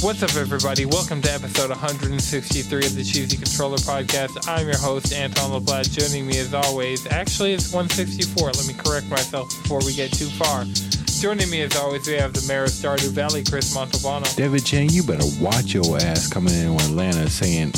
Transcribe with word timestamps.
What's 0.00 0.22
up, 0.22 0.36
everybody? 0.36 0.86
Welcome 0.86 1.20
to 1.22 1.32
episode 1.32 1.70
163 1.70 2.86
of 2.86 2.94
the 2.94 3.02
Cheesy 3.02 3.36
Controller 3.36 3.78
Podcast. 3.78 4.46
I'm 4.46 4.64
your 4.68 4.78
host, 4.78 5.12
Anton 5.12 5.50
LaPlatte. 5.50 5.90
Joining 5.90 6.24
me, 6.24 6.38
as 6.38 6.54
always, 6.54 7.04
actually, 7.08 7.52
it's 7.52 7.72
164. 7.72 8.52
Let 8.52 8.66
me 8.68 8.74
correct 8.74 9.06
myself 9.08 9.48
before 9.60 9.80
we 9.84 9.92
get 9.94 10.12
too 10.12 10.28
far. 10.28 10.64
Joining 11.20 11.50
me, 11.50 11.62
as 11.62 11.76
always, 11.76 12.06
we 12.06 12.14
have 12.14 12.32
the 12.32 12.46
mayor 12.46 12.64
of 12.64 12.70
Stardew 12.70 13.10
Valley, 13.10 13.42
Chris 13.42 13.74
Montalbano. 13.74 14.36
David 14.36 14.64
Chang, 14.64 14.88
you 14.88 15.02
better 15.02 15.26
watch 15.40 15.74
your 15.74 15.96
ass 15.96 16.28
coming 16.28 16.54
in 16.54 16.74
Atlanta 16.74 17.28
saying 17.28 17.72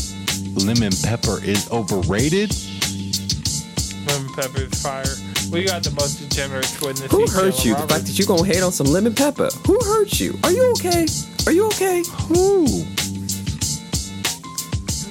lemon 0.57 0.93
pepper 1.02 1.43
is 1.43 1.71
overrated. 1.71 2.55
Lemon 4.07 4.32
pepper 4.34 4.60
is 4.60 4.82
fire. 4.82 5.30
We 5.49 5.65
got 5.65 5.83
the 5.83 5.91
most 5.93 6.21
degenerate 6.21 6.69
twin 6.79 6.95
this 6.97 7.11
Who 7.11 7.27
hurt 7.27 7.55
Jalen 7.55 7.65
you? 7.65 7.75
The 7.77 7.89
fact 7.89 8.07
that 8.07 8.19
you 8.19 8.27
gonna 8.27 8.45
hate 8.45 8.62
on 8.62 8.73
some 8.73 8.87
lemon 8.87 9.15
pepper. 9.15 9.49
Who 9.66 9.79
hurt 9.80 10.21
you? 10.21 10.39
Are 10.45 10.53
you 10.53 10.71
okay? 10.73 11.07
Are 11.47 11.53
you 11.53 11.66
okay? 11.66 12.03
Ooh. 12.37 12.66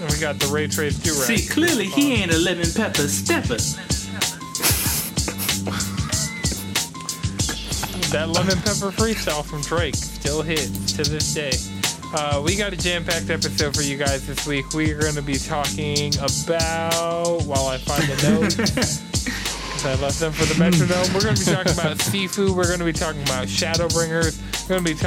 And 0.02 0.12
we 0.14 0.20
got 0.20 0.40
the 0.40 0.50
Ray 0.52 0.68
Trace 0.68 0.98
Durag. 1.00 1.26
See, 1.26 1.48
clearly 1.48 1.88
he 1.88 2.14
ain't 2.14 2.32
a 2.32 2.38
lemon 2.38 2.72
pepper 2.74 3.08
stepper. 3.08 3.58
That 8.12 8.30
lemon 8.30 8.58
pepper 8.58 8.91
freestyle 8.91 9.46
from 9.46 9.62
Drake 9.62 9.96
still 9.96 10.41
hits 10.41 10.94
to 10.94 11.04
this 11.04 11.34
day. 11.34 11.52
Uh, 12.12 12.41
we 12.44 12.55
got 12.55 12.74
a 12.74 12.76
jam-packed 12.76 13.30
episode 13.30 13.76
for 13.76 13.84
you 13.84 13.98
guys 13.98 14.26
this 14.26 14.48
week. 14.48 14.74
We 14.74 14.91
are 14.94 15.00
going 15.00 15.14
to 15.14 15.22
be 15.22 15.38
talking 15.38 16.16
about, 16.16 17.44
while 17.44 17.68
I 17.68 17.77
find 17.77 18.04
the 18.04 18.30
notes, 18.76 19.09
I 19.86 19.96
left 19.96 20.20
them 20.20 20.34
for 20.34 20.46
the 20.46 20.60
metronome. 20.60 21.13
We're 21.13 21.22
going 21.22 21.35
to 21.35 21.46
be 21.46 21.52
talking 21.55 21.74
about 21.74 21.98
Sifu. 21.98 22.55
We're 22.55 22.68
going 22.68 22.80
to 22.80 22.85
be 22.85 22.94
talking 22.94 23.22
about 23.24 23.48
Shadowbringers. 23.48 24.40
We're 24.63 24.76
going 24.76 24.84
to 24.84 24.94
be 24.94 24.99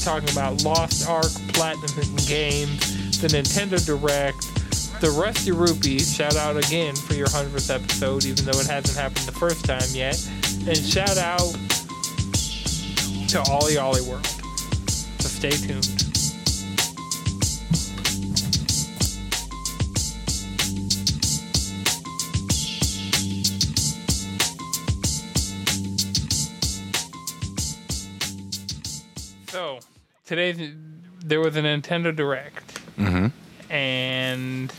talking 0.00 0.28
about 0.30 0.64
Lost 0.64 1.08
Ark, 1.08 1.30
Platinum 1.52 2.16
Games, 2.26 3.20
the 3.20 3.28
Nintendo 3.28 3.78
Direct, 3.84 4.40
the 5.00 5.10
Rusty 5.10 5.52
Rupees. 5.52 6.14
Shout 6.14 6.36
out 6.36 6.56
again 6.56 6.96
for 6.96 7.14
your 7.14 7.28
100th 7.28 7.74
episode, 7.74 8.24
even 8.24 8.44
though 8.44 8.58
it 8.58 8.66
hasn't 8.66 8.96
happened 8.96 9.26
the 9.26 9.32
first 9.32 9.64
time 9.64 9.88
yet. 9.92 10.16
And 10.66 10.76
shout 10.76 11.18
out 11.18 11.52
to 13.28 13.38
OlliOlli 13.50 14.08
World. 14.08 14.26
So 15.20 15.28
stay 15.28 15.50
tuned. 15.50 16.05
Today 30.26 30.74
there 31.24 31.40
was 31.40 31.56
a 31.56 31.62
Nintendo 31.62 32.14
Direct, 32.14 32.80
mm-hmm. 32.96 33.28
and 33.72 34.72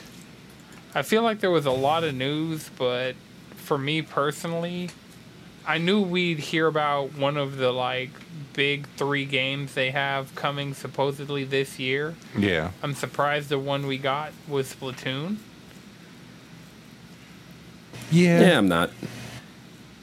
I 0.94 1.02
feel 1.02 1.23
like 1.23 1.39
there 1.39 1.52
was 1.52 1.66
a 1.66 1.72
lot 1.72 2.04
of 2.04 2.14
news, 2.14 2.70
but 2.78 3.16
for 3.56 3.78
me 3.78 4.02
personally, 4.02 4.89
I 5.66 5.78
knew 5.80 6.02
we'd 6.02 6.39
hear 6.39 6.67
about 6.67 7.16
one 7.16 7.38
of 7.38 7.58
the 7.58 7.72
like 7.72 8.12
big 8.54 8.88
three 8.95 9.26
games 9.26 9.73
they 9.73 9.92
have 9.92 10.34
coming 10.36 10.73
supposedly 10.73 11.44
this 11.44 11.78
year. 11.78 12.16
Yeah. 12.38 12.72
I'm 12.82 12.94
surprised 12.94 13.50
the 13.50 13.59
one 13.59 13.88
we 13.88 13.98
got 13.98 14.32
was 14.48 14.73
Splatoon. 14.73 15.38
Yeah. 18.09 18.39
Yeah, 18.39 18.58
I'm 18.58 18.70
not. 18.70 18.92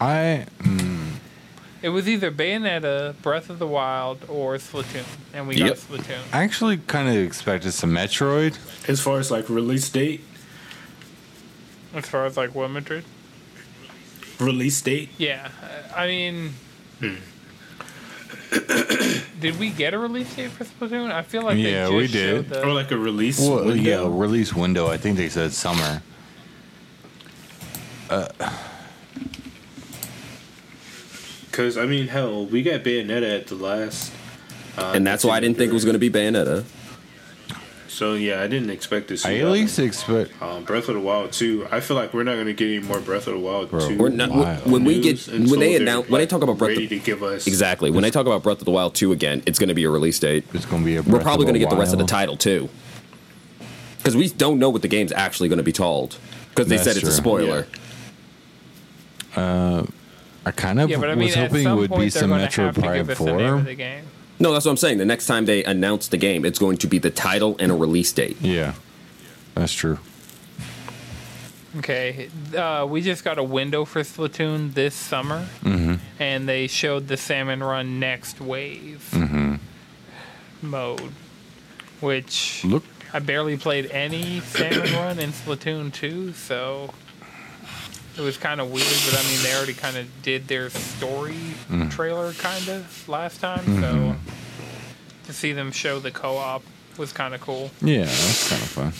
I 0.00 0.46
mm, 0.58 0.93
It 1.84 1.90
was 1.90 2.08
either 2.08 2.30
Bayonetta, 2.30 3.20
Breath 3.20 3.50
of 3.50 3.58
the 3.58 3.66
Wild, 3.66 4.22
or 4.26 4.56
Splatoon, 4.56 5.04
and 5.34 5.46
we 5.46 5.56
Yep. 5.56 5.68
got 5.68 5.76
Splatoon. 5.76 6.18
I 6.32 6.42
actually 6.42 6.78
kind 6.78 7.10
of 7.10 7.14
expected 7.22 7.72
some 7.72 7.90
Metroid. 7.92 8.56
As 8.88 9.02
far 9.02 9.18
as 9.18 9.30
like 9.30 9.50
release 9.50 9.86
date, 9.90 10.24
As 11.92 12.08
far 12.08 12.24
as 12.24 12.38
like 12.38 12.54
what 12.54 12.70
Madrid? 12.70 13.04
release 14.40 14.80
date. 14.80 15.10
Yeah, 15.18 15.48
uh, 15.62 15.94
I 15.94 16.06
mean, 16.06 16.54
did 19.38 19.58
we 19.58 19.68
get 19.68 19.92
a 19.92 19.98
release 19.98 20.34
date 20.34 20.52
for 20.52 20.64
Splatoon? 20.64 21.12
I 21.12 21.20
feel 21.20 21.42
like 21.42 21.58
Yeah, 21.58 21.88
they 21.88 21.94
we 21.94 22.06
did. 22.06 22.48
the- 22.48 22.64
Or 22.66 22.72
like 22.72 22.92
a 22.92 22.96
release 22.96 23.38
Well, 23.40 23.62
window. 23.62 23.74
yeah, 23.74 23.98
release 24.08 24.54
window. 24.54 24.88
I 24.88 24.96
think 24.96 25.18
they 25.18 25.28
said 25.28 25.52
summer. 25.52 26.00
Because 31.54 31.78
I 31.78 31.86
mean, 31.86 32.08
hell, 32.08 32.46
we 32.46 32.64
got 32.64 32.82
Bayonetta 32.82 33.38
at 33.38 33.46
the 33.46 33.54
last. 33.54 34.12
Uh, 34.76 34.90
And 34.92 35.06
that's 35.06 35.24
why 35.24 35.36
I 35.36 35.40
didn't 35.40 35.56
think 35.56 35.70
it 35.70 35.72
was 35.72 35.84
gonna 35.84 36.00
be 36.00 36.10
Bayonetta. 36.10 36.64
So 37.86 38.14
yeah, 38.14 38.42
I 38.42 38.48
didn't 38.48 38.70
expect 38.70 39.06
this. 39.06 39.24
I 39.24 39.34
at 39.36 39.46
least 39.46 39.78
expect. 39.78 40.32
um, 40.42 40.64
Breath 40.64 40.88
of 40.88 40.96
the 40.96 41.00
Wild 41.00 41.30
2. 41.30 41.68
I 41.70 41.78
feel 41.78 41.96
like 41.96 42.12
we're 42.12 42.24
not 42.24 42.34
going 42.34 42.46
to 42.46 42.52
get 42.52 42.66
any 42.66 42.80
more 42.80 42.98
Breath 42.98 43.28
of 43.28 43.34
the 43.34 43.38
Wild 43.38 43.70
Bro, 43.70 43.88
2. 43.88 43.98
We're 43.98 44.08
not 44.08 44.30
Wow. 44.30 44.56
when 44.64 44.82
we 44.82 45.00
get 45.00 45.24
when 45.28 45.60
they 45.60 45.76
announce 45.76 46.08
when 46.08 46.18
they 46.20 46.26
talk 46.26 46.42
about 46.42 46.58
Breath 46.58 46.70
ready 46.70 46.84
of, 46.86 46.90
to 46.90 46.98
give 46.98 47.22
us 47.22 47.46
exactly 47.46 47.92
when 47.92 48.02
they 48.02 48.10
talk 48.10 48.26
about 48.26 48.42
Breath 48.42 48.58
of 48.58 48.64
the 48.64 48.72
Wild 48.72 48.96
2 48.96 49.12
again, 49.12 49.44
it's 49.46 49.60
gonna 49.60 49.74
be 49.74 49.84
a 49.84 49.90
release 49.90 50.18
date. 50.18 50.44
It's 50.52 50.66
gonna 50.66 50.84
be 50.84 50.96
a. 50.96 51.02
We're 51.02 51.20
probably 51.20 51.46
gonna 51.46 51.60
get 51.60 51.70
the 51.70 51.76
rest 51.76 51.92
of 51.92 52.00
the 52.00 52.04
title 52.04 52.36
too, 52.36 52.68
because 53.98 54.16
we 54.16 54.28
don't 54.28 54.58
know 54.58 54.70
what 54.70 54.82
the 54.82 54.88
game's 54.88 55.12
actually 55.12 55.48
gonna 55.48 55.62
be 55.62 55.70
called. 55.72 56.16
Because 56.50 56.66
they 56.66 56.78
That's 56.78 56.88
said 56.88 56.96
it's 56.96 57.04
a 57.06 57.10
true. 57.10 57.12
spoiler. 57.12 57.66
I 60.46 60.50
kind 60.50 60.80
of 60.80 60.90
Yeah, 60.90 60.98
but 60.98 61.10
I 61.10 61.14
mean, 61.14 61.26
was 61.26 61.34
hoping 61.34 61.66
it 61.66 61.74
would 61.74 61.94
be 61.98 62.10
some 62.10 62.30
Metroid 62.30 62.56
have 62.66 62.74
to 62.74 62.80
Prime 62.80 63.00
us 63.00 63.06
the 63.06 63.16
Four. 63.16 63.60
the 63.62 63.74
game. 63.74 64.04
No, 64.38 64.52
that's 64.52 64.64
what 64.64 64.72
I'm 64.72 64.76
saying. 64.76 64.98
The 64.98 65.04
next 65.04 65.26
time 65.26 65.46
they 65.46 65.62
announce 65.64 66.08
the 66.08 66.16
game, 66.16 66.44
it's 66.44 66.58
going 66.58 66.76
to 66.78 66.86
be 66.86 66.98
the 66.98 67.10
title 67.10 67.56
and 67.60 67.70
a 67.70 67.74
release 67.74 68.12
date. 68.12 68.36
Yeah, 68.40 68.74
that's 69.54 69.72
true. 69.72 69.98
Okay, 71.78 72.28
uh, 72.56 72.86
we 72.88 73.00
just 73.00 73.24
got 73.24 73.38
a 73.38 73.42
window 73.42 73.84
for 73.84 74.02
Splatoon 74.02 74.74
this 74.74 74.94
summer, 74.94 75.46
and 76.20 76.48
they 76.48 76.66
showed 76.68 77.08
the 77.08 77.16
Salmon 77.16 77.62
Run 77.62 77.98
Next 77.98 78.40
Wave 78.40 79.12
mode, 80.62 81.12
which 82.00 82.64
Look, 82.64 82.84
I 83.12 83.18
barely 83.18 83.56
played 83.56 83.90
any 83.90 84.40
Salmon 84.40 84.92
Run 84.94 85.18
in 85.18 85.30
Splatoon 85.32 85.92
2, 85.92 86.32
so 86.32 86.90
it 88.16 88.20
was 88.20 88.36
kind 88.36 88.60
of 88.60 88.70
weird. 88.70 88.86
But 88.86 89.18
I 89.18 89.22
mean, 89.28 89.42
they 89.42 89.54
already 89.54 89.74
kind 89.74 89.96
of 89.96 90.08
did 90.22 90.48
their 90.48 90.70
story 90.70 91.32
mm-hmm. 91.32 91.88
trailer 91.88 92.32
kind 92.34 92.68
of 92.68 93.08
last 93.08 93.40
time, 93.40 93.64
so 93.64 93.94
mm-hmm. 93.94 95.24
to 95.26 95.32
see 95.32 95.52
them 95.52 95.72
show 95.72 95.98
the 95.98 96.10
co-op 96.10 96.62
was 96.98 97.12
kind 97.12 97.34
of 97.34 97.40
cool. 97.40 97.70
yeah, 97.80 98.04
that's 98.04 98.48
kind 98.48 98.62
of 98.62 98.68
fun. 98.68 98.92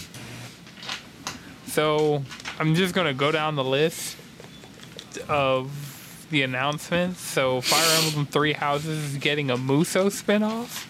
So 1.67 2.23
I'm 2.59 2.75
just 2.75 2.95
gonna 2.95 3.15
go 3.15 3.31
down 3.33 3.57
the 3.57 3.65
list 3.65 4.17
of 5.29 6.27
the 6.31 6.43
announcements. 6.43 7.21
So 7.21 7.61
Fire 7.61 8.05
Emblem 8.05 8.27
Three 8.27 8.53
Houses 8.53 9.13
is 9.13 9.19
getting 9.19 9.51
a 9.51 9.57
Musou 9.57 10.07
spinoff. 10.07 10.87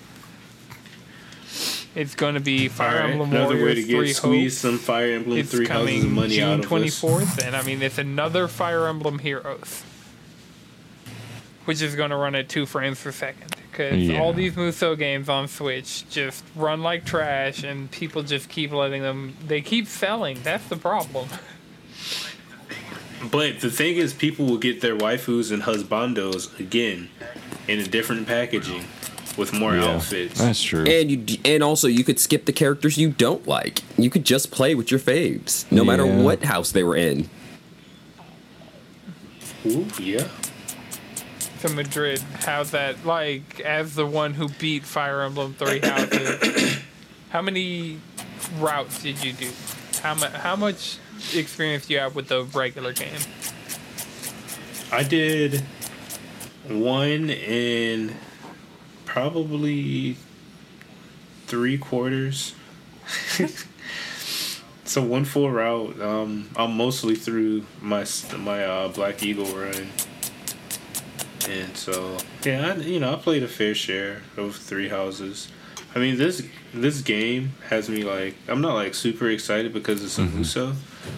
It's 1.95 2.15
going 2.15 2.35
to 2.35 2.41
be 2.41 2.69
Fire 2.69 2.97
Alright, 2.97 3.11
Emblem 3.11 3.31
another 3.31 3.55
Warriors 3.57 3.77
way 3.77 3.83
to 3.83 3.87
get 3.89 3.97
Three 3.97 4.13
squeeze 4.13 4.59
some 4.59 4.79
Fire 4.79 5.13
Emblem 5.13 5.39
It's 5.39 5.51
Three 5.51 5.67
Houses 5.67 6.03
coming 6.03 6.13
money 6.15 6.37
June 6.37 6.61
24th, 6.63 7.45
and 7.47 7.55
I 7.55 7.63
mean 7.63 7.83
it's 7.83 7.99
another 7.99 8.49
Fire 8.49 8.89
Emblem 8.89 9.21
Heroes, 9.21 9.83
which 11.67 11.81
is 11.81 11.95
going 11.95 12.11
to 12.11 12.17
run 12.17 12.35
at 12.35 12.49
two 12.49 12.67
frames 12.67 13.01
per 13.01 13.13
second. 13.13 13.55
Because 13.71 13.99
Yeah. 14.03 14.21
all 14.21 14.33
these 14.33 14.55
Musou 14.55 14.97
games 14.99 15.29
on 15.29 15.49
Switch 15.49 16.09
just 16.11 16.45
run 16.57 16.83
like 16.83 17.05
trash, 17.05 17.63
and 17.63 17.91
people 17.91 18.23
just 18.23 18.49
keep 18.49 18.73
letting 18.73 19.03
them. 19.03 19.37
They 19.47 19.61
keep 19.61 19.87
selling. 19.87 20.39
That's 20.43 20.67
the 20.67 20.77
problem. 20.77 21.29
But 23.31 23.61
the 23.61 23.71
thing 23.71 23.97
is, 23.97 24.13
people 24.13 24.47
will 24.47 24.59
get 24.59 24.81
their 24.81 24.97
waifus 24.97 25.51
and 25.51 25.63
husbandos 25.63 26.59
again 26.61 27.09
in 27.67 27.79
a 27.81 27.85
different 27.85 28.27
packaging 28.27 28.85
with 29.37 29.53
more 29.53 29.75
Yeah, 29.77 29.97
outfits. 29.97 30.39
that's 30.39 30.63
true. 30.63 30.85
And 30.85 31.11
you 31.31 31.39
and 31.45 31.63
also 31.63 31.89
you 31.89 32.05
could 32.05 32.19
skip 32.21 32.45
the 32.45 32.53
characters 32.53 32.97
you 32.99 33.11
don't 33.11 33.47
like. 33.47 33.83
You 33.99 34.11
could 34.11 34.25
just 34.25 34.51
play 34.51 34.75
with 34.75 34.91
your 34.91 35.01
faves, 35.01 35.71
no 35.73 35.85
matter 35.85 36.07
what 36.07 36.45
house 36.45 36.73
they 36.73 36.83
were 36.85 36.97
in. 36.97 37.29
Ooh, 39.67 39.87
yeah. 39.99 40.29
to 41.61 41.69
Madrid. 41.71 42.21
How's 42.45 42.71
that 42.73 43.05
like 43.07 43.61
as 43.61 43.95
the 43.95 44.07
one 44.07 44.35
who 44.35 44.49
beat 44.49 44.85
Fire 44.85 45.23
Emblem 45.23 45.55
Three 45.55 45.81
Houses? 45.81 46.79
how 47.31 47.41
many 47.43 47.99
routes 48.59 49.03
did 49.03 49.25
you 49.25 49.33
do? 49.33 49.49
How 50.03 50.15
mu- 50.15 50.27
how 50.27 50.57
much 50.57 50.99
experience 51.35 51.87
do 51.87 51.95
you 51.95 52.01
have 52.01 52.15
with 52.15 52.29
the 52.29 52.45
regular 52.45 52.93
game? 52.93 53.19
I 54.93 55.03
did 55.03 55.63
one 56.69 57.31
in 57.31 58.15
probably 59.15 60.17
three 61.47 61.79
quarters. 61.79 62.53
so 64.85 65.05
one 65.05 65.25
full 65.25 65.49
route. 65.53 66.01
Um, 66.03 66.51
I'm 66.57 66.77
mostly 66.77 67.15
through 67.15 67.65
my 67.81 68.05
my 68.37 68.65
uh, 68.65 68.89
Black 68.89 69.23
Eagle 69.23 69.47
run, 69.47 69.89
and 71.49 71.77
so 71.77 72.17
yeah, 72.43 72.73
I, 72.73 72.77
you 72.79 72.99
know, 72.99 73.13
I 73.13 73.17
played 73.17 73.45
a 73.45 73.49
fair 73.49 73.73
share 73.73 74.23
of 74.37 74.57
three 74.57 74.89
houses. 74.89 75.49
I 75.95 76.01
mean 76.01 76.19
this 76.19 76.45
this 76.73 77.01
game 77.01 77.53
has 77.69 77.89
me 77.89 78.03
like 78.03 78.35
I'm 78.49 78.61
not 78.61 78.75
like 78.75 78.95
super 78.95 79.31
excited 79.31 79.73
because 79.73 80.03
it's 80.03 80.19
a 80.19 80.23
Mm-hmm. 80.23 80.41
Musou, 80.41 80.75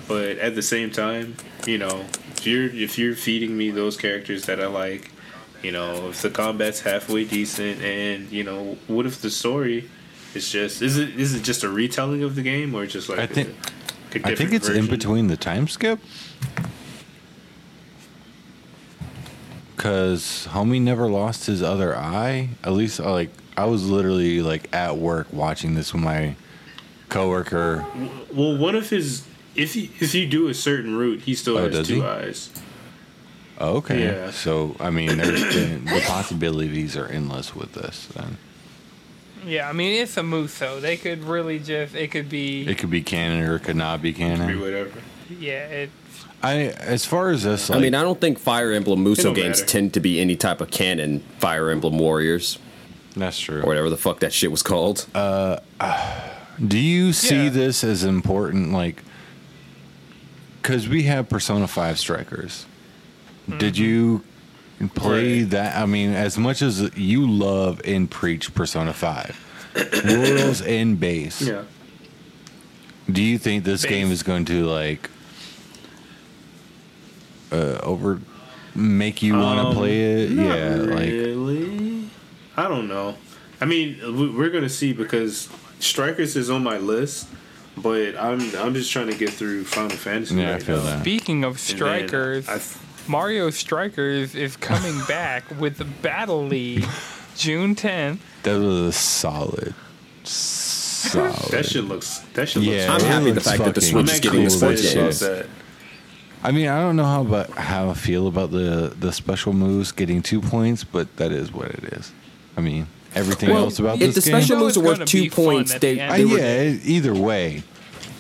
but 0.06 0.36
at 0.36 0.54
the 0.54 0.60
same 0.60 0.90
time, 0.90 1.34
you 1.66 1.78
know, 1.78 2.04
if 2.36 2.46
you're 2.46 2.66
if 2.66 2.98
you're 2.98 3.14
feeding 3.14 3.56
me 3.56 3.70
those 3.70 3.96
characters 3.96 4.44
that 4.44 4.60
I 4.60 4.66
like, 4.66 5.12
you 5.62 5.72
know, 5.72 6.08
if 6.10 6.22
the 6.22 6.30
combat's 6.30 6.80
halfway 6.80 7.24
decent, 7.24 7.80
and 7.82 8.30
you 8.30 8.44
know, 8.44 8.76
what 8.86 9.06
if 9.06 9.20
the 9.22 9.30
story 9.30 9.88
is 10.34 10.50
just 10.50 10.82
is 10.82 10.98
it 10.98 11.18
is 11.18 11.34
it 11.34 11.42
just 11.42 11.64
a 11.64 11.68
retelling 11.68 12.22
of 12.22 12.34
the 12.34 12.42
game 12.42 12.74
or 12.74 12.86
just 12.86 13.08
like 13.08 13.18
I 13.18 13.26
think- 13.26 13.48
a, 14.14 14.18
a 14.18 14.32
I 14.32 14.34
think 14.34 14.52
it's 14.52 14.68
in 14.68 14.86
between 14.86 15.26
the 15.28 15.36
time 15.36 15.68
skip. 15.68 15.98
Cause 19.76 20.48
homie 20.52 20.80
never 20.80 21.06
lost 21.08 21.46
his 21.46 21.62
other 21.62 21.94
eye. 21.94 22.48
At 22.64 22.72
least, 22.72 22.98
uh, 22.98 23.12
like 23.12 23.30
I 23.56 23.66
was 23.66 23.88
literally 23.88 24.40
like 24.40 24.74
at 24.74 24.96
work 24.96 25.30
watching 25.32 25.74
this 25.74 25.92
with 25.92 26.02
my 26.02 26.34
coworker. 27.10 27.84
Well, 28.32 28.56
one 28.56 28.74
of 28.74 28.88
his 28.88 29.26
if 29.54 29.74
he, 29.74 29.90
if 30.00 30.14
you 30.14 30.26
do 30.26 30.48
a 30.48 30.54
certain 30.54 30.96
route, 30.96 31.20
he 31.22 31.34
still 31.34 31.58
Oh, 31.58 31.68
has 31.70 31.86
two 31.86 31.96
he? 31.96 32.02
eyes. 32.02 32.50
Oh, 33.58 33.76
okay, 33.76 34.04
Yeah. 34.04 34.30
so 34.30 34.76
I 34.80 34.90
mean, 34.90 35.16
there's 35.16 35.40
the, 35.54 35.76
the 35.84 36.02
possibilities 36.06 36.96
are 36.96 37.06
endless 37.06 37.54
with 37.54 37.72
this. 37.72 38.06
Then 38.14 38.36
Yeah, 39.46 39.68
I 39.68 39.72
mean 39.72 40.02
it's 40.02 40.16
a 40.16 40.20
Musou. 40.22 40.80
They 40.80 40.96
could 40.96 41.24
really 41.24 41.58
just 41.58 41.94
it 41.94 42.10
could 42.10 42.28
be 42.28 42.66
it 42.66 42.78
could 42.78 42.90
be 42.90 43.02
canon 43.02 43.44
or 43.44 43.56
it 43.56 43.62
could 43.62 43.76
not 43.76 44.02
be 44.02 44.10
Or 44.10 44.14
canon. 44.14 44.60
whatever. 44.60 44.90
yeah, 45.30 45.66
it 45.66 45.90
I 46.42 46.56
as 46.80 47.06
far 47.06 47.30
as 47.30 47.44
this, 47.44 47.70
like, 47.70 47.78
I 47.78 47.80
mean, 47.82 47.94
I 47.94 48.02
don't 48.02 48.20
think 48.20 48.38
Fire 48.38 48.70
Emblem 48.72 49.02
Musou 49.04 49.34
games 49.34 49.60
matter. 49.60 49.64
tend 49.72 49.94
to 49.94 50.00
be 50.00 50.20
any 50.20 50.36
type 50.36 50.60
of 50.60 50.70
canon 50.70 51.20
Fire 51.38 51.70
Emblem 51.70 51.98
Warriors 51.98 52.58
that's 53.16 53.40
true. 53.40 53.62
or 53.62 53.66
whatever 53.66 53.88
the 53.88 53.96
fuck 53.96 54.20
that 54.20 54.32
shit 54.34 54.50
was 54.50 54.62
called. 54.62 55.06
Uh, 55.14 55.58
Do 56.64 56.78
you 56.78 57.12
see 57.14 57.44
Yeah. 57.44 57.50
this 57.50 57.82
as 57.84 58.04
important? 58.04 58.72
Like, 58.72 59.02
because 60.62 60.88
we 60.88 61.04
have 61.04 61.28
Persona 61.28 61.66
5 61.66 61.98
Strikers. 61.98 62.66
Did 63.58 63.78
you 63.78 64.22
play 64.94 65.40
Right. 65.42 65.50
that? 65.50 65.76
I 65.76 65.86
mean, 65.86 66.10
as 66.12 66.36
much 66.36 66.62
as 66.62 66.90
you 66.96 67.26
love 67.30 67.80
and 67.84 68.10
preach 68.10 68.54
Persona 68.54 68.92
5, 68.92 69.36
Royals 70.04 70.60
and 70.78 70.98
base, 70.98 71.40
Yeah. 71.42 71.62
do 73.10 73.22
you 73.22 73.38
think 73.38 73.64
this 73.64 73.82
Base. 73.82 73.90
game 73.90 74.10
is 74.10 74.22
going 74.22 74.44
to, 74.46 74.64
like, 74.66 75.10
uh, 77.52 77.78
over 77.82 78.20
make 78.74 79.22
you 79.22 79.34
want 79.34 79.60
to 79.60 79.66
Um, 79.68 79.74
play 79.74 80.22
it? 80.24 80.30
Not 80.32 80.44
Yeah, 80.58 80.76
like. 80.76 82.06
I 82.58 82.68
don't 82.68 82.88
know. 82.88 83.16
I 83.60 83.64
mean, 83.64 83.96
we- 84.18 84.28
we're 84.30 84.50
gonna 84.50 84.68
see 84.68 84.92
because 84.92 85.48
Strikers 85.78 86.36
is 86.36 86.48
on 86.50 86.62
my 86.62 86.78
list, 86.78 87.26
but 87.76 88.16
I'm 88.18 88.40
I'm 88.56 88.74
just 88.74 88.90
trying 88.92 89.08
to 89.08 89.14
get 89.16 89.30
through 89.30 89.64
Final 89.64 89.96
Fantasy. 89.96 90.34
Yeah, 90.36 90.56
I 90.56 90.58
feel 90.58 90.76
now. 90.78 90.84
that. 90.84 91.00
Speaking 91.02 91.44
of 91.44 91.58
strikers, 91.58 92.48
I- 92.48 92.60
Mario 93.08 93.50
Strikers 93.50 94.34
is 94.34 94.56
coming 94.56 94.98
back 95.08 95.44
with 95.60 95.76
the 95.78 95.84
Battle 95.84 96.46
League 96.46 96.86
June 97.36 97.74
10th. 97.74 98.18
that 98.42 98.58
was 98.58 98.80
a 98.80 98.92
solid, 98.92 99.74
solid. 100.24 101.32
that 101.52 101.66
shit 101.66 101.84
looks. 101.84 102.18
That 102.34 102.48
shit 102.48 102.62
Yeah, 102.62 102.90
looks. 102.92 103.04
I'm 103.04 103.08
it 103.10 103.12
happy 103.12 103.30
the 103.32 103.40
fact 103.40 103.64
that 103.64 103.74
the 103.74 103.80
Switch 103.80 104.12
is 104.12 104.20
getting 104.20 104.40
a 104.46 104.48
cool 104.48 104.50
Switch 104.50 104.78
as 104.80 104.84
excited 104.84 105.14
shit. 105.14 105.22
about 105.28 105.36
game. 105.42 105.50
that. 105.52 106.48
I 106.48 106.52
mean, 106.52 106.68
I 106.68 106.80
don't 106.80 106.96
know 106.96 107.04
how 107.04 107.22
about 107.22 107.50
how 107.50 107.90
I 107.90 107.94
feel 107.94 108.26
about 108.28 108.50
the 108.50 108.94
the 108.98 109.12
special 109.12 109.52
moves 109.52 109.92
getting 109.92 110.22
two 110.22 110.40
points, 110.40 110.84
but 110.84 111.14
that 111.16 111.32
is 111.32 111.52
what 111.52 111.68
it 111.70 111.84
is. 111.92 112.12
I 112.56 112.60
mean, 112.60 112.86
everything 113.14 113.50
Well, 113.50 113.64
else 113.64 113.78
about 113.78 114.00
if 114.00 114.14
this 114.14 114.24
the 114.24 114.30
game. 114.30 114.40
special 114.40 114.56
You 114.56 114.60
know 114.60 114.64
moves 114.66 114.76
are 114.76 114.80
worth 114.80 114.98
gonna 114.98 115.06
two 115.06 115.22
be 115.22 115.28
fun 115.28 115.44
points, 115.44 115.74
at 115.74 115.80
they, 115.80 115.94
the 115.94 116.00
end. 116.02 116.12
I, 116.12 116.18
they 116.18 116.24
were 116.24 116.38
yeah, 116.38 116.78
either 116.84 117.14
way, 117.14 117.62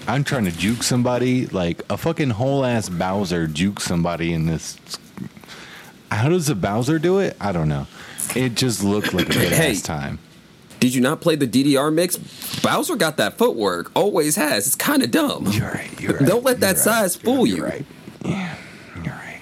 I'm 0.08 0.22
trying 0.24 0.44
to 0.44 0.52
juke 0.52 0.82
somebody 0.82 1.46
like 1.46 1.82
a 1.90 1.96
fucking 1.96 2.30
whole 2.30 2.64
ass 2.64 2.88
Bowser 2.88 3.46
juke 3.46 3.80
somebody 3.80 4.32
in 4.32 4.46
this. 4.46 4.78
How 6.10 6.28
does 6.28 6.46
the 6.46 6.54
Bowser 6.54 6.98
do 6.98 7.18
it? 7.18 7.36
I 7.40 7.52
don't 7.52 7.68
know. 7.68 7.86
It 8.34 8.54
just 8.54 8.84
looked 8.84 9.12
like 9.14 9.28
a 9.28 9.32
good 9.32 9.52
Hey. 9.52 9.72
ass 9.72 9.82
time. 9.82 10.18
Did 10.78 10.94
you 10.94 11.00
not 11.00 11.20
play 11.20 11.36
the 11.36 11.46
DDR 11.46 11.90
mix? 11.92 12.16
Bowser 12.62 12.96
got 12.96 13.16
that 13.16 13.38
footwork. 13.38 13.90
Always 13.94 14.36
has. 14.36 14.66
It's 14.66 14.76
kind 14.76 15.02
of 15.02 15.10
dumb. 15.10 15.46
You're 15.50 15.70
right. 15.70 16.00
You're 16.00 16.12
right. 16.18 16.26
Don't 16.26 16.44
let 16.44 16.60
that 16.60 16.66
you're 16.66 16.74
right, 16.76 16.84
size 16.84 17.16
fool 17.16 17.46
you're 17.46 17.56
you. 17.56 17.64
Right. 17.64 17.86
Yeah, 18.24 18.54
you're 18.96 19.14
right. 19.14 19.40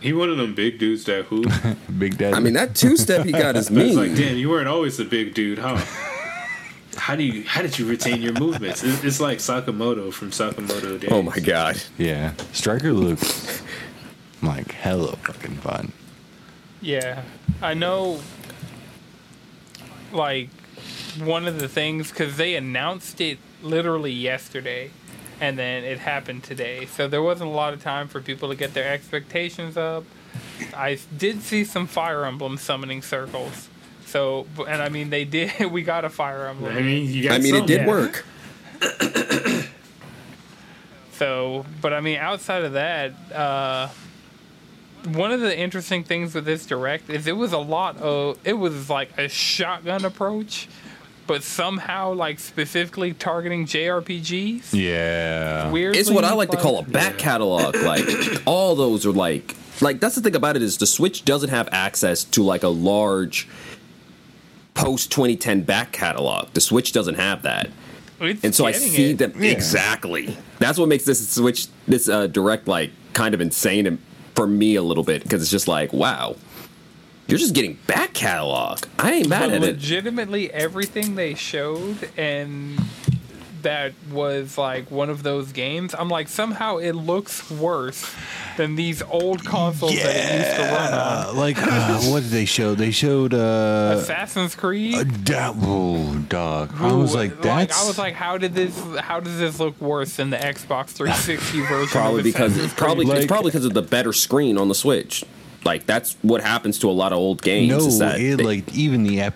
He 0.00 0.12
one 0.12 0.28
of 0.30 0.36
them 0.36 0.54
big 0.54 0.78
dudes 0.78 1.04
that 1.04 1.26
hoop. 1.26 1.46
Big 1.98 2.18
Daddy. 2.18 2.34
I 2.34 2.40
mean, 2.40 2.54
that 2.54 2.74
two 2.74 2.96
step 2.96 3.24
he 3.24 3.32
got 3.32 3.54
is 3.56 3.68
But 3.68 3.78
it's 3.86 3.96
like, 3.96 4.08
mean. 4.12 4.16
damn, 4.20 4.36
you 4.36 4.48
weren't 4.50 4.68
always 4.68 4.98
a 4.98 5.04
big 5.04 5.34
dude, 5.34 5.58
huh? 5.58 5.78
How 6.96 7.16
do 7.16 7.22
you? 7.22 7.44
How 7.44 7.62
did 7.62 7.78
you 7.78 7.86
retain 7.86 8.20
your 8.20 8.32
movements? 8.34 8.82
It's, 8.82 9.04
it's 9.04 9.20
like 9.20 9.38
Sakamoto 9.38 10.12
from 10.12 10.30
Sakamoto 10.30 11.00
Days. 11.00 11.10
Oh 11.12 11.22
my 11.22 11.38
god. 11.38 11.80
yeah, 11.96 12.32
Striker 12.52 12.92
looks 12.92 13.62
like 14.42 14.72
hella 14.72 15.16
fucking 15.16 15.56
fun. 15.56 15.92
Yeah, 16.80 17.22
I 17.62 17.74
know. 17.74 18.20
Like 20.12 20.50
one 21.18 21.46
of 21.46 21.60
the 21.60 21.68
things 21.68 22.10
because 22.10 22.36
they 22.36 22.54
announced 22.56 23.20
it 23.20 23.38
literally 23.62 24.12
yesterday, 24.12 24.90
and 25.40 25.58
then 25.58 25.84
it 25.84 25.98
happened 26.00 26.42
today. 26.42 26.86
So 26.86 27.08
there 27.08 27.22
wasn't 27.22 27.50
a 27.50 27.54
lot 27.54 27.72
of 27.72 27.82
time 27.82 28.08
for 28.08 28.20
people 28.20 28.48
to 28.48 28.54
get 28.54 28.74
their 28.74 28.92
expectations 28.92 29.76
up. 29.76 30.04
I 30.74 30.98
did 31.16 31.42
see 31.42 31.64
some 31.64 31.86
Fire 31.86 32.24
Emblem 32.24 32.58
summoning 32.58 33.02
circles. 33.02 33.69
So, 34.10 34.46
and 34.68 34.82
I 34.82 34.88
mean, 34.88 35.10
they 35.10 35.24
did. 35.24 35.52
We 35.70 35.82
got 35.82 36.04
a 36.04 36.10
Fire 36.10 36.48
Emblem. 36.48 36.76
I 36.76 36.80
mean, 36.80 37.08
you 37.08 37.22
got 37.22 37.32
I 37.34 37.38
mean, 37.38 37.54
it 37.54 37.66
did 37.66 37.82
yeah. 37.82 37.86
work. 37.88 38.24
So, 41.12 41.66
but 41.82 41.92
I 41.92 42.00
mean, 42.00 42.16
outside 42.16 42.64
of 42.64 42.72
that, 42.72 43.12
uh, 43.30 43.88
one 45.12 45.32
of 45.32 45.40
the 45.40 45.54
interesting 45.54 46.02
things 46.02 46.34
with 46.34 46.46
this 46.46 46.64
direct 46.64 47.10
is 47.10 47.26
it 47.26 47.36
was 47.36 47.52
a 47.52 47.58
lot 47.58 47.98
of 47.98 48.38
it 48.42 48.54
was 48.54 48.88
like 48.88 49.18
a 49.18 49.28
shotgun 49.28 50.06
approach, 50.06 50.66
but 51.26 51.42
somehow 51.42 52.14
like 52.14 52.38
specifically 52.38 53.12
targeting 53.12 53.66
JRPGs. 53.66 54.72
Yeah. 54.72 55.70
Weirdly, 55.70 56.00
It's 56.00 56.10
what 56.10 56.24
I 56.24 56.32
like 56.32 56.50
to 56.52 56.56
call 56.56 56.76
a 56.76 56.80
like- 56.80 56.92
back 56.92 57.18
catalog. 57.18 57.76
Like 57.84 58.08
all 58.46 58.74
those 58.74 59.04
are 59.04 59.12
like 59.12 59.54
like 59.82 60.00
that's 60.00 60.14
the 60.14 60.22
thing 60.22 60.36
about 60.36 60.56
it 60.56 60.62
is 60.62 60.78
the 60.78 60.86
Switch 60.86 61.26
doesn't 61.26 61.50
have 61.50 61.68
access 61.70 62.24
to 62.24 62.42
like 62.42 62.62
a 62.62 62.68
large 62.68 63.46
post 64.82 65.10
2010 65.12 65.62
back 65.62 65.92
catalog. 65.92 66.48
The 66.52 66.60
Switch 66.60 66.92
doesn't 66.92 67.16
have 67.16 67.42
that. 67.42 67.70
It's 68.20 68.44
And 68.44 68.54
so 68.54 68.66
I 68.66 68.72
see 68.72 69.10
it. 69.12 69.18
them 69.18 69.32
Yeah. 69.38 69.50
exactly. 69.52 70.36
That's 70.58 70.78
what 70.78 70.88
makes 70.88 71.04
this 71.04 71.26
Switch 71.28 71.68
this 71.88 72.08
uh, 72.08 72.26
direct 72.26 72.68
like 72.68 72.90
kind 73.12 73.34
of 73.34 73.40
insane 73.40 73.86
and 73.86 73.98
for 74.34 74.46
me 74.46 74.74
a 74.76 74.82
little 74.82 75.04
bit 75.04 75.22
because 75.22 75.42
it's 75.42 75.50
just 75.50 75.68
like 75.68 75.92
wow, 75.92 76.36
you're 77.26 77.38
just 77.38 77.54
getting 77.54 77.74
back 77.86 78.12
catalog. 78.12 78.80
I 78.98 79.12
ain't 79.12 79.28
mad 79.28 79.40
But 79.40 79.50
at 79.50 79.62
it. 79.62 79.66
legitimately 79.74 80.52
everything 80.52 81.14
they 81.14 81.34
showed 81.34 82.10
and 82.16 82.78
that 83.62 83.92
was 84.10 84.56
like 84.58 84.90
one 84.90 85.10
of 85.10 85.22
those 85.22 85.52
games. 85.52 85.94
I'm 85.98 86.08
like 86.08 86.28
somehow 86.28 86.78
it 86.78 86.92
looks 86.92 87.50
worse 87.50 88.12
than 88.56 88.74
these 88.76 89.02
old 89.02 89.44
consoles 89.44 89.92
that 89.94 90.16
it 90.16 90.38
used 90.46 90.56
to 90.56 90.62
run 90.74 90.92
on. 90.94 91.36
Like 91.36 91.56
uh, 91.60 91.98
what 92.10 92.22
did 92.22 92.30
they 92.32 92.44
show? 92.44 92.74
They 92.74 92.90
showed 92.90 93.34
uh, 93.34 93.96
Assassin's 93.98 94.54
Creed. 94.54 94.94
uh 94.96 95.04
da- 95.24 95.54
oh, 95.56 96.18
dog. 96.28 96.72
I 96.78 96.92
was 96.92 97.14
like, 97.14 97.40
that's 97.42 97.82
I 97.82 97.86
was 97.86 97.98
like, 97.98 98.14
how 98.14 98.38
did 98.38 98.54
this? 98.54 98.78
How 98.98 99.20
does 99.20 99.38
this 99.38 99.58
look 99.60 99.80
worse 99.80 100.16
than 100.16 100.30
the 100.30 100.36
Xbox 100.38 100.88
360 100.90 101.60
version? 101.66 101.88
Probably 101.88 102.18
of 102.20 102.24
because 102.24 102.52
Assassin's 102.52 102.72
it's 102.72 102.74
probably 102.74 103.06
Like- 103.06 103.18
it's 103.18 103.26
probably 103.26 103.50
because 103.50 103.64
of 103.66 103.74
the 103.74 103.82
better 103.82 104.12
screen 104.12 104.58
on 104.58 104.68
the 104.68 104.74
Switch. 104.74 105.24
Like 105.64 105.84
that's 105.86 106.16
what 106.22 106.40
happens 106.42 106.78
to 106.80 106.88
a 106.88 106.92
lot 106.92 107.12
of 107.12 107.18
old 107.18 107.42
games. 107.42 107.70
no, 107.70 107.76
is 107.86 107.98
that 107.98 108.18
it 108.20 108.38
they- 108.38 108.44
like 108.44 108.74
even 108.74 109.02
the 109.02 109.20
ep- 109.20 109.34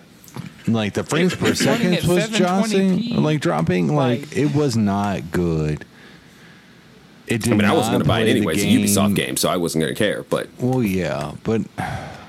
like 0.67 0.95
the 0.95 1.05
frames 1.05 1.35
per 1.35 1.55
second 1.55 1.93
was 2.09 2.29
720p. 2.31 3.17
like 3.21 3.41
dropping, 3.41 3.95
like, 3.95 4.21
Like- 4.23 4.37
it 4.37 4.55
was 4.55 4.77
not 4.77 5.31
good. 5.31 5.85
It 7.27 7.43
did 7.43 7.53
I 7.55 7.57
mean, 7.57 7.65
I 7.65 7.73
wasn't 7.73 7.93
going 7.93 8.03
to 8.03 8.09
buy 8.09 8.21
it 8.21 8.25
play 8.25 8.33
the 8.35 8.39
anyway. 8.39 8.55
It's 8.55 8.63
a 8.65 8.67
Ubisoft 9.01 9.15
game, 9.17 9.37
so 9.39 9.49
I 9.49 9.57
wasn't 9.57 9.83
going 9.83 9.95
to 9.95 9.99
care. 9.99 10.25
But 10.25 10.49
Well, 10.59 10.83
yeah, 10.83 11.33
but 11.43 11.63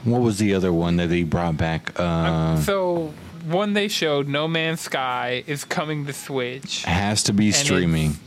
what 0.06 0.22
was 0.22 0.38
the 0.38 0.54
other 0.54 0.72
one 0.72 0.96
that 0.98 1.08
they 1.08 1.24
brought 1.24 1.58
back? 1.58 1.92
Uh, 2.00 2.58
so 2.62 3.13
one 3.46 3.74
they 3.74 3.89
showed, 3.89 4.27
No 4.30 4.48
Man's 4.48 4.80
Sky, 4.82 5.44
is 5.48 5.65
coming 5.65 6.06
to 6.06 6.13
Switch. 6.13 6.84
has 6.86 7.24
to 7.24 7.34
be 7.34 7.51
streaming. 7.51 8.18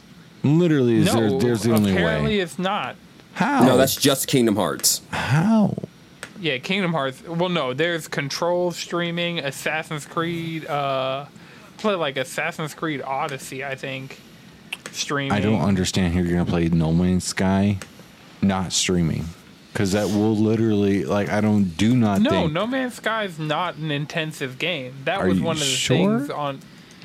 Literally, 0.42 0.98
is 0.98 1.06
No, 1.06 1.20
there, 1.30 1.38
there's 1.40 1.62
the 1.62 1.72
only 1.72 1.92
way. 1.92 1.98
apparently 2.02 2.36
way. 2.36 2.40
it's 2.40 2.58
not. 2.58 2.96
How? 3.32 3.64
no, 3.64 3.76
that's 3.78 3.96
just 3.96 4.26
Kingdom 4.28 4.56
Hearts. 4.56 5.00
how. 5.10 5.74
Yeah, 6.40 6.58
Kingdom 6.58 6.92
Hearts. 6.92 7.22
Well, 7.26 7.48
no, 7.48 7.74
there's 7.74 8.06
Control 8.08 8.70
streaming, 8.70 9.40
Assassin's 9.40 10.06
Creed. 10.06 10.66
Uh, 10.66 11.26
play 11.78 11.94
like 11.94 12.16
Assassin's 12.16 12.74
Creed 12.74 13.02
Odyssey, 13.02 13.64
I 13.64 13.74
think. 13.74 14.20
Streaming. 14.92 15.32
I 15.32 15.40
don't 15.40 15.60
understand 15.60 16.14
how 16.14 16.20
you're 16.20 16.32
gonna 16.32 16.44
play 16.48 16.68
No 16.68 16.92
Man's 16.92 17.24
Sky, 17.24 17.78
not 18.40 18.72
streaming. 18.72 19.24
because 19.72 19.92
that 19.92 20.06
will 20.06 20.34
literally 20.36 21.04
like 21.04 21.28
I 21.28 21.40
don't 21.40 21.76
do 21.76 21.94
not 21.96 22.20
No, 22.20 22.30
think 22.30 22.52
No 22.52 22.66
Man's 22.66 22.94
Sky 22.94 23.24
is 23.24 23.38
not 23.38 23.76
an 23.76 23.90
intensive 23.90 24.58
game. 24.58 24.94
That 25.04 25.26
was 25.26 25.40
one 25.40 25.56
of 25.56 25.60
the 25.60 25.66
sure? 25.66 26.18
things 26.18 26.30
on. 26.30 26.60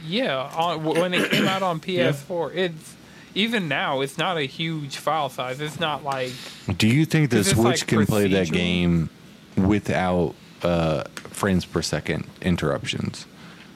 Yeah, 0.05 0.49
on 0.55 0.83
when 0.83 1.13
it 1.13 1.29
came 1.31 1.47
out 1.47 1.61
on 1.63 1.79
PS4, 1.81 2.55
it's 2.55 2.95
even 3.35 3.67
now 3.67 4.01
it's 4.01 4.17
not 4.17 4.37
a 4.37 4.43
huge 4.43 4.97
file 4.97 5.29
size. 5.29 5.59
It's 5.59 5.79
not 5.79 6.03
like 6.03 6.31
Do 6.77 6.87
you 6.87 7.05
think 7.05 7.29
the 7.31 7.37
this, 7.37 7.51
Switch 7.51 7.81
like, 7.81 7.87
can 7.87 8.05
play 8.05 8.27
that 8.29 8.51
game 8.51 9.09
without 9.57 10.35
uh, 10.61 11.03
frames 11.15 11.65
per 11.65 11.81
second 11.81 12.25
interruptions? 12.41 13.25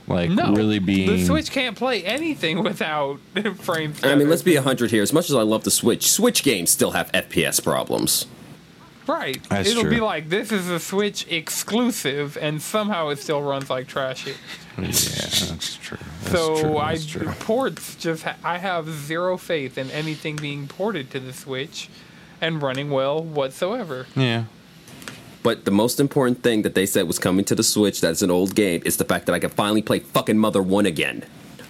Like 0.08 0.30
no. 0.30 0.54
really 0.54 0.80
being 0.80 1.08
the 1.10 1.26
Switch 1.26 1.52
can't 1.52 1.76
play 1.76 2.04
anything 2.06 2.64
without 2.64 3.20
frames. 3.58 4.02
I 4.04 4.16
mean, 4.16 4.30
let's 4.30 4.42
be 4.42 4.52
stuttering. 4.52 4.66
100 4.66 4.92
here. 4.92 5.04
As 5.04 5.12
much 5.12 5.30
as 5.30 5.36
I 5.36 5.42
love 5.42 5.66
the 5.66 5.72
Switch, 5.72 6.10
Switch 6.10 6.44
games 6.44 6.70
still 6.72 6.92
have 6.92 7.12
FPS 7.12 7.62
problems. 7.62 8.26
right. 9.06 9.38
That's 9.50 9.70
It'll 9.70 9.82
true. 9.84 9.92
be 9.92 10.00
like 10.00 10.30
this 10.30 10.52
is 10.54 10.70
a 10.70 10.80
Switch 10.80 11.28
exclusive, 11.30 12.38
and 12.40 12.62
somehow 12.62 13.10
it 13.10 13.20
still 13.20 13.42
runs 13.42 13.70
like 13.70 13.88
trash. 13.88 14.28
It. 14.28 14.38
Yeah, 14.78 14.86
that's 14.86 15.76
true. 15.76 15.98
That's 16.22 16.32
so 16.32 16.62
true, 16.62 16.78
I 16.78 16.96
true. 16.98 17.28
ports 17.42 17.96
just 17.96 18.24
ha- 18.24 18.38
I 18.46 18.60
have 18.60 18.88
zero 18.90 19.36
faith 19.38 19.78
in 19.78 19.92
anything 19.92 20.38
being 20.38 20.68
ported 20.70 21.12
to 21.12 21.20
the 21.20 21.34
Switch 21.34 21.90
and 22.40 22.62
running 22.62 22.92
well 22.92 23.22
whatsoever. 23.22 24.08
Yeah. 24.16 24.46
But 25.48 25.64
the 25.64 25.72
most 25.72 26.02
important 26.02 26.44
thing 26.44 26.64
that 26.64 26.76
they 26.76 26.86
said 26.86 27.08
was 27.08 27.20
coming 27.20 27.46
to 27.46 27.56
the 27.56 27.64
Switch 27.64 28.02
that's 28.02 28.22
an 28.22 28.30
old 28.30 28.54
game 28.54 28.82
is 28.84 28.98
the 28.98 29.06
fact 29.06 29.28
that 29.28 29.34
I 29.34 29.40
can 29.40 29.50
finally 29.50 29.82
play 29.82 30.00
fucking 30.00 30.38
Mother 30.38 30.62
1 30.62 30.86
again. 30.86 31.24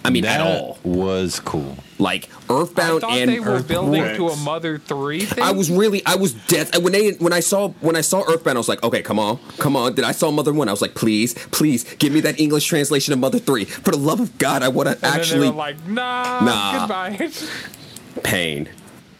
I 0.04 0.10
mean, 0.10 0.24
that 0.24 0.40
at 0.40 0.60
all. 0.60 0.78
was 0.82 1.38
cool. 1.38 1.76
Like, 1.96 2.28
Earthbound 2.50 3.02
thought 3.02 3.12
and 3.12 3.30
they 3.30 3.38
were 3.38 3.62
building 3.62 4.02
Earthworks. 4.02 4.34
to 4.34 4.40
a 4.40 4.44
Mother 4.44 4.78
Three 4.78 5.20
thing. 5.20 5.44
I 5.44 5.52
was 5.52 5.70
really, 5.70 6.04
I 6.04 6.16
was 6.16 6.32
death 6.32 6.76
when 6.76 6.92
they 6.92 7.12
when 7.12 7.32
I 7.32 7.38
saw 7.38 7.68
when 7.80 7.94
I 7.94 8.00
saw 8.00 8.24
Earthbound, 8.28 8.56
I 8.56 8.58
was 8.58 8.68
like, 8.68 8.82
okay, 8.82 9.00
come 9.00 9.20
on, 9.20 9.38
come 9.58 9.76
on. 9.76 9.94
Then 9.94 10.04
I 10.04 10.10
saw 10.10 10.32
Mother 10.32 10.52
One, 10.52 10.68
I 10.68 10.72
was 10.72 10.82
like, 10.82 10.96
please, 10.96 11.34
please, 11.52 11.84
give 11.98 12.12
me 12.12 12.18
that 12.22 12.40
English 12.40 12.66
translation 12.66 13.12
of 13.12 13.20
Mother 13.20 13.38
Three. 13.38 13.64
For 13.64 13.92
the 13.92 13.96
love 13.98 14.18
of 14.18 14.38
God, 14.38 14.64
I 14.64 14.68
want 14.70 14.88
to 14.88 14.94
and 14.94 15.02
then 15.02 15.12
actually 15.20 15.40
they 15.42 15.50
were 15.50 15.56
like, 15.56 15.86
nah, 15.86 16.40
Nah. 16.44 16.78
goodbye. 16.80 17.30
pain. 18.24 18.68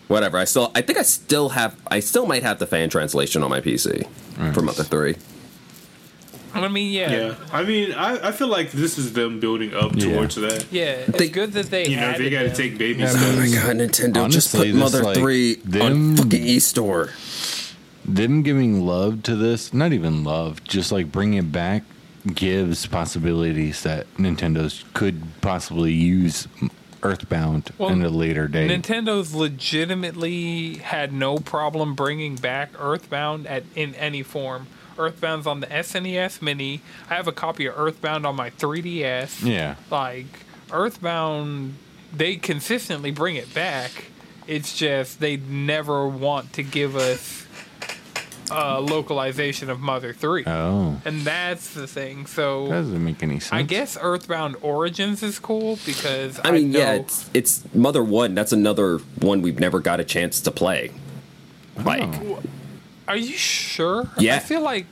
Whatever. 0.08 0.38
I 0.38 0.44
still, 0.44 0.70
I 0.74 0.80
think 0.82 0.98
I 0.98 1.02
still 1.02 1.50
have, 1.50 1.76
I 1.88 2.00
still 2.00 2.26
might 2.26 2.42
have 2.42 2.58
the 2.58 2.66
fan 2.66 2.88
translation 2.90 3.42
on 3.42 3.50
my 3.50 3.60
PC 3.60 4.06
for 4.54 4.62
Mother 4.62 4.82
Three. 4.84 5.16
I 6.54 6.66
mean, 6.68 6.90
yeah, 6.92 7.10
yeah. 7.12 7.16
Yeah, 7.28 7.34
I 7.52 7.62
mean, 7.62 7.92
I, 7.92 8.28
I 8.28 8.32
feel 8.32 8.48
like 8.48 8.72
this 8.72 8.96
is 8.96 9.12
them 9.12 9.38
building 9.38 9.74
up 9.74 9.92
Yeah. 9.94 10.14
towards 10.14 10.34
that. 10.36 10.64
Yeah. 10.72 10.84
it's 11.06 11.18
They- 11.18 11.28
good 11.28 11.52
that 11.52 11.66
they 11.70 11.86
You 11.86 11.96
know, 11.96 12.16
they 12.16 12.30
got 12.30 12.40
to 12.42 12.48
them. 12.48 12.56
take 12.56 12.78
baby 12.78 13.00
Yeah, 13.00 13.08
steps. 13.10 13.24
Oh 13.26 13.36
my 13.36 13.48
God, 13.48 13.76
Nintendo, 13.76 14.30
just 14.30 14.54
put 14.54 14.66
Mother 14.74 15.02
like, 15.02 15.16
Three 15.18 15.56
them- 15.56 15.82
on 16.10 16.16
fucking 16.16 16.42
eStore. 16.42 17.10
Them 18.06 18.42
giving 18.42 18.80
love 18.86 19.22
to 19.24 19.36
this, 19.36 19.74
not 19.74 19.92
even 19.92 20.24
love, 20.24 20.64
just 20.64 20.90
like 20.90 21.12
bringing 21.12 21.38
it 21.38 21.52
back 21.52 21.84
gives 22.34 22.86
possibilities 22.86 23.82
that 23.82 24.06
Nintendo's 24.16 24.84
could 24.94 25.20
possibly 25.42 25.92
use 25.92 26.48
Earthbound 27.02 27.70
Well, 27.78 27.90
in 27.90 28.02
a 28.02 28.08
later 28.08 28.48
date. 28.48 28.70
Nintendo's 28.70 29.34
legitimately 29.34 30.74
had 30.78 31.12
no 31.12 31.38
problem 31.38 31.94
bringing 31.94 32.36
back 32.36 32.70
Earthbound 32.78 33.46
at 33.46 33.64
in 33.74 33.94
any 33.94 34.22
form. 34.22 34.66
Earthbound's 34.98 35.46
on 35.46 35.60
the 35.60 35.66
SNES 35.68 36.42
Mini. 36.42 36.80
I 37.08 37.14
have 37.14 37.28
a 37.28 37.32
copy 37.32 37.66
of 37.66 37.78
Earthbound 37.78 38.26
on 38.26 38.34
my 38.36 38.50
3DS. 38.50 39.44
yeah. 39.46 39.76
Like 39.90 40.26
Earthbound, 40.72 41.76
they 42.12 42.36
consistently 42.36 43.10
bring 43.10 43.36
it 43.36 43.54
back. 43.54 44.06
It's 44.46 44.76
just 44.76 45.20
they 45.20 45.36
never 45.36 46.08
want 46.08 46.52
to 46.54 46.62
give 46.62 46.96
us 46.96 47.46
a 48.50 48.80
localization 48.80 49.70
of 49.70 49.80
Mother 49.80 50.12
Three, 50.12 50.44
Oh. 50.46 51.00
and 51.04 51.22
that's 51.22 51.74
the 51.74 51.86
thing. 51.86 52.26
So 52.26 52.68
Doesn't 52.68 53.04
make 53.04 53.22
any 53.22 53.40
sense. 53.40 53.52
I 53.52 53.62
guess 53.62 53.96
Earthbound 54.00 54.56
Origins 54.62 55.22
is 55.22 55.38
cool 55.38 55.78
because 55.86 56.40
I 56.44 56.50
mean, 56.50 56.70
know, 56.72 56.78
yeah, 56.78 56.92
it's 56.94 57.28
it's 57.34 57.62
Mother 57.74 58.02
One. 58.02 58.34
That's 58.34 58.52
another 58.52 58.98
one 59.20 59.42
we've 59.42 59.60
never 59.60 59.80
got 59.80 60.00
a 60.00 60.04
chance 60.04 60.40
to 60.42 60.50
play. 60.50 60.90
Oh. 61.78 61.82
Like, 61.82 62.08
Are 63.06 63.16
you 63.16 63.36
sure? 63.36 64.08
Yeah. 64.18 64.36
I 64.36 64.38
feel 64.40 64.60
like 64.62 64.86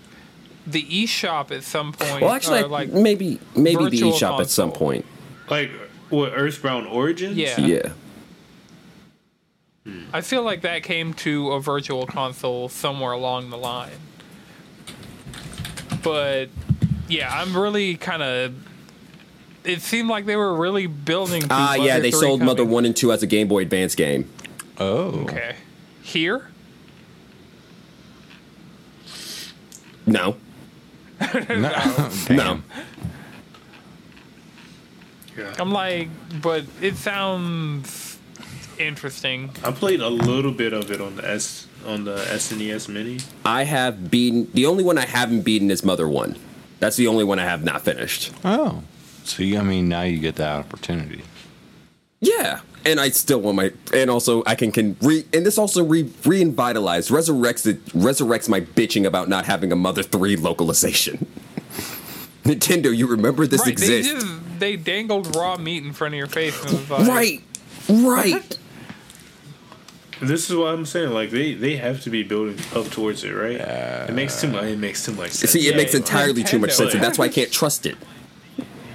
the 0.67 0.83
eShop 0.85 1.51
at 1.51 1.63
some 1.63 1.93
point. 1.93 2.23
well, 2.23 2.33
actually, 2.33 2.63
like 2.65 2.91
maybe 2.93 3.41
maybe 3.55 3.85
the 3.85 3.91
virtual 3.91 4.13
eShop 4.13 4.41
at 4.41 4.51
some 4.51 4.73
point. 4.73 5.05
Like 5.51 5.71
what 6.11 6.33
Earthbound 6.35 6.87
Origins? 6.89 7.37
Yeah. 7.37 7.61
Yeah. 7.61 7.93
I 10.13 10.21
feel 10.21 10.43
like 10.43 10.63
that 10.63 10.83
came 10.83 11.15
to 11.15 11.53
a 11.53 11.61
virtual 11.61 12.07
console 12.07 12.69
somewhere 12.69 13.13
along 13.13 13.51
the 13.51 13.57
line. 13.57 13.91
But 16.03 16.47
yeah, 17.09 17.33
I'm 17.33 17.57
really 17.57 17.97
kind 17.97 18.23
of. 18.23 18.55
It 19.65 19.83
seemed 19.83 20.09
like 20.09 20.27
they 20.27 20.37
were 20.37 20.55
really 20.55 20.87
building. 20.87 21.43
to 21.43 21.49
Ah, 21.51 21.75
yeah, 21.75 21.99
they 21.99 22.11
3 22.11 22.21
sold 22.21 22.43
Mother. 22.43 22.65
One 22.65 22.85
and 22.85 22.97
Two 22.97 23.13
as 23.13 23.23
a 23.23 23.27
Game 23.27 23.49
Boy 23.49 23.63
Advance 23.63 23.95
game. 23.95 24.29
oh. 24.79 25.23
Okay, 25.23 25.55
here. 26.03 26.49
No, 30.09 30.37
No. 31.49 32.09
no. 32.31 32.63
Yeah. 35.37 35.55
I'm 35.59 35.73
like, 35.73 36.09
but 36.41 36.65
it 36.81 36.97
sounds 36.97 38.06
interesting. 38.79 39.51
I 39.65 39.71
played 39.71 40.01
a 40.01 40.09
little 40.09 40.53
bit 40.53 40.73
of 40.73 40.91
it 40.91 41.01
on 41.01 41.17
the 41.17 41.29
S 41.29 41.67
on 41.87 42.05
the 42.05 42.17
SNES 42.17 42.89
Mini. 42.89 43.19
I 43.45 43.65
have 43.65 44.11
beaten. 44.11 44.51
The 44.53 44.67
only 44.67 44.85
one 44.85 44.99
I 44.99 45.07
haven't 45.07 45.43
beaten 45.43 45.71
is 45.71 45.85
Mother 45.85 46.09
One. 46.09 46.37
That's 46.81 46.97
the 46.97 47.07
only 47.07 47.25
one 47.25 47.39
I 47.39 47.45
have 47.45 47.65
not 47.65 47.83
finished. 47.83 48.33
Oh. 48.45 48.83
See, 49.25 49.57
I 49.57 49.63
mean, 49.63 49.89
now 49.89 50.03
you 50.03 50.19
get 50.19 50.37
that 50.37 50.59
opportunity. 50.59 51.23
Yeah, 52.21 52.61
and 52.85 53.01
I 53.01 53.11
still 53.11 53.41
want 53.41 53.57
my. 53.57 53.73
And 53.93 54.11
also, 54.11 54.43
I 54.47 54.55
can 54.55 54.73
can 54.73 54.97
re. 55.01 55.25
And 55.33 55.45
this 55.45 55.59
also 55.59 55.85
re 55.85 56.05
reinvitalized 56.05 57.11
resurrects 57.11 57.67
it 57.67 57.85
resurrects 57.87 58.49
my 58.49 58.61
bitching 58.61 59.05
about 59.05 59.29
not 59.29 59.47
having 59.47 59.73
a 59.73 59.77
Mother 59.77 60.03
Three 60.03 60.37
localization. 60.37 61.27
Nintendo, 62.45 62.97
you 62.97 63.09
remember 63.09 63.47
this 63.47 63.63
right? 63.63 63.71
exists? 63.71 64.13
They 64.13 64.19
just 64.21 64.59
they 64.61 64.77
dangled 64.77 65.35
raw 65.35 65.57
meat 65.57 65.85
in 65.85 65.93
front 65.93 66.15
of 66.15 66.19
your 66.19 66.29
face 66.29 66.59
and 66.65 66.73
was 66.73 66.91
like, 66.91 67.09
Right, 67.09 67.43
right. 67.89 68.59
This 70.21 70.49
is 70.49 70.57
what 70.57 70.73
I'm 70.75 70.87
saying. 70.87 71.13
Like 71.13 71.31
they, 71.31 71.53
they 71.55 71.77
have 71.77 72.03
to 72.03 72.11
be 72.11 72.23
building 72.23 72.59
up 72.75 72.87
towards 72.91 73.23
it, 73.25 73.33
right? 73.33 73.61
it 74.09 74.15
makes 74.15 74.41
too 74.41 74.49
much. 74.49 74.65
It 74.65 74.79
makes 74.79 75.05
too 75.05 75.13
much 75.13 75.31
sense. 75.33 75.53
See, 75.53 75.67
it 75.69 75.73
Yeah, 75.73 75.77
makes 75.77 75.95
entirely 75.95 76.43
too 76.43 76.59
much 76.59 76.73
sense, 76.73 76.95
and 76.95 77.03
that's 77.03 77.19
why 77.19 77.27
I 77.27 77.29
can't 77.29 77.53
trust 77.53 77.85
it. 77.87 77.97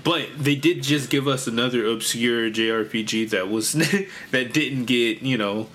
But 0.04 0.30
they 0.36 0.56
did 0.56 0.82
just 0.82 1.12
give 1.12 1.28
us 1.28 1.46
another 1.46 1.86
obscure 1.86 2.50
JRPG 2.50 3.30
that 3.30 3.50
was 3.50 3.74
that 4.32 4.52
didn't 4.54 4.86
get 4.86 5.22
you 5.22 5.38
know 5.38 5.68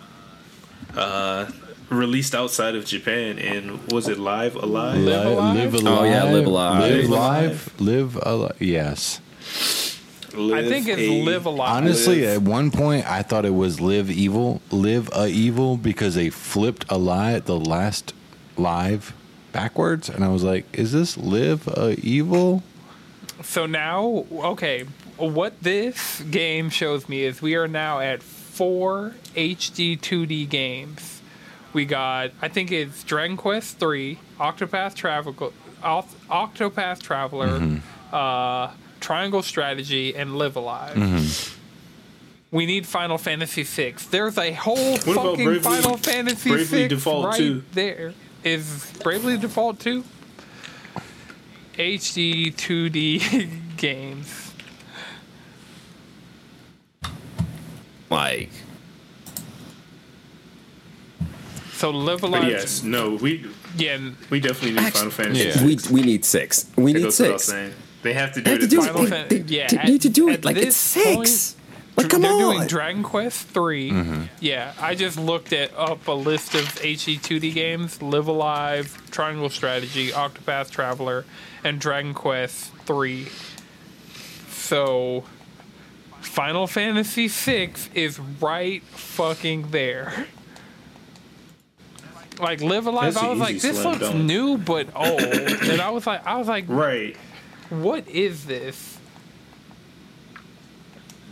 uh, 0.96 1.48
released 1.90 2.34
outside 2.34 2.74
of 2.74 2.84
Japan. 2.84 3.38
And 3.38 3.80
was 3.92 4.08
it 4.08 4.18
Live 4.18 4.56
Alive? 4.56 4.98
Live 4.98 5.26
Li- 5.26 5.32
Alive? 5.32 5.74
Live 5.74 5.86
Oh, 5.86 6.02
yeah, 6.02 6.24
Live 6.24 6.46
Alive. 6.46 6.80
Live 6.80 6.90
Live 7.02 7.08
alive. 7.08 7.74
Live 7.80 8.16
alive. 8.22 8.56
Yes. 8.60 9.20
I 10.36 10.68
think 10.68 10.88
it's 10.88 11.00
live 11.00 11.10
a- 11.10 11.24
live 11.24 11.46
alive. 11.46 11.76
Honestly, 11.76 12.20
Live. 12.22 12.36
at 12.36 12.42
one 12.42 12.70
point, 12.70 13.10
I 13.10 13.22
thought 13.22 13.44
it 13.44 13.54
was 13.54 13.80
Live 13.80 14.10
Evil, 14.10 14.60
Live 14.70 15.08
a 15.14 15.28
Evil, 15.28 15.76
because 15.76 16.14
they 16.14 16.30
flipped 16.30 16.84
a 16.88 16.98
lie 16.98 17.32
at 17.32 17.46
the 17.46 17.58
last 17.58 18.12
live 18.56 19.12
backwards, 19.52 20.08
and 20.08 20.24
I 20.24 20.28
was 20.28 20.42
like, 20.44 20.66
"Is 20.72 20.92
this 20.92 21.16
Live 21.16 21.66
a 21.68 21.96
Evil?" 22.00 22.62
So 23.42 23.66
now, 23.66 24.24
okay, 24.32 24.84
what 25.16 25.62
this 25.62 26.20
game 26.30 26.70
shows 26.70 27.08
me 27.08 27.22
is 27.22 27.40
we 27.42 27.54
are 27.54 27.68
now 27.68 28.00
at 28.00 28.22
four 28.22 29.14
HD 29.34 29.96
2D 29.96 30.48
games. 30.48 31.20
We 31.72 31.84
got, 31.84 32.30
I 32.40 32.48
think 32.48 32.72
it's 32.72 33.04
Dragon 33.04 33.36
Quest 33.36 33.78
3, 33.78 34.18
Octopath 34.40 34.94
Travel, 34.94 35.34
Octopath 35.82 37.02
Traveler, 37.02 37.80
uh, 38.12 38.70
Triangle 39.00 39.42
Strategy, 39.42 40.14
and 40.14 40.36
Live 40.36 40.56
Alive. 40.56 40.96
Mm-hmm. 40.96 41.54
We 42.56 42.64
need 42.66 42.86
Final 42.86 43.18
Fantasy 43.18 43.64
6. 43.64 44.06
There's 44.06 44.38
a 44.38 44.52
whole 44.52 44.94
about 44.94 45.04
fucking 45.04 45.44
Bravely- 45.44 45.58
Final 45.60 45.96
Fantasy 45.96 46.50
Bravely 46.50 46.78
6 46.84 46.88
Default 46.94 47.26
right 47.26 47.36
2? 47.38 47.62
there. 47.72 48.14
Is 48.44 48.92
Bravely 49.02 49.36
Default 49.36 49.80
2? 49.80 50.04
HD 51.76 52.54
2D 52.54 53.76
games. 53.76 54.52
Like, 58.08 58.50
So 61.72 61.90
Live 61.90 62.20
But 62.22 62.28
Alive. 62.28 62.48
yes, 62.48 62.82
no, 62.82 63.16
we 63.16 63.44
Yeah, 63.76 63.98
we 64.30 64.40
definitely 64.40 64.80
need 64.82 64.92
Final 64.94 65.10
Fantasy. 65.10 65.44
Yeah. 65.48 65.52
six. 65.56 65.90
we 65.90 66.00
we 66.00 66.06
need 66.06 66.24
six. 66.24 66.66
We 66.76 66.92
That 66.94 67.02
need 67.02 67.12
six. 67.12 67.52
Saying. 68.06 68.14
They 68.14 68.20
have 68.20 68.32
to 68.34 68.40
do 68.40 68.44
They 68.44 68.50
have 68.50 68.58
it. 68.58 68.62
to 68.62 68.68
do 68.68 68.80
it. 68.80 68.84
Final 68.86 68.98
point. 69.00 69.10
Fan- 69.10 69.28
They, 69.28 69.54
yeah, 69.54 69.66
they 69.68 69.78
at- 69.78 69.84
need 69.88 70.02
to 70.02 70.08
do 70.08 70.28
it 70.28 70.44
like 70.44 70.56
it's 70.56 70.76
six. 70.76 71.14
point- 71.14 71.54
Like, 71.96 72.10
come 72.10 72.20
they're 72.22 72.30
on. 72.32 72.38
doing 72.56 72.66
Dragon 72.68 73.02
Quest 73.02 73.46
3. 73.48 73.90
Mm-hmm. 73.90 74.22
Yeah, 74.40 74.72
I 74.78 74.94
just 74.94 75.16
looked 75.18 75.52
at 75.54 75.75
up 75.78 76.06
a 76.08 76.12
list 76.12 76.54
of 76.54 76.64
HD 76.82 77.18
2D 77.18 77.54
games: 77.54 78.02
Live 78.02 78.28
Alive, 78.28 79.02
Triangle 79.10 79.48
Strategy, 79.48 80.10
Octopath 80.10 80.70
Traveler, 80.70 81.25
and 81.64 81.80
Dragon 81.80 82.12
Quest 82.12 82.70
3. 82.84 83.26
So, 84.50 85.25
Final 86.20 86.66
Fantasy 86.66 87.28
6 87.28 87.88
is 87.94 88.18
right 88.42 88.82
fucking 88.82 89.70
there. 89.70 90.26
Like 92.38 92.60
Live 92.60 92.86
Alive, 92.86 93.14
That's 93.14 93.25
I 93.25 93.30
was 93.30 93.38
like, 93.38 93.58
this 93.60 93.80
slam 93.80 93.92
looks 93.94 94.00
dunk. 94.12 94.25
new 94.25 94.58
but 94.58 94.88
old, 94.94 95.22
and 95.22 95.80
I 95.80 95.88
was 95.88 96.06
like, 96.06 96.26
I 96.26 96.36
was 96.36 96.46
like, 96.48 96.66
Right. 96.68 97.16
What 97.70 98.06
is 98.08 98.46
this? 98.46 98.99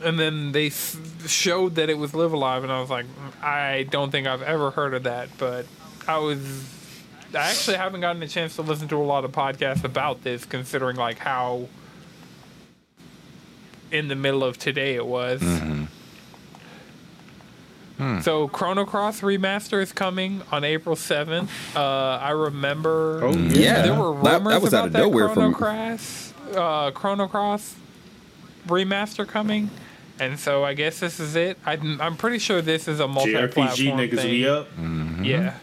And 0.03 0.19
then 0.19 0.53
they 0.53 0.67
s- 0.67 0.97
showed 1.26 1.76
that 1.76 1.88
it 1.88 1.97
was 1.97 2.12
Live 2.14 2.33
Alive, 2.33 2.62
and 2.62 2.71
I 2.73 2.81
was 2.81 2.91
like, 2.91 3.07
"Mm, 3.07 3.43
I 3.45 3.85
don't 3.91 4.11
think 4.11 4.26
I've 4.26 4.43
ever 4.43 4.71
heard 4.71 4.93
of 4.93 5.05
that. 5.05 5.29
But 5.38 5.67
I 6.07 6.19
was, 6.19 6.38
I 7.33 7.38
actually 7.50 7.76
haven't 7.76 8.00
gotten 8.03 8.23
a 8.23 8.29
chance 8.29 8.57
to 8.57 8.62
listen 8.62 8.88
to 8.88 8.97
a 8.97 9.05
lot 9.05 9.25
of 9.25 9.33
podcasts 9.33 9.85
about 9.85 10.23
this, 10.23 10.45
considering 10.45 10.97
like 10.97 11.19
how 11.19 11.69
in 13.91 14.09
the 14.09 14.17
middle 14.17 14.45
of 14.45 14.59
today 14.59 14.97
it 14.97 15.07
was. 15.07 15.41
So 18.23 18.49
Chrono 18.49 18.85
Cross 18.85 19.21
remaster 19.23 19.81
is 19.81 19.93
coming 19.93 20.43
on 20.53 20.62
April 20.64 20.97
seventh. 20.97 21.50
Uh, 21.76 22.19
I 22.21 22.31
remember. 22.31 23.21
Oh, 23.23 23.31
Yeah, 23.33 23.83
There 23.83 23.95
were 23.95 24.21
that- 24.23 24.43
rumors 24.43 24.53
that 24.55 24.62
was 24.62 24.73
about 24.73 24.79
out 24.81 24.87
of 24.88 24.93
that 24.93 24.99
nowhere 24.99 25.29
Chrono 25.29 25.41
from- 25.53 25.55
Cross, 25.55 26.24
uh, 26.55 26.91
Chrono 26.93 27.27
Cross 27.29 27.77
remaster 28.67 29.27
coming, 29.27 29.71
and 30.19 30.39
so 30.39 30.65
I 30.65 30.75
guess 30.75 31.01
this 31.01 31.21
is 31.21 31.37
it. 31.37 31.59
I'm, 31.67 32.01
I'm 32.01 32.17
pretty 32.17 32.39
sure 32.39 32.63
this 32.63 32.89
is 32.89 33.01
a 33.01 33.09
multi-platform 33.09 33.69
JRPG 33.69 33.93
niggas 34.11 34.17
thing. 34.17 34.31
be 34.31 34.49
up. 34.49 34.69
Yeah. 35.23 35.55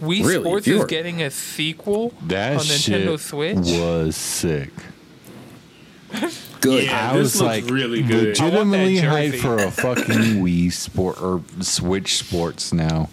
Wii 0.00 0.24
Really, 0.24 0.34
Sports 0.44 0.66
if 0.66 0.72
you 0.72 0.78
is 0.80 0.84
getting 0.86 1.22
a 1.22 1.30
sequel 1.30 2.12
That 2.28 2.52
on 2.52 2.58
Nintendo 2.60 3.10
shit 3.12 3.20
Switch. 3.20 3.56
was 3.78 4.14
sick. 4.16 4.70
Good. 6.60 6.84
Yeah. 6.84 7.12
I 7.12 7.16
was 7.16 7.40
like 7.40 7.64
really 7.66 8.02
good. 8.02 8.28
legitimately 8.38 9.00
I 9.00 9.02
hyped 9.30 9.40
for 9.40 9.58
a 9.58 9.70
fucking 9.70 10.04
Wii 10.42 10.72
Sport 10.72 11.20
or 11.22 11.42
Switch 11.60 12.16
Sports 12.16 12.72
now. 12.72 13.10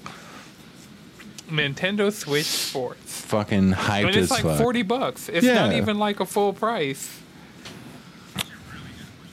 Nintendo 1.49 2.11
Switch 2.11 2.45
Sports. 2.45 3.21
Fucking 3.21 3.71
hyped 3.73 4.07
And 4.07 4.15
it's 4.15 4.17
as 4.17 4.31
like 4.31 4.43
fuck. 4.43 4.57
40 4.59 4.81
bucks. 4.83 5.29
It's 5.29 5.45
not 5.45 5.73
even 5.73 5.97
like 5.97 6.19
a 6.19 6.25
full 6.25 6.53
price. 6.53 7.19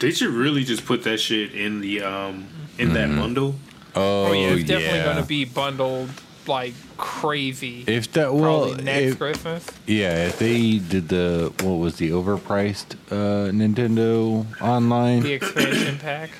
They 0.00 0.10
should 0.10 0.30
really 0.30 0.64
just 0.64 0.84
put 0.84 1.04
that 1.04 1.18
shit 1.18 1.52
in 1.54 1.80
the 1.80 2.02
um 2.02 2.46
in 2.78 2.92
that 2.94 3.08
bundle. 3.16 3.54
oh, 3.94 4.26
Oh, 4.26 4.32
yeah, 4.32 4.48
it's 4.54 4.64
definitely 4.64 4.98
yeah. 4.98 5.04
going 5.04 5.16
to 5.22 5.28
be 5.28 5.44
bundled 5.44 6.10
like 6.46 6.74
crazy. 6.96 7.84
If 7.86 8.10
that 8.12 8.34
well, 8.34 8.66
Probably 8.66 8.82
next 8.84 9.12
if, 9.12 9.18
Christmas. 9.18 9.66
yeah, 9.86 10.26
if 10.26 10.38
they 10.40 10.78
did 10.78 11.08
the 11.08 11.52
what 11.60 11.74
was 11.74 11.96
the 11.96 12.10
overpriced 12.10 12.94
uh, 13.12 13.50
Nintendo 13.52 14.44
Online? 14.60 15.20
The 15.22 15.34
expansion 15.34 15.98
pack. 15.98 16.30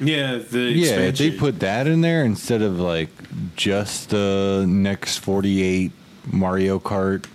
Yeah, 0.00 0.38
the 0.38 0.58
Yeah, 0.60 0.96
if 1.00 1.18
they 1.18 1.30
put 1.30 1.60
that 1.60 1.86
in 1.86 2.00
there 2.00 2.24
instead 2.24 2.62
of 2.62 2.78
like 2.80 3.08
just 3.56 4.10
the 4.10 4.64
next 4.68 5.18
forty-eight 5.18 5.92
Mario 6.26 6.78
Kart. 6.78 7.26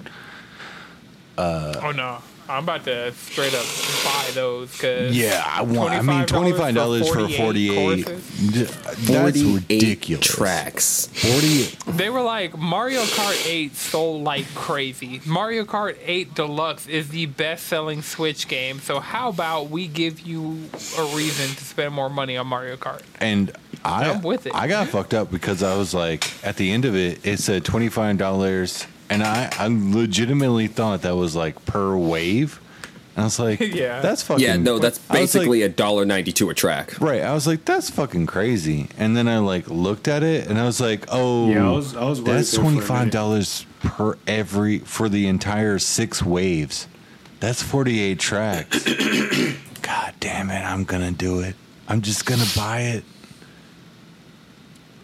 Uh, 1.38 1.74
Oh 1.82 1.92
no, 1.92 2.18
I'm 2.50 2.63
about 2.63 2.84
to 2.86 3.13
straight 3.13 3.53
up 3.53 3.65
buy 4.03 4.32
those 4.34 4.72
because 4.72 5.15
Yeah, 5.15 5.44
I 5.46 5.62
want. 5.62 5.94
I 5.94 6.01
mean, 6.01 6.25
twenty-five 6.25 6.74
dollars 6.74 7.08
for 7.08 7.29
forty-eight. 7.29 8.06
That's 8.08 9.08
48 9.08 9.56
ridiculous. 9.70 10.25
tracks. 10.25 11.08
forty 11.13 11.62
eight. 11.63 11.77
They 11.88 12.10
were 12.10 12.22
like 12.22 12.58
Mario 12.58 13.01
Kart 13.03 13.48
8 13.48 13.76
sold 13.76 14.24
like 14.24 14.47
crazy. 14.56 15.21
Mario 15.26 15.63
Kart 15.63 15.97
8 16.04 16.34
Deluxe 16.34 16.88
is 16.88 17.10
the 17.10 17.26
best-selling 17.28 18.02
Switch 18.02 18.47
game. 18.47 18.80
So 18.80 19.00
how 19.00 19.30
about 19.30 19.69
we 19.69 19.88
give 19.88 20.19
you 20.21 20.69
a 20.97 21.04
reason 21.15 21.56
to 21.56 21.63
spend 21.63 21.93
more 21.93 22.10
money 22.10 22.36
on 22.38 22.47
Mario 22.47 22.76
Kart? 22.78 23.02
And 23.19 23.52
I, 23.86 24.10
I'm 24.10 24.21
with 24.21 24.45
it. 24.47 24.56
I 24.56 24.67
got 24.67 24.88
fucked 24.88 25.13
up 25.13 25.30
because 25.32 25.62
I 25.63 25.78
was 25.78 25.93
like, 25.93 26.32
at 26.45 26.56
the 26.58 26.71
end 26.71 26.86
of 26.86 26.95
it, 26.95 27.26
it 27.26 27.38
said 27.39 27.63
twenty 27.63 27.89
five 27.89 28.17
dollars, 28.17 28.86
and 29.10 29.24
I, 29.24 29.50
I 29.58 29.67
legitimately 29.69 30.67
thought 30.67 31.02
that 31.04 31.15
was 31.15 31.36
like 31.36 31.65
per 31.65 31.95
wave. 31.98 32.60
And 33.15 33.24
I 33.24 33.26
was 33.26 33.39
like, 33.39 33.60
Yeah. 33.76 34.00
that's 34.02 34.24
fucking. 34.24 34.43
Yeah, 34.43 34.56
no, 34.58 34.80
that's 34.80 35.00
I 35.10 35.22
was 35.22 35.36
like- 35.36 35.41
basically 35.41 35.62
a 35.63 35.69
dollar 35.69 36.06
ninety 36.06 36.32
two 36.32 36.50
a 36.50 36.54
track. 36.54 37.00
right. 37.02 37.22
I 37.22 37.34
was 37.34 37.45
like, 37.48 37.65
that's 37.65 37.89
fucking 37.89 38.28
crazy. 38.28 38.88
And 38.98 39.17
then 39.17 39.28
I 39.28 39.39
like 39.39 39.67
looked 39.69 40.08
at 40.08 40.24
it, 40.24 40.48
and 40.48 40.58
I 40.60 40.65
was 40.65 40.80
like, 40.80 41.06
oh, 41.10 41.50
Yeah, 41.50 41.67
I 41.67 41.72
was- 41.72 41.95
I 41.95 42.06
was 42.06 42.24
that's 42.24 42.52
there 42.52 42.60
for 42.62 42.67
a 42.67 42.72
twenty 42.72 42.86
five 42.86 43.12
dollars 43.12 43.65
per 43.82 44.17
every 44.28 44.80
for 44.80 45.10
the 45.10 45.28
entire 45.28 45.80
six 45.80 46.22
waves. 46.24 46.88
That's 47.39 47.62
forty 47.63 48.00
eight 48.00 48.19
tracks. 48.19 48.84
God 49.82 50.13
damn 50.19 50.50
it! 50.52 50.62
I'm 50.63 50.84
gonna 50.84 51.12
do 51.12 51.39
it. 51.39 51.56
I'm 51.88 52.02
just 52.02 52.26
gonna 52.26 52.45
buy 52.56 52.82
it. 52.82 53.04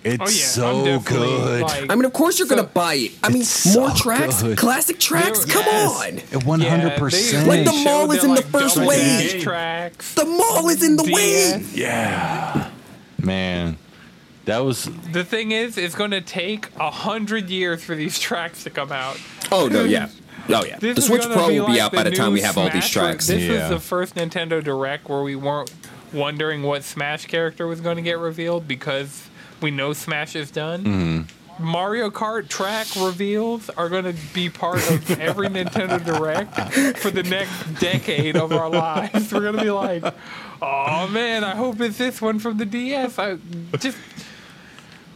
It's 0.07 0.21
Oh 0.21 0.25
yeah, 0.25 0.45
so 0.45 0.85
I'm 0.95 1.01
good. 1.03 1.61
like 1.63 1.89
I 1.91 1.95
mean, 1.95 2.05
of 2.05 2.13
course 2.13 2.37
you're 2.37 2.47
So- 2.47 2.55
gonna 2.57 2.67
buy 2.67 2.93
it. 2.93 3.11
I 3.23 3.29
mean, 3.29 3.41
It's 3.41 3.75
more 3.75 3.89
so 3.89 3.95
tracks, 4.03 4.43
good. 4.43 4.55
classic 4.57 4.99
tracks. 4.99 5.45
There- 5.45 5.55
Come 5.55 5.65
Yes. 5.65 6.33
on, 6.35 6.41
one 6.41 6.61
hundred 6.61 6.97
percent. 6.97 7.47
Like 7.47 7.65
the 7.65 7.71
mall 7.73 8.11
is 8.11 8.21
their, 8.21 8.29
in 8.29 8.35
the 8.35 8.41
like, 8.41 8.51
first 8.51 8.77
wave. 8.77 9.41
Tracks. 9.41 10.13
the 10.13 10.25
mall 10.25 10.69
is 10.69 10.83
in 10.83 10.95
the 10.95 11.03
way. 11.03 11.11
DS. 11.57 11.73
Yeah, 11.73 12.69
man, 13.17 13.77
that 14.45 14.59
was 14.59 14.87
The 15.11 15.23
thing 15.23 15.51
is, 15.51 15.75
it's 15.77 15.95
going 15.95 16.11
to 16.11 16.21
take 16.21 16.67
a 16.79 16.91
hundred 16.91 17.49
years 17.49 17.83
for 17.83 17.95
these 17.95 18.19
tracks 18.19 18.63
to 18.65 18.69
come 18.69 18.91
out. 18.91 19.17
Oh 19.51 19.67
no, 19.67 19.85
yeah, 19.85 20.09
oh 20.49 20.63
yeah. 20.65 20.77
This 20.77 20.97
The 20.97 21.01
Switch 21.01 21.23
Pro 21.23 21.47
be 21.47 21.59
will 21.59 21.65
be 21.65 21.73
like 21.73 21.81
out 21.81 21.91
by 21.93 22.03
the 22.03 22.11
new 22.11 22.15
time 22.15 22.31
we 22.33 22.41
have 22.41 22.59
all 22.59 22.69
these 22.69 22.87
tracks. 22.89 23.25
This 23.25 23.41
Yeah. 23.41 23.61
was 23.61 23.69
the 23.69 23.79
first 23.79 24.13
Nintendo 24.13 24.63
Direct 24.63 25.09
where 25.09 25.23
we 25.23 25.35
weren't 25.35 25.71
wondering 26.13 26.61
what 26.61 26.83
Smash 26.83 27.25
character 27.25 27.65
was 27.65 27.81
going 27.81 27.95
to 27.95 28.03
get 28.03 28.19
revealed 28.19 28.67
because 28.67 29.23
we 29.61 29.71
know 29.71 29.93
Smash 29.93 30.35
is 30.35 30.51
done. 30.51 30.83
Mm-hmm. 30.83 31.21
Mario 31.57 32.09
Kart 32.09 32.49
track 32.49 32.87
reveals 32.97 33.69
are 33.69 33.87
going 33.87 34.03
to 34.03 34.15
be 34.33 34.49
part 34.49 34.77
of 34.91 35.19
every 35.21 35.47
Nintendo 35.47 36.03
Direct 36.03 36.53
for 36.97 37.09
the 37.11 37.23
next 37.23 37.79
decade 37.79 38.35
of 38.35 38.51
our 38.51 38.69
lives. 38.69 39.31
We're 39.33 39.39
going 39.39 39.55
to 39.55 39.61
be 39.63 39.71
like, 39.71 40.03
oh 40.61 41.07
man, 41.07 41.45
I 41.45 41.55
hope 41.55 41.79
it's 41.79 41.97
this 41.97 42.21
one 42.21 42.39
from 42.39 42.57
the 42.57 42.65
DS. 42.65 43.17
I 43.17 43.37
just. 43.79 43.97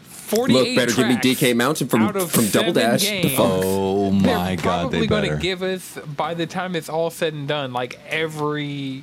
48 0.04 0.54
Look, 0.54 0.76
better 0.76 0.94
give 0.96 1.08
me 1.08 1.16
DK 1.16 1.56
Mountain 1.56 1.88
from 1.88 2.04
out 2.04 2.16
of 2.16 2.32
from 2.32 2.46
Double 2.50 2.72
seven 2.72 2.74
Dash. 2.76 3.02
The 3.02 3.22
games. 3.24 3.34
fuck? 3.34 3.46
oh 3.50 4.12
They're 4.12 4.36
my 4.38 4.56
god, 4.56 4.62
probably 4.92 5.08
going 5.08 5.30
to 5.32 5.38
give 5.38 5.64
us 5.64 5.98
by 6.16 6.36
the 6.36 6.46
time 6.46 6.76
it's 6.76 6.88
all 6.88 7.10
said 7.10 7.34
and 7.34 7.48
done, 7.48 7.74
like 7.74 8.00
every 8.08 9.02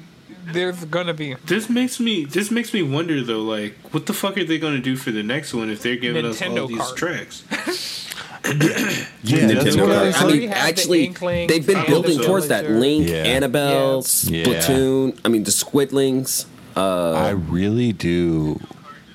there's 0.53 0.85
going 0.87 1.07
to 1.07 1.15
be 1.15 1.35
This 1.45 1.69
makes 1.69 2.01
me 2.01 2.25
this 2.25 2.51
makes 2.51 2.73
me 2.73 2.83
wonder 2.83 3.23
though, 3.23 3.43
like, 3.43 3.77
what 3.93 4.07
the 4.07 4.13
fuck 4.13 4.37
are 4.39 4.45
they 4.45 4.59
gonna 4.59 4.79
do 4.79 4.97
for 4.97 5.11
the 5.11 5.23
next 5.23 5.53
one 5.55 5.71
if 5.71 5.83
they're 5.83 5.97
giving 5.97 6.25
us 6.25 6.41
Nintendo 6.41 6.63
all 6.63 6.69
these 6.69 6.93
tracks? 6.93 7.43
yeah, 8.47 9.49
Nintendo 9.49 9.89
what 9.89 9.97
I 9.97 10.13
Kart. 10.13 10.23
I 10.23 10.27
mean, 10.27 10.41
We 10.41 10.47
have 10.47 10.57
the 10.57 10.69
actually, 10.69 11.09
they've 11.47 11.67
been 11.67 11.87
building 11.87 12.19
the 12.19 12.25
towards 12.25 12.49
that. 12.49 12.71
Link, 12.71 13.09
Yeah. 13.09 13.17
Annabelle, 13.17 14.05
Yeah. 14.25 14.45
Splatoon. 14.45 15.19
I 15.25 15.29
mean, 15.29 15.45
the 15.45 15.51
Squidlings. 15.51 16.47
Uh, 16.77 17.13
I 17.13 17.31
really 17.31 17.93
do. 17.93 18.61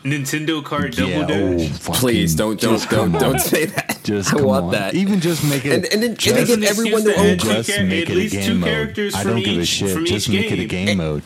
Nintendo 0.03 0.63
Kart 0.63 0.95
Double 0.95 1.09
yeah, 1.11 1.25
oh, 1.29 1.57
Dash. 1.57 1.69
fucking- 1.77 1.99
Please 1.99 2.35
don't 2.35 2.59
don't 2.59 2.79
don't 2.89 3.11
come 3.11 3.11
don't 3.19 3.39
say 3.39 3.65
that. 3.65 3.99
Just 4.03 4.33
I 4.33 4.41
want 4.41 4.65
on. 4.65 4.71
that. 4.71 4.95
Even 4.95 5.19
just 5.19 5.43
make 5.43 5.63
it. 5.63 5.73
And- 5.73 5.85
and 5.85 6.01
then- 6.01 6.09
and 6.11 6.19
just, 6.19 6.35
they 6.35 6.45
give 6.45 6.63
everyone 6.63 7.03
to 7.03 7.09
their 7.09 7.19
own- 7.19 7.37
just 7.37 7.69
two 7.69 7.75
char- 7.75 7.83
make 7.85 8.03
at 8.05 8.09
it 8.09 8.13
a 8.13 8.15
least 8.15 8.33
game 8.33 8.45
two 8.47 8.55
mode. 8.55 8.69
characters 8.69 9.13
I 9.15 9.21
from 9.21 9.31
don't 9.33 9.43
give 9.43 9.57
a 9.59 9.65
shit. 9.65 10.05
Just 10.07 10.27
each 10.27 10.33
make 10.33 10.51
it 10.51 10.59
a 10.59 10.65
game. 10.65 10.85
game 10.87 10.97
mode. 10.97 11.21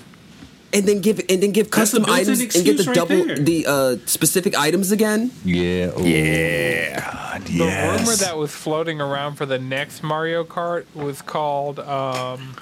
and 0.73 0.85
then 0.85 0.99
give 0.99 1.19
and 1.29 1.41
then 1.41 1.51
give 1.53 1.67
That's 1.67 1.75
custom 1.91 2.03
built-in 2.03 2.21
items 2.23 2.41
and 2.55 2.65
get 2.65 2.75
the 2.77 2.83
right 2.83 2.95
double 2.95 3.23
there. 3.25 3.37
the 3.37 3.65
uh, 3.65 3.95
specific 4.05 4.59
items 4.59 4.91
again. 4.91 5.31
Yeah. 5.45 5.91
oh, 5.95 6.03
Yeah. 6.03 6.99
God, 6.99 7.41
the 7.45 7.59
rumor 7.63 8.15
that 8.17 8.35
was 8.37 8.51
floating 8.51 8.99
around 8.99 9.35
for 9.35 9.45
the 9.45 9.57
next 9.57 10.03
Mario 10.03 10.43
Kart 10.43 10.83
was 10.93 11.21
called 11.21 11.79
um, 11.79 12.55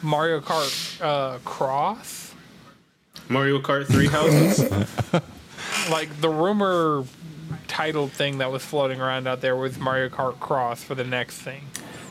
Mario 0.00 0.40
Kart 0.40 1.00
uh, 1.02 1.38
Cross. 1.44 2.19
Mario 3.30 3.60
Kart 3.60 3.86
Three 3.86 4.08
Houses. 4.08 4.68
Like 5.88 6.20
the 6.20 6.28
rumor 6.28 7.04
titled 7.68 8.12
thing 8.12 8.38
that 8.38 8.50
was 8.50 8.64
floating 8.64 9.00
around 9.00 9.26
out 9.26 9.40
there 9.40 9.56
was 9.56 9.78
Mario 9.78 10.08
Kart 10.08 10.38
Cross 10.40 10.82
for 10.82 10.94
the 10.94 11.04
next 11.04 11.38
thing. 11.38 11.62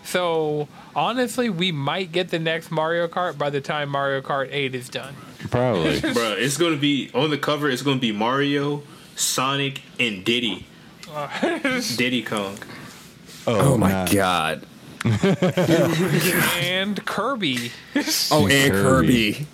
So 0.03 0.67
honestly, 0.95 1.49
we 1.49 1.71
might 1.71 2.11
get 2.11 2.29
the 2.29 2.39
next 2.39 2.71
Mario 2.71 3.07
Kart 3.07 3.37
by 3.37 3.49
the 3.49 3.61
time 3.61 3.89
Mario 3.89 4.21
Kart 4.21 4.49
8 4.51 4.73
is 4.75 4.89
done. 4.89 5.13
Probably. 5.49 5.99
bro. 6.13 6.35
it's 6.37 6.57
gonna 6.57 6.77
be 6.77 7.11
on 7.13 7.29
the 7.29 7.37
cover. 7.37 7.69
It's 7.69 7.81
gonna 7.81 7.99
be 7.99 8.11
Mario, 8.11 8.81
Sonic, 9.15 9.81
and 9.99 10.23
Diddy. 10.23 10.65
Diddy 11.95 12.23
Kong. 12.23 12.57
Oh, 13.45 13.73
oh 13.73 13.77
my 13.77 13.91
nah. 13.91 14.07
god. 14.07 14.65
and 16.61 17.05
Kirby. 17.05 17.71
Oh, 18.31 18.47
and 18.47 18.73
Kirby. 18.73 19.33
Kirby. 19.33 19.47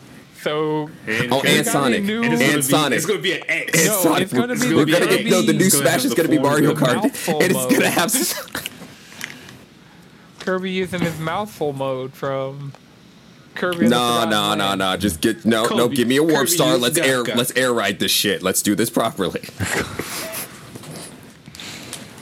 So 0.46 0.90
And 1.08 1.34
Oh, 1.34 1.42
and 1.42 1.66
Sonic. 1.66 2.04
new- 2.04 2.22
And 2.22 2.34
it's 2.36 2.42
And 2.44 2.56
be- 2.58 2.62
Sonic. 2.62 2.98
It's 2.98 3.08
gonna 3.08 3.18
be 3.20 3.32
an 3.34 3.42
X. 3.50 3.80
And 3.80 3.88
No, 3.88 4.00
Sonic. 4.04 4.22
it's 4.26 4.34
gonna 4.34 4.56
be 4.56 4.76
We're 4.76 4.86
the 4.86 4.92
gonna 4.92 5.08
get 5.08 5.26
no. 5.26 5.42
The 5.42 5.54
new 5.54 5.72
Kirby- 5.72 5.72
Smash 5.72 6.06
is 6.06 6.14
gonna 6.14 6.30
be 6.30 6.38
Mario 6.38 6.76
Kart, 6.76 7.04
and 7.04 7.52
it's 7.52 7.66
gonna 7.66 7.90
have. 7.90 8.14
Kirby 10.42 10.70
using 10.70 11.00
his 11.00 11.18
mouthful 11.18 11.74
mode 11.74 12.14
from 12.14 12.74
Kirby. 13.56 13.86
and 13.86 13.88
the 13.88 13.98
No, 13.98 14.22
Forgotten 14.22 14.60
no, 14.60 14.76
no, 14.76 14.92
no. 14.92 14.98
Just 14.98 15.20
get 15.20 15.46
no, 15.46 15.66
no. 15.66 15.88
Give 15.88 16.08
me 16.08 16.18
a 16.18 16.24
warp 16.24 16.36
Kirby, 16.42 16.52
star. 16.52 16.78
Let's 16.78 17.00
air. 17.00 17.24
got- 17.24 17.38
Let's 17.38 17.52
air 17.56 17.74
ride 17.74 17.98
this 17.98 18.12
shit. 18.12 18.44
Let's 18.44 18.62
do 18.62 18.76
this 18.76 18.92
properly. 18.92 19.42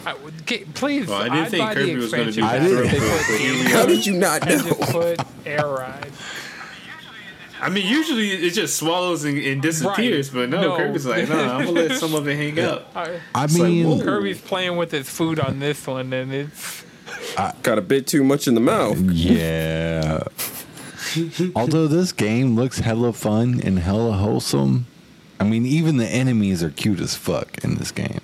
I 0.06 0.14
would 0.16 0.46
get, 0.46 0.74
please. 0.76 1.08
Well, 1.08 1.18
I 1.22 1.24
didn't 1.26 1.40
I'd 1.40 1.52
think 1.52 1.72
Kirby 1.74 1.96
was 1.98 2.10
gonna 2.12 2.24
expansion 2.24 2.44
be 2.44 2.48
I 2.48 2.58
pack 2.60 2.68
didn't- 2.70 2.86
if 2.86 2.92
they 2.92 3.00
but 3.00 3.24
put 3.26 3.40
here 3.42 3.54
we 3.54 3.64
How 3.72 3.86
did 3.86 4.06
you 4.06 4.14
not 4.14 4.48
and 4.50 4.64
just 4.64 4.80
know? 4.80 4.86
put 4.88 5.20
air 5.46 5.68
ride. 5.68 6.12
I 7.64 7.70
mean, 7.70 7.88
usually 7.88 8.30
it 8.32 8.52
just 8.52 8.76
swallows 8.78 9.24
and, 9.24 9.38
and 9.38 9.62
disappears, 9.62 10.34
Right. 10.34 10.50
but 10.50 10.62
no, 10.62 10.70
No. 10.70 10.78
Kirby's 10.78 11.06
like, 11.06 11.30
no, 11.30 11.40
I'm 11.40 11.66
gonna 11.66 11.72
let 11.88 11.92
some 12.00 12.14
of 12.14 12.28
it 12.28 12.36
hang 12.36 12.60
out. 12.70 12.88
I, 12.96 13.20
I 13.34 13.44
It's 13.46 13.58
like, 13.58 13.70
mean. 13.72 14.02
Kirby's 14.02 14.42
playing 14.42 14.76
with 14.78 14.92
his 14.92 15.10
food 15.10 15.40
on 15.40 15.60
this 15.60 15.86
one, 15.88 16.12
and 16.14 16.34
it's 16.34 16.84
Got 17.64 17.78
a 17.78 17.82
bit 17.82 18.06
too 18.08 18.24
much 18.24 18.48
in 18.48 18.54
the 18.56 18.62
mouth. 18.62 18.98
yeah. 19.00 20.24
Although 21.56 21.88
this 21.88 22.12
game 22.12 22.56
looks 22.56 22.80
hella 22.80 23.14
fun 23.14 23.60
and 23.64 23.80
hella 23.80 24.14
wholesome, 24.14 24.86
I 25.40 25.44
mean, 25.44 25.66
even 25.66 25.98
the 25.98 26.08
enemies 26.08 26.64
are 26.64 26.70
cute 26.70 27.00
as 27.00 27.16
fuck 27.16 27.64
in 27.64 27.76
this 27.76 27.92
game. 27.92 28.20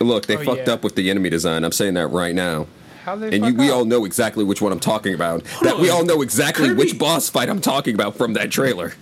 Look, 0.00 0.26
they 0.26 0.36
Oh, 0.36 0.44
fucked 0.44 0.66
yeah. 0.68 0.74
up 0.74 0.84
with 0.84 0.94
the 0.94 1.10
enemy 1.10 1.28
design. 1.30 1.64
I'm 1.64 1.72
saying 1.72 1.94
that 1.94 2.08
right 2.08 2.34
now. 2.34 2.66
How 3.04 3.16
they. 3.16 3.34
And 3.36 3.44
you, 3.46 3.54
we 3.54 3.70
all 3.70 3.84
know 3.84 4.04
exactly 4.04 4.44
which 4.44 4.60
one 4.62 4.72
I'm 4.72 4.80
talking 4.80 5.14
about. 5.14 5.44
That 5.62 5.78
we 5.78 5.90
all 5.90 6.04
know 6.04 6.22
exactly 6.22 6.68
Kirby- 6.68 6.78
which 6.78 6.98
boss 6.98 7.28
fight 7.28 7.48
I'm 7.48 7.60
talking 7.60 7.94
about 7.94 8.16
from 8.16 8.34
that 8.34 8.50
trailer. 8.50 8.94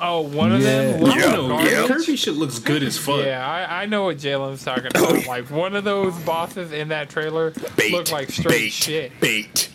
Oh, 0.00 0.20
one 0.20 0.52
of 0.52 0.62
them. 0.62 1.00
Yeah. 1.00 1.04
looks 1.06 1.16
Yeah, 1.24 1.36
like 1.38 1.70
yeah. 1.70 1.86
Kirby 1.86 2.16
shit 2.16 2.34
looks 2.34 2.58
good 2.58 2.82
as 2.82 2.98
fuck. 2.98 3.24
Yeah, 3.24 3.46
I, 3.48 3.82
I 3.82 3.86
know 3.86 4.04
what 4.04 4.18
Jalen's 4.18 4.62
talking 4.62 4.90
Oh, 4.94 5.04
about. 5.08 5.22
yeah. 5.22 5.28
Like 5.28 5.50
one 5.50 5.74
of 5.74 5.84
those 5.84 6.14
bosses 6.20 6.70
in 6.72 6.88
that 6.88 7.08
trailer 7.08 7.52
Bait, 7.76 7.92
looked 7.92 8.12
like 8.12 8.30
straight 8.30 8.48
bait, 8.50 8.72
shit. 8.72 9.20
bait. 9.20 9.70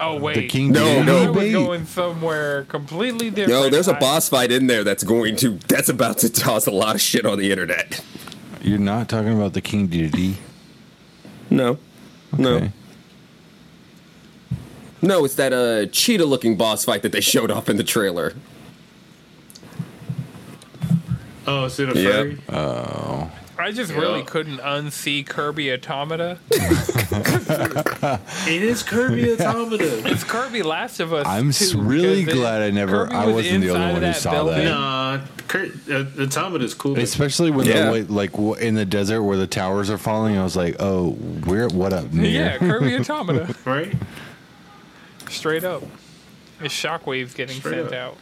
Oh 0.00 0.16
wait, 0.16 0.34
The 0.36 0.46
King 0.48 0.70
No, 0.72 0.80
Dedede 1.02 1.04
no. 1.06 1.24
I 1.24 1.30
was 1.30 1.52
going 1.52 1.84
somewhere 1.86 2.64
completely 2.64 3.30
different. 3.30 3.50
No, 3.64 3.68
there's 3.68 3.88
a 3.88 3.94
boss 3.94 4.28
fight 4.28 4.50
in 4.52 4.66
there 4.68 4.84
that's 4.84 5.02
going 5.04 5.34
to 5.36 5.58
that's 5.68 5.88
about 5.88 6.18
to 6.18 6.30
toss 6.30 6.66
a 6.66 6.70
lot 6.70 6.94
of 6.94 7.00
shit 7.00 7.26
on 7.26 7.36
the 7.38 7.50
internet. 7.50 8.02
You're 8.62 8.78
not 8.78 9.08
talking 9.08 9.34
about 9.34 9.52
the 9.54 9.60
King 9.60 9.88
Dedede? 9.88 10.36
No, 11.50 11.72
no, 11.72 11.78
Okay. 12.34 12.70
no. 15.02 15.24
It's 15.24 15.34
that 15.36 15.52
uh 15.52 15.86
cheetah-looking 15.90 16.56
boss 16.56 16.84
fight 16.84 17.02
that 17.02 17.12
they 17.12 17.20
showed 17.20 17.50
off 17.50 17.68
in 17.68 17.76
the 17.76 17.84
trailer. 17.84 18.34
Oh, 21.46 21.64
is 21.64 21.78
it 21.80 21.96
a 21.96 21.98
Yep. 22.00 22.12
furry? 22.12 22.38
Oh. 22.50 23.30
I 23.58 23.72
just 23.72 23.90
Yeah. 23.92 23.98
really 23.98 24.22
couldn't 24.22 24.58
unsee 24.58 25.26
Kirby 25.26 25.72
Automata. 25.72 26.38
It 28.46 28.62
is 28.62 28.82
Kirby 28.82 29.32
Automata. 29.40 30.08
It's 30.10 30.24
Kirby 30.24 30.62
Last 30.62 31.00
of 31.00 31.12
Us. 31.12 31.26
I'm 31.26 31.52
too, 31.52 31.80
really 31.80 32.24
glad 32.24 32.62
I 32.62 32.70
never- 32.70 33.04
Kirby 33.06 33.14
I 33.16 33.26
was 33.26 33.34
wasn't 33.34 33.64
the 33.64 33.70
only 33.70 33.92
one 33.94 34.02
who 34.02 34.12
saw 34.12 34.30
building. 34.30 34.64
that. 34.64 34.70
nah, 34.70 35.20
Kurt, 35.48 35.70
uh, 35.90 36.04
Automata 36.22 36.64
is 36.64 36.74
cool. 36.74 36.98
Especially 36.98 37.50
when 37.50 37.66
Yeah. 37.66 37.86
the 37.86 37.92
way, 37.92 38.02
like 38.02 38.32
w- 38.32 38.54
in 38.54 38.74
the 38.74 38.84
desert 38.84 39.22
where 39.22 39.36
the 39.36 39.46
towers 39.46 39.90
are 39.90 39.98
falling, 39.98 40.36
I 40.38 40.44
was 40.44 40.56
like, 40.56 40.76
"Oh, 40.78 41.10
where? 41.44 41.68
What 41.68 41.92
up?" 41.92 42.12
Nier? 42.12 42.30
Yeah, 42.30 42.58
Kirby 42.58 42.94
Automata. 43.00 43.54
right? 43.64 43.92
Straight 45.30 45.64
up. 45.64 45.82
His 46.60 46.72
shockwaves 46.72 47.34
getting 47.34 47.56
Straight 47.56 47.74
sent 47.76 47.88
up. 47.88 47.92
out. 47.94 48.16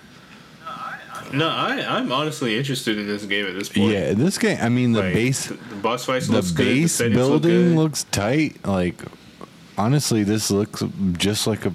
No, 1.32 1.48
I, 1.48 1.84
I'm 1.98 2.10
honestly 2.12 2.56
interested 2.56 2.98
in 2.98 3.06
this 3.06 3.24
game 3.24 3.46
at 3.46 3.54
this 3.54 3.68
point. 3.68 3.90
yeah. 3.92 4.14
This 4.14 4.38
game, 4.38 4.58
I 4.60 4.68
mean, 4.68 4.92
the 4.92 5.00
Like, 5.02 5.14
base, 5.14 5.46
the, 5.46 5.54
the 5.54 5.74
boss 5.76 6.04
fights 6.04 6.26
the 6.28 6.34
looks 6.34 6.50
good. 6.50 6.66
The 6.66 6.80
base 6.82 7.00
look 7.00 7.12
building 7.12 7.50
good. 7.50 7.76
looks 7.76 8.04
tight. 8.04 8.64
Like, 8.66 9.02
honestly, 9.78 10.22
this 10.24 10.50
looks 10.50 10.82
just 11.12 11.46
like 11.46 11.66
a 11.66 11.74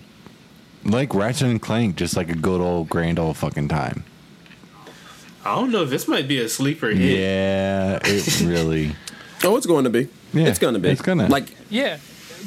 like 0.83 1.13
Ratchet 1.13 1.47
and 1.47 1.61
Clank, 1.61 1.95
just 1.95 2.15
like 2.17 2.29
a 2.29 2.35
good 2.35 2.59
old 2.61 2.89
grand 2.89 3.19
old 3.19 3.37
fucking 3.37 3.67
time. 3.67 4.03
I 5.43 5.55
don't 5.55 5.71
know. 5.71 5.85
This 5.85 6.07
might 6.07 6.27
be 6.27 6.39
a 6.39 6.47
sleeper 6.49 6.89
hit. 6.89 7.19
Yeah, 7.19 7.99
it 8.03 8.41
really. 8.45 8.95
Oh, 9.43 9.57
it's 9.57 9.65
going 9.65 9.85
to 9.85 9.89
be. 9.89 10.07
Yeah, 10.33 10.47
it's 10.47 10.59
going 10.59 10.75
to 10.75 10.79
be. 10.79 10.89
it's 10.89 11.01
gonna. 11.01 11.27
like. 11.27 11.45
Yeah. 11.69 11.97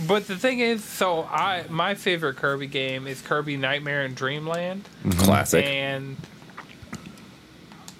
But 0.08 0.26
the 0.26 0.36
thing 0.36 0.58
is, 0.58 0.82
so 0.82 1.22
I 1.22 1.64
my 1.68 1.94
favorite 1.94 2.36
Kirby 2.36 2.66
game 2.66 3.06
is 3.06 3.20
Kirby 3.22 3.56
Nightmare 3.56 4.02
and 4.04 4.16
Dreamland. 4.16 4.88
Classic. 5.18 5.64
And 5.64 6.16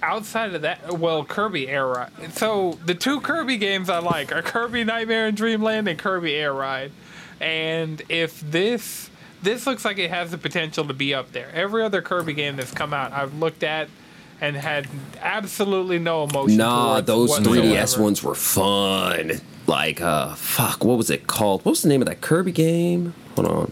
outside 0.05 0.53
of 0.53 0.61
that, 0.61 0.99
well, 0.99 1.25
Kirby 1.25 1.67
Air 1.67 1.87
Ride. 1.87 2.11
So 2.33 2.77
the 2.85 2.95
two 2.95 3.19
Kirby 3.21 3.57
games 3.57 3.89
I 3.89 3.99
like 3.99 4.31
are 4.31 4.41
Kirby 4.41 4.83
Nightmare 4.83 5.27
and 5.27 5.35
Dreamland 5.37 5.87
and 5.87 5.97
Kirby 5.97 6.35
Air 6.35 6.53
Ride. 6.53 6.91
And 7.39 8.01
if 8.07 8.39
this 8.39 9.09
this 9.41 9.67
looks 9.67 9.85
like 9.85 9.99
it 9.99 10.09
has 10.09 10.31
the 10.31 10.37
potential 10.37 10.85
to 10.87 10.93
be 10.93 11.13
up 11.13 11.31
there. 11.31 11.51
Every 11.53 11.83
other 11.83 12.01
Kirby 12.01 12.33
game 12.33 12.55
that's 12.55 12.71
come 12.71 12.93
out, 12.93 13.11
I've 13.11 13.35
looked 13.35 13.63
at 13.63 13.89
and 14.41 14.55
had 14.55 14.87
absolutely 15.21 15.99
no 15.99 16.23
emotion. 16.23 16.57
Nah, 16.57 17.01
those 17.01 17.29
whatsoever. 17.29 17.61
3DS 17.67 17.97
ones 17.99 18.23
were 18.23 18.35
fun. 18.35 19.39
Like, 19.67 20.01
uh, 20.01 20.35
fuck, 20.35 20.83
what 20.83 20.97
was 20.97 21.09
it 21.09 21.27
called? 21.27 21.63
What 21.63 21.71
was 21.71 21.81
the 21.81 21.89
name 21.89 22.01
of 22.01 22.07
that 22.07 22.21
Kirby 22.21 22.51
game? 22.51 23.13
Hold 23.35 23.47
on. 23.47 23.71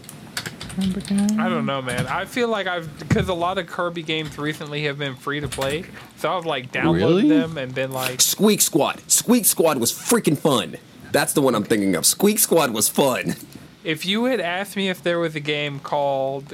I 0.78 1.48
don't 1.48 1.66
know, 1.66 1.80
man. 1.82 2.06
I 2.06 2.24
feel 2.24 2.48
like 2.48 2.66
I've 2.66 2.98
because 2.98 3.28
a 3.28 3.34
lot 3.34 3.58
of 3.58 3.66
Kirby 3.66 4.02
games 4.02 4.36
recently 4.38 4.84
have 4.84 4.98
been 4.98 5.14
free 5.16 5.40
to 5.40 5.48
play, 5.48 5.84
so 6.16 6.36
I've 6.36 6.46
like 6.46 6.72
downloaded 6.72 6.94
Really? 6.96 7.28
them 7.28 7.58
and 7.58 7.74
been 7.74 7.92
like, 7.92 8.20
Squeak 8.20 8.60
Squad. 8.60 9.00
Squeak 9.10 9.44
Squad 9.44 9.78
was 9.78 9.92
freaking 9.92 10.36
fun. 10.38 10.76
That's 11.12 11.32
the 11.32 11.42
one 11.42 11.54
I'm 11.54 11.64
thinking 11.64 11.94
of. 11.94 12.04
Squeak 12.06 12.38
Squad 12.40 12.72
was 12.72 12.88
fun. 12.88 13.36
if 13.84 14.04
you 14.04 14.24
had 14.24 14.40
asked 14.40 14.74
me 14.76 14.88
if 14.88 15.00
there 15.02 15.18
was 15.20 15.36
a 15.36 15.40
game 15.40 15.78
called, 15.78 16.52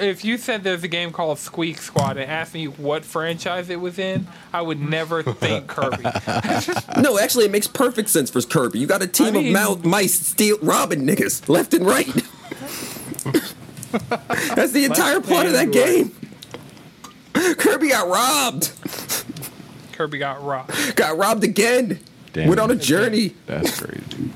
if 0.00 0.24
you 0.24 0.38
said 0.38 0.62
there's 0.64 0.82
a 0.84 0.88
game 0.88 1.10
called 1.12 1.38
Squeak 1.38 1.76
Squad 1.78 2.16
and 2.16 2.30
asked 2.30 2.54
me 2.54 2.68
what 2.68 3.04
franchise 3.04 3.68
it 3.68 3.80
was 3.80 3.98
in, 3.98 4.26
I 4.52 4.62
would 4.62 4.80
never 4.80 5.22
think 5.22 5.66
Kirby. 5.76 6.04
No, 7.02 7.18
actually, 7.18 7.44
it 7.44 7.50
makes 7.50 7.66
perfect 7.66 8.08
sense 8.08 8.30
for 8.30 8.40
Kirby. 8.40 8.78
You 8.78 8.86
got 8.86 9.02
a 9.02 9.06
team 9.06 9.26
I 9.26 9.30
mean- 9.32 9.46
of 9.48 9.52
mouse, 9.52 9.84
mice 9.84 10.14
steal 10.14 10.56
robbing 10.62 11.06
niggas 11.06 11.48
left 11.50 11.74
and 11.74 11.84
right. 11.84 12.08
That's 14.54 14.72
the 14.72 14.84
entire 14.84 15.20
plot 15.20 15.46
of 15.46 15.52
that 15.52 15.70
game. 15.72 16.14
Kirby 17.32 17.88
got 17.88 18.08
robbed. 18.08 18.72
Kirby 19.92 20.18
got 20.18 20.42
robbed. 20.42 20.96
Got 20.96 21.16
robbed 21.16 21.44
again. 21.44 22.00
Damn. 22.32 22.48
Went 22.48 22.60
on 22.60 22.70
a 22.70 22.76
journey. 22.76 23.34
That's 23.46 23.80
crazy. 23.80 24.30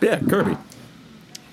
Yeah, 0.00 0.18
Kirby. 0.20 0.56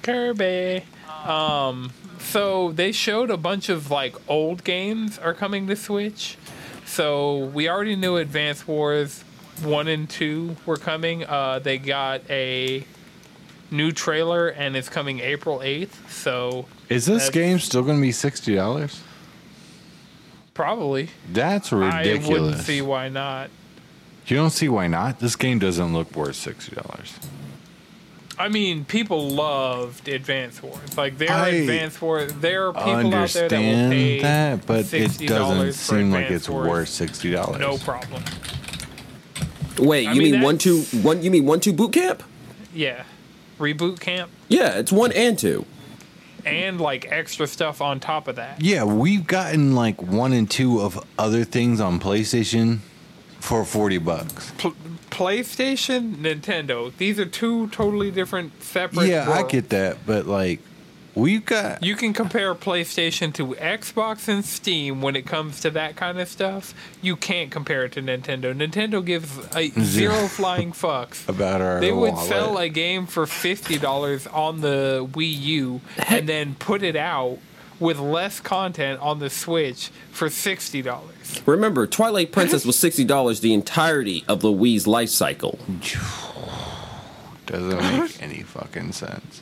Kirby. 0.01 0.84
Um, 1.25 1.93
so 2.19 2.71
they 2.71 2.91
showed 2.91 3.29
a 3.29 3.38
bunch 3.38 3.69
of 3.69 3.91
like 3.91 4.15
old 4.27 4.63
games 4.63 5.19
are 5.19 5.34
coming 5.34 5.67
to 5.67 5.75
Switch. 5.75 6.38
So 6.86 7.45
we 7.45 7.69
already 7.69 7.95
knew 7.95 8.17
Advance 8.17 8.67
Wars 8.67 9.23
one 9.63 9.88
and 9.88 10.10
two 10.10 10.57
were 10.65 10.77
coming. 10.77 11.23
Uh, 11.23 11.60
they 11.60 11.77
got 11.77 12.21
a 12.29 12.86
new 13.71 13.91
trailer 13.91 14.47
and 14.49 14.75
it's 14.75 14.89
coming 14.89 15.19
April 15.19 15.62
eighth. 15.63 16.12
So 16.12 16.65
Is 16.89 17.05
this 17.05 17.29
game 17.29 17.60
still 17.60 17.84
going 17.84 17.97
to 17.97 18.01
be 18.01 18.12
sixty 18.12 18.55
dollars? 18.55 19.01
probably 20.53 21.10
That's 21.31 21.71
ridiculous. 21.71 22.27
I 22.27 22.31
wouldn't 22.31 22.57
see 22.62 22.81
why 22.81 23.10
not. 23.10 23.49
you 24.27 24.36
don't 24.36 24.49
see 24.51 24.69
why 24.69 24.88
not. 24.88 25.19
This 25.19 25.36
game 25.36 25.60
doesn't 25.60 25.93
look 25.93 26.15
worth 26.15 26.36
sixty 26.36 26.75
dollars. 26.75 27.13
I 28.38 28.47
mean, 28.49 28.86
people 28.86 29.29
loved 29.29 30.07
Advance 30.07 30.63
Wars. 30.63 30.97
Like 30.97 31.17
there 31.17 31.29
are 31.29 31.45
I 31.45 31.49
Advance 31.49 32.01
Wars. 32.01 32.34
There 32.34 32.67
are 32.69 32.73
people 32.73 33.13
out 33.13 33.29
there 33.29 33.49
that 33.49 33.60
will 33.60 33.67
Understand 33.69 33.91
pay 33.91 34.21
that, 34.21 34.65
but 34.65 34.79
it 34.93 35.12
$60 35.12 35.27
doesn't 35.27 35.67
for 35.67 35.71
seem 35.73 36.12
like 36.12 36.31
it's 36.31 36.49
Wars. 36.49 36.67
worth 36.67 36.89
sixty 36.89 37.31
dollars. 37.31 37.60
No 37.60 37.77
problem. 37.77 38.23
Wait, 39.77 40.07
I 40.07 40.13
you 40.13 40.21
mean, 40.21 40.31
mean, 40.34 40.41
one 40.41 40.57
two 40.57 40.79
that's- 40.81 41.03
one? 41.03 41.21
You 41.23 41.31
mean 41.31 41.45
one 41.45 41.60
two 41.60 41.71
boot 41.73 41.93
camp? 41.93 42.23
Yeah. 42.73 43.03
Reboot 43.62 44.00
camp. 44.02 44.30
Yeah, 44.50 44.78
it's 44.80 44.91
one 44.91 45.12
and 45.13 45.39
two. 45.39 45.65
and 46.45 46.82
like 46.82 47.06
extra 47.12 47.45
stuff 47.47 47.80
on 47.82 48.00
top 48.00 48.28
of 48.28 48.36
that. 48.38 48.62
Yeah, 48.62 48.84
we've 48.84 49.26
gotten 49.28 49.76
like 49.76 50.02
one 50.02 50.34
and 50.34 50.50
two 50.50 50.82
of 50.82 51.00
other 51.17 51.43
things 51.43 51.80
on 51.80 52.00
PlayStation 52.00 52.80
for 53.39 53.63
forty 53.63 54.00
bucks. 54.00 54.52
Pl- 54.58 54.76
PlayStation, 55.12 56.15
Nintendo. 56.15 56.91
These 56.97 57.19
are 57.19 57.26
two 57.26 57.67
totally 57.69 58.12
different, 58.12 58.63
separate. 58.63 59.08
Yeah, 59.08 59.30
I 59.30 59.43
get 59.43 59.69
that, 59.69 59.97
but 60.06 60.26
like 60.26 60.60
we've 61.15 61.45
got 61.45 61.84
You 61.84 61.95
can 61.95 62.13
compare 62.13 62.54
PlayStation 62.56 63.34
to 63.36 63.47
Xbox 63.56 64.28
and 64.28 64.43
Steam 64.45 65.02
when 65.02 65.15
it 65.15 65.26
comes 65.26 65.60
to 65.62 65.69
that 65.71 65.95
kind 65.95 66.19
of 66.19 66.28
stuff. 66.28 66.74
You 67.02 67.15
can't 67.15 67.52
compare 67.52 67.86
it 67.86 67.91
to 67.93 68.02
Nintendo. 68.02 68.54
Nintendo 68.56 69.04
gives 69.04 69.38
a 69.56 69.69
zero 69.82 70.28
flying 70.28 70.71
fucks. 70.71 71.28
about 71.28 71.62
our. 71.62 71.80
They 71.80 71.91
would 71.91 72.13
wallet. 72.13 72.28
sell 72.30 72.58
a 72.58 72.69
game 72.69 73.06
for 73.08 73.26
fifty 73.26 73.78
dollars 73.78 74.28
on 74.28 74.62
the 74.62 75.08
Wii 75.12 75.39
U 75.41 75.82
and 76.10 76.28
then 76.30 76.56
put 76.56 76.84
it 76.84 76.95
out 76.95 77.39
with 77.80 77.97
less 77.97 78.39
content 78.39 79.00
on 79.02 79.17
the 79.19 79.30
Switch 79.30 79.89
for 80.12 80.30
sixty 80.30 80.82
dollars. 80.82 81.41
Remember, 81.45 81.88
Twilight 81.88 82.32
Princess 82.32 82.63
was 82.65 82.78
sixty 82.78 83.04
dollars 83.04 83.39
the 83.39 83.54
entirety 83.54 84.24
of 84.28 84.41
the 84.41 84.50
Wii's 84.52 84.86
life 84.88 85.10
cycle. 85.10 85.58
Doesn't 87.47 88.00
make 88.00 88.21
any 88.21 88.43
fucking 88.43 88.91
sense. 88.93 89.41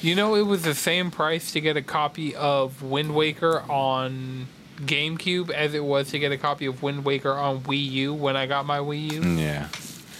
You 0.00 0.14
know, 0.14 0.34
it 0.36 0.42
was 0.42 0.62
the 0.62 0.74
same 0.74 1.10
price 1.10 1.52
to 1.52 1.60
get 1.60 1.76
a 1.76 1.82
copy 1.82 2.34
of 2.34 2.82
Wind 2.82 3.14
Waker 3.14 3.62
on 3.68 4.46
GameCube 4.80 5.50
as 5.50 5.74
it 5.74 5.84
was 5.84 6.10
to 6.10 6.18
get 6.18 6.30
a 6.30 6.38
copy 6.38 6.66
of 6.66 6.82
Wind 6.82 7.04
Waker 7.04 7.32
on 7.32 7.60
Wii 7.62 7.90
U 7.90 8.14
when 8.14 8.36
I 8.36 8.46
got 8.46 8.64
my 8.64 8.78
Wii 8.78 9.12
U. 9.12 9.22
Yeah. 9.22 9.68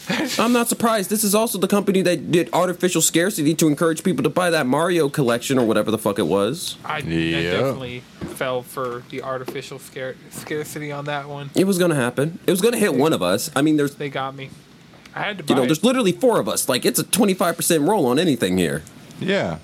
I'm 0.38 0.52
not 0.52 0.68
surprised. 0.68 1.10
This 1.10 1.22
is 1.22 1.34
also 1.34 1.58
the 1.58 1.68
company 1.68 2.00
that 2.02 2.32
did 2.32 2.48
artificial 2.52 3.02
scarcity 3.02 3.54
to 3.54 3.68
encourage 3.68 4.02
people 4.02 4.22
to 4.22 4.30
buy 4.30 4.50
that 4.50 4.66
Mario 4.66 5.08
collection 5.08 5.58
or 5.58 5.66
whatever 5.66 5.90
the 5.90 5.98
fuck 5.98 6.18
it 6.18 6.26
was. 6.26 6.76
I, 6.84 6.96
I 6.96 7.00
definitely 7.00 8.00
fell 8.34 8.62
for 8.62 9.02
the 9.10 9.22
artificial 9.22 9.78
scare- 9.78 10.16
scarcity 10.30 10.90
on 10.90 11.04
that 11.04 11.28
one. 11.28 11.50
It 11.54 11.66
was 11.66 11.78
gonna 11.78 11.94
happen. 11.94 12.38
It 12.46 12.50
was 12.50 12.62
gonna 12.62 12.78
hit 12.78 12.94
one 12.94 13.12
of 13.12 13.22
us. 13.22 13.50
I 13.54 13.62
mean, 13.62 13.76
there's 13.76 13.94
They 13.96 14.08
got 14.08 14.34
me. 14.34 14.50
I 15.14 15.22
had 15.22 15.38
to 15.38 15.44
buy 15.44 15.50
you 15.50 15.56
know, 15.56 15.62
it. 15.64 15.66
there's 15.66 15.84
literally 15.84 16.12
four 16.12 16.40
of 16.40 16.48
us. 16.48 16.68
Like 16.68 16.86
it's 16.86 16.98
a 16.98 17.04
25 17.04 17.56
percent 17.56 17.84
roll 17.84 18.06
on 18.06 18.18
anything 18.18 18.56
here. 18.56 18.82
Yeah. 19.20 19.58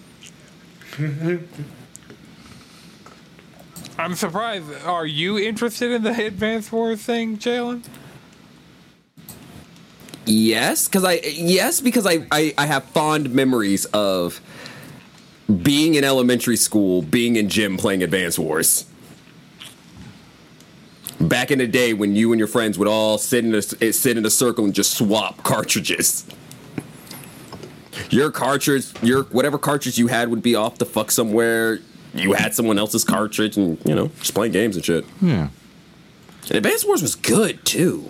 I'm 3.98 4.14
surprised. 4.14 4.66
Are 4.84 5.06
you 5.06 5.38
interested 5.38 5.92
in 5.92 6.02
the 6.02 6.26
Advance 6.26 6.70
Wars 6.70 7.02
thing, 7.02 7.38
Jalen? 7.38 7.84
Yes, 10.26 10.88
because 10.88 11.04
I 11.04 11.14
yes 11.24 11.80
because 11.80 12.06
I, 12.06 12.26
I 12.32 12.54
I 12.56 12.66
have 12.66 12.84
fond 12.84 13.34
memories 13.34 13.84
of 13.86 14.40
being 15.62 15.94
in 15.94 16.04
elementary 16.04 16.56
school, 16.56 17.02
being 17.02 17.36
in 17.36 17.48
gym 17.48 17.76
playing 17.76 18.02
Advance 18.02 18.38
Wars. 18.38 18.86
Back 21.20 21.50
in 21.50 21.58
the 21.58 21.66
day 21.66 21.92
when 21.94 22.16
you 22.16 22.32
and 22.32 22.38
your 22.38 22.48
friends 22.48 22.78
would 22.78 22.88
all 22.88 23.18
sit 23.18 23.44
in 23.44 23.54
a 23.54 23.62
sit 23.62 24.16
in 24.16 24.24
a 24.24 24.30
circle 24.30 24.64
and 24.64 24.74
just 24.74 24.94
swap 24.96 25.42
cartridges. 25.42 26.26
Your 28.14 28.30
cartridge, 28.30 28.92
your 29.02 29.24
whatever 29.24 29.58
cartridge 29.58 29.98
you 29.98 30.06
had 30.06 30.28
would 30.28 30.42
be 30.42 30.54
off 30.54 30.78
the 30.78 30.84
fuck 30.84 31.10
somewhere. 31.10 31.80
You 32.14 32.34
had 32.34 32.54
someone 32.54 32.78
else's 32.78 33.02
cartridge, 33.02 33.56
and 33.56 33.76
you 33.84 33.92
know, 33.92 34.06
just 34.20 34.34
playing 34.34 34.52
games 34.52 34.76
and 34.76 34.84
shit. 34.84 35.04
Yeah. 35.20 35.48
And 36.48 36.56
Advance 36.56 36.84
Wars 36.84 37.02
was 37.02 37.16
good 37.16 37.64
too. 37.64 38.08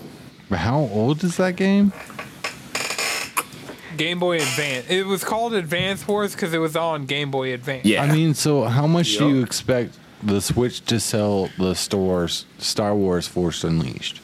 But 0.50 0.58
how 0.58 0.80
old 0.80 1.24
is 1.24 1.38
that 1.38 1.56
game? 1.56 1.94
Game 3.96 4.18
Boy 4.18 4.36
Advance. 4.36 4.90
It 4.90 5.06
was 5.06 5.24
called 5.24 5.54
Advance 5.54 6.06
Wars 6.06 6.32
because 6.34 6.52
it 6.52 6.58
was 6.58 6.76
on 6.76 7.06
Game 7.06 7.30
Boy 7.30 7.54
Advance. 7.54 7.86
Yeah, 7.86 8.02
I 8.02 8.12
mean, 8.12 8.34
so 8.34 8.64
how 8.64 8.86
much 8.86 9.16
do 9.16 9.28
you 9.30 9.42
expect 9.42 9.96
the 10.22 10.42
Switch 10.42 10.84
to 10.86 11.00
sell 11.00 11.48
the 11.56 11.74
stores 11.74 12.44
Star 12.58 12.94
Wars 12.94 13.26
Force 13.26 13.64
Unleashed? 13.64 14.20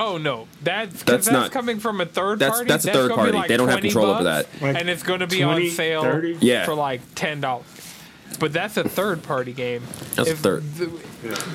Oh 0.00 0.16
no, 0.16 0.46
that's 0.62 0.92
'cause 0.92 1.02
That's 1.02 1.24
that's, 1.26 1.30
not- 1.30 1.50
coming 1.50 1.80
from 1.80 2.00
a 2.00 2.06
third 2.06 2.38
that's- 2.38 2.58
party. 2.58 2.68
that's 2.68 2.84
a 2.86 2.92
third 2.92 3.08
gonna 3.10 3.24
be 3.26 3.32
party. 3.32 3.48
They 3.48 3.56
don't 3.56 3.66
have 3.68 3.80
20 3.80 3.88
control 3.88 4.06
over 4.14 4.22
bucks, 4.24 4.48
that. 4.60 4.76
and 4.76 4.88
it's 4.88 5.02
going 5.02 5.20
to 5.20 5.26
be 5.26 5.40
20, 5.42 5.66
on 5.70 5.74
sale 5.74 6.02
30? 6.02 6.38
Yeah. 6.40 6.64
for 6.64 6.74
like 6.74 7.00
ten 7.16 7.40
dollars. 7.40 7.66
But 8.38 8.52
that's 8.52 8.76
a 8.76 8.88
third 8.88 9.24
party 9.24 9.52
game. 9.52 9.82
That's 10.14 10.28
a 10.28 10.32
If 10.32 10.38
third. 10.38 10.62
the- 10.76 10.90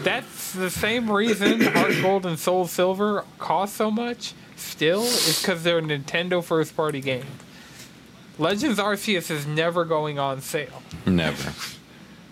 that's 0.03 0.51
the 0.51 0.69
same 0.69 1.09
reason 1.09 1.61
Heart 1.73 1.93
Gold 2.01 2.25
and 2.25 2.37
Soul 2.37 2.67
Silver 2.67 3.23
cost 3.39 3.75
so 3.75 3.89
much. 3.89 4.33
Still, 4.57 5.03
is 5.03 5.41
because 5.41 5.63
they're 5.63 5.77
a 5.79 5.81
Nintendo 5.81 6.43
first 6.43 6.75
party 6.75 6.99
game. 7.01 7.25
Legends 8.39 8.79
Arceus 8.79 9.29
is 9.31 9.45
never 9.47 9.85
going 9.85 10.19
on 10.19 10.41
sale. 10.41 10.81
Never. 11.05 11.53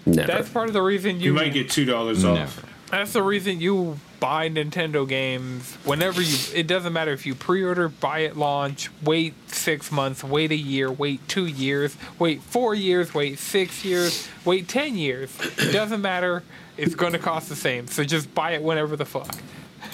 never. 0.06 0.28
That's 0.28 0.50
part 0.50 0.68
of 0.68 0.74
the 0.74 0.82
reason 0.82 1.20
you, 1.20 1.28
You 1.28 1.34
might 1.34 1.54
get 1.54 1.70
two 1.70 1.86
dollars 1.86 2.26
off. 2.26 2.66
That's 2.90 3.14
the 3.14 3.24
reason 3.24 3.62
you 3.62 3.98
buy 4.22 4.48
Nintendo 4.50 5.06
games 5.06 5.76
whenever 5.84 6.22
you. 6.22 6.38
It 6.54 6.68
doesn't 6.68 6.94
matter 6.94 7.12
if 7.12 7.26
you 7.26 7.36
pre-order, 7.36 7.90
buy 7.90 8.24
at 8.24 8.38
launch, 8.38 8.90
wait 9.04 9.34
six 9.52 9.92
months, 9.92 10.24
wait 10.24 10.52
a 10.52 10.56
year, 10.56 10.90
wait 10.90 11.28
two 11.28 11.48
years, 11.48 11.98
wait 12.20 12.42
four 12.42 12.74
years, 12.74 13.14
wait 13.14 13.40
six 13.40 13.84
years, 13.84 14.30
wait 14.46 14.70
ten 14.70 14.96
years. 14.96 15.36
It 15.58 15.74
doesn't 15.74 16.02
matter. 16.02 16.44
It's 16.78 16.96
going 16.96 17.12
to 17.12 17.20
cost 17.20 17.50
the 17.50 17.56
same. 17.56 17.88
So 17.88 18.06
just 18.06 18.34
buy 18.34 18.52
it 18.52 18.62
whenever 18.62 18.96
the 18.96 19.06
fuck. 19.06 19.36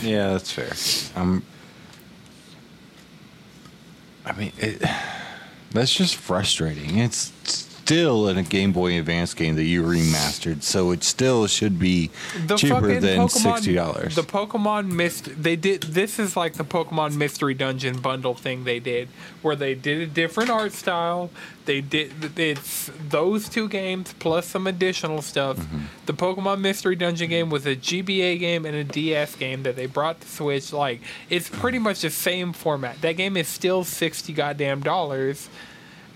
Yeah, 0.02 0.34
that's 0.34 0.52
fair. 0.52 1.20
Um, 1.20 1.44
I 4.26 4.34
mean, 4.34 4.52
it, 4.60 4.84
that's 5.72 5.94
just 5.94 6.16
frustrating. 6.16 6.98
It's 7.00 7.32
still 7.88 8.28
in 8.28 8.38
a 8.38 8.44
Game 8.44 8.74
Boy 8.74 9.00
Advance 9.00 9.34
game 9.34 9.56
that 9.56 9.64
you 9.64 9.82
remastered, 9.82 10.62
so 10.62 10.92
it 10.92 11.06
still 11.06 11.48
should 11.48 11.80
be 11.80 12.12
The 12.46 12.58
cheaper 12.58 13.00
than 13.00 13.20
Pokemon, 13.20 13.30
sixty 13.30 13.76
dollars. 13.76 14.16
The 14.16 14.24
Pokemon 14.24 14.92
mist. 14.92 15.42
They 15.42 15.56
did. 15.56 15.84
This 15.84 16.20
is 16.20 16.36
like 16.36 16.56
the 16.56 16.66
Pokemon 16.66 17.16
Mystery 17.16 17.54
Dungeon 17.54 18.00
bundle 18.02 18.34
thing 18.34 18.66
they 18.66 18.82
did, 18.82 19.08
where 19.42 19.56
they 19.56 19.74
did 19.74 20.02
a 20.02 20.06
different 20.06 20.50
art 20.50 20.74
style. 20.74 21.30
They 21.64 21.80
did. 21.80 22.38
It's 22.38 22.92
those 23.10 23.48
two 23.48 23.70
games 23.70 24.14
plus 24.20 24.48
some 24.48 24.68
additional 24.68 25.22
stuff. 25.22 25.58
Mm-hmm. 25.58 25.80
The 26.08 26.14
Pokemon 26.14 26.60
Mystery 26.60 26.98
Dungeon 26.98 27.30
game 27.30 27.50
was 27.50 27.66
a 27.66 27.78
GBA 27.78 28.40
game 28.40 28.66
and 28.66 28.76
a 28.76 28.84
DS 28.84 29.36
game 29.36 29.64
that 29.64 29.78
they 29.78 29.86
brought 29.86 30.20
to 30.20 30.28
Switch. 30.28 30.74
Like 30.74 31.00
it's 31.30 31.50
pretty 31.50 31.80
much 31.80 32.02
the 32.02 32.10
same 32.10 32.52
format. 32.52 33.00
That 33.00 33.14
game 33.14 33.38
is 33.38 33.48
still 33.48 33.86
sixty 33.86 34.34
goddamn 34.34 34.82
dollars. 34.82 35.48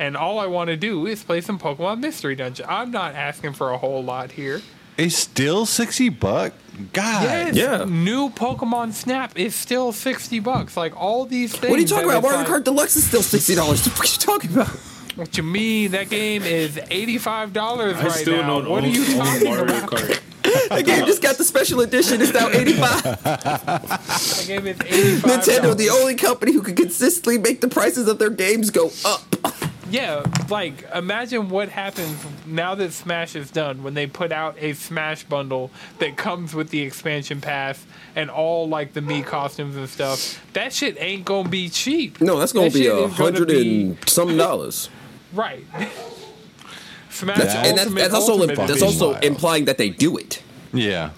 And 0.02 0.18
all 0.18 0.40
I 0.40 0.48
want 0.48 0.70
to 0.70 0.76
do 0.76 1.06
is 1.06 1.24
play 1.24 1.42
some 1.42 1.60
Pokemon 1.60 2.00
Mystery 2.00 2.34
Dungeon. 2.36 2.66
I'm 2.68 2.90
not 2.90 3.14
asking 3.14 3.54
for 3.54 3.70
a 3.72 3.78
whole 3.78 4.04
lot 4.04 4.32
here. 4.32 4.60
It's 4.98 5.16
still 5.16 5.68
sixty 5.68 6.10
buck. 6.10 6.54
God. 6.92 7.24
Yes, 7.24 7.56
Yeah. 7.56 7.86
New 7.88 8.32
Pokemon 8.32 8.94
Snap 8.94 9.38
is 9.38 9.54
still 9.54 9.92
sixty 9.92 10.40
bucks. 10.40 10.76
Like 10.76 11.00
all 11.00 11.26
these 11.26 11.52
things. 11.56 11.70
What 11.70 11.78
are 11.78 11.82
you 11.84 11.88
talking 11.88 12.06
about? 12.10 12.18
it's 12.18 12.24
Mario 12.24 12.40
like- 12.40 12.48
Kart 12.48 12.64
Deluxe 12.64 12.96
is 12.96 13.06
still 13.06 13.22
sixty 13.22 13.54
dollars. 13.54 13.86
What 13.86 14.00
are 14.00 14.12
you 14.12 14.18
talking 14.18 14.52
about? 14.54 14.70
What 15.18 15.38
you 15.38 15.44
mean? 15.44 15.92
That 15.92 16.10
game 16.10 16.42
is 16.42 16.80
eighty-five 16.90 17.54
dollars 17.54 17.96
right 17.98 18.12
still 18.12 18.38
now. 18.42 18.48
don't 18.62 18.70
What 18.70 18.84
own, 18.84 18.90
are 18.90 18.92
you 18.92 19.06
talking 19.06 19.50
Mario 19.50 19.64
about? 19.66 19.90
The 19.92 19.96
Kart. 19.98 20.22
game 20.86 21.06
just 21.06 21.22
got 21.22 21.38
the 21.38 21.44
special 21.44 21.82
edition. 21.82 22.22
It's 22.22 22.34
now 22.34 22.50
eighty 22.50 22.74
five. 22.74 23.04
That 23.04 24.44
game 24.48 24.66
is 24.66 24.80
eighty-five. 24.82 25.42
Nintendo, 25.42 25.78
the 25.78 25.90
only 25.90 26.16
company 26.16 26.54
who 26.54 26.62
can 26.64 26.76
consistently 26.76 27.38
make 27.38 27.62
the 27.62 27.68
prices 27.68 28.08
of 28.08 28.18
their 28.20 28.30
games 28.32 28.72
go 28.72 28.90
up. 29.06 29.22
Yeah, 29.92 30.24
like 30.50 30.86
imagine 30.96 31.50
what 31.50 31.70
happens 31.70 32.18
now 32.46 32.76
that 32.76 32.94
Smash 32.94 33.36
is 33.36 33.52
done 33.52 33.84
when 33.84 33.94
they 33.94 34.08
put 34.08 34.32
out 34.32 34.56
a 34.60 34.72
Smash 34.74 35.26
bundle 35.26 35.70
that 36.00 36.16
comes 36.18 36.54
with 36.56 36.70
the 36.70 36.82
expansion 36.82 37.42
pass 37.42 37.86
and 38.16 38.30
all 38.30 38.70
like 38.70 38.94
the 38.94 39.02
Mii 39.02 39.26
costumes 39.26 39.76
and 39.76 39.90
stuff. 39.90 40.42
That 40.54 40.72
shit 40.72 40.96
ain't 41.00 41.26
gonna 41.26 41.50
be 41.50 41.68
cheap. 41.70 42.22
No, 42.22 42.40
that's 42.40 42.54
gonna 42.54 42.70
That 42.70 42.74
be 42.80 42.88
a 42.88 42.96
is 42.96 43.02
gonna 43.02 43.14
hundred 43.32 43.48
be- 43.50 43.82
and 43.90 44.10
some 44.10 44.38
dollars. 44.38 44.90
right. 45.34 45.66
Smash 47.10 47.38
That's, 47.38 47.54
and 47.54 47.78
that's, 47.78 47.94
that's 47.94 48.14
also 48.14 48.34
Ultimate 48.34 48.56
that's 48.68 48.82
also 48.82 49.12
wild. 49.12 49.24
implying 49.24 49.66
that 49.66 49.78
they 49.78 49.90
do 49.90 50.18
it. 50.18 50.42
Yeah. 50.74 51.10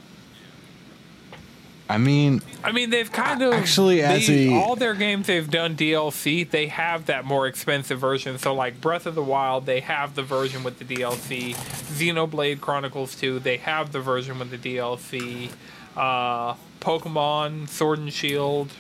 I 1.93 1.97
mean, 1.99 2.41
I 2.63 2.71
mean, 2.71 2.89
they've 2.89 3.12
kind 3.12 3.43
of 3.43 3.53
Actually, 3.53 4.01
as 4.01 4.25
they- 4.25 4.47
a- 4.47 4.53
all 4.60 4.75
their 4.75 4.95
games 4.95 5.27
they've 5.27 5.47
done 5.49 5.75
DLC, 5.75 6.43
they 6.49 6.65
have 6.67 7.06
that 7.06 7.23
more 7.23 7.45
expensive 7.45 7.99
version. 7.99 8.39
So, 8.39 8.51
like 8.53 8.82
Breath 8.82 9.06
of 9.06 9.13
the 9.13 9.21
Wild, 9.21 9.67
they 9.67 9.82
have 9.82 10.15
the 10.15 10.23
version 10.23 10.63
with 10.63 10.79
the 10.79 10.86
DLC. 10.86 11.53
Xenoblade 11.53 12.60
Chronicles 12.62 13.13
2, 13.15 13.38
they 13.39 13.58
have 13.58 13.91
the 13.91 13.99
version 13.99 14.39
with 14.39 14.49
the 14.49 14.58
DLC. 14.58 15.51
Uh, 15.95 16.56
Pokemon 16.82 17.69
Sword 17.69 17.99
and 17.99 18.12
Shield, 18.12 18.71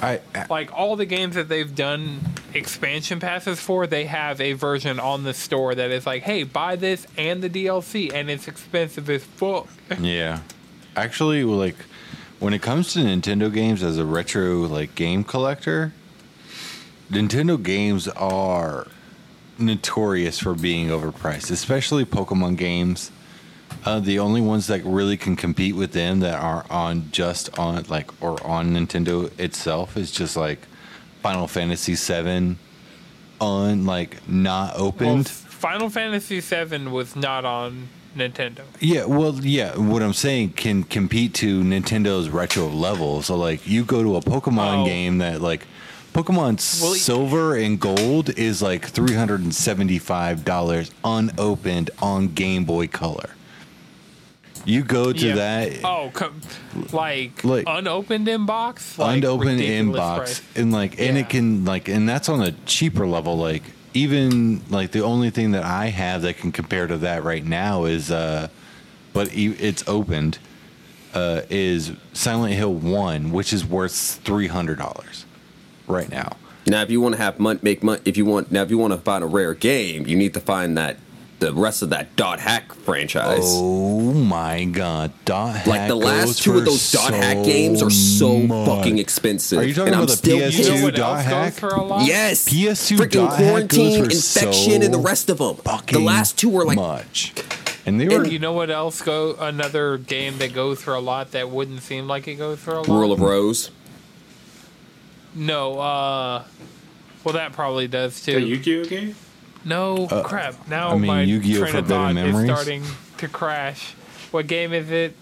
I, 0.00 0.20
I 0.34 0.46
like 0.48 0.72
all 0.72 0.96
the 0.96 1.04
games 1.06 1.34
that 1.34 1.48
they've 1.50 1.74
done 1.74 2.20
expansion 2.54 3.20
passes 3.20 3.60
for, 3.60 3.86
they 3.86 4.06
have 4.06 4.40
a 4.40 4.54
version 4.54 4.98
on 4.98 5.24
the 5.24 5.34
store 5.34 5.74
that 5.74 5.90
is 5.90 6.06
like, 6.06 6.22
hey, 6.22 6.42
buy 6.44 6.76
this 6.76 7.06
and 7.18 7.42
the 7.42 7.50
DLC, 7.50 8.10
and 8.14 8.30
it's 8.30 8.48
expensive 8.48 9.10
as 9.10 9.24
fuck. 9.24 9.68
Yeah. 10.00 10.40
Actually, 10.96 11.44
like 11.44 11.76
when 12.44 12.52
it 12.52 12.60
comes 12.60 12.92
to 12.92 12.98
Nintendo 12.98 13.50
games 13.50 13.82
as 13.82 13.96
a 13.96 14.04
retro 14.04 14.56
like 14.66 14.94
game 14.94 15.24
collector, 15.24 15.94
Nintendo 17.10 17.60
games 17.60 18.06
are 18.06 18.86
notorious 19.56 20.38
for 20.40 20.52
being 20.52 20.88
overpriced, 20.88 21.50
especially 21.50 22.04
Pokemon 22.04 22.58
games. 22.58 23.10
Uh, 23.86 23.98
the 23.98 24.18
only 24.18 24.42
ones 24.42 24.66
that 24.66 24.84
really 24.84 25.16
can 25.16 25.36
compete 25.36 25.74
with 25.74 25.92
them 25.92 26.20
that 26.20 26.38
are 26.38 26.66
on 26.68 27.10
just 27.12 27.58
on 27.58 27.82
like 27.88 28.10
or 28.22 28.36
on 28.46 28.74
Nintendo 28.74 29.30
itself 29.40 29.96
is 29.96 30.12
just 30.12 30.36
like 30.36 30.58
Final 31.22 31.46
Fantasy 31.48 31.94
VII 31.94 32.56
on 33.40 33.86
like 33.86 34.28
not 34.28 34.74
Well, 34.74 34.88
opened. 34.88 35.28
Final 35.30 35.88
Fantasy 35.88 36.40
VII 36.40 36.88
was 36.88 37.16
not 37.16 37.46
on 37.46 37.88
Nintendo. 38.14 38.60
Yeah, 38.80 39.04
well, 39.06 39.34
yeah. 39.34 39.76
What 39.76 40.02
I'm 40.02 40.12
saying 40.12 40.50
can 40.54 40.84
compete 40.84 41.34
to 41.34 41.62
Nintendo's 41.62 42.28
retro 42.28 42.68
level. 42.68 43.22
So, 43.22 43.36
like, 43.36 43.66
you 43.66 43.84
go 43.84 44.02
to 44.02 44.16
a 44.16 44.20
Pokemon 44.20 44.82
Oh. 44.82 44.86
game 44.86 45.18
that, 45.18 45.40
like, 45.40 45.66
Pokemon 46.12 46.80
Well, 46.82 46.94
Silver 46.94 47.56
and 47.56 47.80
Gold 47.80 48.30
is 48.38 48.62
like 48.62 48.86
three 48.86 49.14
hundred 49.16 49.40
and 49.40 49.52
seventy-five 49.52 50.44
dollars 50.44 50.92
unopened 51.04 51.90
on 52.00 52.28
Game 52.28 52.64
Boy 52.64 52.86
Color. 52.86 53.30
You 54.64 54.82
go 54.82 55.12
to 55.12 55.26
Yeah. 55.26 55.34
that 55.34 55.72
Oh, 55.84 56.10
com- 56.14 56.40
like, 56.92 57.42
Like- 57.44 57.64
unopened 57.66 58.28
inbox, 58.28 58.96
like, 58.96 59.16
unopened 59.18 59.60
inbox 59.60 60.16
price. 60.16 60.42
and 60.54 60.72
like 60.72 60.92
and 61.00 61.16
Yeah. 61.16 61.22
it 61.24 61.28
can 61.28 61.64
like 61.64 61.88
and 61.88 62.08
that's 62.08 62.28
on 62.28 62.40
a 62.40 62.52
cheaper 62.64 63.06
level 63.08 63.36
like 63.36 63.64
even 63.94 64.62
like 64.70 64.90
the 64.90 65.02
only 65.02 65.30
thing 65.30 65.52
that 65.52 65.64
i 65.64 65.86
have 65.86 66.22
that 66.22 66.36
can 66.36 66.52
compare 66.52 66.86
to 66.86 66.98
that 66.98 67.22
right 67.24 67.44
now 67.44 67.84
is 67.84 68.10
uh 68.10 68.48
but 69.12 69.28
it's 69.32 69.82
opened 69.86 70.38
uh 71.14 71.42
is 71.48 71.92
silent 72.12 72.52
hill 72.54 72.74
1 72.74 73.30
which 73.30 73.52
is 73.52 73.64
worth 73.64 74.20
$300 74.24 75.24
right 75.86 76.10
now. 76.10 76.36
Now, 76.66 76.80
if 76.82 76.90
you 76.90 77.00
want 77.00 77.14
to 77.14 77.20
have 77.20 77.38
mon- 77.38 77.60
make 77.62 77.82
money, 77.82 78.00
if 78.04 78.16
you 78.16 78.24
want 78.24 78.50
now, 78.50 78.62
if 78.62 78.70
you 78.70 78.78
want 78.78 78.92
to 78.94 78.98
find 78.98 79.22
a 79.22 79.26
rare 79.26 79.54
game, 79.54 80.06
you 80.06 80.16
need 80.16 80.32
to 80.34 80.40
find 80.40 80.78
that 80.78 80.96
the 81.44 81.52
rest 81.52 81.82
of 81.82 81.90
that 81.90 82.16
dot 82.16 82.40
hack 82.40 82.72
franchise. 82.72 83.40
oh 83.42 84.12
my 84.14 84.64
god 84.64 85.12
dot 85.26 85.56
hack 85.56 85.66
like 85.66 85.88
the 85.88 85.94
last 85.94 86.42
two 86.42 86.56
of 86.56 86.64
those 86.64 86.90
dot 86.90 87.10
so 87.10 87.14
hack 87.14 87.44
games 87.44 87.82
are 87.82 87.90
so 87.90 88.38
much. 88.38 88.66
fucking 88.66 88.98
expensive. 88.98 89.58
Are 89.58 89.64
you 89.64 89.74
talking 89.74 89.88
and 89.88 89.96
I'm 89.96 90.02
about 90.04 90.10
the 90.10 90.16
still 90.16 90.38
PS2 90.38 90.76
You 90.76 90.82
know 90.82 90.90
dot 90.90 91.24
hack? 91.24 91.52
goes 91.52 91.60
for 91.60 91.68
a 91.68 91.82
lot? 91.82 92.06
Yes, 92.06 92.48
PS2 92.48 92.96
freaking 92.96 93.10
dot 93.10 93.30
hack 93.30 93.38
goes 93.38 93.48
quarantine, 93.48 93.98
for 94.04 94.10
infection, 94.10 94.80
so 94.80 94.84
and 94.86 94.94
the 94.94 94.98
rest 94.98 95.28
of 95.28 95.38
them. 95.38 95.56
The 95.86 96.00
last 96.00 96.38
two 96.38 96.48
were 96.48 96.64
like 96.64 96.76
much 96.76 97.34
and 97.86 98.00
they 98.00 98.08
were 98.08 98.24
You 98.26 98.38
know 98.38 98.52
what 98.52 98.70
else 98.70 99.02
go? 99.02 99.34
Another 99.38 99.98
game 99.98 100.38
that 100.38 100.54
goes 100.54 100.82
for 100.82 100.94
a 100.94 101.00
lot 101.00 101.32
that 101.32 101.50
wouldn't 101.50 101.82
seem 101.82 102.06
like 102.06 102.26
it 102.26 102.36
goes 102.36 102.58
for 102.58 102.72
a 102.72 102.80
lot. 102.80 102.88
Rule 102.88 103.12
of 103.12 103.20
Rose. 103.20 103.70
No, 105.34 105.78
uh, 105.78 106.44
well 107.22 107.34
that 107.34 107.52
probably 107.52 107.88
does 107.88 108.24
The 108.24 108.32
too. 108.32 108.40
Yu-Gi-Oh 108.46 108.84
game? 108.84 109.16
No, 109.64 110.06
crap. 110.24 110.68
Now 110.68 110.90
Uh, 110.90 110.94
I 110.94 110.98
mean, 110.98 111.06
my 111.06 111.22
Yu-Gi-Oh! 111.22 111.58
train 111.60 111.76
of 111.76 111.86
thought 111.88 112.14
Memories? 112.14 112.36
is 112.36 112.44
starting 112.50 112.82
to 113.18 113.28
crash. 113.28 113.92
What 114.30 114.46
game 114.46 114.72
is 114.72 114.90
it? 114.90 115.16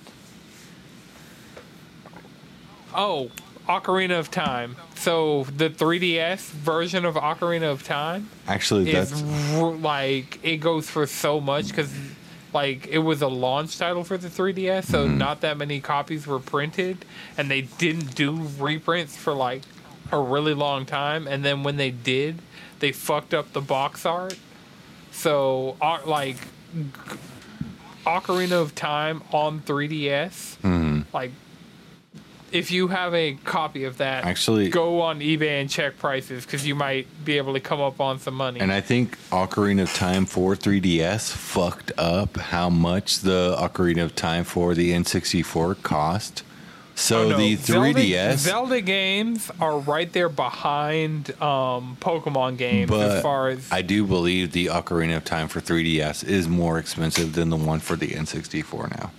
Oh, 2.95 3.31
Ocarina 3.69 4.19
of 4.19 4.31
Time. 4.31 4.77
So 4.97 5.45
the 5.57 5.69
3DS 5.71 6.51
version 6.51 7.05
of 7.05 7.15
Ocarina 7.15 7.71
of 7.73 7.83
Time 7.83 8.29
actually 8.47 8.91
is 8.93 9.11
that's 9.11 9.55
r- 9.61 9.73
like 9.73 10.39
it 10.43 10.59
goes 10.59 10.89
for 10.89 11.07
so 11.07 11.41
much 11.41 11.69
because 11.69 11.93
like 12.53 12.87
it 12.87 12.99
was 12.99 13.23
a 13.23 13.29
launch 13.29 13.79
title 13.79 14.05
for 14.05 14.17
the 14.19 14.29
3ds 14.29 14.85
so 14.85 15.07
Mm-hmm. 15.07 15.19
not 15.19 15.41
that 15.41 15.57
many 15.57 15.81
copies 15.81 16.27
were 16.27 16.39
printed 16.39 17.05
and 17.39 17.51
they 17.51 17.63
didn't 17.63 18.15
do 18.15 18.47
reprints 18.59 19.17
for 19.17 19.33
like 19.33 19.63
a 20.13 20.21
really 20.21 20.55
long 20.55 20.85
time 20.87 21.27
and 21.27 21.45
then 21.45 21.63
when 21.63 21.77
they 21.79 21.91
did 21.91 22.39
they 22.81 22.93
fucked 22.93 23.33
up 23.35 23.53
the 23.55 23.61
box 23.61 24.05
art 24.07 24.37
so 25.11 25.77
uh, 25.81 25.99
like 26.07 26.37
ocarina 28.07 28.53
of 28.61 28.75
time 28.75 29.23
on 29.33 29.61
3ds 29.61 30.57
Mm-hmm. 30.63 31.01
like 31.15 31.33
if 32.51 32.71
you 32.71 32.89
have 32.89 33.15
a 33.15 33.35
copy 33.45 33.85
of 33.85 33.97
that 33.99 34.25
Actually- 34.27 34.69
go 34.69 35.01
on 35.01 35.21
ebay 35.21 35.61
and 35.61 35.71
check 35.71 35.97
prices 35.99 36.45
because 36.45 36.67
you 36.67 36.75
might 36.75 37.07
be 37.25 37.39
able 37.39 37.55
to 37.55 37.61
come 37.61 37.81
up 37.81 37.99
on 38.01 38.19
some 38.19 38.35
money 38.35 38.61
And 38.61 38.71
I 38.71 38.83
think 38.83 39.17
Ocarina 39.31 39.83
of 39.85 39.95
Time 39.95 40.27
for 40.27 40.55
3DS 40.55 41.33
fucked 41.33 41.93
up 41.97 42.37
how 42.37 42.69
much 42.69 43.21
the 43.21 43.57
Ocarina 43.59 44.03
of 44.05 44.15
Time 44.15 44.45
for 44.45 44.75
the 44.75 44.91
N64 44.93 45.83
cost. 45.83 46.43
So 47.03 47.23
Oh, 47.23 47.29
no. 47.31 47.37
the 47.37 47.57
3DS, 47.57 48.37
Zelda, 48.37 48.81
games 48.81 49.51
are 49.61 49.77
right 49.77 50.11
there 50.13 50.29
behind 50.29 51.31
um, 51.43 51.97
Pokemon 52.01 52.59
games 52.59 52.89
but 52.89 53.11
as 53.11 53.23
far 53.23 53.49
as 53.49 53.67
I 53.73 53.83
do 53.83 54.07
believe 54.07 54.53
the 54.53 54.67
Ocarina 54.67 55.17
of 55.17 55.25
Time 55.25 55.49
for 55.49 55.61
3DS 55.61 56.23
is 56.23 56.47
more 56.47 56.79
expensive 56.79 57.33
than 57.33 57.51
the 57.51 57.57
one 57.57 57.81
for 57.81 57.97
the 57.97 58.07
N64 58.09 58.97
now. 58.97 59.11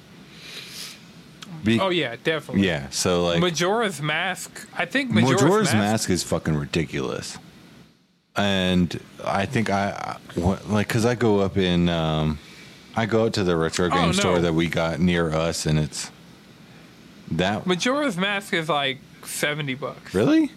Be- 1.66 1.80
oh 1.80 1.90
yeah, 1.90 2.16
definitely. 2.24 2.66
yeah. 2.66 2.90
So 2.90 3.26
like 3.26 3.40
Majora's 3.42 4.02
Mask. 4.02 4.66
I 4.78 4.86
think 4.86 5.12
Majora's, 5.12 5.42
Majora's, 5.44 5.66
Mask. 5.74 5.76
Mask 5.78 6.10
is 6.10 6.24
fucking 6.24 6.56
ridiculous. 6.56 7.38
And 8.38 8.98
I 9.26 9.46
think 9.46 9.70
I, 9.70 10.18
like 10.38 10.88
because 10.88 11.06
I 11.06 11.16
go 11.16 11.40
up 11.40 11.58
in 11.58 11.90
um, 11.90 12.40
I 12.96 13.06
go 13.06 13.26
out 13.26 13.34
to 13.34 13.44
the 13.44 13.56
retro 13.58 13.90
game 13.90 13.98
Oh, 14.00 14.06
no. 14.08 14.12
store 14.14 14.40
that 14.40 14.54
we 14.54 14.68
got 14.68 15.00
near 15.00 15.32
us, 15.32 15.66
and 15.66 15.78
it's 15.78 16.12
that 17.38 17.66
Majora's 17.66 18.18
Mask 18.18 18.54
is 18.54 18.70
like 18.70 19.00
seventy 19.26 19.74
bucks 19.76 20.14
really 20.14 20.52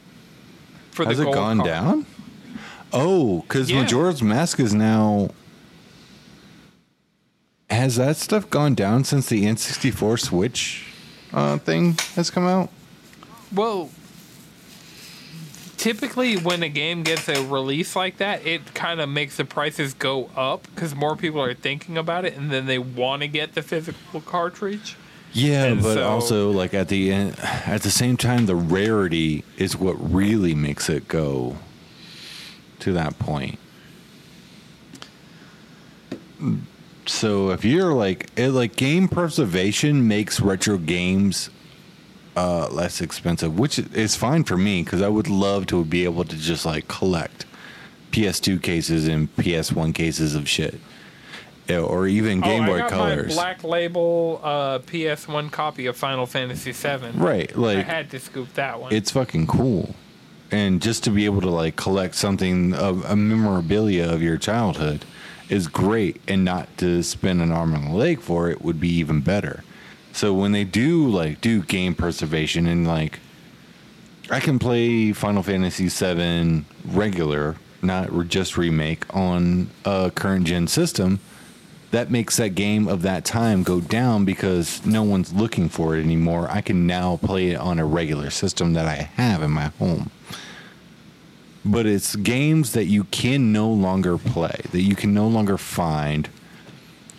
for 0.90 1.04
the 1.04 1.10
has 1.10 1.20
it 1.20 1.24
gold 1.24 1.34
gone 1.34 1.56
card. 1.58 1.68
down? 1.68 2.06
Oh, 2.92 3.40
because 3.42 3.70
Yeah. 3.70 3.82
Majora's 3.82 4.22
Mask 4.22 4.58
is 4.60 4.72
now. 4.74 5.30
Has 7.68 7.96
that 7.96 8.16
stuff 8.16 8.48
gone 8.48 8.74
down 8.74 9.04
since 9.04 9.26
the 9.28 9.44
N64 9.44 10.20
Switch 10.20 10.86
uh, 11.32 11.58
thing 11.58 11.98
has 12.14 12.30
come 12.30 12.46
out? 12.46 12.70
Well, 13.52 13.90
typically 15.76 16.36
when 16.36 16.62
a 16.62 16.68
game 16.68 17.02
gets 17.02 17.28
a 17.28 17.44
release 17.46 17.96
like 17.96 18.18
that, 18.18 18.46
it 18.46 18.74
kind 18.74 19.00
of 19.00 19.08
makes 19.08 19.36
the 19.36 19.44
prices 19.44 19.94
go 19.94 20.30
up 20.36 20.62
because 20.74 20.94
more 20.94 21.16
people 21.16 21.40
are 21.42 21.54
thinking 21.54 21.98
about 21.98 22.24
it, 22.24 22.36
and 22.36 22.50
then 22.50 22.66
they 22.66 22.78
want 22.78 23.22
to 23.22 23.28
get 23.28 23.54
the 23.54 23.62
physical 23.62 24.20
cartridge. 24.20 24.96
Yeah, 25.36 25.64
And 25.64 25.82
but 25.82 25.94
so- 25.94 26.08
also 26.08 26.50
like 26.50 26.72
at 26.72 26.88
the 26.88 27.12
end, 27.12 27.36
at 27.40 27.82
the 27.82 27.90
same 27.90 28.16
time, 28.16 28.46
the 28.46 28.56
rarity 28.56 29.44
is 29.58 29.76
what 29.76 29.94
really 29.94 30.54
makes 30.54 30.88
it 30.88 31.08
go 31.08 31.56
to 32.80 32.92
that 32.92 33.18
point. 33.18 33.58
So 37.06 37.50
if 37.50 37.64
you're 37.64 37.92
like 37.92 38.30
it, 38.36 38.50
like 38.50 38.76
game 38.76 39.08
preservation 39.08 40.08
makes 40.08 40.40
retro 40.40 40.76
games 40.78 41.50
uh, 42.36 42.68
less 42.68 43.00
expensive, 43.00 43.58
which 43.58 43.78
is 43.78 44.16
fine 44.16 44.44
for 44.44 44.56
me 44.56 44.82
because 44.82 45.02
I 45.02 45.08
would 45.08 45.28
love 45.28 45.66
to 45.68 45.84
be 45.84 46.04
able 46.04 46.24
to 46.24 46.36
just 46.36 46.66
like 46.66 46.88
collect 46.88 47.46
PS2 48.10 48.62
cases 48.62 49.06
and 49.08 49.34
PS1 49.36 49.94
cases 49.94 50.34
of 50.34 50.48
shit, 50.48 50.80
Yeah, 51.68 51.80
or 51.80 52.06
even 52.06 52.40
Game 52.40 52.64
oh, 52.64 52.66
Boy 52.66 52.74
I 52.76 52.78
got 52.78 52.90
Colors. 52.90 53.34
my 53.34 53.42
black 53.42 53.64
label 53.64 54.40
uh, 54.42 54.78
PS1 54.80 55.50
copy 55.50 55.86
of 55.86 55.96
Final 55.96 56.26
Fantasy 56.26 56.72
VII. 56.72 57.18
Right, 57.18 57.56
like 57.56 57.78
I 57.78 57.82
had 57.82 58.10
to 58.10 58.20
scoop 58.20 58.54
that 58.54 58.80
one. 58.80 58.92
it's 58.92 59.10
fucking 59.10 59.46
cool 59.48 59.94
and 60.50 60.80
just 60.80 61.04
to 61.04 61.10
be 61.10 61.24
able 61.24 61.40
to 61.40 61.50
like 61.50 61.76
collect 61.76 62.14
something 62.14 62.72
of 62.74 63.04
a 63.04 63.16
memorabilia 63.16 64.08
of 64.08 64.22
your 64.22 64.36
childhood 64.36 65.04
is 65.48 65.68
great 65.68 66.20
and 66.26 66.44
not 66.44 66.76
to 66.78 67.02
spend 67.02 67.40
an 67.40 67.52
arm 67.52 67.74
and 67.74 67.88
a 67.88 67.92
leg 67.92 68.20
for 68.20 68.50
it 68.50 68.62
would 68.62 68.80
be 68.80 68.88
even 68.88 69.20
better 69.20 69.64
so 70.12 70.32
when 70.32 70.52
they 70.52 70.64
do 70.64 71.06
like 71.06 71.40
do 71.40 71.62
game 71.62 71.94
preservation 71.94 72.66
and 72.66 72.86
like 72.86 73.18
i 74.30 74.40
can 74.40 74.58
play 74.58 75.12
final 75.12 75.42
fantasy 75.42 75.88
7 75.88 76.64
regular 76.84 77.56
not 77.82 78.10
just 78.28 78.56
remake 78.56 79.04
on 79.14 79.68
a 79.84 80.10
current 80.14 80.46
gen 80.46 80.66
system 80.66 81.20
that 81.90 82.10
makes 82.10 82.36
that 82.36 82.50
game 82.50 82.88
of 82.88 83.02
that 83.02 83.24
time 83.24 83.62
go 83.62 83.80
down 83.80 84.24
because 84.24 84.84
no 84.84 85.02
one's 85.02 85.32
looking 85.32 85.68
for 85.68 85.96
it 85.96 86.02
anymore. 86.02 86.48
I 86.50 86.60
can 86.60 86.86
now 86.86 87.16
play 87.16 87.50
it 87.50 87.56
on 87.56 87.78
a 87.78 87.86
regular 87.86 88.30
system 88.30 88.72
that 88.74 88.86
I 88.86 88.94
have 88.94 89.42
in 89.42 89.50
my 89.50 89.68
home. 89.78 90.10
But 91.64 91.86
it's 91.86 92.14
games 92.16 92.72
that 92.72 92.84
you 92.84 93.04
can 93.04 93.52
no 93.52 93.68
longer 93.68 94.18
play, 94.18 94.60
that 94.70 94.82
you 94.82 94.94
can 94.94 95.12
no 95.14 95.26
longer 95.26 95.58
find 95.58 96.28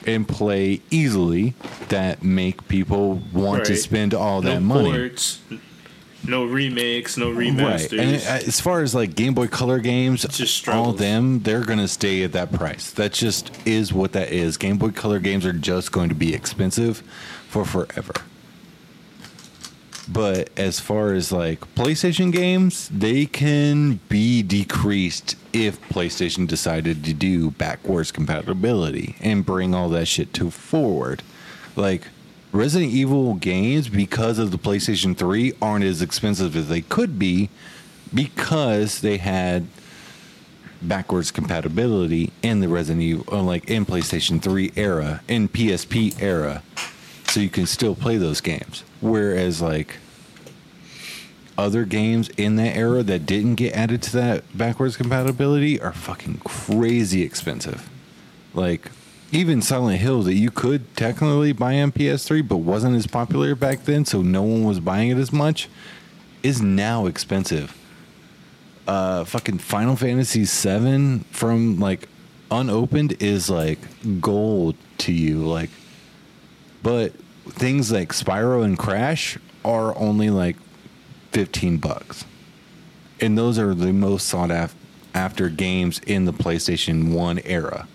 and 0.05 0.27
play 0.27 0.81
easily 0.89 1.53
that 1.89 2.23
make 2.23 2.67
people 2.69 3.21
want 3.33 3.65
to 3.65 3.75
spend 3.75 4.13
all 4.13 4.41
no 4.41 4.51
that 4.51 4.61
money. 4.61 4.91
ports, 4.91 5.41
no 6.27 6.45
remakes, 6.45 7.17
no 7.17 7.31
remasters. 7.31 7.97
Right. 7.97 8.07
And 8.07 8.15
uh, 8.15 8.47
as 8.47 8.59
far 8.59 8.81
as 8.81 8.93
like 8.93 9.15
Game 9.15 9.33
Boy 9.33 9.47
Color 9.47 9.79
games, 9.79 10.23
just 10.23 10.67
all 10.67 10.93
them, 10.93 11.39
they're 11.39 11.63
going 11.63 11.79
to 11.79 11.87
stay 11.87 12.23
at 12.23 12.33
that 12.33 12.51
price. 12.51 12.91
That 12.91 13.13
just 13.13 13.51
is 13.65 13.93
what 13.93 14.13
that 14.13 14.31
is. 14.31 14.57
Game 14.57 14.77
Boy 14.77 14.89
Color 14.89 15.19
games 15.19 15.45
are 15.45 15.53
just 15.53 15.91
going 15.91 16.09
to 16.09 16.15
be 16.15 16.33
expensive 16.33 16.99
for 17.47 17.65
forever. 17.65 18.13
But 20.09 20.49
as 20.57 20.79
far 20.79 21.13
as 21.13 21.31
like 21.31 21.59
PlayStation 21.75 22.31
games, 22.31 22.89
they 22.89 23.25
can 23.25 23.99
be 24.07 24.41
decreased 24.41 25.35
if 25.51 25.81
PlayStation 25.89 26.47
decided 26.47 27.03
to 27.03 27.13
do 27.13 27.51
backwards 27.51 28.11
compatibility 28.11 29.17
and 29.19 29.45
bring 29.45 29.75
all 29.75 29.89
that 29.89 30.07
shit 30.07 30.33
to 30.35 30.49
forward. 30.49 31.23
Like 31.75 32.07
Resident 32.51 32.91
Evil 32.91 33.35
games, 33.35 33.89
because 33.89 34.39
of 34.39 34.51
the 34.51 34.57
PlayStation 34.57 35.15
3, 35.15 35.53
aren't 35.61 35.83
as 35.83 36.01
expensive 36.01 36.55
as 36.55 36.69
they 36.69 36.81
could 36.81 37.19
be 37.19 37.49
because 38.13 39.01
they 39.01 39.17
had 39.17 39.67
backwards 40.81 41.31
compatibility 41.31 42.31
in 42.41 42.59
the 42.59 42.67
Resident 42.67 43.03
Evil, 43.03 43.25
uh, 43.31 43.41
like 43.41 43.69
in 43.69 43.85
PlayStation 43.85 44.41
3 44.41 44.71
era, 44.75 45.21
in 45.27 45.49
PSP 45.49 46.21
era, 46.21 46.63
so 47.27 47.39
you 47.39 47.49
can 47.49 47.65
still 47.65 47.95
play 47.95 48.17
those 48.17 48.41
games. 48.41 48.83
Whereas 49.01 49.61
like 49.61 49.97
other 51.57 51.85
games 51.85 52.29
in 52.37 52.55
that 52.57 52.75
era 52.75 53.03
that 53.03 53.25
didn't 53.25 53.55
get 53.55 53.73
added 53.73 54.01
to 54.03 54.11
that 54.13 54.57
backwards 54.57 54.95
compatibility 54.95 55.81
are 55.81 55.93
fucking 55.93 56.37
crazy 56.43 57.23
expensive. 57.23 57.89
Like 58.53 58.91
even 59.31 59.61
Silent 59.61 59.99
Hill 59.99 60.23
that 60.23 60.35
you 60.35 60.51
could 60.51 60.95
technically 60.95 61.51
buy 61.51 61.81
on 61.81 61.91
PS3 61.91 62.47
but 62.47 62.57
wasn't 62.57 62.95
as 62.95 63.07
popular 63.07 63.55
back 63.55 63.83
then, 63.83 64.05
so 64.05 64.21
no 64.21 64.41
one 64.41 64.63
was 64.63 64.79
buying 64.79 65.09
it 65.09 65.17
as 65.17 65.33
much, 65.33 65.67
is 66.43 66.61
now 66.61 67.05
expensive. 67.05 67.75
Uh 68.87 69.25
fucking 69.25 69.57
Final 69.57 69.97
Fantasy 69.97 70.45
7 70.45 71.19
from 71.31 71.77
like 71.79 72.07
unopened 72.49 73.21
is 73.21 73.49
like 73.49 73.79
gold 74.21 74.75
to 74.97 75.11
you 75.11 75.39
like 75.39 75.69
but 76.81 77.11
things 77.49 77.91
like 77.91 78.13
Spyro 78.13 78.63
and 78.63 78.79
Crash 78.79 79.37
are 79.65 79.97
only 79.97 80.29
like 80.29 80.55
15 81.33 81.77
bucks. 81.77 82.23
And 83.19 83.37
those 83.37 83.59
are 83.59 83.73
the 83.73 83.91
most 83.91 84.27
sought 84.27 84.51
af- 84.51 84.75
after 85.13 85.49
games 85.49 85.99
in 86.07 86.23
the 86.23 86.31
PlayStation 86.31 87.11
1 87.11 87.39
era 87.39 87.89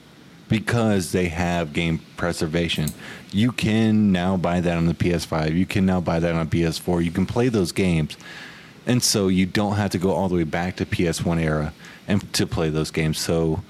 because 0.53 1.13
they 1.13 1.29
have 1.29 1.73
game 1.73 1.99
preservation. 2.19 2.91
You 3.31 3.53
can 3.53 4.13
now 4.13 4.37
buy 4.37 4.61
that 4.61 4.77
on 4.77 4.85
the 4.87 4.93
PS5. 4.95 5.57
You 5.57 5.65
can 5.65 5.87
now 5.87 6.01
buy 6.01 6.21
that 6.21 6.35
on 6.35 6.49
PS4. 6.49 7.03
You 7.03 7.11
can 7.11 7.25
play 7.25 7.49
those 7.49 7.73
games. 7.73 8.19
And 8.87 9.03
so 9.03 9.29
you 9.29 9.47
don't 9.47 9.77
have 9.77 9.91
to 9.93 9.99
go 9.99 10.13
all 10.13 10.29
the 10.29 10.35
way 10.35 10.45
back 10.45 10.77
to 10.77 10.85
PS1 10.85 11.41
era 11.41 11.73
and 12.07 12.31
to 12.35 12.47
play 12.47 12.69
those 12.69 12.91
games. 12.91 13.19
So 13.19 13.63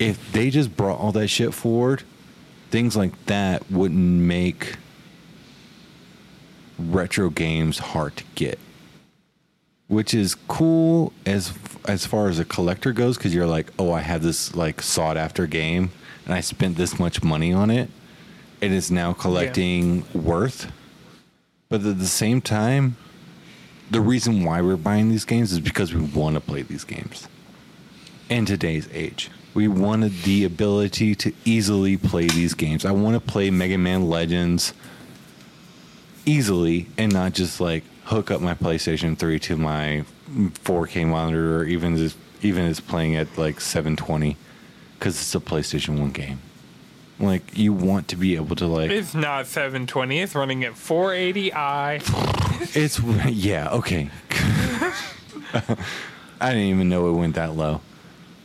if 0.00 0.32
they 0.32 0.50
just 0.50 0.76
brought 0.76 0.98
all 0.98 1.12
that 1.12 1.28
shit 1.28 1.54
forward, 1.54 2.02
things 2.70 2.96
like 2.96 3.26
that 3.26 3.70
wouldn't 3.70 4.00
make 4.00 4.76
retro 6.78 7.30
games 7.30 7.78
hard 7.78 8.16
to 8.16 8.24
get 8.34 8.58
which 9.90 10.14
is 10.14 10.36
cool 10.46 11.12
as 11.26 11.48
as 11.86 12.06
far 12.06 12.28
as 12.28 12.38
a 12.38 12.44
collector 12.44 12.92
goes 12.92 13.16
because 13.16 13.34
you're 13.34 13.46
like 13.46 13.70
oh 13.78 13.92
i 13.92 14.00
have 14.00 14.22
this 14.22 14.54
like 14.54 14.82
sought 14.82 15.16
after 15.16 15.46
game 15.46 15.90
and 16.24 16.34
i 16.34 16.40
spent 16.40 16.76
this 16.76 16.98
much 16.98 17.22
money 17.22 17.52
on 17.52 17.70
it 17.70 17.90
and 18.62 18.74
it's 18.74 18.90
now 18.90 19.12
collecting 19.12 20.04
worth. 20.12 20.70
But 21.68 21.84
at 21.84 21.98
the 21.98 22.06
same 22.06 22.40
time 22.40 22.96
the 23.90 24.00
reason 24.00 24.44
why 24.44 24.60
we're 24.60 24.76
buying 24.76 25.08
these 25.08 25.24
games 25.24 25.50
is 25.50 25.58
because 25.58 25.92
we 25.92 26.00
want 26.00 26.34
to 26.34 26.40
play 26.40 26.62
these 26.62 26.84
games 26.84 27.26
in 28.28 28.46
today's 28.46 28.88
age. 28.92 29.30
We 29.52 29.66
wanted 29.66 30.12
the 30.22 30.44
ability 30.44 31.16
to 31.16 31.32
easily 31.44 31.96
play 31.96 32.28
these 32.28 32.54
games. 32.54 32.84
I 32.84 32.92
want 32.92 33.14
to 33.14 33.20
play 33.20 33.50
mega 33.50 33.76
man 33.78 34.08
legends 34.08 34.72
easily 36.24 36.86
and 36.96 37.12
not 37.12 37.32
just 37.32 37.60
like 37.60 37.82
hook 38.04 38.30
up 38.30 38.40
my 38.40 38.54
PlayStation 38.54 39.18
3 39.18 39.40
to 39.40 39.56
my 39.56 40.04
4K 40.30 41.06
monitor 41.06 41.58
or 41.58 41.64
even 41.64 41.96
just 41.96 42.16
even 42.42 42.64
it's 42.64 42.80
playing 42.80 43.16
at 43.16 43.36
like 43.36 43.60
720 43.60 44.36
cuz 44.98 45.14
it's 45.16 45.34
a 45.34 45.40
PlayStation 45.40 45.98
1 45.98 46.10
game. 46.10 46.40
Like 47.18 47.56
you 47.56 47.72
want 47.72 48.08
to 48.08 48.16
be 48.16 48.36
able 48.36 48.56
to 48.56 48.66
like 48.66 48.90
It's 48.90 49.14
not 49.14 49.46
720. 49.46 50.20
It's 50.20 50.34
running 50.34 50.64
at 50.64 50.72
480i. 50.72 52.00
it's 52.76 53.00
yeah, 53.30 53.70
okay. 53.70 54.10
I 56.40 56.50
didn't 56.50 56.68
even 56.68 56.88
know 56.88 57.08
it 57.10 57.12
went 57.18 57.34
that 57.34 57.54
low. 57.56 57.80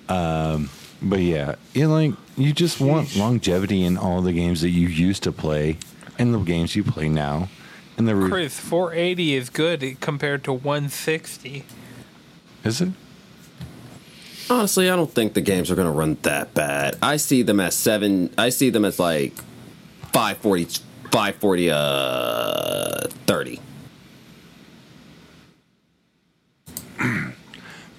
Um 0.09 0.69
but 1.01 1.19
yeah, 1.19 1.55
you 1.73 1.87
like 1.87 2.13
you 2.35 2.51
just 2.51 2.81
want 2.81 3.15
longevity 3.15 3.83
in 3.83 3.97
all 3.97 4.21
the 4.21 4.33
games 4.33 4.61
that 4.61 4.71
you 4.71 4.87
used 4.87 5.23
to 5.23 5.31
play 5.31 5.77
and 6.17 6.33
the 6.33 6.39
games 6.39 6.75
you 6.75 6.83
play 6.83 7.09
now. 7.09 7.49
And 7.97 8.07
the 8.07 8.15
re- 8.15 8.29
Chris, 8.29 8.59
480 8.59 9.35
is 9.35 9.49
good 9.49 9.97
compared 10.01 10.43
to 10.45 10.53
160. 10.53 11.63
is 12.63 12.81
it? 12.81 12.89
Honestly, 14.49 14.89
I 14.91 14.95
don't 14.95 15.09
think 15.11 15.33
the 15.33 15.41
games 15.41 15.71
are 15.71 15.75
going 15.75 15.87
to 15.91 15.97
run 15.97 16.17
that 16.23 16.53
bad. 16.53 16.97
I 17.01 17.17
see 17.17 17.41
them 17.41 17.59
as 17.59 17.75
seven. 17.75 18.29
I 18.37 18.49
see 18.49 18.69
them 18.69 18.85
as 18.85 18.99
like 18.99 19.33
540, 20.13 20.65
540, 21.11 21.71
uh, 21.71 23.07
30. 23.25 23.59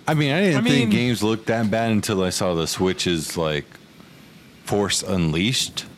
I 0.08 0.14
mean, 0.14 0.30
I 0.32 0.40
didn't 0.40 0.58
I 0.58 0.68
think 0.68 0.88
mean- 0.88 0.90
games 0.90 1.22
looked 1.22 1.46
that 1.46 1.68
bad 1.70 1.90
until 1.90 2.22
I 2.22 2.30
saw 2.30 2.54
the 2.54 2.66
Switch's 2.66 3.36
like 3.36 3.64
Force 4.64 5.02
Unleashed 5.02 5.80
Oof. 5.82 5.90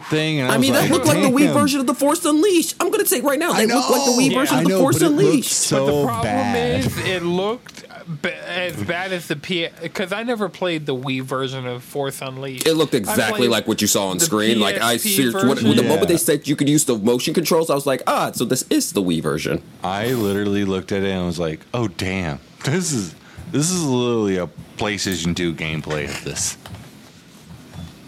Thing. 0.00 0.40
And 0.40 0.50
I, 0.50 0.54
I 0.54 0.56
was 0.58 0.66
mean, 0.66 0.72
that 0.74 0.90
looked 0.90 1.06
like 1.06 1.22
the 1.22 1.28
Wii 1.28 1.52
version 1.52 1.80
of 1.80 1.86
the 1.86 1.94
Force 1.94 2.24
Unleashed. 2.24 2.76
I'm 2.80 2.88
going 2.90 3.00
to 3.02 3.08
say 3.08 3.20
right 3.20 3.38
now, 3.38 3.52
I 3.52 3.66
that 3.66 3.74
looked 3.74 3.90
like 3.90 4.04
the 4.04 4.12
Wii 4.12 4.30
know. 4.30 4.38
version 4.40 4.56
I 4.56 4.58
of 4.60 4.64
the 4.66 4.70
know, 4.70 4.78
Force 4.80 4.98
but 4.98 5.04
it 5.06 5.10
Unleashed. 5.10 5.52
so 5.52 5.86
but 5.86 5.92
the 6.00 6.04
problem 6.06 6.24
bad. 6.52 6.80
is, 6.80 6.98
it 6.98 7.22
looked 7.22 7.84
ba- 8.06 8.48
as 8.50 8.82
bad 8.84 9.12
as 9.12 9.28
the 9.28 9.36
P. 9.36 9.68
Because 9.82 10.12
I 10.12 10.22
never 10.22 10.48
played 10.48 10.86
the 10.86 10.94
Wii 10.94 11.22
version 11.22 11.66
of 11.66 11.82
Force 11.82 12.20
Unleashed. 12.22 12.66
It 12.66 12.74
looked 12.74 12.94
exactly 12.94 13.48
like 13.48 13.66
what 13.66 13.80
you 13.80 13.86
saw 13.88 14.08
on 14.08 14.18
the 14.18 14.24
screen. 14.24 14.60
Like 14.60 14.80
I 14.80 14.96
PSP 14.96 14.98
see, 15.00 15.30
when, 15.32 15.56
version. 15.56 15.76
the 15.76 15.82
moment 15.82 16.08
they 16.08 16.16
said 16.16 16.46
you 16.46 16.56
could 16.56 16.68
use 16.68 16.84
the 16.84 16.96
motion 16.98 17.34
controls, 17.34 17.70
I 17.70 17.74
was 17.74 17.86
like, 17.86 18.02
ah, 18.06 18.32
so 18.32 18.44
this 18.44 18.64
is 18.70 18.92
the 18.92 19.02
Wii 19.02 19.22
version. 19.22 19.62
I 19.82 20.08
literally 20.12 20.64
looked 20.64 20.92
at 20.92 21.02
it 21.02 21.10
and 21.10 21.26
was 21.26 21.38
like, 21.38 21.60
"Oh 21.74 21.88
damn, 21.88 22.38
this 22.64 22.92
is 22.92 23.14
this 23.50 23.70
is 23.70 23.82
literally 23.84 24.36
a 24.36 24.46
PlayStation 24.76 25.34
2 25.34 25.54
gameplay 25.54 26.04
of 26.08 26.22
this." 26.24 26.56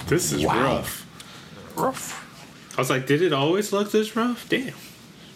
This 0.06 0.32
is 0.32 0.44
Wow. 0.44 0.62
rough. 0.76 1.01
Rough. 1.76 2.28
I 2.76 2.80
was 2.80 2.90
like, 2.90 3.06
did 3.06 3.22
it 3.22 3.32
always 3.32 3.72
look 3.72 3.92
this 3.92 4.14
rough? 4.16 4.48
Damn. 4.48 4.72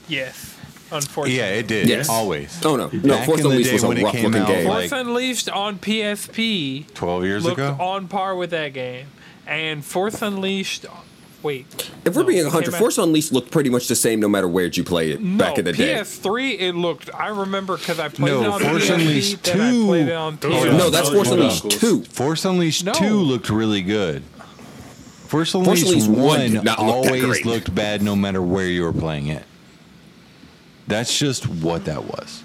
Yes, 0.08 0.56
unfortunately. 0.90 1.36
Yeah, 1.38 1.50
it 1.50 1.66
did. 1.66 1.88
Yes. 1.88 2.08
always. 2.08 2.58
Oh 2.64 2.76
no, 2.76 2.88
no, 2.92 3.16
Back 3.16 3.26
Force 3.26 3.40
Unleashed 3.42 3.72
was 3.72 3.82
a 3.82 3.88
when 3.88 3.98
it 3.98 4.04
rough 4.04 4.12
came 4.12 4.24
looking 4.30 4.42
out, 4.42 4.48
game. 4.48 4.68
like- 4.68 4.92
Unleashed 4.92 5.48
on 5.50 5.78
PSP 5.78 6.86
12 6.94 7.24
years 7.24 7.44
looked 7.44 7.58
ago. 7.58 7.76
on 7.80 8.08
par 8.08 8.36
with 8.36 8.50
that 8.50 8.72
game, 8.72 9.06
and 9.46 9.84
Force 9.84 10.22
Unleashed. 10.22 10.86
Wait, 11.42 11.90
if 12.04 12.16
we're 12.16 12.22
no, 12.22 12.28
being 12.28 12.40
it 12.40 12.44
100, 12.44 12.70
came 12.70 12.78
Force 12.78 12.98
Unleashed 12.98 13.32
looked 13.32 13.50
pretty 13.52 13.68
much 13.70 13.86
the 13.88 13.94
same 13.94 14.18
no 14.18 14.28
matter 14.28 14.48
where'd 14.48 14.76
you 14.76 14.82
play 14.82 15.10
it 15.12 15.20
No, 15.20 15.38
back 15.38 15.58
in 15.58 15.64
the 15.64 15.72
day. 15.72 15.94
PS3, 15.94 16.58
it 16.58 16.72
looked. 16.74 17.08
I 17.14 17.28
remember 17.28 17.76
because 17.76 18.00
I 18.00 18.08
played 18.08 18.32
No, 18.32 18.42
it 18.42 18.46
on 18.48 18.60
Force 18.62 18.88
PSP, 18.88 18.94
Unleashed 18.94 19.42
then 19.44 19.60
I 19.60 19.86
played 19.86 20.08
it 20.08 20.14
on 20.14 20.38
PS. 20.38 20.44
are- 20.46 20.72
No, 20.72 20.90
that's 20.90 21.08
Force 21.10 21.30
Unleashed 21.30 21.70
2. 21.70 22.04
Force 22.04 22.44
Unleashed 22.44 22.84
No. 22.84 22.92
2 22.94 23.20
looked 23.20 23.50
really 23.50 23.82
good. 23.82 24.22
Force 25.26 25.54
Unleashed, 25.54 25.86
Unleashed 25.86 26.08
1 26.08 26.20
1 26.22 26.40
did 26.40 26.64
not 26.64 26.78
look 26.82 27.04
that 27.04 27.10
always 27.10 27.24
great. 27.24 27.46
looked 27.46 27.74
bad 27.74 28.02
no 28.02 28.16
matter 28.16 28.40
where 28.42 28.66
you 28.66 28.82
were 28.82 28.92
playing 28.92 29.26
it. 29.28 29.44
That's 30.86 31.16
just 31.18 31.46
what 31.48 31.84
that 31.86 32.04
was. 32.04 32.42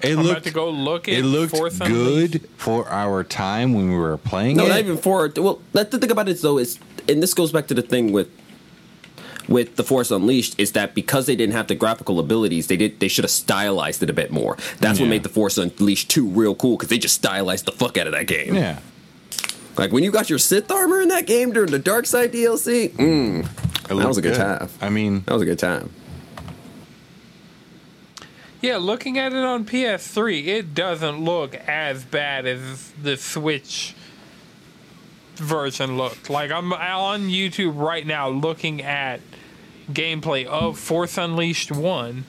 It 0.00 0.12
I'm 0.12 0.18
about 0.20 0.24
looked 0.26 0.44
to 0.44 0.52
go 0.52 0.70
look 0.70 1.08
at 1.08 1.14
it 1.14 1.24
looked 1.24 1.56
Force 1.56 1.80
Unleashed. 1.80 2.32
good 2.32 2.48
for 2.56 2.88
our 2.88 3.24
time 3.24 3.72
when 3.72 3.88
we 3.90 3.96
were 3.96 4.16
playing 4.16 4.56
No, 4.56 4.66
it. 4.66 4.68
not 4.68 4.78
even 4.78 4.96
for. 4.96 5.32
Well, 5.36 5.60
that's 5.72 5.90
the 5.90 5.98
thing 5.98 6.10
about 6.12 6.28
it 6.28 6.40
though 6.40 6.58
is, 6.58 6.78
and 7.08 7.20
this 7.22 7.34
goes 7.34 7.50
back 7.50 7.66
to 7.68 7.74
the 7.74 7.82
thing 7.82 8.12
with 8.12 8.28
with 9.48 9.76
the 9.76 9.82
Force 9.82 10.10
Unleashed 10.10 10.60
is 10.60 10.72
that 10.72 10.94
because 10.94 11.24
they 11.26 11.34
didn't 11.34 11.54
have 11.54 11.68
the 11.68 11.74
graphical 11.74 12.20
abilities, 12.20 12.66
they 12.68 12.76
did 12.76 13.00
they 13.00 13.08
should 13.08 13.24
have 13.24 13.30
stylized 13.30 14.02
it 14.02 14.10
a 14.10 14.12
bit 14.12 14.30
more. 14.30 14.56
That's 14.78 15.00
what 15.00 15.08
made 15.08 15.22
the 15.24 15.28
Force 15.30 15.56
Unleashed 15.58 16.10
two 16.10 16.28
real 16.28 16.54
cool 16.54 16.76
because 16.76 16.90
they 16.90 16.98
just 16.98 17.14
stylized 17.16 17.64
the 17.64 17.72
fuck 17.72 17.96
out 17.96 18.06
of 18.06 18.12
that 18.12 18.26
game. 18.28 18.54
yeah. 18.54 18.78
Like 19.78 19.92
when 19.92 20.02
you 20.02 20.10
got 20.10 20.28
your 20.28 20.40
Sith 20.40 20.70
armor 20.70 21.00
in 21.00 21.08
that 21.08 21.26
game 21.26 21.52
during 21.52 21.70
the 21.70 21.78
Dark 21.78 22.04
Side 22.04 22.32
DLC, 22.32 22.90
mm, 22.90 23.48
That 23.86 23.94
was 23.94 24.16
looked 24.16 24.18
a 24.18 24.22
good 24.22 24.34
time. 24.34 24.68
I 24.80 24.88
mean, 24.88 25.22
that 25.26 25.32
was 25.32 25.42
a 25.42 25.46
good 25.46 25.58
time. 25.58 25.90
Yeah, 28.60 28.78
looking 28.78 29.18
at 29.18 29.32
it 29.32 29.38
on 29.44 29.64
PS3, 29.64 30.46
it 30.48 30.74
doesn't 30.74 31.24
look 31.24 31.54
as 31.54 32.04
bad 32.04 32.44
as 32.44 32.90
the 33.00 33.16
Switch 33.16 33.94
version 35.36 35.96
looked. 35.96 36.28
Like 36.28 36.50
I'm 36.50 36.72
on 36.72 37.28
YouTube 37.28 37.78
right 37.78 38.04
now 38.04 38.28
looking 38.28 38.82
at 38.82 39.20
gameplay 39.92 40.44
of 40.44 40.76
Force 40.76 41.16
Unleashed 41.16 41.70
1. 41.70 42.24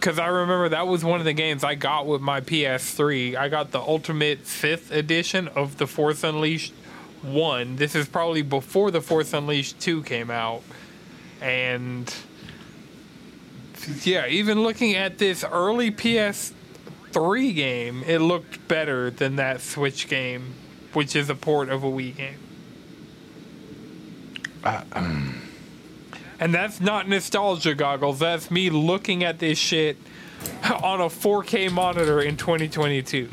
Because 0.00 0.18
I 0.18 0.28
remember 0.28 0.70
that 0.70 0.86
was 0.86 1.04
one 1.04 1.20
of 1.20 1.26
the 1.26 1.34
games 1.34 1.62
I 1.62 1.74
got 1.74 2.06
with 2.06 2.22
my 2.22 2.40
PS3. 2.40 3.36
I 3.36 3.50
got 3.50 3.70
the 3.70 3.80
Ultimate 3.80 4.46
Sith 4.46 4.90
edition 4.90 5.46
of 5.48 5.76
the 5.76 5.86
Force 5.86 6.24
Unleashed 6.24 6.72
1. 7.20 7.76
This 7.76 7.94
is 7.94 8.08
probably 8.08 8.40
before 8.40 8.90
the 8.90 9.02
Force 9.02 9.34
Unleashed 9.34 9.78
2 9.80 10.02
came 10.04 10.30
out. 10.30 10.62
And 11.42 12.12
yeah, 14.02 14.26
even 14.26 14.62
looking 14.62 14.94
at 14.94 15.18
this 15.18 15.44
early 15.44 15.90
PS3 15.90 17.54
game, 17.54 18.02
it 18.06 18.20
looked 18.20 18.66
better 18.68 19.10
than 19.10 19.36
that 19.36 19.60
Switch 19.60 20.08
game, 20.08 20.54
which 20.94 21.14
is 21.14 21.28
a 21.28 21.34
port 21.34 21.68
of 21.68 21.84
a 21.84 21.88
Wii 21.88 22.16
game. 22.16 22.38
Um, 24.64 25.42
and 26.40 26.52
that's 26.52 26.80
not 26.80 27.08
nostalgia 27.08 27.74
goggles. 27.74 28.18
That's 28.18 28.50
me 28.50 28.70
looking 28.70 29.22
at 29.22 29.38
this 29.38 29.58
shit 29.58 29.96
on 30.82 31.00
a 31.00 31.04
4K 31.08 31.70
monitor 31.70 32.20
in 32.20 32.36
2022. 32.36 33.28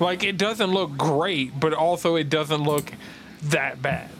Like 0.00 0.24
it 0.24 0.36
doesn't 0.36 0.70
look 0.72 0.96
great, 0.96 1.58
but 1.58 1.72
also 1.72 2.16
it 2.16 2.28
doesn't 2.28 2.62
look 2.64 2.92
that 3.44 3.80
bad. 3.80 4.10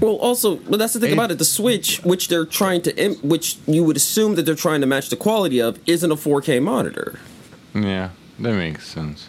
Well, 0.00 0.14
also, 0.14 0.56
but 0.56 0.78
that's 0.78 0.92
the 0.94 1.00
thing 1.00 1.10
It- 1.10 1.14
about 1.14 1.30
it. 1.32 1.38
The 1.38 1.44
Switch, 1.44 1.98
which 2.04 2.28
they're 2.28 2.46
trying 2.46 2.82
to, 2.82 2.96
im- 2.96 3.16
which 3.16 3.56
you 3.66 3.82
would 3.84 3.96
assume 3.96 4.36
that 4.36 4.44
they're 4.46 4.54
trying 4.54 4.80
to 4.80 4.86
match 4.86 5.10
the 5.10 5.16
quality 5.16 5.60
of, 5.60 5.78
isn't 5.86 6.10
a 6.10 6.16
4K 6.16 6.62
monitor. 6.62 7.18
Yeah, 7.74 8.10
that 8.38 8.54
makes 8.54 8.86
sense. 8.88 9.28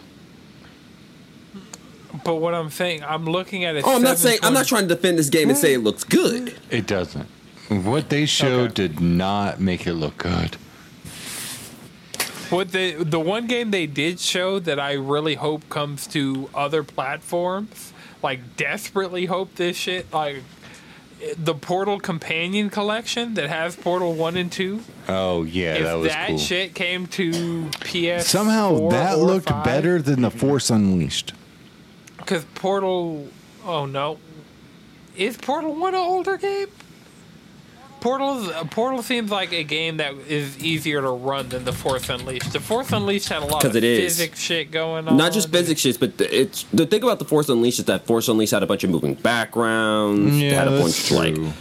But 2.24 2.36
what 2.36 2.54
I'm 2.54 2.70
saying, 2.70 3.02
I'm 3.04 3.24
looking 3.24 3.64
at 3.64 3.76
it. 3.76 3.84
Oh, 3.86 3.96
I'm 3.96 4.02
not 4.02 4.18
saying 4.18 4.38
I'm 4.42 4.52
not 4.54 4.66
trying 4.66 4.88
to 4.88 4.94
defend 4.94 5.18
this 5.18 5.30
game 5.30 5.48
and 5.48 5.56
say 5.58 5.74
it 5.74 5.78
looks 5.80 6.04
good. 6.04 6.54
It 6.70 6.86
doesn't. 6.86 7.26
What 7.68 8.08
they 8.10 8.26
showed 8.26 8.70
Okay. 8.72 8.88
did 8.88 9.00
not 9.00 9.60
make 9.60 9.86
it 9.86 9.94
look 9.94 10.18
good. 10.18 10.56
What 12.50 12.72
the 12.72 12.94
the 13.04 13.20
one 13.20 13.46
game 13.46 13.70
they 13.70 13.86
did 13.86 14.18
show 14.18 14.58
that 14.58 14.80
I 14.80 14.94
really 14.94 15.36
hope 15.36 15.68
comes 15.68 16.06
to 16.08 16.50
other 16.52 16.82
platforms, 16.82 17.92
like 18.24 18.56
desperately 18.56 19.26
hope 19.26 19.54
this 19.54 19.76
shit 19.76 20.12
like 20.12 20.42
the 21.36 21.54
Portal 21.54 22.00
Companion 22.00 22.68
Collection 22.70 23.34
that 23.34 23.48
has 23.50 23.76
Portal 23.76 24.14
One 24.14 24.36
and 24.36 24.50
Two. 24.50 24.82
Oh 25.08 25.44
yeah, 25.44 25.74
if 25.74 25.82
that 25.84 25.94
was 25.94 26.08
that 26.08 26.28
cool. 26.28 26.38
shit 26.38 26.74
came 26.74 27.06
to 27.08 27.68
PS, 27.82 28.26
Somehow 28.26 28.88
that 28.88 29.18
looked 29.20 29.46
better 29.62 30.02
than 30.02 30.22
the 30.22 30.30
Force 30.30 30.70
Unleashed. 30.70 31.32
Because 32.30 32.44
Portal. 32.54 33.26
Oh 33.64 33.86
no, 33.86 34.18
is 35.16 35.36
Portal 35.36 35.74
One 35.74 35.94
an 35.94 36.00
older 36.00 36.36
game? 36.36 36.68
Portal 38.00 38.50
Portal 38.70 39.02
seems 39.02 39.30
like 39.30 39.52
a 39.52 39.64
game 39.64 39.98
that 39.98 40.14
is 40.28 40.56
easier 40.58 41.02
to 41.02 41.10
run 41.10 41.48
than 41.48 41.64
the 41.64 41.72
Force 41.72 42.08
Unleashed. 42.08 42.52
The 42.52 42.60
Force 42.60 42.92
Unleashed 42.92 43.28
had 43.28 43.42
a 43.42 43.46
lot 43.46 43.64
of 43.64 43.76
it 43.76 43.84
is. 43.84 44.16
physics 44.16 44.40
shit 44.40 44.70
going 44.70 45.08
on. 45.08 45.16
Not 45.16 45.32
just 45.32 45.50
physics 45.50 45.80
shit, 45.80 45.98
but 46.00 46.16
the, 46.16 46.40
it's 46.40 46.62
the 46.72 46.86
thing 46.86 47.02
about 47.02 47.18
the 47.18 47.24
Force 47.24 47.48
Unleashed 47.48 47.80
is 47.80 47.84
that 47.86 48.06
Force 48.06 48.28
Unleashed 48.28 48.52
had 48.52 48.62
a 48.62 48.66
bunch 48.66 48.84
of 48.84 48.90
moving 48.90 49.14
backgrounds. 49.14 50.40
Yeah, 50.40 50.54
had 50.54 50.68
a 50.68 50.70
that's 50.70 51.10
bunch 51.10 51.36
like. 51.36 51.54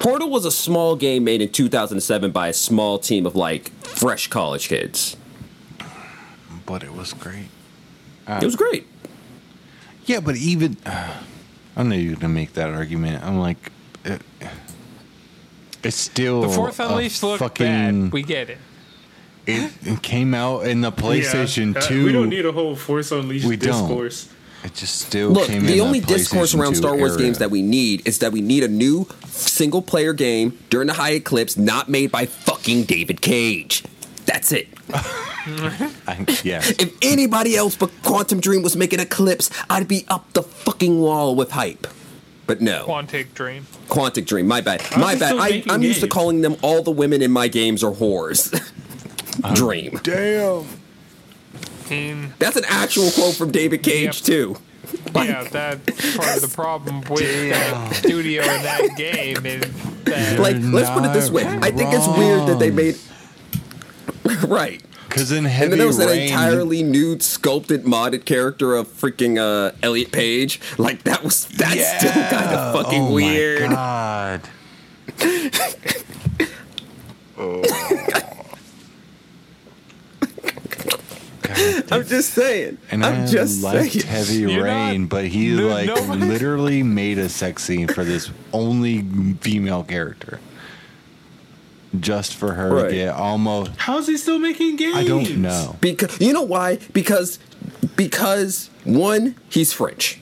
Portal 0.00 0.30
was 0.30 0.44
a 0.44 0.50
small 0.50 0.94
game 0.94 1.24
made 1.24 1.42
in 1.42 1.48
2007 1.48 2.30
by 2.32 2.48
a 2.48 2.52
small 2.52 2.98
team 2.98 3.24
of 3.24 3.34
like 3.34 3.70
fresh 3.82 4.28
college 4.28 4.68
kids. 4.68 5.16
But 6.66 6.82
it 6.82 6.92
was 6.92 7.14
great. 7.14 7.48
It 8.28 8.44
was 8.44 8.56
great. 8.56 8.86
Yeah, 10.08 10.20
but 10.20 10.36
even 10.36 10.76
I 11.76 11.82
know 11.82 11.94
you're 11.94 12.16
gonna 12.16 12.32
make 12.32 12.54
that 12.54 12.70
argument. 12.70 13.22
I'm 13.22 13.38
like, 13.38 13.70
it, 14.04 14.22
it's 15.84 15.96
still 15.96 16.42
The 16.42 16.48
Force 16.48 16.78
Unleashed 16.80 17.22
looked 17.22 17.40
fucking. 17.40 18.04
bad. 18.06 18.12
We 18.12 18.22
get 18.22 18.48
it. 18.50 18.58
it, 19.46 19.70
it 19.82 20.02
came 20.02 20.34
out 20.34 20.66
in 20.66 20.80
the 20.80 20.90
PlayStation 20.90 21.74
Yeah, 21.74 21.80
uh, 21.80 21.82
Two. 21.86 22.04
We 22.06 22.12
don't 22.12 22.30
need 22.30 22.46
a 22.46 22.52
whole 22.52 22.74
Force 22.74 23.12
Unleashed 23.12 23.44
We 23.46 23.56
don't. 23.56 23.86
discourse. 23.86 24.28
it 24.64 24.74
just 24.74 24.98
still 25.02 25.28
came 25.28 25.36
out. 25.36 25.40
Look, 25.42 25.48
came 25.50 25.66
the 25.66 25.74
in 25.74 25.80
only 25.80 26.00
the 26.00 26.06
discourse 26.06 26.54
around 26.54 26.74
Star 26.74 26.96
Wars 26.96 27.12
era. 27.12 27.20
games 27.22 27.38
that 27.38 27.50
we 27.50 27.60
need 27.62 28.08
is 28.08 28.18
that 28.20 28.32
we 28.32 28.40
need 28.40 28.64
a 28.64 28.68
new 28.68 29.06
single 29.26 29.82
player 29.82 30.14
game 30.14 30.58
during 30.70 30.86
the 30.88 30.94
high 30.94 31.12
eclipse 31.12 31.56
not 31.58 31.88
made 31.90 32.10
by 32.10 32.24
fucking 32.26 32.84
David 32.84 33.20
Cage. 33.20 33.84
That's 34.28 34.52
it. 34.52 34.68
I, 34.92 36.26
yeah, 36.44 36.60
If 36.62 36.94
anybody 37.00 37.56
else 37.56 37.74
but 37.76 37.90
Quantum 38.02 38.40
Dream 38.40 38.60
was 38.62 38.76
making 38.76 39.00
Eclipse, 39.00 39.48
I'd 39.70 39.88
be 39.88 40.04
up 40.08 40.30
the 40.34 40.42
fucking 40.42 41.00
wall 41.00 41.34
with 41.34 41.52
hype. 41.52 41.86
But 42.46 42.60
no. 42.60 42.84
Quantic 42.86 43.32
Dream. 43.32 43.66
Quantic 43.88 44.26
Dream, 44.26 44.46
my 44.46 44.60
bad. 44.60 44.82
My 44.98 45.14
bad. 45.14 45.36
I, 45.38 45.62
I'm 45.70 45.82
used 45.82 46.00
to 46.00 46.08
calling 46.08 46.42
them 46.42 46.56
all 46.62 46.82
the 46.82 46.90
women 46.90 47.22
in 47.22 47.30
my 47.30 47.48
games 47.48 47.82
are 47.82 47.90
whores. 47.92 48.52
Dream. 49.54 49.98
damn. 50.02 50.66
And 51.90 52.32
That's 52.38 52.56
an 52.56 52.64
actual 52.68 53.10
quote 53.12 53.34
from 53.34 53.50
David 53.50 53.82
Cage, 53.82 54.16
Yep. 54.18 54.24
too. 54.26 54.56
yeah, 55.14 55.44
that's 55.44 56.16
part 56.16 56.36
of 56.36 56.42
the 56.42 56.52
problem 56.54 57.00
with 57.08 57.22
uh, 57.54 57.88
the 57.88 57.94
studio 57.94 58.42
in 58.42 58.62
that 58.62 58.88
game 58.98 59.46
is 59.46 59.62
that 60.04 60.38
Like, 60.38 60.56
let's 60.60 60.90
put 60.90 61.04
it 61.04 61.12
this 61.14 61.30
way. 61.30 61.44
not 61.44 61.64
I 61.64 61.70
think 61.70 61.94
it's 61.94 62.06
weird 62.08 62.46
that 62.48 62.58
they 62.58 62.70
made. 62.70 62.96
right. 64.48 64.82
Because 65.08 65.32
in 65.32 65.46
And 65.46 65.72
then 65.72 65.78
there 65.78 65.86
was 65.86 65.96
that 65.96 66.08
Rain, 66.08 66.28
entirely 66.28 66.82
nude, 66.82 67.22
sculpted, 67.22 67.84
modded 67.84 68.24
character 68.26 68.74
of 68.74 68.88
freaking 68.88 69.38
uh, 69.38 69.72
Elliot 69.82 70.12
Page. 70.12 70.60
Like 70.76 71.04
that 71.04 71.24
was 71.24 71.46
that's 71.48 71.98
still 71.98 72.12
kind 72.12 72.54
of 72.54 72.74
fucking 72.84 73.02
oh 73.02 73.12
weird. 73.14 73.62
My 73.62 74.40
God. 75.18 75.48
God 77.36 77.64
I'm 81.90 82.04
just 82.04 82.34
saying. 82.34 82.78
And 82.90 83.04
I'm 83.04 83.22
I 83.22 83.26
just 83.26 83.62
liked 83.62 83.92
saying. 83.92 84.06
Heavy 84.06 84.34
You're 84.52 84.64
Rain, 84.64 85.02
not- 85.02 85.08
but 85.10 85.24
he 85.26 85.50
no- 85.54 85.68
like 85.68 85.86
nobody- 85.86 86.20
literally 86.26 86.82
made 86.82 87.18
a 87.18 87.28
sex 87.28 87.64
scene 87.64 87.88
for 87.88 88.04
this 88.04 88.30
only 88.52 89.02
female 89.40 89.82
character, 89.82 90.40
just 92.00 92.34
for 92.34 92.54
her 92.54 92.74
Right. 92.74 92.88
to 92.90 92.94
get 92.94 93.14
almost. 93.14 93.70
How's 93.76 94.06
he 94.06 94.16
still 94.16 94.38
making 94.38 94.76
games? 94.76 94.96
I 94.96 95.04
don't 95.04 95.38
know. 95.38 95.76
Because 95.80 96.20
you 96.20 96.32
know 96.32 96.42
why? 96.42 96.78
Because 96.92 97.38
because 97.96 98.70
one, 98.84 99.34
he's 99.50 99.72
French. 99.72 100.20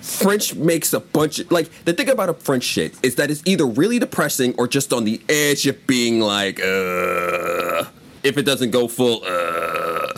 French 0.00 0.54
makes 0.54 0.92
a 0.92 1.00
bunch 1.00 1.40
of 1.40 1.50
like 1.50 1.68
the 1.84 1.92
thing 1.92 2.08
about 2.08 2.28
a 2.28 2.34
French 2.34 2.62
shit 2.64 2.94
is 3.02 3.16
that 3.16 3.30
it's 3.30 3.42
either 3.44 3.66
really 3.66 3.98
depressing 3.98 4.54
or 4.56 4.68
just 4.68 4.92
on 4.92 5.04
the 5.04 5.20
edge 5.28 5.66
of 5.66 5.84
being 5.86 6.20
like, 6.20 6.60
uh, 6.60 7.84
if 8.22 8.38
it 8.38 8.42
doesn't 8.44 8.70
go 8.70 8.86
full, 8.88 9.22
uh. 9.26 10.12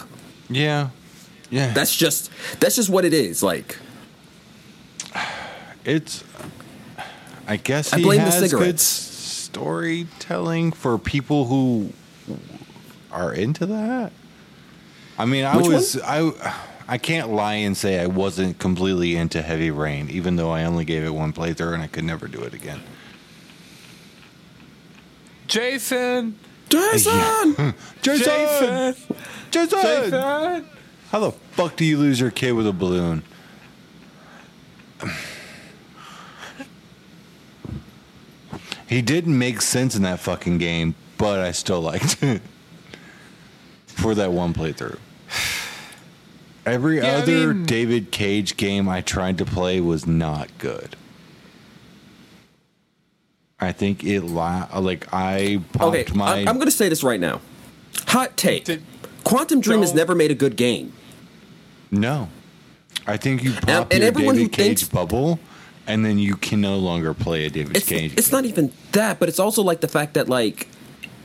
Yeah, 0.50 0.90
yeah. 1.50 1.72
That's 1.72 1.96
just 1.96 2.30
that's 2.60 2.76
just 2.76 2.90
what 2.90 3.04
it 3.06 3.14
is. 3.14 3.42
Like 3.42 3.78
it's. 5.84 6.22
I 7.46 7.56
guess 7.56 7.92
I 7.92 7.96
he 7.98 8.02
blame 8.04 8.18
the 8.18 8.24
has 8.30 8.40
good 8.40 8.50
cigarettes. 8.50 8.84
Storytelling 9.52 10.72
for 10.72 10.96
people 10.96 11.44
who 11.44 11.92
are 13.10 13.34
into 13.34 13.66
that. 13.66 14.12
I 15.18 15.26
mean, 15.26 15.44
I 15.44 15.56
Which 15.56 15.68
was 15.68 16.00
I. 16.00 16.58
I 16.88 16.98
can't 16.98 17.30
lie 17.30 17.54
and 17.54 17.76
say 17.76 18.00
I 18.00 18.06
wasn't 18.06 18.58
completely 18.58 19.14
into 19.14 19.40
Heavy 19.40 19.70
Rain, 19.70 20.10
even 20.10 20.36
though 20.36 20.50
I 20.50 20.64
only 20.64 20.84
gave 20.84 21.04
it 21.04 21.10
one 21.10 21.32
playthrough 21.32 21.74
and 21.74 21.82
I 21.82 21.86
could 21.86 22.04
never 22.04 22.26
do 22.26 22.42
it 22.42 22.54
again. 22.54 22.80
Jason, 25.46 26.38
Jason. 26.68 27.12
Jason! 28.02 28.24
Jason, 28.24 28.94
Jason! 29.50 29.80
Jason. 29.80 30.66
How 31.10 31.20
the 31.20 31.32
fuck 31.52 31.76
do 31.76 31.84
you 31.84 31.98
lose 31.98 32.18
your 32.18 32.30
kid 32.30 32.52
with 32.52 32.66
a 32.66 32.72
balloon? 32.72 33.22
He 38.92 39.02
didn't 39.02 39.36
make 39.38 39.60
sense 39.60 39.96
in 39.96 40.02
that 40.02 40.20
fucking 40.20 40.58
game, 40.58 40.94
but 41.18 41.40
I 41.40 41.52
still 41.52 41.80
liked 41.80 42.22
it. 42.22 42.42
For 43.86 44.14
that 44.14 44.32
one 44.32 44.54
playthrough. 44.54 44.98
Every 46.64 46.96
Yeah, 46.98 47.06
I 47.06 47.22
other 47.22 47.52
mean- 47.54 47.66
David 47.66 48.10
Cage 48.10 48.56
game 48.56 48.88
I 48.88 49.00
tried 49.00 49.38
to 49.38 49.44
play 49.44 49.80
was 49.80 50.06
not 50.06 50.48
good. 50.58 50.96
I 53.60 53.72
think 53.72 54.02
it 54.04 54.22
la- 54.22 54.66
like 54.78 55.06
I 55.12 55.60
popped 55.72 55.94
Okay, 55.94 56.12
my 56.14 56.40
I'm, 56.40 56.48
I'm 56.48 56.54
going 56.56 56.66
to 56.66 56.70
say 56.72 56.88
this 56.88 57.02
right 57.04 57.20
now. 57.20 57.40
Hot 58.08 58.36
take: 58.36 58.64
Did- 58.64 58.82
Quantum 59.24 59.60
Dream 59.60 59.80
has 59.80 59.94
never 59.94 60.14
made 60.14 60.30
a 60.32 60.34
good 60.34 60.56
game. 60.56 60.92
No. 61.90 62.28
I 63.06 63.16
think 63.16 63.42
you 63.44 63.52
pop 63.52 63.92
and 63.92 64.00
your 64.00 64.08
everyone 64.08 64.34
David 64.36 64.50
who 64.50 64.56
Cage 64.56 64.78
thinks- 64.78 64.88
bubble, 64.88 65.38
and 65.86 66.04
then 66.04 66.18
you 66.18 66.36
can 66.36 66.60
no 66.60 66.76
longer 66.78 67.12
play 67.14 67.46
a 67.46 67.50
David 67.50 67.76
It's, 67.76 67.88
Cage. 67.88 68.12
it's 68.16 68.28
game. 68.28 68.36
not 68.38 68.44
even 68.46 68.72
that, 68.92 69.18
but 69.18 69.28
it's 69.28 69.38
also 69.38 69.62
like 69.62 69.80
the 69.80 69.88
fact 69.88 70.14
that 70.14 70.28
like 70.28 70.68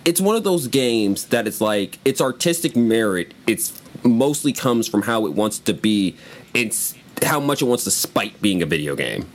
it's 0.06 0.22
one 0.22 0.36
of 0.36 0.44
those 0.44 0.68
games 0.68 1.26
that 1.26 1.48
it's 1.48 1.60
like 1.62 2.00
its 2.06 2.22
artistic 2.22 2.76
merit. 2.76 3.34
It's 3.46 3.80
mostly 4.04 4.54
comes 4.54 4.88
from 4.88 5.02
how 5.04 5.26
it 5.26 5.34
wants 5.34 5.60
to 5.60 5.74
be. 5.74 6.16
It's 6.54 6.96
how 7.24 7.40
much 7.40 7.62
it 7.62 7.66
wants 7.66 7.84
to 7.86 7.92
spite 7.92 8.42
being 8.42 8.62
a 8.62 8.66
video 8.66 8.96
game, 8.96 9.26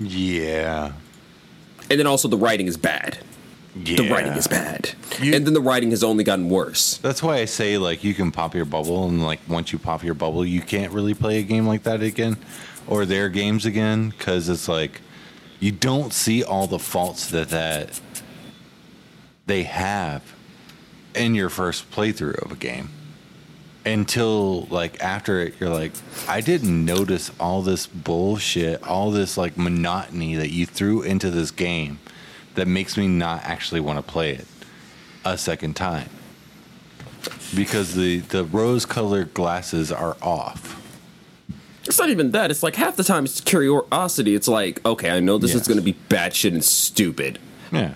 Yeah. 0.00 0.92
and 1.90 1.98
then 1.98 2.06
also 2.06 2.28
the 2.28 2.36
writing 2.36 2.66
is 2.66 2.76
bad. 2.76 3.18
Yeah. 3.84 3.96
The 3.98 4.10
writing 4.10 4.32
is 4.32 4.48
bad, 4.48 4.90
You- 5.22 5.34
and 5.34 5.46
then 5.46 5.54
the 5.54 5.60
writing 5.60 5.90
has 5.90 6.02
only 6.02 6.24
gotten 6.24 6.48
worse. 6.48 6.96
That's 6.96 7.22
why 7.22 7.36
I 7.36 7.44
say 7.44 7.78
like 7.78 8.02
you 8.02 8.12
can 8.12 8.32
pop 8.32 8.54
your 8.54 8.64
bubble, 8.64 9.06
and 9.08 9.22
like 9.24 9.38
once 9.48 9.72
you 9.72 9.78
pop 9.78 10.02
your 10.02 10.14
bubble, 10.14 10.44
you 10.44 10.60
can't 10.60 10.92
really 10.92 11.14
play 11.14 11.38
a 11.38 11.42
game 11.42 11.66
like 11.66 11.84
that 11.84 12.02
again, 12.02 12.36
or 12.88 13.04
their 13.04 13.28
games 13.28 13.66
again, 13.66 14.10
because 14.10 14.48
it's 14.48 14.68
like 14.68 15.00
you 15.60 15.72
don't 15.72 16.12
see 16.12 16.42
all 16.42 16.66
the 16.66 16.78
faults 16.78 17.28
that 17.30 17.50
that 17.50 18.00
they 19.46 19.62
have 19.64 20.22
in 21.14 21.34
your 21.34 21.48
first 21.48 21.90
playthrough 21.90 22.42
of 22.44 22.52
a 22.52 22.56
game 22.56 22.90
until 23.86 24.62
like 24.66 25.00
after 25.00 25.40
it 25.40 25.54
you're 25.58 25.70
like 25.70 25.92
i 26.26 26.40
didn't 26.40 26.84
notice 26.84 27.30
all 27.40 27.62
this 27.62 27.86
bullshit 27.86 28.82
all 28.82 29.10
this 29.10 29.38
like 29.38 29.56
monotony 29.56 30.34
that 30.34 30.50
you 30.50 30.66
threw 30.66 31.00
into 31.00 31.30
this 31.30 31.50
game 31.50 31.98
that 32.56 32.68
makes 32.68 32.98
me 32.98 33.08
not 33.08 33.42
actually 33.44 33.80
want 33.80 33.96
to 33.96 34.02
play 34.02 34.32
it 34.32 34.46
a 35.24 35.38
second 35.38 35.74
time 35.74 36.10
because 37.54 37.94
the 37.94 38.18
the 38.18 38.44
rose 38.44 38.86
colored 38.86 39.34
glasses 39.34 39.90
are 39.90 40.16
off. 40.22 40.77
It's 41.88 41.98
not 41.98 42.10
even 42.10 42.30
that. 42.32 42.50
It's 42.50 42.62
like 42.62 42.76
half 42.76 42.96
the 42.96 43.02
time 43.04 43.24
it's 43.24 43.40
curiosity. 43.40 44.34
It's 44.34 44.46
like, 44.46 44.84
okay, 44.86 45.10
I 45.10 45.20
know 45.20 45.38
this 45.38 45.52
Yes. 45.52 45.62
is 45.62 45.68
going 45.68 45.78
to 45.78 45.84
be 45.84 45.92
bad 46.08 46.34
shit 46.34 46.52
and 46.52 46.62
stupid. 46.62 47.38
Yeah. 47.72 47.94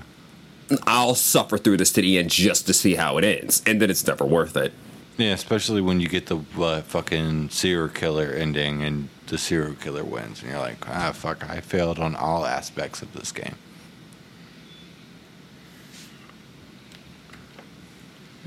I'll 0.87 1.15
suffer 1.15 1.59
through 1.59 1.77
this 1.77 1.93
to 1.93 2.01
the 2.01 2.19
end 2.19 2.31
just 2.31 2.67
to 2.67 2.73
see 2.73 2.95
how 2.95 3.19
it 3.19 3.25
ends, 3.25 3.63
and 3.67 3.81
then 3.83 3.91
it's 3.91 4.07
never 4.07 4.25
worth 4.25 4.57
it. 4.57 4.73
Yeah, 5.19 5.33
especially 5.33 5.83
when 5.83 6.01
you 6.01 6.09
get 6.09 6.27
the 6.27 6.39
uh, 6.59 6.81
fucking 6.81 7.51
serial 7.51 7.89
killer 7.89 8.33
ending 8.33 8.83
and 8.83 9.11
the 9.27 9.37
serial 9.37 9.75
killer 9.75 10.03
wins, 10.05 10.41
and 10.41 10.51
you're 10.51 10.59
like, 10.61 10.89
ah, 10.89 11.13
fuck, 11.13 11.49
I 11.51 11.61
failed 11.61 11.99
on 11.99 12.15
all 12.17 12.47
aspects 12.47 13.03
of 13.03 13.13
this 13.13 13.31
game. 13.31 13.57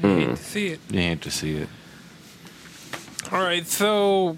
You 0.01 0.09
hate 0.09 0.25
to 0.29 0.35
see 0.37 0.67
it. 0.67 0.79
You 0.89 0.99
hate 0.99 1.21
to 1.21 1.31
see 1.31 1.55
it. 1.57 1.69
All 3.31 3.41
right, 3.43 3.65
so 3.67 4.37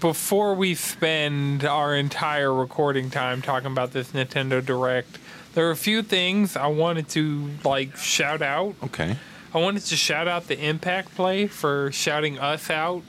before 0.00 0.54
we 0.54 0.74
spend 0.74 1.64
our 1.64 1.94
entire 1.94 2.52
recording 2.52 3.10
time 3.10 3.42
talking 3.42 3.70
about 3.70 3.92
this 3.92 4.12
Nintendo 4.12 4.64
Direct, 4.64 5.18
there 5.54 5.66
are 5.68 5.70
a 5.70 5.76
few 5.76 6.02
things 6.02 6.56
I 6.56 6.66
wanted 6.66 7.08
to 7.10 7.50
like 7.64 7.96
shout 7.96 8.42
out. 8.42 8.74
Okay. 8.84 9.16
I 9.54 9.58
wanted 9.58 9.84
to 9.84 9.96
shout 9.96 10.28
out 10.28 10.48
the 10.48 10.58
Impact 10.62 11.14
Play 11.14 11.46
for 11.46 11.90
shouting 11.92 12.38
us 12.38 12.68
out 12.68 13.02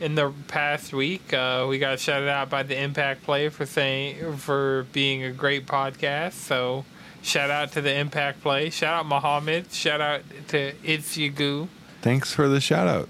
in 0.00 0.14
the 0.14 0.32
past 0.48 0.92
week. 0.92 1.32
Uh, 1.32 1.66
we 1.68 1.78
got 1.78 2.00
shouted 2.00 2.28
out 2.28 2.48
by 2.48 2.62
the 2.62 2.80
Impact 2.80 3.22
Play 3.24 3.50
for 3.50 3.66
saying 3.66 4.36
for 4.38 4.86
being 4.92 5.22
a 5.24 5.30
great 5.30 5.66
podcast. 5.66 6.32
So 6.32 6.86
shout 7.22 7.50
out 7.50 7.72
to 7.72 7.82
the 7.82 7.94
Impact 7.94 8.40
Play. 8.40 8.70
Shout 8.70 9.00
out 9.00 9.06
Mohammed. 9.06 9.72
Shout 9.72 10.00
out 10.00 10.22
to 10.48 10.72
It's 10.82 11.16
Yagu. 11.18 11.68
Thanks 12.00 12.32
for 12.32 12.48
the 12.48 12.60
shout 12.60 12.88
out. 12.88 13.08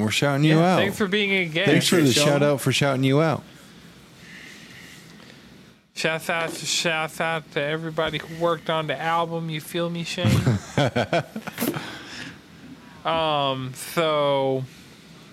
We're 0.00 0.10
shouting 0.10 0.44
you 0.44 0.60
out. 0.60 0.78
Thanks 0.78 0.96
for 0.96 1.08
being 1.08 1.32
a 1.32 1.46
guest. 1.46 1.70
Thanks 1.70 1.88
for 1.88 2.00
the 2.00 2.12
Sean. 2.12 2.26
shout 2.26 2.42
out 2.42 2.60
for 2.60 2.72
shouting 2.72 3.04
you 3.04 3.20
out. 3.20 3.42
Shouts 5.94 6.30
out, 6.30 6.52
shouts 6.52 7.20
out 7.20 7.50
to 7.52 7.60
everybody 7.60 8.18
who 8.18 8.42
worked 8.42 8.70
on 8.70 8.86
the 8.86 8.98
album. 9.00 9.50
You 9.50 9.60
feel 9.60 9.90
me, 9.90 10.04
Shane? 10.04 10.30
um. 13.04 13.72
So, 13.74 14.64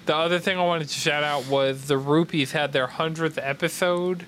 the 0.07 0.16
other 0.16 0.39
thing 0.39 0.57
I 0.57 0.63
wanted 0.63 0.88
to 0.89 0.99
shout 0.99 1.24
out 1.24 1.47
was 1.47 1.86
the 1.88 1.99
Rupees 1.99 2.53
had 2.53 2.74
their 2.74 2.88
hundredth 2.88 3.38
episode 3.38 4.26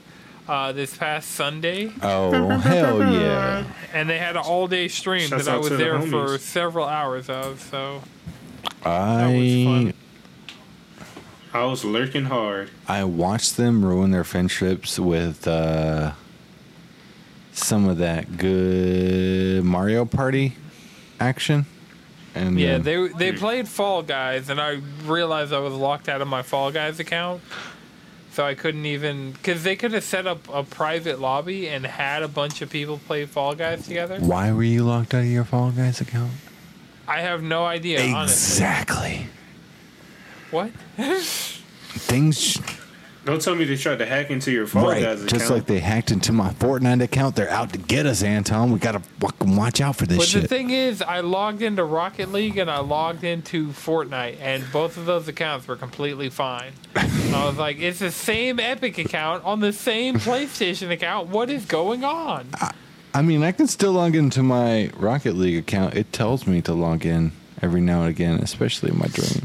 uh, 0.48 0.72
this 0.72 0.96
past 0.96 1.32
Sunday, 1.32 1.92
Oh 2.02 2.50
hell 2.60 3.00
yeah! 3.12 3.66
and 3.92 4.10
they 4.10 4.18
had 4.18 4.38
an 4.38 4.44
all-day 4.44 4.88
stream 4.90 5.28
Shouts 5.30 5.46
that 5.46 5.54
I 5.54 5.58
was 5.58 5.68
to 5.70 5.76
the 5.76 5.84
there 5.84 6.02
for 6.02 6.38
several 6.38 6.86
hours 6.86 7.30
of. 7.30 7.62
So, 7.62 8.04
I 8.86 9.64
fun. 9.66 9.94
I 11.58 11.66
was 11.66 11.84
lurking 11.84 12.26
hard. 12.26 12.70
I 12.88 13.04
watched 13.04 13.58
them 13.58 13.84
ruin 13.84 14.12
their 14.12 14.24
friendships 14.24 15.00
with 15.00 15.48
uh, 15.48 16.12
some 17.52 17.88
of 17.90 17.98
that 17.98 18.38
good 18.38 19.64
Mario 19.64 20.06
Party 20.06 20.56
action. 21.20 21.66
And 22.36 22.60
yeah, 22.60 22.78
then- 22.78 22.84
they 22.84 23.32
they 23.32 23.32
played 23.38 23.68
Fall 23.68 24.04
Guys, 24.04 24.50
and 24.50 24.62
I 24.62 24.82
realized 25.06 25.52
I 25.54 25.60
was 25.60 25.74
locked 25.74 26.08
out 26.08 26.22
of 26.22 26.28
my 26.28 26.44
Fall 26.44 26.72
Guys 26.72 27.00
account. 27.00 27.42
So 28.32 28.46
I 28.46 28.54
couldn't 28.54 28.86
even 28.86 29.32
because 29.32 29.64
they 29.64 29.76
could 29.76 29.94
have 29.94 30.04
set 30.04 30.28
up 30.28 30.48
a 30.54 30.64
private 30.64 31.20
lobby 31.20 31.68
and 31.68 31.84
had 31.84 32.22
a 32.22 32.28
bunch 32.28 32.62
of 32.62 32.70
people 32.70 33.00
play 33.08 33.26
Fall 33.26 33.56
Guys 33.56 33.88
together. 33.88 34.20
Why 34.20 34.52
were 34.52 34.62
you 34.62 34.84
locked 34.84 35.16
out 35.16 35.22
of 35.22 35.28
your 35.28 35.44
Fall 35.44 35.72
Guys 35.72 36.02
account? 36.02 36.34
I 37.08 37.22
have 37.22 37.42
no 37.42 37.66
idea, 37.66 38.00
honestly. 38.14 39.28
Exactly. 40.52 40.72
What? 40.98 41.14
Things 42.00 42.60
Don't 43.26 43.42
tell 43.42 43.56
me 43.56 43.66
they 43.66 43.76
tried 43.76 43.98
to 44.00 44.06
hack 44.06 44.30
into 44.30 44.52
your 44.52 44.68
Fall 44.68 44.88
right, 44.88 45.02
Guys 45.04 45.18
account. 45.24 45.30
just 45.30 45.50
like 45.52 45.66
they 45.66 45.80
hacked 45.80 46.12
into 46.12 46.32
my 46.32 46.52
Fortnite 46.52 47.02
account. 47.04 47.36
They're 47.36 47.50
out 47.50 47.74
to 47.74 47.78
get 47.80 48.06
us, 48.06 48.24
Anton. 48.24 48.72
We 48.72 48.80
gotta 48.80 49.00
fucking 49.20 49.56
watch 49.56 49.82
out 49.82 49.96
for 49.98 50.06
this 50.06 50.18
But 50.18 50.28
shit. 50.28 50.44
the 50.44 50.48
thing 50.48 50.70
is, 50.70 51.02
I 51.02 51.20
logged 51.20 51.62
into 51.62 51.84
Rocket 51.84 52.32
League 52.32 52.58
and 52.58 52.70
I 52.72 52.80
logged 52.80 53.24
into 53.26 53.68
Fortnite, 53.70 54.38
and 54.40 54.64
both 54.72 54.96
of 54.96 55.06
those 55.06 55.28
accounts 55.28 55.68
were 55.68 55.76
completely 55.76 56.30
fine. 56.30 56.72
I 56.96 57.46
was 57.46 57.58
like, 57.58 57.80
it's 57.80 58.00
the 58.00 58.12
same 58.12 58.60
Epic 58.60 58.98
account 58.98 59.44
on 59.44 59.60
the 59.60 59.74
same 59.74 60.16
PlayStation 60.16 60.90
account. 60.92 61.28
What 61.28 61.50
is 61.50 61.66
going 61.66 62.06
on? 62.06 62.48
I 63.14 63.22
mean, 63.24 63.44
I 63.44 63.52
can 63.52 63.68
still 63.68 63.92
log 63.94 64.16
into 64.16 64.42
my 64.44 64.90
Rocket 64.96 65.34
League 65.36 65.58
account. 65.58 65.96
It 65.96 66.14
tells 66.14 66.48
me 66.48 66.62
to 66.62 66.74
log 66.74 67.06
in 67.06 67.34
every 67.62 67.82
now 67.82 68.02
and 68.02 68.10
again, 68.10 68.40
especially 68.40 68.92
in 68.92 69.00
my 69.00 69.08
dreams. 69.08 69.42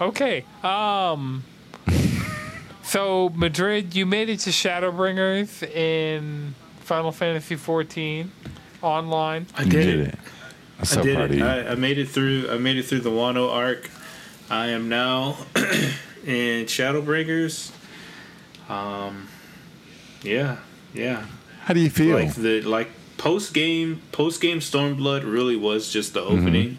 Okay. 0.00 0.44
Um. 0.62 1.44
so 2.82 3.30
Madrid, 3.34 3.94
you 3.94 4.06
made 4.06 4.28
it 4.28 4.40
to 4.40 4.50
Shadowbringers 4.50 5.62
in 5.62 6.54
Final 6.80 7.12
Fantasy 7.12 7.56
XIV 7.56 8.28
online. 8.82 9.46
I 9.56 9.62
You 9.62 9.70
did, 9.70 9.88
it. 9.88 10.08
it. 10.08 10.18
I'm 10.78 10.98
I 10.98 11.02
did 11.02 11.30
it. 11.32 11.42
I, 11.42 11.68
I 11.68 11.74
made 11.74 11.98
it 11.98 12.08
through. 12.08 12.48
I 12.50 12.58
made 12.58 12.76
it 12.76 12.84
through 12.84 13.00
the 13.00 13.10
Wano 13.10 13.50
arc. 13.50 13.90
I 14.50 14.68
am 14.68 14.88
now 14.88 15.36
in 16.24 16.66
Shadowbringers. 16.66 17.72
Um, 18.68 19.28
yeah, 20.22 20.58
yeah. 20.92 21.26
How 21.62 21.74
do 21.74 21.80
you 21.80 21.90
feel? 21.90 22.16
Like 22.16 22.34
the 22.34 22.60
like 22.62 22.90
post 23.16 23.54
game 23.54 24.02
post 24.12 24.40
game 24.40 24.58
Stormblood 24.58 25.30
really 25.30 25.56
was 25.56 25.90
just 25.90 26.12
the 26.12 26.20
opening 26.20 26.78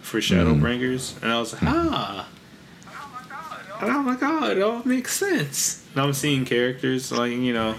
for 0.00 0.18
Shadowbringers, 0.20 1.20
and 1.22 1.32
I 1.32 1.40
was 1.40 1.54
like, 1.54 1.62
ah. 1.64 2.28
Oh 3.84 4.02
my 4.02 4.14
god, 4.16 4.58
it 4.58 4.62
all 4.62 4.82
makes 4.84 5.12
sense. 5.12 5.84
Now 5.96 6.04
I'm 6.04 6.12
seeing 6.12 6.44
characters 6.44 7.10
like 7.10 7.32
you 7.32 7.52
know, 7.52 7.74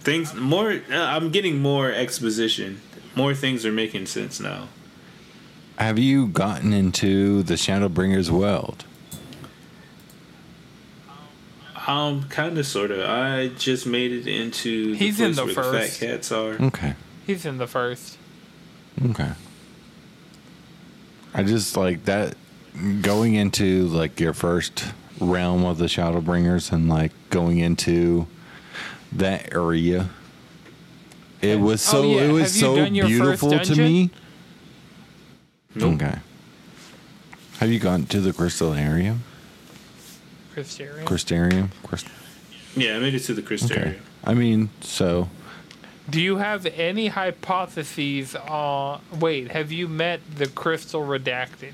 things 0.00 0.34
more. 0.34 0.72
Uh, 0.90 0.94
I'm 0.96 1.30
getting 1.30 1.58
more 1.60 1.92
exposition. 1.92 2.80
More 3.14 3.34
things 3.34 3.66
are 3.66 3.72
making 3.72 4.06
sense 4.06 4.40
now. 4.40 4.68
Have 5.76 5.98
you 5.98 6.26
gotten 6.28 6.72
into 6.72 7.42
the 7.42 7.54
Shadowbringers 7.54 8.30
world? 8.30 8.84
Um, 11.86 12.24
kind 12.28 12.58
of, 12.58 12.66
sort 12.66 12.90
of. 12.90 13.00
I 13.08 13.48
just 13.48 13.86
made 13.86 14.12
it 14.12 14.26
into 14.26 14.92
the 14.92 14.96
He's 14.98 15.16
place 15.18 15.28
in 15.30 15.34
the 15.36 15.44
where 15.46 15.54
first. 15.54 16.00
the 16.00 16.06
fat 16.06 16.10
cats 16.12 16.32
are. 16.32 16.52
Okay. 16.60 16.94
He's 17.26 17.46
in 17.46 17.58
the 17.58 17.66
first. 17.66 18.18
Okay. 19.10 19.30
I 21.34 21.42
just 21.44 21.76
like 21.76 22.04
that 22.06 22.34
going 23.02 23.34
into 23.34 23.86
like 23.88 24.18
your 24.20 24.32
first 24.34 24.84
realm 25.20 25.64
of 25.64 25.78
the 25.78 25.86
Shadowbringers 25.86 26.72
and 26.72 26.88
like 26.88 27.12
going 27.30 27.58
into 27.58 28.26
that 29.12 29.52
area. 29.54 30.10
It 31.40 31.60
was 31.60 31.86
Oh, 31.88 31.92
so 31.92 32.02
yeah. 32.02 32.22
it 32.22 32.32
was 32.32 32.58
so 32.58 32.76
done 32.76 32.94
your 32.94 33.06
first 33.06 33.18
beautiful 33.18 33.50
to 33.50 33.56
dungeon? 33.58 33.84
me. 33.84 34.10
Nope. 35.74 35.94
Okay. 36.02 36.18
Have 37.60 37.70
you 37.70 37.78
gone 37.78 38.06
to 38.06 38.20
the 38.20 38.32
Crystallarium? 38.32 39.18
Christerian. 40.54 41.04
Crystarium? 41.04 41.68
Crystal. 41.84 42.10
Yeah, 42.76 42.96
I 42.96 42.98
made 43.00 43.14
it 43.14 43.20
to 43.20 43.34
the 43.34 43.42
Crystarium. 43.42 43.70
Okay. 43.88 43.98
I 44.24 44.34
mean, 44.34 44.70
so 44.80 45.28
Do 46.10 46.20
you 46.20 46.36
have 46.36 46.66
any 46.66 47.08
hypotheses 47.08 48.34
on? 48.34 49.00
Wait, 49.20 49.50
have 49.52 49.70
you 49.70 49.86
met 49.88 50.20
the 50.36 50.46
Crystal 50.48 51.02
Redacted? 51.02 51.72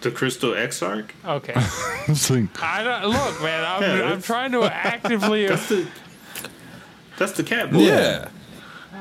The 0.00 0.10
Crystal 0.12 0.54
Exarch. 0.54 1.10
Okay. 1.24 1.52
I 1.56 2.82
don't 2.84 3.10
look, 3.10 3.42
man. 3.42 3.64
I'm, 3.64 3.82
Yeah, 3.82 4.10
I'm 4.12 4.22
trying 4.22 4.52
to 4.52 4.62
actively. 4.72 5.46
That's 5.46 5.68
the 5.68 5.86
that's 7.16 7.32
the 7.32 7.42
cat 7.42 7.72
boy. 7.72 7.80
Yeah. 7.80 8.28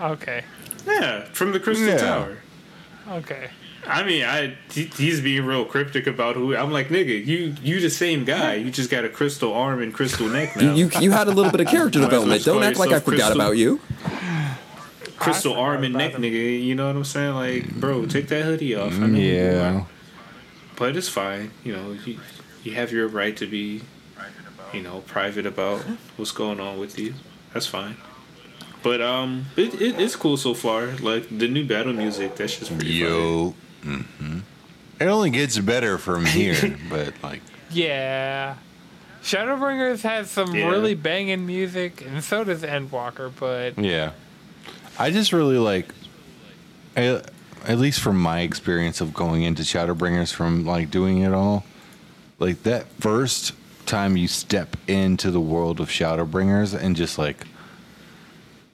Okay. 0.01 0.43
Yeah, 0.87 1.25
from 1.33 1.51
the 1.51 1.59
Crystal 1.59 1.87
Yeah. 1.87 1.97
Tower. 1.97 2.37
Okay. 3.09 3.49
I 3.85 4.03
mean, 4.03 4.25
I 4.25 4.57
he- 4.71 4.91
he's 4.97 5.21
being 5.21 5.45
real 5.45 5.63
cryptic 5.65 6.07
about 6.07 6.35
who. 6.35 6.55
I'm 6.55 6.71
like, 6.71 6.89
nigga, 6.89 7.23
you 7.25 7.55
you 7.61 7.79
the 7.79 7.89
same 7.91 8.25
guy. 8.25 8.55
You 8.55 8.69
just 8.71 8.89
got 8.89 9.05
a 9.05 9.09
crystal 9.09 9.53
arm 9.53 9.81
and 9.81 9.93
crystal 9.93 10.27
neck 10.27 10.55
now. 10.57 10.73
You 10.73 10.89
you 10.99 11.11
had 11.11 11.27
a 11.27 11.31
little 11.31 11.51
bit 11.51 11.61
of 11.61 11.67
character 11.67 11.99
Might 12.01 12.05
as 12.07 12.11
well 12.11 12.21
development. 12.25 12.43
Don't 12.45 12.63
act 12.63 12.77
like 12.79 12.91
I 12.91 12.99
forgot 12.99 13.17
Crystal. 13.33 13.41
about 13.41 13.57
you. 13.57 13.79
crystal 15.17 15.53
arm 15.55 15.83
and 15.83 15.93
neck, 15.95 16.13
him. 16.13 16.21
nigga. 16.23 16.63
You 16.63 16.75
know 16.75 16.87
what 16.87 16.95
I'm 16.95 17.05
saying? 17.05 17.35
Like, 17.35 17.75
bro, 17.75 18.05
take 18.07 18.27
that 18.29 18.43
hoodie 18.43 18.75
off. 18.75 18.93
I 18.93 18.97
know 18.97 19.07
who 19.07 19.15
you 19.15 19.33
yeah. 19.35 19.75
are. 19.77 19.87
But 20.77 20.95
it's 20.95 21.09
fine. 21.09 21.51
You 21.63 21.73
know, 21.75 21.91
you, 22.05 22.19
you 22.63 22.73
have 22.75 22.91
your 22.91 23.07
right 23.07 23.35
to 23.37 23.45
be, 23.47 23.81
you 24.73 24.81
know, 24.81 24.99
private 25.07 25.45
about 25.45 25.81
what's 26.15 26.31
going 26.31 26.59
on 26.59 26.79
with 26.79 26.97
you. 26.97 27.13
That's 27.53 27.65
fine. 27.67 27.97
But 28.83 29.01
um, 29.01 29.47
it, 29.57 29.73
it 29.81 29.99
it's 29.99 30.15
cool 30.15 30.37
so 30.37 30.53
far. 30.53 30.87
Like 30.97 31.27
the 31.35 31.47
new 31.47 31.65
battle 31.65 31.93
music, 31.93 32.35
that's 32.35 32.57
just 32.59 32.71
pretty 32.71 33.01
fire. 33.01 33.09
Yo. 33.09 33.55
hmm 33.83 34.39
It 34.99 35.05
only 35.07 35.29
gets 35.31 35.57
better 35.59 35.97
from 35.97 36.25
here, 36.37 36.77
but 36.89 37.13
like 37.23 37.41
Yeah. 37.71 38.55
Shadowbringers 39.23 40.03
has 40.03 40.29
some 40.29 40.55
Yeah. 40.55 40.69
really 40.69 40.93
banging 40.95 41.45
music, 41.45 42.01
and 42.05 42.23
so 42.23 42.43
does 42.45 42.61
Endwalker. 42.61 43.31
But 43.37 43.77
Yeah. 43.83 44.11
I 44.97 45.11
just 45.11 45.33
really 45.33 45.57
like, 45.57 45.91
I, 46.95 47.21
at 47.67 47.77
least 47.77 47.99
from 47.99 48.19
my 48.19 48.41
experience 48.41 49.01
of 49.01 49.13
going 49.13 49.43
into 49.43 49.61
Shadowbringers 49.61 50.33
from 50.33 50.65
like 50.65 50.89
doing 50.89 51.19
it 51.19 51.33
all, 51.33 51.65
like 52.39 52.63
that 52.63 52.87
first 52.99 53.53
time 53.85 54.17
you 54.17 54.27
step 54.27 54.75
into 54.87 55.31
the 55.31 55.39
world 55.39 55.79
of 55.79 55.89
Shadowbringers 55.89 56.77
and 56.79 56.95
just 56.95 57.17
like 57.17 57.45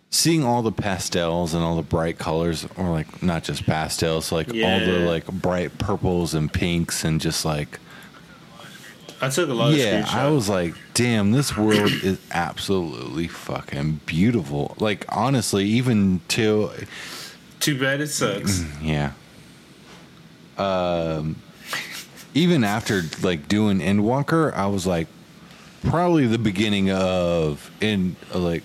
seeing 0.09 0.43
all 0.43 0.61
the 0.61 0.71
pastels 0.71 1.53
and 1.53 1.63
all 1.63 1.75
the 1.75 1.81
bright 1.81 2.17
colors, 2.17 2.67
or 2.77 2.89
like 2.89 3.23
not 3.23 3.43
just 3.43 3.65
pastels, 3.65 4.31
like 4.31 4.47
all 4.47 4.79
the 4.79 5.03
like 5.07 5.25
bright 5.27 5.77
purples 5.79 6.33
and 6.33 6.53
pinks 6.53 7.03
and 7.03 7.19
just 7.19 7.43
like 7.43 7.79
I 9.23 9.29
took 9.29 9.49
a 9.49 9.53
lot 9.53 9.71
of 9.71 9.77
yeah. 9.77 10.05
I 10.09 10.27
was 10.27 10.49
like, 10.49 10.75
damn, 10.93 11.31
this 11.31 11.55
world 11.55 11.91
is 12.03 12.19
absolutely 12.31 13.29
fucking 13.29 14.01
beautiful. 14.05 14.75
Like, 14.79 15.05
honestly, 15.07 15.63
even 15.63 16.19
till, 16.27 16.73
Too 17.63 17.79
bad 17.79 18.01
it 18.01 18.09
sucks. 18.09 18.61
yeah. 18.81 19.13
Um, 20.57 21.37
even 22.33 22.65
after 22.65 23.03
like 23.21 23.47
doing 23.47 23.79
Endwalker, 23.79 24.53
I 24.53 24.67
was 24.67 24.85
like, 24.85 25.07
probably 25.81 26.27
the 26.27 26.37
beginning 26.37 26.91
of 26.91 27.71
in 27.79 28.17
like 28.35 28.63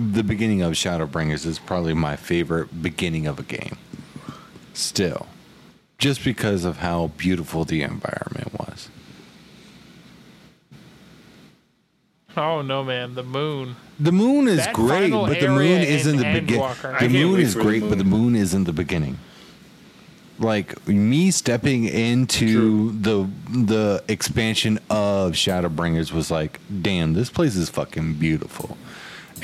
the 0.00 0.24
beginning 0.24 0.62
of 0.62 0.72
Shadowbringers 0.72 1.44
is 1.44 1.58
probably 1.58 1.92
my 1.92 2.16
favorite 2.16 2.82
beginning 2.82 3.26
of 3.26 3.38
a 3.38 3.42
game. 3.42 3.76
Still, 4.72 5.26
just 5.98 6.24
because 6.24 6.64
of 6.64 6.78
how 6.78 7.08
beautiful 7.18 7.66
the 7.66 7.82
environment 7.82 8.58
was. 8.58 8.88
oh 12.36 12.62
no, 12.62 12.84
man, 12.84 13.14
the 13.14 13.22
moon. 13.22 13.76
The 13.98 14.12
moon 14.12 14.48
is 14.48 14.58
That 14.58 14.74
great, 14.74 15.12
but 15.12 15.38
the 15.38 15.48
moon 15.48 15.80
isn't 15.80 16.16
the 16.16 16.40
beginning. 16.40 16.74
The 17.00 17.08
moon 17.08 17.40
is 17.40 17.54
great, 17.54 17.88
but 17.88 17.98
the 17.98 18.04
moon 18.04 18.34
isn't 18.34 18.64
the 18.64 18.72
beginning. 18.72 19.18
Like 20.40 20.88
me 20.88 21.30
stepping 21.30 21.84
into 21.84 22.90
the 23.00 23.28
the 23.48 24.02
expansion 24.08 24.78
of 24.90 25.32
Shadowbringers 25.32 26.10
was 26.10 26.28
like, 26.30 26.58
damn, 26.82 27.12
this 27.12 27.30
place 27.30 27.54
is 27.54 27.70
fucking 27.70 28.14
beautiful, 28.14 28.76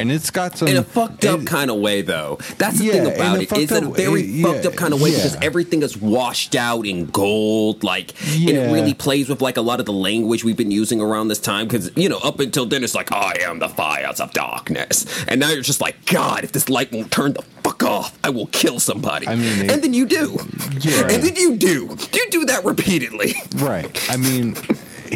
and 0.00 0.10
it's 0.10 0.30
got 0.30 0.58
some 0.58 0.68
in 0.68 0.76
a 0.76 0.82
fucked 0.82 1.24
up 1.24 1.40
it- 1.40 1.46
kind 1.46 1.70
of 1.70 1.76
way, 1.78 2.02
though. 2.02 2.38
That's 2.58 2.78
the 2.78 2.86
Yeah, 2.86 2.92
thing 2.92 3.14
about 3.14 3.40
it. 3.42 3.52
It's 3.52 3.70
in 3.72 3.84
a 3.84 3.90
very 3.90 4.22
yeah, 4.22 4.42
fucked 4.52 4.66
up 4.66 4.74
kind 4.76 4.92
of 4.94 5.00
way 5.00 5.10
because 5.10 5.36
everything 5.36 5.82
is 5.82 5.96
washed 5.96 6.54
out 6.56 6.86
in 6.86 7.06
gold. 7.06 7.84
Like, 7.84 8.12
and 8.34 8.50
it 8.50 8.72
really 8.72 8.94
plays 8.94 9.28
with 9.28 9.40
like 9.42 9.56
a 9.56 9.62
lot 9.62 9.80
of 9.80 9.86
the 9.86 9.92
language 9.92 10.44
we've 10.44 10.56
been 10.56 10.70
using 10.70 11.00
around 11.00 11.28
this 11.28 11.38
time. 11.38 11.66
Because 11.68 11.90
you 11.96 12.08
know, 12.08 12.18
up 12.18 12.40
until 12.40 12.66
then, 12.66 12.82
it's 12.82 12.94
like, 12.94 13.12
I 13.12 13.34
am 13.42 13.58
the 13.60 13.68
fires 13.68 14.20
of 14.20 14.32
darkness, 14.32 15.04
and 15.28 15.38
now 15.40 15.50
you're 15.50 15.62
just 15.62 15.80
like, 15.80 16.04
God, 16.06 16.44
if 16.44 16.52
this 16.52 16.68
light 16.68 16.90
won't 16.92 17.10
turn 17.12 17.34
the 17.34 17.42
fuck 17.62 17.82
off, 17.82 18.18
I 18.24 18.30
will 18.30 18.46
kill 18.46 18.80
somebody. 18.80 19.28
I 19.28 19.36
mean, 19.36 19.64
it- 19.66 19.70
and 19.70 19.82
then 19.82 19.94
you 19.94 20.06
do, 20.06 20.38
Yeah. 20.80 21.08
and 21.08 21.22
then 21.22 21.36
you 21.36 21.56
do. 21.56 21.96
You 22.12 22.30
do 22.30 22.44
that 22.46 22.64
repeatedly. 22.64 23.34
Right. 23.56 24.00
I 24.10 24.16
mean, 24.16 24.56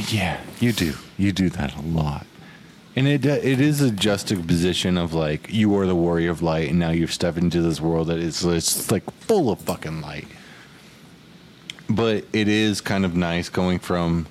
yeah, 0.09 0.41
you 0.61 0.73
do. 0.73 0.95
You 1.17 1.33
do 1.33 1.49
that 1.51 1.77
a 1.77 1.81
lot. 1.83 2.27
And 2.97 3.09
it 3.09 3.27
uh, 3.27 3.41
it 3.43 3.61
is 3.61 3.81
a 3.81 3.91
juxtaposition 3.91 4.97
of 4.97 5.13
like 5.13 5.53
you 5.53 5.77
are 5.77 5.87
the 5.87 5.97
warrior 5.97 6.31
of 6.31 6.43
light, 6.43 6.71
and 6.71 6.79
now 6.79 6.91
you've 6.91 7.13
stepped 7.13 7.39
into 7.39 7.61
this 7.61 7.81
world 7.81 8.09
that 8.09 8.19
is 8.19 8.45
it's 8.45 8.91
like 8.91 9.09
full 9.21 9.51
of 9.51 9.61
fucking 9.61 10.01
light. 10.01 10.29
But 11.89 12.25
it 12.33 12.49
is 12.49 12.81
kind 12.81 13.05
of 13.05 13.17
nice 13.17 13.49
going 13.49 13.81
from, 13.81 14.27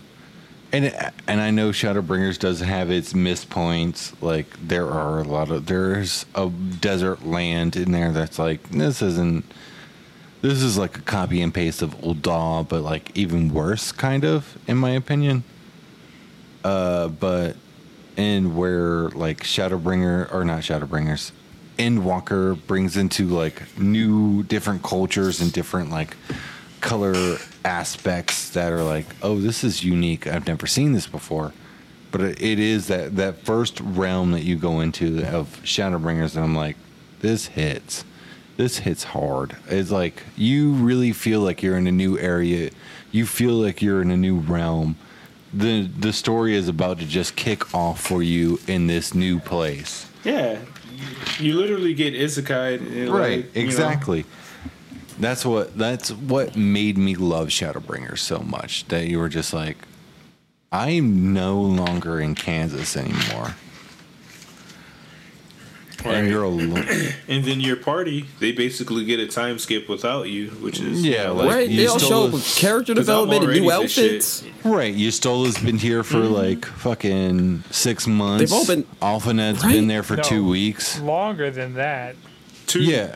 and 0.71 0.85
and 1.27 1.41
I 1.41 1.51
know 1.51 1.71
Shadowbringers 1.71 2.39
does 2.39 2.61
have 2.61 2.89
its 2.89 3.13
missed 3.13 3.49
points. 3.49 4.13
Like 4.21 4.47
there 4.65 4.89
are 4.89 5.19
a 5.19 5.23
lot 5.23 5.51
of 5.51 5.65
there's 5.65 6.25
a 6.33 6.49
desert 6.49 7.25
land 7.25 7.75
in 7.75 7.91
there 7.91 8.13
that's 8.13 8.39
like 8.39 8.69
this 8.69 9.01
isn't 9.01 9.43
this 10.43 10.61
is 10.61 10.77
like 10.77 10.97
a 10.97 11.01
copy 11.01 11.41
and 11.41 11.53
paste 11.53 11.81
of 11.81 11.95
Ul'dah, 12.01 12.67
but 12.67 12.81
like 12.81 13.17
even 13.17 13.53
worse, 13.53 13.93
kind 13.93 14.25
of, 14.25 14.57
in 14.67 14.77
my 14.77 14.91
opinion. 14.91 15.43
Uh, 16.65 17.07
but 17.07 17.55
in 18.17 18.55
where 18.55 19.09
like 19.09 19.43
Shadowbringer 19.43 20.33
or 20.33 20.45
not 20.45 20.61
Shadowbringers, 20.61 21.31
Endwalker 21.77 22.55
brings 22.67 22.97
into 22.97 23.27
like 23.27 23.77
new 23.77 24.43
different 24.43 24.83
cultures 24.83 25.41
and 25.41 25.51
different 25.51 25.89
like 25.89 26.15
color 26.81 27.37
aspects 27.65 28.49
that 28.51 28.71
are 28.71 28.83
like, 28.83 29.05
oh, 29.21 29.39
this 29.39 29.63
is 29.63 29.83
unique. 29.83 30.27
I've 30.27 30.47
never 30.47 30.67
seen 30.67 30.93
this 30.93 31.07
before. 31.07 31.53
But 32.11 32.21
it, 32.21 32.41
it 32.41 32.59
is 32.59 32.87
that 32.87 33.15
that 33.15 33.43
first 33.45 33.79
realm 33.79 34.31
that 34.31 34.43
you 34.43 34.55
go 34.55 34.81
into 34.81 35.25
of 35.25 35.59
Shadowbringers, 35.63 36.35
and 36.35 36.43
I'm 36.43 36.55
like, 36.55 36.77
this 37.21 37.47
hits 37.47 38.03
this 38.57 38.79
hits 38.79 39.03
hard. 39.03 39.55
It's 39.67 39.91
like 39.91 40.23
you 40.35 40.73
really 40.73 41.11
feel 41.11 41.41
like 41.41 41.63
you're 41.63 41.77
in 41.77 41.87
a 41.87 41.91
new 41.91 42.17
area. 42.17 42.69
You 43.11 43.25
feel 43.25 43.53
like 43.53 43.81
you're 43.81 44.01
in 44.01 44.11
a 44.11 44.17
new 44.17 44.39
realm. 44.39 44.95
The 45.53 45.83
the 45.83 46.11
story 46.11 46.55
is 46.55 46.67
about 46.67 46.99
to 46.99 47.05
just 47.05 47.35
kick 47.35 47.73
off 47.75 48.01
for 48.01 48.23
you 48.23 48.59
in 48.67 48.87
this 48.87 49.13
new 49.13 49.39
place. 49.39 50.09
Yeah, 50.23 50.59
you 51.39 51.55
literally 51.55 51.93
get 51.93 52.13
isekai. 52.13 52.77
and, 52.79 53.09
like, 53.09 53.31
you 53.37 53.43
know, 53.43 53.49
exactly. 53.53 54.25
That's 55.19 55.45
what 55.45 55.77
that's 55.77 56.11
what 56.11 56.55
made 56.55 56.97
me 56.97 57.15
love 57.15 57.49
Shadowbringers 57.49 58.19
so 58.19 58.39
much 58.39 58.87
that 58.87 59.07
you 59.07 59.19
were 59.19 59.29
just 59.29 59.53
like 59.53 59.77
I'm 60.71 61.33
no 61.33 61.61
longer 61.61 62.19
in 62.19 62.33
Kansas 62.33 62.97
anymore. 62.97 63.55
Right. 66.05 66.15
And 66.15 66.29
you're 66.29 66.43
alone. 66.43 66.77
and 67.27 67.43
then 67.45 67.61
your 67.61 67.75
party, 67.77 68.25
they 68.39 68.51
basically 68.51 69.05
get 69.05 69.19
a 69.19 69.27
time 69.27 69.57
skip 69.59 69.87
without 69.87 70.23
you, 70.29 70.49
which 70.49 70.79
is 70.79 71.03
Yeah, 71.05 71.29
like, 71.29 71.49
right? 71.49 71.69
you 71.69 71.77
They 71.77 71.87
all 71.87 71.97
stole 71.99 72.09
show 72.09 72.21
the- 72.21 72.27
up 72.27 72.33
with 72.33 72.55
character 72.55 72.93
'Cause 72.93 73.07
I'm 73.09 73.27
development 73.29 73.43
and 73.53 73.61
new 73.61 73.69
already 73.69 73.83
this 73.83 73.91
shit. 73.93 74.05
outfits. 74.11 74.43
Right, 74.65 74.95
Y'shtola's 74.95 75.57
been 75.57 75.77
here 75.77 76.03
for 76.03 76.17
mm-hmm. 76.17 76.33
like 76.33 76.65
fucking 76.65 77.63
six 77.71 78.05
months. 78.07 78.51
They've 78.51 78.53
all 78.53 78.65
been- 78.65 78.85
Alphinaud's 79.01 79.63
Right? 79.63 79.73
been 79.73 79.87
there 79.87 80.03
for 80.03 80.17
No. 80.17 80.23
two 80.23 80.45
weeks. 80.47 80.99
Longer 80.99 81.49
than 81.51 81.75
that. 81.75 82.15
two, 82.67 82.81
Yeah, 82.81 83.15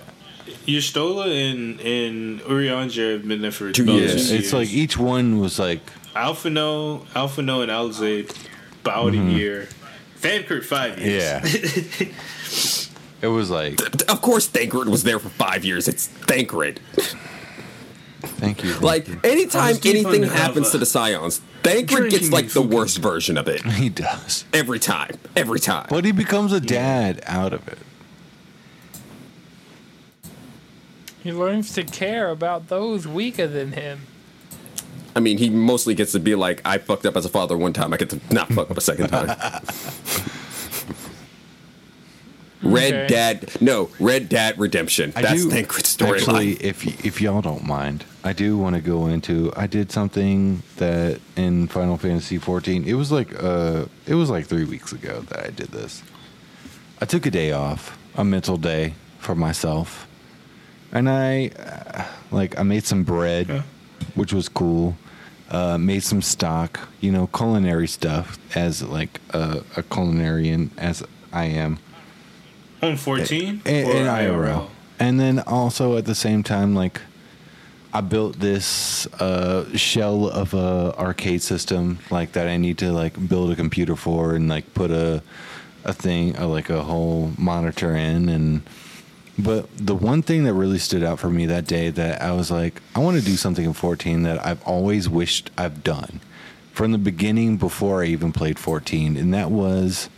Y'shtola 0.65 1.25
and 1.51 1.79
and 1.81 2.39
Urianger 2.41 3.13
have 3.13 3.27
been 3.27 3.41
there 3.41 3.51
for 3.51 3.71
Two 3.71 3.83
about 3.83 3.93
yeah. 3.95 3.99
years. 4.01 4.29
two 4.29 4.35
It's 4.35 4.53
like 4.53 4.69
each 4.69 4.97
one 4.97 5.39
was 5.39 5.59
like, 5.59 5.79
Alphinaud, 6.15 7.05
Alphinaud, 7.15 7.63
and 7.63 7.71
Alisaie 7.71 8.29
about 8.83 9.09
a 9.13 9.17
mm-hmm. 9.17 9.29
year. 9.37 9.69
Thancred 10.19 10.65
five 10.65 10.99
years. 10.99 11.23
yeah. 12.01 12.07
it 13.21 13.27
was 13.27 13.49
like, 13.49 13.79
Of 14.09 14.21
course, 14.21 14.47
Thancred 14.47 14.89
was 14.89 15.03
there 15.03 15.19
for 15.19 15.29
five 15.29 15.65
years. 15.65 15.87
It's 15.87 16.07
Thancred. 16.07 16.79
thank 18.21 18.63
you. 18.63 18.73
Like 18.79 19.07
anytime 19.25 19.75
anything 19.85 20.23
on, 20.23 20.29
happens 20.29 20.71
to 20.71 20.77
the 20.77 20.85
Scions, 20.85 21.41
Thancred 21.63 22.11
gets 22.11 22.31
like 22.31 22.45
the 22.45 22.61
fucking- 22.61 22.69
worst 22.69 22.97
version 22.99 23.37
of 23.37 23.47
it 23.47 23.61
he 23.65 23.89
does, 23.89 24.45
every 24.53 24.79
time. 24.79 25.11
Every 25.35 25.59
time. 25.59 25.87
but 25.89 26.05
he 26.05 26.11
becomes 26.11 26.51
a 26.53 26.59
dad 26.61 27.21
out 27.25 27.53
of 27.53 27.67
it. 27.67 27.77
He 31.23 31.33
learns 31.33 31.73
to 31.73 31.83
care 31.83 32.29
about 32.29 32.69
those 32.69 33.05
weaker 33.07 33.47
than 33.47 33.73
him. 33.73 34.01
I 35.15 35.19
mean, 35.19 35.39
he 35.39 35.49
mostly 35.49 35.93
gets 35.95 36.11
to 36.13 36.19
be 36.19 36.35
like, 36.35 36.61
I 36.63 36.77
fucked 36.77 37.05
up 37.05 37.17
as 37.17 37.25
a 37.25 37.29
father 37.29 37.57
one 37.57 37.73
time. 37.73 37.91
I 37.91 37.97
get 37.97 38.11
to 38.11 38.21
not 38.31 38.47
fuck 38.53 38.69
up 38.71 38.77
a 38.77 38.81
second 38.81 39.09
time. 39.09 39.35
Red 42.63 42.93
Okay. 42.93 43.07
Dad, 43.07 43.61
no, 43.61 43.89
Red 43.99 44.29
Dad 44.29 44.57
Redemption. 44.59 45.13
I 45.15 45.21
That's 45.21 45.43
do 45.43 45.49
Thancred's 45.51 46.01
actually, 46.01 46.55
storyline. 46.55 46.61
if 46.61 47.05
if 47.05 47.21
y'all 47.21 47.41
don't 47.41 47.63
mind, 47.65 48.03
I 48.23 48.33
do 48.33 48.57
want 48.57 48.75
to 48.75 48.81
go 48.81 49.05
into. 49.07 49.53
I 49.55 49.67
did 49.67 49.91
something 49.91 50.63
that 50.77 51.19
in 51.35 51.67
Final 51.67 51.97
Fantasy 51.97 52.37
14. 52.39 52.83
It 52.85 52.93
was 52.95 53.11
like 53.11 53.31
uh, 53.43 53.85
it 54.07 54.15
was 54.15 54.29
like 54.31 54.47
three 54.47 54.65
weeks 54.65 54.91
ago 54.91 55.21
that 55.29 55.45
I 55.45 55.49
did 55.51 55.67
this. 55.67 56.01
I 56.99 57.05
took 57.05 57.27
a 57.27 57.31
day 57.31 57.51
off, 57.51 57.95
a 58.15 58.23
mental 58.23 58.57
day 58.57 58.95
for 59.19 59.35
myself, 59.35 60.07
and 60.91 61.07
I 61.07 61.49
uh, 61.59 62.05
like 62.31 62.57
I 62.59 62.63
made 62.63 62.85
some 62.85 63.03
bread, 63.03 63.49
Yeah. 63.49 63.61
which 64.15 64.33
was 64.33 64.49
cool. 64.49 64.95
Uh, 65.51 65.77
made 65.77 66.01
some 66.03 66.21
stock, 66.21 66.79
you 67.01 67.11
know, 67.11 67.27
culinary 67.27 67.87
stuff 67.87 68.37
as 68.55 68.81
like 68.83 69.21
a, 69.29 69.63
a 69.77 69.83
culinarian 69.83 70.71
as 70.77 71.03
I 71.31 71.45
am 71.45 71.77
On 72.81 72.95
fourteen 72.97 73.61
in, 73.65 73.87
or 73.87 73.91
in 73.91 74.05
IRL. 74.05 74.69
And 74.99 75.19
then 75.19 75.39
also 75.39 75.97
at 75.97 76.05
the 76.05 76.15
same 76.15 76.43
time, 76.43 76.73
like 76.75 77.01
I 77.93 78.01
built 78.01 78.39
this 78.39 79.07
uh, 79.13 79.75
shell 79.75 80.27
of 80.29 80.53
a 80.53 80.93
arcade 80.97 81.41
system, 81.41 81.99
like 82.11 82.33
that 82.33 82.47
I 82.47 82.57
need 82.57 82.77
to 82.79 82.91
like 82.91 83.27
build 83.27 83.51
a 83.51 83.55
computer 83.55 83.95
for 83.95 84.35
and 84.35 84.47
like 84.47 84.73
put 84.73 84.91
a 84.91 85.23
a 85.83 85.93
thing, 85.93 86.37
uh, 86.37 86.47
like 86.47 86.69
a 86.69 86.83
whole 86.83 87.31
monitor 87.37 87.95
in. 87.95 88.29
And 88.29 88.61
but 89.39 89.69
the 89.77 89.95
one 89.95 90.21
thing 90.21 90.43
that 90.43 90.53
really 90.53 90.79
stood 90.79 91.03
out 91.03 91.19
for 91.19 91.29
me 91.29 91.45
that 91.45 91.65
day 91.65 91.89
that 91.89 92.21
I 92.21 92.33
was 92.33 92.51
like, 92.51 92.81
I 92.95 92.99
want 92.99 93.17
to 93.17 93.23
do 93.23 93.37
something 93.37 93.65
in 93.65 93.73
14 93.73 94.23
that 94.23 94.45
I've 94.45 94.61
always 94.63 95.07
wished 95.07 95.49
I've 95.57 95.83
done 95.83 96.19
from 96.73 96.91
the 96.91 96.97
beginning 96.97 97.57
before 97.57 98.03
I 98.03 98.07
even 98.07 98.31
played 98.31 98.59
14, 98.59 99.17
and 99.17 99.33
that 99.33 99.49
was 99.49 100.09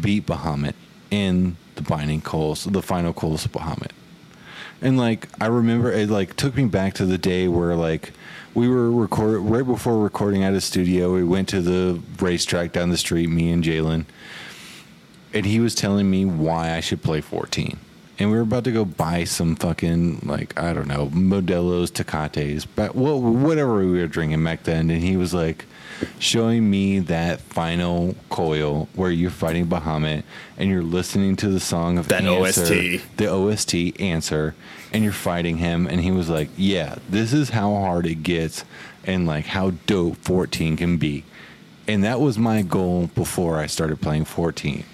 beat 0.00 0.26
Bahamut 0.26 0.74
in 1.10 1.56
the 1.74 1.82
Binding 1.82 2.20
Coils, 2.20 2.64
the 2.64 2.82
final 2.82 3.12
Coils 3.12 3.44
of 3.44 3.52
Bahamut. 3.52 3.92
And 4.80 4.96
like 4.96 5.28
I 5.40 5.46
remember, 5.46 5.92
it 5.92 6.08
like 6.08 6.36
took 6.36 6.56
me 6.56 6.66
back 6.66 6.94
to 6.94 7.06
the 7.06 7.18
day 7.18 7.48
where 7.48 7.74
like 7.74 8.12
we 8.54 8.68
were 8.68 8.90
record 8.90 9.40
right 9.40 9.66
before 9.66 9.98
recording 10.02 10.44
at 10.44 10.54
a 10.54 10.60
studio. 10.60 11.12
We 11.14 11.24
went 11.24 11.48
to 11.48 11.60
the 11.60 12.00
racetrack 12.20 12.72
down 12.72 12.90
the 12.90 12.96
street, 12.96 13.28
me 13.28 13.50
and 13.50 13.62
Jalen, 13.62 14.04
and 15.34 15.46
he 15.46 15.60
was 15.60 15.74
telling 15.74 16.10
me 16.10 16.24
why 16.24 16.72
I 16.72 16.80
should 16.80 17.02
play 17.02 17.20
14. 17.20 17.78
And 18.18 18.30
we 18.30 18.36
were 18.36 18.42
about 18.42 18.64
to 18.64 18.72
go 18.72 18.84
buy 18.84 19.24
some 19.24 19.54
fucking 19.54 20.22
like 20.24 20.58
I 20.58 20.72
don't 20.72 20.88
know 20.88 21.06
Modelo's 21.06 21.90
Tecates, 21.90 22.64
but 22.64 22.96
what 22.96 23.18
whatever 23.20 23.78
we 23.78 23.92
were 23.92 24.06
drinking 24.08 24.42
back 24.42 24.64
then. 24.64 24.90
And 24.90 25.02
he 25.02 25.16
was 25.16 25.32
like 25.32 25.66
showing 26.18 26.68
me 26.68 26.98
that 27.00 27.40
final 27.40 28.16
coil 28.28 28.88
where 28.94 29.10
you're 29.10 29.30
fighting 29.30 29.66
Bahamut 29.66 30.22
and 30.56 30.68
you're 30.68 30.82
listening 30.82 31.36
to 31.36 31.48
the 31.48 31.60
song 31.60 31.98
of 31.98 32.08
That 32.08 32.24
Answer, 32.24 32.62
OST. 32.62 33.16
the 33.16 33.28
OST 33.30 34.00
answer, 34.00 34.54
and 34.92 35.04
you're 35.04 35.12
fighting 35.12 35.58
him. 35.58 35.86
And 35.86 36.00
he 36.00 36.10
was 36.10 36.28
like, 36.28 36.48
"Yeah, 36.56 36.96
this 37.08 37.32
is 37.32 37.50
how 37.50 37.72
hard 37.74 38.06
it 38.06 38.22
gets, 38.22 38.64
and 39.04 39.26
like 39.26 39.46
how 39.46 39.70
dope 39.86 40.16
14 40.18 40.76
can 40.76 40.96
be." 40.96 41.24
And 41.86 42.04
that 42.04 42.20
was 42.20 42.36
my 42.36 42.62
goal 42.62 43.10
before 43.14 43.58
I 43.58 43.66
started 43.66 44.00
playing 44.00 44.24
14 44.26 44.84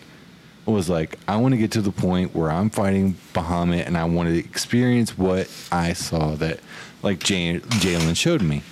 was 0.70 0.88
like, 0.88 1.18
I 1.28 1.36
want 1.36 1.52
to 1.52 1.58
get 1.58 1.72
to 1.72 1.82
the 1.82 1.92
point 1.92 2.34
where 2.34 2.50
I'm 2.50 2.70
fighting 2.70 3.16
Bahamut 3.32 3.86
and 3.86 3.98
I 3.98 4.04
want 4.04 4.28
to 4.28 4.38
experience 4.38 5.18
what 5.18 5.50
I 5.70 5.92
saw 5.92 6.34
that 6.36 6.60
like 7.02 7.20
Jalen 7.20 8.16
showed 8.16 8.42
me. 8.42 8.62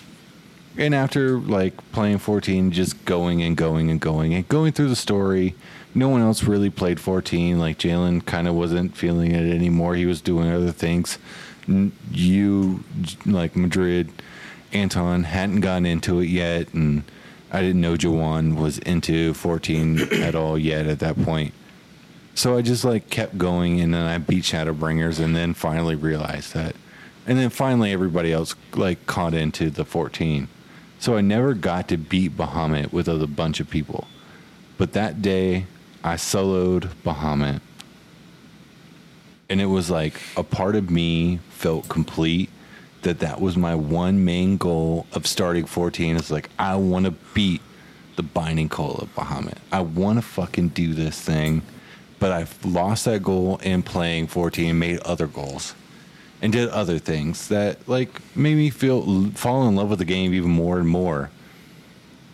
And 0.78 0.94
after 0.94 1.38
like 1.38 1.74
playing 1.92 2.18
14, 2.18 2.70
just 2.70 3.04
going 3.04 3.42
and 3.42 3.56
going 3.56 3.90
and 3.90 4.00
going 4.00 4.32
and 4.32 4.48
going 4.48 4.72
through 4.72 4.88
the 4.88 4.96
story, 4.96 5.54
no 5.94 6.08
one 6.08 6.22
else 6.22 6.44
really 6.44 6.70
played 6.70 6.98
14. 6.98 7.58
Like 7.58 7.78
Jalen 7.78 8.24
kind 8.24 8.48
of 8.48 8.54
wasn't 8.54 8.96
feeling 8.96 9.32
it 9.32 9.54
anymore. 9.54 9.94
He 9.94 10.06
was 10.06 10.22
doing 10.22 10.50
other 10.50 10.72
things. 10.72 11.18
You, 12.10 12.84
like 13.26 13.54
Madrid, 13.54 14.10
Anton 14.72 15.24
hadn't 15.24 15.60
gotten 15.60 15.84
into 15.84 16.20
it 16.20 16.30
yet. 16.30 16.72
And 16.72 17.04
I 17.52 17.60
didn't 17.60 17.82
know 17.82 17.96
Jawan 17.96 18.56
was 18.56 18.78
into 18.78 19.34
14 19.34 20.00
at 20.22 20.34
all 20.34 20.56
yet 20.56 20.86
at 20.86 21.00
that 21.00 21.22
point. 21.22 21.52
So 22.34 22.56
I 22.56 22.62
just 22.62 22.84
like 22.84 23.10
kept 23.10 23.36
going, 23.36 23.80
and 23.80 23.92
then 23.92 24.06
I 24.06 24.18
beat 24.18 24.44
Shadowbringers, 24.44 25.20
and 25.20 25.36
then 25.36 25.54
finally 25.54 25.94
realized 25.94 26.54
that, 26.54 26.74
and 27.26 27.38
then 27.38 27.50
finally 27.50 27.92
everybody 27.92 28.32
else 28.32 28.54
like 28.74 29.06
caught 29.06 29.34
into 29.34 29.70
the 29.70 29.84
14. 29.84 30.48
So 30.98 31.16
I 31.16 31.20
never 31.20 31.54
got 31.54 31.88
to 31.88 31.96
beat 31.96 32.36
Bahamut 32.36 32.92
with 32.92 33.08
a 33.08 33.26
bunch 33.26 33.60
of 33.60 33.68
people, 33.68 34.06
but 34.78 34.92
that 34.92 35.20
day 35.20 35.66
I 36.02 36.14
soloed 36.14 36.90
Bahamut, 37.04 37.60
and 39.48 39.60
it 39.60 39.66
was 39.66 39.90
like 39.90 40.14
a 40.36 40.42
part 40.42 40.74
of 40.74 40.90
me 40.90 41.38
felt 41.50 41.88
complete 41.88 42.48
that 43.02 43.18
that 43.18 43.40
was 43.40 43.56
my 43.56 43.74
one 43.74 44.24
main 44.24 44.56
goal 44.56 45.06
of 45.12 45.26
starting 45.26 45.66
14 45.66 46.16
is 46.16 46.30
like 46.30 46.48
I 46.58 46.76
want 46.76 47.04
to 47.04 47.10
beat 47.34 47.60
the 48.16 48.22
binding 48.22 48.68
coil 48.68 48.96
of 48.96 49.14
Bahamut. 49.14 49.58
I 49.70 49.80
want 49.80 50.18
to 50.18 50.22
fucking 50.22 50.68
do 50.68 50.94
this 50.94 51.20
thing 51.20 51.62
but 52.22 52.30
I've 52.30 52.64
lost 52.64 53.06
that 53.06 53.20
goal 53.24 53.56
in 53.64 53.82
playing 53.82 54.28
14 54.28 54.70
and 54.70 54.78
made 54.78 55.00
other 55.00 55.26
goals 55.26 55.74
and 56.40 56.52
did 56.52 56.68
other 56.68 57.00
things 57.00 57.48
that 57.48 57.88
like 57.88 58.10
made 58.36 58.54
me 58.54 58.70
feel 58.70 59.32
fall 59.32 59.66
in 59.66 59.74
love 59.74 59.90
with 59.90 59.98
the 59.98 60.04
game 60.04 60.32
even 60.32 60.50
more 60.50 60.78
and 60.78 60.88
more. 60.88 61.30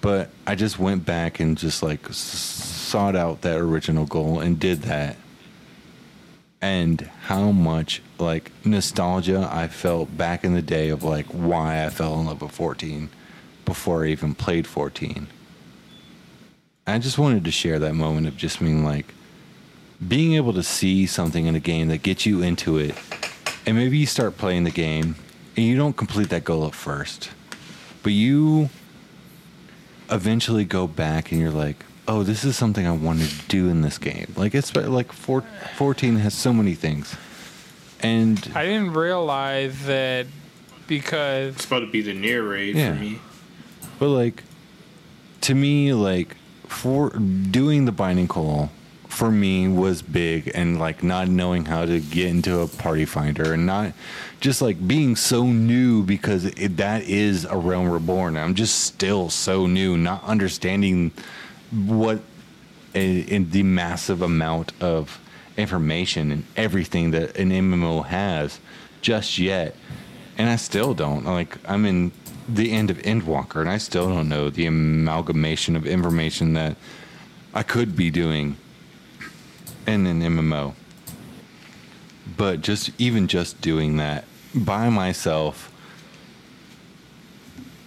But 0.02 0.28
I 0.46 0.56
just 0.56 0.78
went 0.78 1.06
back 1.06 1.40
and 1.40 1.56
just 1.56 1.82
like 1.82 2.06
sought 2.10 3.16
out 3.16 3.40
that 3.40 3.58
original 3.58 4.04
goal 4.04 4.40
and 4.40 4.60
did 4.60 4.82
that. 4.82 5.16
And 6.60 7.00
how 7.22 7.50
much 7.50 8.02
like 8.18 8.52
nostalgia 8.66 9.48
I 9.50 9.68
felt 9.68 10.14
back 10.18 10.44
in 10.44 10.52
the 10.52 10.60
day 10.60 10.90
of 10.90 11.02
like 11.02 11.24
why 11.28 11.86
I 11.86 11.88
fell 11.88 12.20
in 12.20 12.26
love 12.26 12.42
with 12.42 12.52
14 12.52 13.08
before 13.64 14.04
I 14.04 14.08
even 14.08 14.34
played 14.34 14.66
14. 14.66 15.28
I 16.86 16.98
just 16.98 17.16
wanted 17.16 17.46
to 17.46 17.50
share 17.50 17.78
that 17.78 17.94
moment 17.94 18.26
of 18.26 18.36
just 18.36 18.60
being 18.60 18.84
like 18.84 19.14
being 20.06 20.34
able 20.34 20.52
to 20.52 20.62
see 20.62 21.06
something 21.06 21.46
in 21.46 21.54
a 21.54 21.60
game 21.60 21.88
that 21.88 22.02
gets 22.02 22.24
you 22.26 22.42
into 22.42 22.78
it, 22.78 22.94
and 23.66 23.76
maybe 23.76 23.98
you 23.98 24.06
start 24.06 24.36
playing 24.38 24.64
the 24.64 24.70
game 24.70 25.16
and 25.56 25.66
you 25.66 25.76
don't 25.76 25.96
complete 25.96 26.28
that 26.30 26.44
goal 26.44 26.66
at 26.66 26.74
first, 26.74 27.30
but 28.02 28.12
you 28.12 28.70
eventually 30.10 30.64
go 30.64 30.86
back 30.86 31.32
and 31.32 31.40
you're 31.40 31.50
like, 31.50 31.84
oh, 32.06 32.22
this 32.22 32.44
is 32.44 32.56
something 32.56 32.86
I 32.86 32.92
wanted 32.92 33.28
to 33.28 33.46
do 33.48 33.68
in 33.68 33.82
this 33.82 33.98
game. 33.98 34.32
Like 34.36 34.54
it's 34.54 34.74
like 34.74 35.12
four, 35.12 35.42
14 35.76 36.16
has 36.16 36.34
so 36.34 36.52
many 36.52 36.74
things, 36.74 37.16
and 38.00 38.38
I 38.54 38.64
didn't 38.64 38.92
realize 38.94 39.84
that 39.86 40.26
because 40.86 41.54
It's 41.56 41.64
about 41.66 41.80
to 41.80 41.86
be 41.90 42.00
the 42.02 42.14
Nier 42.14 42.42
raid 42.42 42.76
Yeah. 42.76 42.94
for 42.94 43.00
me. 43.00 43.18
But 43.98 44.08
like, 44.08 44.44
to 45.42 45.54
me, 45.54 45.92
like 45.92 46.36
for 46.68 47.10
doing 47.10 47.84
the 47.84 47.92
binding 47.92 48.28
coil 48.28 48.70
for 49.18 49.32
me 49.32 49.66
was 49.66 50.00
big, 50.00 50.52
and 50.54 50.78
like 50.78 51.02
not 51.02 51.26
knowing 51.26 51.64
how 51.64 51.84
to 51.84 51.98
get 51.98 52.28
into 52.28 52.60
a 52.60 52.68
party 52.68 53.04
finder, 53.04 53.52
and 53.52 53.66
not 53.66 53.92
just 54.38 54.62
like 54.62 54.86
being 54.86 55.16
so 55.16 55.44
new 55.44 56.04
because 56.04 56.44
it, 56.44 56.76
that 56.76 57.02
is 57.02 57.44
a 57.44 57.56
realm 57.56 57.90
reborn. 57.90 58.36
I'm 58.36 58.54
just 58.54 58.78
still 58.84 59.28
so 59.28 59.66
new, 59.66 59.96
not 59.96 60.22
understanding 60.22 61.10
what 61.72 62.20
in, 62.94 63.50
the 63.50 63.64
massive 63.64 64.22
amount 64.22 64.72
of 64.80 65.20
information 65.56 66.30
and 66.30 66.44
everything 66.56 67.10
that 67.10 67.36
an 67.36 67.50
MMO 67.50 68.06
has 68.06 68.60
just 69.00 69.36
yet. 69.36 69.74
And 70.38 70.48
I 70.48 70.54
still 70.54 70.94
don't. 70.94 71.24
Like 71.24 71.58
I'm 71.68 71.84
in 71.86 72.12
the 72.48 72.70
end 72.70 72.88
of 72.88 72.98
Endwalker 72.98 73.60
and 73.60 73.68
I 73.68 73.78
still 73.78 74.08
don't 74.08 74.28
know 74.28 74.48
the 74.48 74.66
amalgamation 74.66 75.74
of 75.74 75.88
information 75.88 76.52
that 76.52 76.76
I 77.52 77.64
could 77.64 77.96
be 77.96 78.10
doing 78.10 78.56
in 79.88 80.06
an 80.06 80.20
MMO. 80.20 80.74
But 82.36 82.60
just 82.60 82.90
even 82.98 83.26
just 83.26 83.60
doing 83.60 83.96
that 83.96 84.24
by 84.54 84.88
myself 84.88 85.72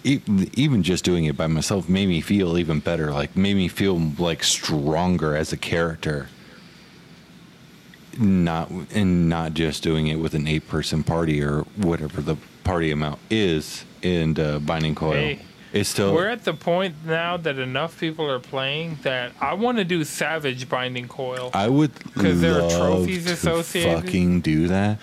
even 0.04 0.82
just 0.82 1.04
doing 1.04 1.26
it 1.26 1.36
by 1.36 1.46
myself 1.46 1.88
made 1.88 2.08
me 2.08 2.20
feel 2.20 2.58
even 2.58 2.80
better 2.80 3.12
like 3.12 3.36
made 3.36 3.54
me 3.54 3.68
feel 3.68 3.96
like 4.18 4.42
stronger 4.42 5.36
as 5.36 5.52
a 5.52 5.56
character 5.56 6.28
not 8.18 8.68
and 8.92 9.28
not 9.28 9.54
just 9.54 9.82
doing 9.82 10.08
it 10.08 10.16
with 10.16 10.34
an 10.34 10.48
eight 10.48 10.66
person 10.66 11.04
party 11.04 11.40
or 11.40 11.60
whatever 11.76 12.20
the 12.20 12.36
party 12.64 12.90
amount 12.90 13.18
is 13.30 13.84
in 14.02 14.36
uh, 14.40 14.58
binding 14.58 14.94
coil 14.94 15.12
Hey, 15.12 15.40
it's 15.72 15.88
still 15.88 16.12
we're 16.14 16.28
at 16.28 16.44
the 16.44 16.52
point 16.54 16.94
now 17.06 17.36
that 17.36 17.58
enough 17.58 17.98
people 17.98 18.28
are 18.30 18.38
playing 18.38 18.98
that 19.02 19.32
I 19.40 19.54
want 19.54 19.78
to 19.78 19.84
do 19.84 20.04
Savage 20.04 20.68
Binding 20.68 21.08
Coil. 21.08 21.50
i 21.54 21.68
would 21.68 21.92
'Cause 22.14 22.40
there 22.40 22.60
are 22.62 22.70
trophies 22.70 23.24
to 23.26 23.32
associated. 23.32 24.04
fucking 24.04 24.40
do 24.42 24.68
that 24.68 24.98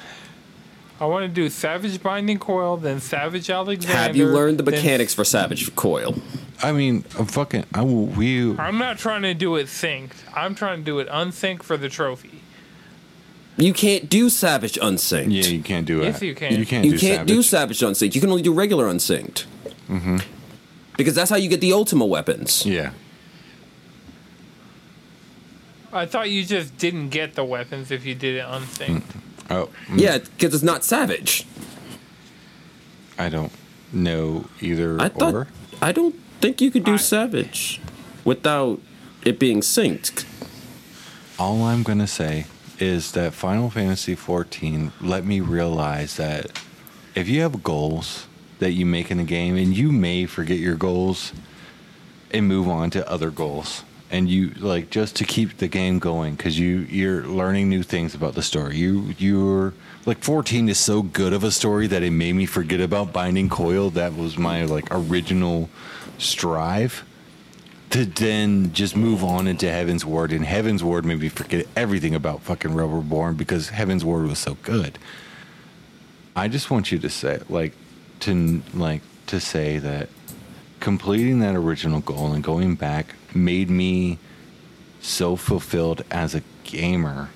I 1.01 1.05
want 1.05 1.24
to 1.24 1.30
do 1.30 1.49
Savage 1.49 2.03
Binding 2.03 2.39
Coil, 2.39 2.76
then 2.76 2.99
Savage 2.99 3.49
Alexander. 3.49 3.97
Have 3.97 4.17
you 4.17 4.26
learned 4.26 4.57
the 4.57 4.63
mechanics 4.70 5.13
for 5.13 5.24
Savage 5.24 5.74
Coil? 5.76 6.15
i 6.61 6.74
mean 6.74 7.05
i'm 7.17 7.26
fucking 7.26 7.63
i 7.74 7.82
will 7.82 8.05
we 8.05 8.51
I'm 8.57 8.78
not 8.78 8.97
trying 8.97 9.22
to 9.22 9.34
do 9.34 9.55
it 9.55 9.67
synced. 9.67 10.09
I'm 10.36 10.55
trying 10.55 10.80
to 10.80 10.84
do 10.84 10.99
it 10.99 11.07
unsynced 11.09 11.63
for 11.63 11.78
the 11.78 11.88
trophy. 11.88 12.41
You 13.55 13.72
can't 13.74 14.09
do 14.09 14.30
Savage 14.30 14.78
unsynced. 14.82 15.32
yeah 15.32 15.47
you 15.47 15.61
can't 15.63 15.86
do 15.86 16.01
it 16.01 16.05
Yes, 16.05 16.22
you 16.22 16.36
can. 16.36 16.55
you 16.57 16.65
can't 16.65 16.84
you 16.86 16.91
do 16.91 16.97
can't 16.99 17.28
do 17.28 17.41
Savage. 17.41 17.78
Savage 17.78 17.84
unsynced. 17.89 18.13
You 18.15 18.20
can 18.22 18.30
only 18.30 18.41
do 18.41 18.51
regular 18.53 18.88
unsynced. 18.89 19.45
Mm-hmm. 19.89 20.17
Because 21.00 21.16
that's 21.16 21.30
how 21.30 21.38
you 21.38 21.47
get 21.47 21.62
the 21.62 21.72
Ultima 21.72 22.06
weapons. 22.06 22.66
yeah 22.66 22.91
I 25.93 26.06
thought 26.06 26.30
you 26.30 26.43
just 26.45 26.78
didn't 26.78 27.08
get 27.10 27.36
the 27.36 27.43
weapons 27.45 27.89
if 27.89 28.06
you 28.06 28.14
did 28.14 28.36
it 28.36 28.45
unsynced. 28.45 29.08
Mm. 29.08 29.22
oh 29.50 29.70
mm. 29.88 30.00
Yeah, 30.00 30.18
because 30.20 30.54
it's 30.54 30.64
not 30.64 30.84
Savage. 30.84 31.45
i 33.18 33.30
don't 33.30 33.52
know 33.91 34.45
either 34.62 35.00
I 35.02 35.08
thought 35.10 35.34
or 35.34 35.47
I 35.82 35.91
don't 35.93 36.16
think 36.41 36.60
you 36.62 36.70
could 36.70 36.84
do 36.84 36.93
I- 36.95 36.97
Savage 36.97 37.80
without 38.26 38.82
it 39.24 39.39
being 39.39 39.62
synced. 39.62 40.26
All 41.39 41.64
I'm 41.64 41.84
going 41.84 42.00
to 42.00 42.08
say 42.08 42.45
is 42.78 43.14
that 43.14 43.34
Final 43.34 43.70
Fantasy 43.70 44.16
XIV 44.18 44.91
let 45.00 45.24
me 45.26 45.39
realize 45.39 46.18
that 46.18 46.52
if 47.16 47.30
you 47.30 47.41
have 47.41 47.64
goals 47.64 48.28
that 48.60 48.72
you 48.74 48.86
make 48.86 49.10
in 49.12 49.20
a 49.20 49.24
game 49.24 49.55
and 49.55 49.76
you 49.76 49.91
may 49.91 50.26
forget 50.26 50.60
your 50.60 50.76
goals 50.76 51.34
and 52.32 52.47
move 52.47 52.68
on 52.68 52.89
to 52.91 53.10
other 53.10 53.32
goals. 53.32 53.84
and 54.12 54.28
you 54.30 54.49
like 54.57 54.89
just 54.89 55.16
to 55.18 55.24
keep 55.24 55.57
the 55.57 55.68
game 55.68 55.99
going 55.99 56.36
because 56.36 56.57
you 56.57 56.80
you're 56.89 57.24
learning 57.26 57.70
new 57.70 57.84
things 57.84 58.16
about 58.16 58.34
the 58.34 58.41
story. 58.41 58.76
You 58.76 59.14
you're 59.18 59.74
like 60.05 60.24
14 60.24 60.68
is 60.70 60.80
so 60.80 61.03
good 61.03 61.34
of 61.34 61.43
a 61.43 61.51
story 61.51 61.88
that 61.88 62.01
it 62.01 62.12
made 62.12 62.34
me 62.34 62.45
forget 62.45 62.82
about 62.82 63.14
Binding 63.14 63.49
Coil. 63.49 63.91
That 63.91 64.16
was 64.16 64.38
my 64.38 64.66
like 64.66 64.88
original 64.91 65.70
strive 66.18 67.03
to 67.91 68.05
then 68.05 68.72
just 68.74 68.95
move 68.95 69.24
on 69.24 69.47
into 69.47 69.66
Heavensward, 69.66 70.32
and 70.32 70.45
Heavensward 70.45 71.05
made 71.05 71.20
me 71.20 71.30
forget 71.30 71.66
everything 71.76 72.14
about 72.14 72.41
fucking 72.41 72.74
Rubberborn 72.74 73.36
because 73.36 73.70
Heavensward 73.70 74.28
was 74.28 74.38
so 74.38 74.57
good. 74.62 74.99
I 76.36 76.47
just 76.47 76.70
want 76.70 76.91
you 76.91 76.99
to 76.99 77.10
say, 77.10 77.41
like, 77.49 77.74
to 78.22 78.61
like 78.74 79.01
to 79.28 79.39
say 79.39 79.78
that 79.78 80.09
completing 80.80 81.39
that 81.39 81.55
original 81.55 81.99
goal 81.99 82.34
and 82.34 82.43
going 82.43 82.76
back 82.76 83.15
made 83.34 83.70
me 83.70 84.17
so 85.01 85.36
fulfilled 85.36 86.03
as 86.09 86.36
a 86.36 86.41
gamer 86.63 87.30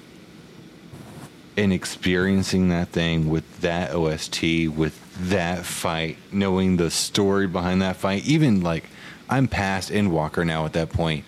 and 1.56 1.72
experiencing 1.72 2.70
that 2.70 2.90
thing 2.90 3.30
with 3.30 3.62
that 3.62 3.94
OST, 3.94 4.42
with 4.76 5.00
that 5.30 5.66
fight, 5.66 6.18
knowing 6.32 6.78
the 6.78 6.90
story 6.90 7.48
behind 7.48 7.82
that 7.82 7.96
fight, 7.96 8.26
even 8.26 8.62
like 8.62 8.86
I'm 9.30 9.48
past 9.48 9.92
Endwalker 9.92 10.46
now 10.46 10.66
at 10.66 10.74
that 10.74 10.90
point. 10.90 11.26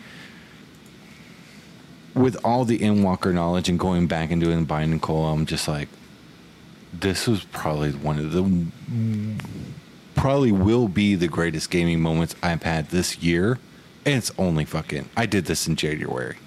With 2.14 2.38
all 2.44 2.66
the 2.66 2.80
Endwalker 2.80 3.34
knowledge 3.34 3.70
and 3.70 3.78
going 3.78 4.08
back 4.08 4.32
and 4.32 4.42
doing 4.42 4.66
Binding 4.66 5.00
Coil, 5.00 5.26
I'm 5.26 5.46
just 5.46 5.68
like, 5.68 5.90
this 7.02 7.28
was 7.28 7.44
probably 7.46 7.92
one 7.92 8.20
of 8.20 8.32
the 8.32 8.44
probably 10.16 10.52
will 10.52 10.88
be 10.88 11.16
the 11.16 11.28
greatest 11.28 11.70
gaming 11.70 12.02
moments 12.02 12.36
I've 12.42 12.64
had 12.64 12.90
this 12.90 13.20
year. 13.20 13.60
And 14.06 14.16
it's 14.16 14.32
only 14.38 14.66
fucking 14.66 15.10
I 15.18 15.26
did 15.26 15.46
this 15.46 15.68
in 15.68 15.76
January. 15.76 16.38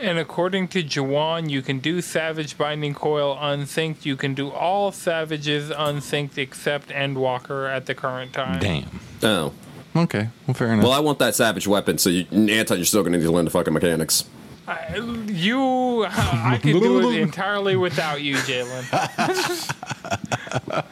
And 0.00 0.16
according 0.16 0.68
to 0.68 0.82
Juwan, 0.84 1.50
you 1.50 1.60
can 1.60 1.80
do 1.80 2.00
Savage 2.00 2.56
Binding 2.56 2.94
Coil 2.94 3.36
unsynced. 3.40 4.06
You 4.06 4.16
can 4.16 4.32
do 4.34 4.50
all 4.50 4.92
Savages 4.92 5.70
unsynced 5.70 6.38
except 6.38 6.90
Endwalker 6.90 7.68
at 7.68 7.86
the 7.86 7.94
current 7.96 8.32
time. 8.32 8.60
Damn. 8.60 9.00
Oh. 9.22 9.52
Okay. 9.96 10.28
Well 10.46 10.54
fair 10.54 10.72
enough. 10.72 10.84
Well, 10.84 10.92
I 10.92 11.00
want 11.00 11.18
that 11.18 11.34
savage 11.34 11.66
weapon, 11.66 11.98
so 11.98 12.10
you, 12.10 12.26
Anton, 12.30 12.78
you're 12.78 12.84
still 12.84 13.02
going 13.02 13.12
to 13.12 13.18
need 13.18 13.24
to 13.24 13.32
learn 13.32 13.44
the 13.44 13.50
fucking 13.50 13.74
mechanics. 13.74 14.24
I, 14.68 14.96
you, 15.28 16.04
I 16.04 16.58
can 16.60 16.78
do 16.78 17.10
it 17.10 17.16
entirely 17.22 17.74
without 17.76 18.20
you, 18.20 18.34
Jalen. 18.36 18.84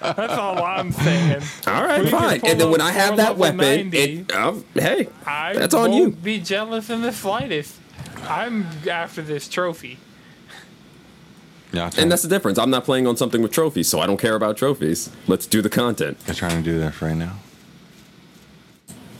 That's 0.00 0.32
all 0.32 0.62
I'm 0.64 0.92
saying. 0.92 1.42
All 1.66 1.84
right, 1.84 2.02
We 2.02 2.10
fine. 2.10 2.40
And 2.44 2.58
then 2.58 2.70
when 2.70 2.80
I 2.80 2.92
have 2.92 3.18
that 3.18 3.36
weapon, 3.36 3.58
90. 3.58 3.98
it, 3.98 4.34
um, 4.34 4.64
hey, 4.74 5.08
I 5.26 5.52
that's 5.52 5.74
on 5.74 5.92
you. 5.92 6.10
be 6.12 6.38
jealous 6.40 6.88
in 6.88 7.02
the 7.02 7.12
slightest. 7.12 7.74
I'm 8.26 8.66
after 8.90 9.20
this 9.20 9.46
trophy. 9.46 9.98
yeah, 11.72 11.90
And 11.98 12.10
that's 12.10 12.22
the 12.22 12.28
difference. 12.28 12.58
I'm 12.58 12.70
not 12.70 12.84
playing 12.84 13.06
on 13.06 13.16
something 13.18 13.42
with 13.42 13.52
trophies, 13.52 13.88
so 13.88 14.00
I 14.00 14.06
don't 14.06 14.18
care 14.18 14.36
about 14.36 14.56
trophies. 14.56 15.10
Let's 15.26 15.46
do 15.46 15.60
the 15.60 15.68
content. 15.70 16.16
I'm 16.26 16.34
trying 16.34 16.62
to 16.62 16.70
do 16.70 16.78
that 16.78 17.00
right 17.02 17.14
now. 17.16 17.36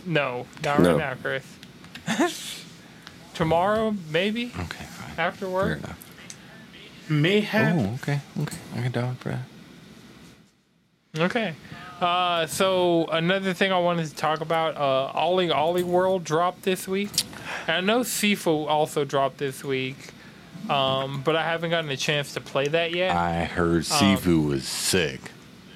No, 0.06 0.46
not 0.64 0.80
No. 0.80 0.96
right 0.96 0.98
now, 0.98 1.14
Chris. 1.20 2.62
Tomorrow, 3.36 3.94
maybe 4.10 4.46
Okay, 4.46 4.84
fine. 4.84 5.10
after 5.18 5.40
Fair 5.46 5.50
work. 5.54 5.78
enough. 5.78 5.98
Mayhap. 7.10 7.76
Oh, 7.76 7.94
okay, 7.94 8.20
okay. 8.40 8.56
I 8.74 8.80
can 8.82 8.92
down 8.92 9.14
for 9.16 9.28
that. 9.28 9.40
Okay. 11.18 11.54
Uh, 12.00 12.46
so 12.46 13.06
another 13.06 13.52
thing 13.52 13.72
I 13.72 13.78
wanted 13.78 14.06
to 14.08 14.14
talk 14.14 14.40
about, 14.40 14.76
uh, 14.76 15.12
OlliOlli 15.18 15.82
World 15.82 16.24
dropped 16.24 16.62
this 16.62 16.88
week. 16.88 17.10
And 17.66 17.76
I 17.76 17.80
know 17.80 18.00
Sifu 18.00 18.66
also 18.68 19.04
dropped 19.04 19.38
this 19.38 19.62
week, 19.62 19.96
um, 20.70 21.20
but 21.22 21.36
I 21.36 21.42
haven't 21.42 21.70
gotten 21.70 21.90
a 21.90 21.96
chance 21.96 22.32
to 22.34 22.40
play 22.40 22.68
that 22.68 22.92
yet. 22.92 23.14
I 23.14 23.44
heard 23.44 23.82
Sifu 23.84 24.46
was 24.48 24.66
sick 24.66 25.20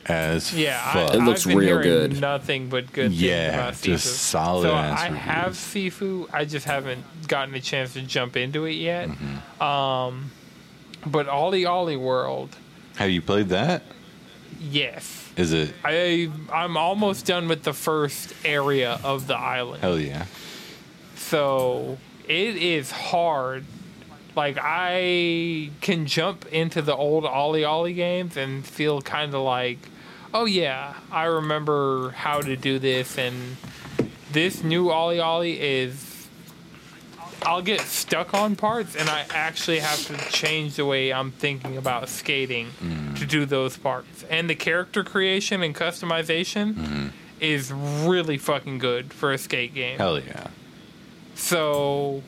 as 0.06 0.52
yeah, 0.56 0.92
fuck. 0.92 1.12
I, 1.12 1.16
It 1.16 1.20
looks 1.24 1.42
I've 1.46 1.48
been 1.50 1.58
real 1.58 1.82
good. 1.82 2.20
Nothing 2.20 2.68
but 2.68 2.92
good 2.92 3.10
things 3.10 3.22
Yeah, 3.22 3.54
about 3.54 3.74
Sifu. 3.74 3.82
just 3.84 4.06
solid 4.22 4.62
So 4.64 4.74
ass 4.74 5.00
I 5.00 5.04
reviews. 5.06 5.22
have 5.22 5.52
Sifu. 5.52 6.28
I 6.32 6.44
just 6.44 6.66
haven't 6.66 7.04
gotten 7.28 7.54
a 7.54 7.60
chance 7.60 7.92
to 7.94 8.02
jump 8.02 8.36
into 8.36 8.64
it 8.64 8.72
yet. 8.74 9.08
Mm-hmm. 9.08 9.62
Um, 9.62 10.30
but 11.06 11.26
OlliOlli 11.28 11.98
World, 11.98 12.56
Have 12.96 13.10
you 13.10 13.22
played 13.22 13.48
that? 13.50 13.82
yes. 14.60 15.16
Is 15.36 15.52
it 15.52 15.72
I 15.84 16.28
I'm 16.52 16.76
almost 16.76 17.24
done 17.24 17.48
with 17.48 17.62
the 17.62 17.72
first 17.72 18.34
area 18.44 19.00
of 19.04 19.26
the 19.26 19.36
island. 19.36 19.80
hell 19.80 19.98
yeah? 19.98 20.26
So 21.16 21.98
it 22.28 22.56
is 22.56 22.90
hard. 22.90 23.64
Like 24.36 24.58
I 24.60 25.70
can 25.80 26.06
jump 26.06 26.46
into 26.46 26.82
the 26.82 26.94
old 26.94 27.24
OlliOlli 27.24 27.94
games 27.94 28.36
and 28.36 28.64
feel 28.64 29.02
kind 29.02 29.34
of 29.34 29.42
like, 29.42 29.78
oh 30.32 30.44
yeah, 30.44 30.94
I 31.10 31.24
remember 31.24 32.10
how 32.10 32.40
to 32.40 32.56
do 32.56 32.78
this. 32.78 33.18
And 33.18 33.56
this 34.32 34.62
new 34.62 34.86
OlliOlli 34.86 35.56
is, 35.58 36.28
I'll 37.42 37.62
get 37.62 37.80
stuck 37.80 38.34
on 38.34 38.54
parts, 38.54 38.94
and 38.94 39.08
I 39.08 39.24
actually 39.30 39.80
have 39.80 40.06
to 40.06 40.16
change 40.30 40.76
the 40.76 40.84
way 40.84 41.12
I'm 41.12 41.32
thinking 41.32 41.76
about 41.76 42.08
skating 42.08 42.68
mm. 42.82 43.18
to 43.18 43.26
do 43.26 43.46
those 43.46 43.76
parts. 43.76 44.24
And 44.30 44.48
the 44.48 44.54
character 44.54 45.02
creation 45.02 45.62
and 45.62 45.74
customization 45.74 46.74
mm-hmm. 46.74 47.08
is 47.40 47.72
really 47.72 48.38
fucking 48.38 48.78
good 48.78 49.12
for 49.12 49.32
a 49.32 49.38
skate 49.38 49.74
game. 49.74 49.98
Hell 49.98 50.20
yeah. 50.20 50.48
So 51.34 52.22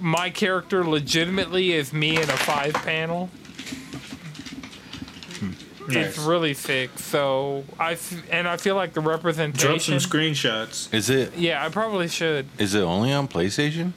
my 0.00 0.30
character 0.30 0.84
legitimately 0.84 1.72
is 1.72 1.92
me 1.92 2.16
in 2.16 2.22
a 2.24 2.36
five 2.36 2.74
panel. 2.74 3.30
It's 5.90 6.18
really 6.18 6.52
sick. 6.52 6.98
So 6.98 7.64
I 7.78 7.92
f- 7.92 8.22
and 8.30 8.46
I 8.46 8.58
feel 8.58 8.74
like 8.74 8.92
the 8.92 9.00
representation. 9.00 9.68
Drop 9.70 9.80
some 9.80 9.94
screenshots. 9.96 10.92
Is 10.92 11.08
it 11.08 11.34
yeah, 11.36 11.64
I 11.64 11.70
probably 11.70 12.08
should. 12.08 12.46
is 12.58 12.74
it 12.74 12.82
only 12.82 13.12
on 13.12 13.26
PlayStation? 13.26 13.92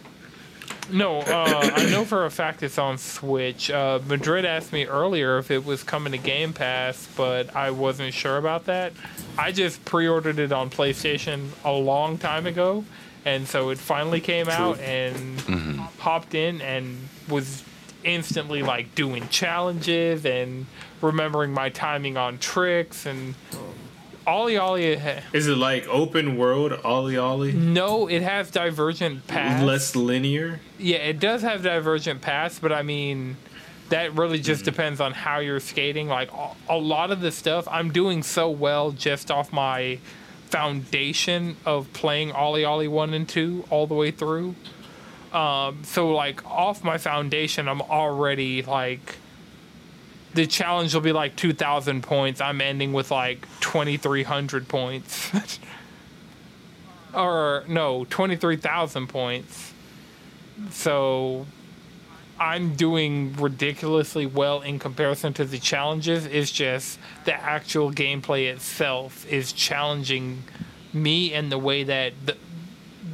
No, 0.90 1.20
uh, 1.20 1.70
I 1.76 1.90
know 1.90 2.04
for 2.06 2.26
a 2.26 2.30
fact 2.32 2.64
it's 2.64 2.78
on 2.78 2.98
Switch. 2.98 3.70
Uh, 3.70 4.00
Madrid 4.08 4.46
asked 4.46 4.74
me 4.74 4.86
earlier 4.86 5.38
if 5.38 5.50
it 5.52 5.64
was 5.66 5.84
coming 5.84 6.12
to 6.12 6.18
Game 6.18 6.52
Pass, 6.54 7.08
but 7.16 7.56
I 7.56 7.72
wasn't 7.72 8.14
sure 8.14 8.38
about 8.38 8.66
that. 8.66 8.92
I 9.38 9.52
just 9.54 9.84
pre-ordered 9.86 10.40
it 10.40 10.52
on 10.52 10.70
PlayStation 10.70 11.48
a 11.64 11.72
long 11.72 12.18
time 12.18 12.46
ago, 12.46 12.84
and 13.26 13.48
so 13.48 13.70
it 13.70 13.78
finally 13.78 14.22
came 14.22 14.50
out 14.50 14.80
and 14.80 15.38
mm-hmm. 15.40 15.78
hopped 16.00 16.34
in 16.34 16.62
and 16.62 17.08
was 17.30 17.64
instantly 18.04 18.64
like 18.64 18.96
doing 18.96 19.28
challenges 19.30 20.26
and 20.26 20.66
remembering 21.02 21.54
my 21.54 21.70
timing 21.70 22.18
on 22.18 22.38
tricks 22.40 23.06
and 23.06 23.36
OlliOlli. 24.26 25.22
Is 25.34 25.48
it 25.48 25.58
like 25.58 25.88
open 25.88 26.38
world, 26.38 26.74
ollie 26.84 27.18
ollie? 27.18 27.54
No, 27.54 28.08
it 28.08 28.22
has 28.22 28.52
divergent 28.52 29.28
paths. 29.28 29.64
Less 29.64 29.96
linear? 29.96 30.60
Yeah, 30.78 30.98
it 30.98 31.20
does 31.20 31.42
have 31.42 31.64
divergent 31.64 32.22
paths, 32.22 32.60
but 32.60 32.72
I 32.72 32.84
mean, 32.84 33.38
that 33.90 34.14
really 34.14 34.40
just 34.40 34.62
mm-hmm. 34.62 34.72
depends 34.72 35.02
on 35.02 35.14
how 35.14 35.40
you're 35.40 35.60
skating. 35.60 36.08
Like 36.08 36.32
a, 36.34 36.52
a 36.70 36.78
lot 36.78 37.12
of 37.12 37.22
the 37.22 37.32
stuff, 37.32 37.68
I'm 37.70 37.92
doing 37.92 38.24
so 38.24 38.50
well 38.50 38.92
just 38.92 39.32
off 39.32 39.52
my 39.52 40.00
foundation 40.52 41.56
of 41.66 41.92
playing 41.94 42.32
OlliOlli 42.32 42.90
one 42.90 43.14
and 43.14 43.28
two 43.28 43.66
all 43.70 43.88
the 43.88 43.96
way 43.96 44.12
through. 44.12 44.56
Um, 45.32 45.84
so 45.84 46.12
like 46.12 46.46
off 46.46 46.84
my 46.84 46.98
foundation, 46.98 47.68
I'm 47.68 47.82
already 47.82 48.62
like. 48.62 49.18
The 50.34 50.48
challenge 50.48 50.94
will 50.94 51.02
be 51.02 51.12
like 51.12 51.36
2,000 51.36 52.04
points. 52.04 52.40
I'm 52.40 52.62
ending 52.62 52.94
with 52.94 53.12
like 53.12 53.46
2,300 53.60 54.70
points. 54.70 55.30
or, 57.14 57.66
no, 57.68 58.06
23,000 58.10 59.08
points. 59.08 59.74
So 60.70 61.46
I'm 62.42 62.74
doing 62.74 63.36
ridiculously 63.36 64.26
well 64.26 64.62
in 64.62 64.80
comparison 64.80 65.32
to 65.34 65.46
the 65.46 65.60
challenges. 65.60 66.26
It's 66.26 66.50
just 66.50 66.98
the 67.24 67.36
actual 67.36 67.92
gameplay 67.92 68.52
itself 68.52 69.32
is 69.32 69.54
challenging 69.54 70.42
me 70.92 71.32
in 71.32 71.50
the 71.50 71.60
way 71.60 71.84
that 71.84 72.14
the, 72.26 72.36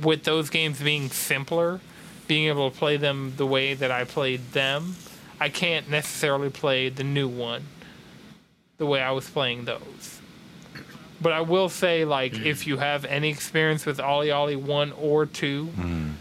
with 0.02 0.24
those 0.24 0.50
games 0.50 0.82
being 0.82 1.10
simpler, 1.10 1.82
being 2.30 2.48
able 2.48 2.72
to 2.72 2.78
play 2.78 2.96
them 2.96 3.34
the 3.36 3.46
way 3.46 3.74
that 3.74 3.92
I 3.92 4.06
played 4.06 4.54
them, 4.54 4.96
I 5.42 5.50
can't 5.50 5.90
necessarily 5.90 6.50
play 6.50 6.88
the 6.88 7.04
new 7.04 7.28
one 7.28 7.66
the 8.78 8.86
way 8.86 9.02
I 9.02 9.12
was 9.12 9.30
playing 9.30 9.66
those. 9.66 10.22
But 11.20 11.34
I 11.34 11.42
will 11.42 11.68
say, 11.68 12.06
like, 12.06 12.34
hmm. 12.34 12.46
if 12.46 12.66
you 12.66 12.78
have 12.78 13.04
any 13.04 13.30
experience 13.30 13.86
with 13.86 13.98
OlliOlli 13.98 14.56
1 14.56 14.94
or 14.94 15.26
2, 15.26 15.66
hmm. 15.66 16.12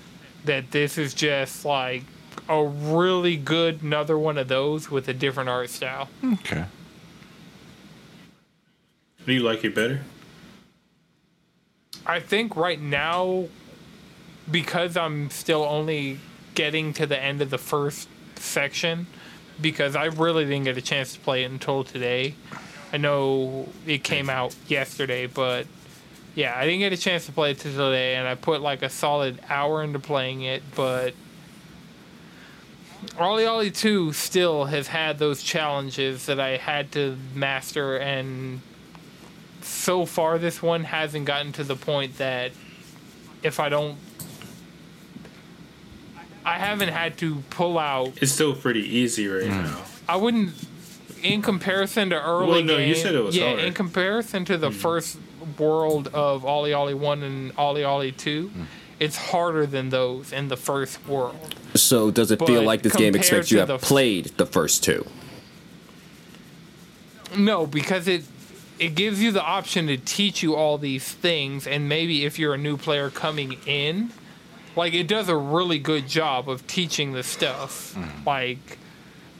that 0.45 0.73
this 0.73 0.99
is 0.99 1.15
just 1.15 1.65
like 1.65 2.03
a 2.49 2.65
really 2.65 3.37
good 3.37 3.83
another 3.83 4.19
one 4.19 4.39
of 4.39 4.49
those 4.49 4.91
with 4.91 5.09
a 5.09 5.15
different 5.15 5.49
art 5.49 5.71
style. 5.71 6.09
Okay. 6.25 6.65
Do 9.25 9.33
you 9.33 9.41
like 9.41 9.65
it 9.65 9.75
better? 9.75 10.03
I 12.07 12.21
think 12.21 12.55
right 12.57 12.81
now 12.81 13.49
because 14.51 14.97
I'm 14.97 15.31
still 15.31 15.65
only 15.65 16.21
getting 16.55 16.93
to 16.95 17.07
the 17.07 17.21
end 17.21 17.43
of 17.43 17.51
the 17.51 17.59
first 17.59 18.09
section 18.37 19.07
because 19.61 19.97
I 19.97 20.07
really 20.07 20.45
didn't 20.45 20.65
get 20.65 20.77
a 20.77 20.83
chance 20.83 21.15
to 21.15 21.21
play 21.21 21.43
it 21.43 21.51
until 21.51 21.85
today. 21.85 22.35
I 22.93 22.99
know 22.99 23.69
it 23.87 24.05
came 24.05 24.31
out 24.31 24.55
yesterday, 24.69 25.27
but 25.27 25.67
yeah, 26.35 26.55
I 26.57 26.65
didn't 26.65 26.81
get 26.81 26.93
a 26.93 26.97
chance 26.97 27.27
to 27.27 27.33
play 27.33 27.53
it 27.53 27.59
today, 27.59 28.15
and 28.15 28.29
I 28.29 28.35
put 28.35 28.61
like 28.61 28.83
a 28.83 28.91
solid 28.91 29.41
hour 29.49 29.83
into 29.83 29.99
playing 29.99 30.43
it, 30.43 30.63
but 30.75 31.15
OlliOlli 33.17 33.75
2 33.75 34.13
still 34.13 34.65
has 34.67 34.89
had 34.89 35.19
those 35.19 35.43
challenges 35.43 36.27
that 36.27 36.41
I 36.41 36.57
had 36.57 36.93
to 36.93 37.17
master, 37.35 37.97
and 37.97 38.61
so 39.63 40.07
far, 40.07 40.39
this 40.39 40.63
one 40.63 40.85
hasn't 40.85 41.27
gotten 41.27 41.53
to 41.53 41.65
the 41.65 41.77
point 41.77 42.19
that 42.19 42.53
if 43.43 43.61
I 43.61 43.69
don't. 43.69 43.97
I 46.45 46.59
haven't 46.59 46.91
had 46.91 47.19
to 47.19 47.43
pull 47.51 47.79
out. 47.79 48.13
It's 48.21 48.31
still 48.31 48.55
pretty 48.55 48.83
easy 48.83 49.27
right 49.27 49.47
hmm. 49.47 49.63
now. 49.63 49.83
I 50.09 50.17
wouldn't. 50.17 50.53
In 51.23 51.43
comparison 51.43 52.11
to 52.11 52.23
early 52.23 52.49
Well, 52.49 52.63
no, 52.63 52.77
you 52.77 52.95
said 52.95 53.15
it 53.15 53.21
was 53.21 53.37
yeah. 53.37 53.49
hard. 53.49 53.61
In 53.61 53.73
comparison 53.73 54.45
to 54.45 54.57
the 54.57 54.71
hmm. 54.71 54.77
first 54.77 55.19
world 55.59 56.09
of 56.09 56.43
OlliOlli 56.43 56.95
One 56.95 57.23
and 57.23 57.55
OlliOlli 57.57 58.17
Two, 58.17 58.49
hmm. 58.49 58.65
It's 58.99 59.17
harder 59.17 59.67
than 59.67 59.91
those 59.91 60.33
in 60.33 60.49
the 60.49 60.57
first 60.57 61.07
world. 61.07 61.55
So 61.75 62.11
does 62.11 62.31
it 62.31 62.45
feel 62.47 62.63
like 62.63 62.83
this 62.83 62.95
game 62.95 63.15
expects 63.15 63.51
you 63.51 63.59
have 63.59 63.69
the- 63.69 63.79
played 63.79 64.27
the 64.37 64.47
first 64.47 64.83
two? 64.83 65.07
No, 67.37 67.67
because 67.67 68.09
it 68.09 68.25
it 68.79 68.95
gives 68.95 69.23
you 69.23 69.33
the 69.33 69.43
option 69.43 69.87
to 69.87 69.97
teach 69.97 70.43
you 70.43 70.55
all 70.55 70.79
these 70.79 71.11
things, 71.11 71.67
and 71.67 71.89
maybe 71.89 72.25
if 72.25 72.39
you're 72.39 72.55
a 72.55 72.59
new 72.59 72.77
player 72.77 73.11
coming 73.11 73.57
in, 73.67 74.11
like 74.77 74.93
it 74.93 75.09
does 75.09 75.29
a 75.29 75.37
really 75.37 75.79
good 75.79 76.07
job 76.07 76.49
of 76.49 76.67
teaching 76.67 77.13
the 77.13 77.23
stuff, 77.23 77.95
mm-hmm. 77.95 78.27
like 78.27 78.79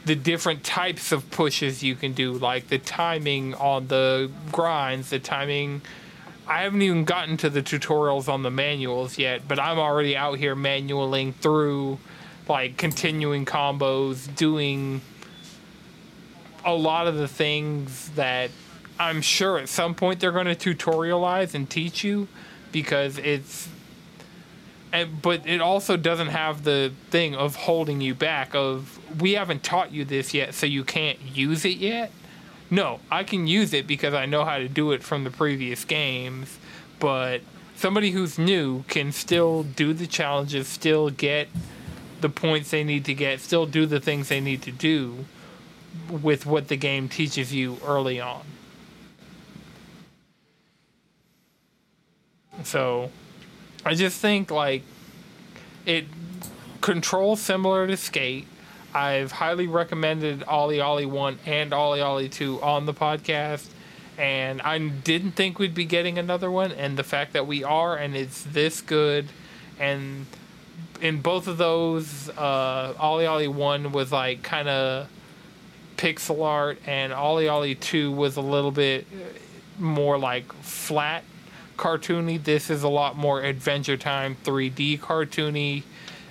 the 0.07 0.15
different 0.15 0.65
types 0.65 1.13
of 1.13 1.31
pushes 1.31 1.83
you 1.83 1.95
can 1.95 2.13
do, 2.13 2.33
like 2.33 2.69
the 2.69 2.79
timing 2.79 3.55
on 3.55 3.89
the 3.89 4.31
grinds, 4.53 5.11
the 5.11 5.19
timing. 5.19 5.83
I 6.49 6.63
haven't 6.63 6.83
even 6.83 7.05
gotten 7.05 7.37
to 7.39 7.51
the 7.51 7.63
tutorials 7.63 8.29
on 8.29 8.43
the 8.43 8.51
manuals 8.51 9.19
yet, 9.19 9.49
but 9.49 9.59
I'm 9.59 9.79
already 9.79 10.17
out 10.17 10.39
here 10.39 10.55
manualing 10.55 11.35
through, 11.35 11.99
like 12.49 12.77
continuing 12.77 13.45
combos, 13.45 14.35
doing 14.37 15.01
a 16.65 16.75
lot 16.75 17.09
of 17.09 17.17
the 17.17 17.29
things 17.29 18.11
that 18.11 18.51
I'm 18.99 19.23
sure 19.23 19.59
at 19.59 19.69
some 19.69 19.95
point 19.95 20.21
they're 20.21 20.33
going 20.33 20.55
to 20.55 20.75
tutorialize 20.75 21.55
and 21.55 21.69
teach 21.69 22.03
you 22.03 22.29
because 22.73 23.19
it's 23.19 23.69
and, 24.93 25.21
but 25.21 25.47
it 25.47 25.61
also 25.61 25.97
doesn't 25.97 26.29
have 26.29 26.65
the 26.65 26.93
thing 27.11 27.35
of 27.35 27.57
holding 27.57 28.01
you 28.01 28.15
back 28.15 28.55
of 28.55 28.99
we 29.21 29.33
haven't 29.33 29.63
taught 29.63 29.93
you 29.93 30.05
this 30.05 30.33
yet 30.33 30.55
so 30.55 30.67
you 30.67 30.85
can't 30.85 31.21
use 31.21 31.65
it 31.65 31.77
yet 31.77 32.11
no 32.71 33.01
i 33.11 33.23
can 33.23 33.47
use 33.47 33.73
it 33.73 33.87
because 33.87 34.15
i 34.15 34.27
know 34.27 34.45
how 34.45 34.59
to 34.59 34.69
do 34.69 34.93
it 34.93 35.03
from 35.03 35.25
the 35.25 35.31
previous 35.31 35.85
games 35.85 36.59
but 36.99 37.41
somebody 37.75 38.11
who's 38.11 38.39
new 38.39 38.83
can 38.89 39.13
still 39.13 39.63
do 39.63 39.93
the 39.93 40.07
challenges 40.07 40.67
still 40.67 41.11
get 41.11 41.49
the 42.21 42.29
points 42.29 42.71
they 42.71 42.83
need 42.83 43.05
to 43.05 43.15
get 43.15 43.41
still 43.41 43.67
do 43.67 43.87
the 43.87 44.01
things 44.01 44.29
they 44.29 44.41
need 44.41 44.63
to 44.63 44.73
do 44.73 45.25
with 46.11 46.47
what 46.47 46.69
the 46.69 46.77
game 46.77 47.09
teaches 47.09 47.53
you 47.53 47.79
early 47.85 48.21
on. 48.21 48.43
So, 52.63 53.11
I 53.85 53.95
just 53.95 54.21
think 54.21 54.51
like 54.51 54.83
it 55.85 56.07
controls 56.81 57.41
similar 57.41 57.87
to 57.87 57.97
Skate. 57.97 58.47
I've 58.97 59.31
highly 59.31 59.67
recommended 59.67 60.41
OlliOlli 60.41 61.05
1 61.05 61.39
and 61.45 61.73
OlliOlli 61.73 62.33
2 62.33 62.63
on 62.63 62.87
the 62.87 62.95
podcast. 62.95 63.69
And 64.17 64.63
I 64.63 64.79
didn't 64.79 65.33
think 65.33 65.59
we'd 65.59 65.75
be 65.75 65.85
getting 65.85 66.17
another 66.17 66.51
one. 66.51 66.73
And 66.73 66.97
the 66.97 67.05
fact 67.05 67.35
that 67.35 67.47
we 67.47 67.63
are 67.63 67.95
and 67.95 68.17
it's 68.17 68.43
this 68.45 68.81
good. 68.81 69.27
And 69.79 70.25
in 71.03 71.21
both 71.21 71.47
of 71.47 71.59
those, 71.59 72.31
uh, 72.39 72.95
OlliOlli 72.95 73.49
1 73.49 73.93
was 73.93 74.13
like 74.13 74.43
kind 74.43 74.67
of 74.67 75.09
pixel 75.99 76.43
art, 76.43 76.79
and 76.87 77.13
OlliOlli 77.13 77.79
2 77.79 78.11
was 78.13 78.37
a 78.37 78.41
little 78.41 78.71
bit 78.71 79.07
more 79.79 80.19
like 80.19 80.51
flat 80.63 81.23
cartoony. 81.77 82.43
This 82.43 82.71
is 82.71 82.83
a 82.83 82.89
lot 82.89 83.15
more 83.17 83.43
Adventure 83.43 83.99
Time 83.99 84.37
3D 84.43 84.99
cartoony, 85.01 85.83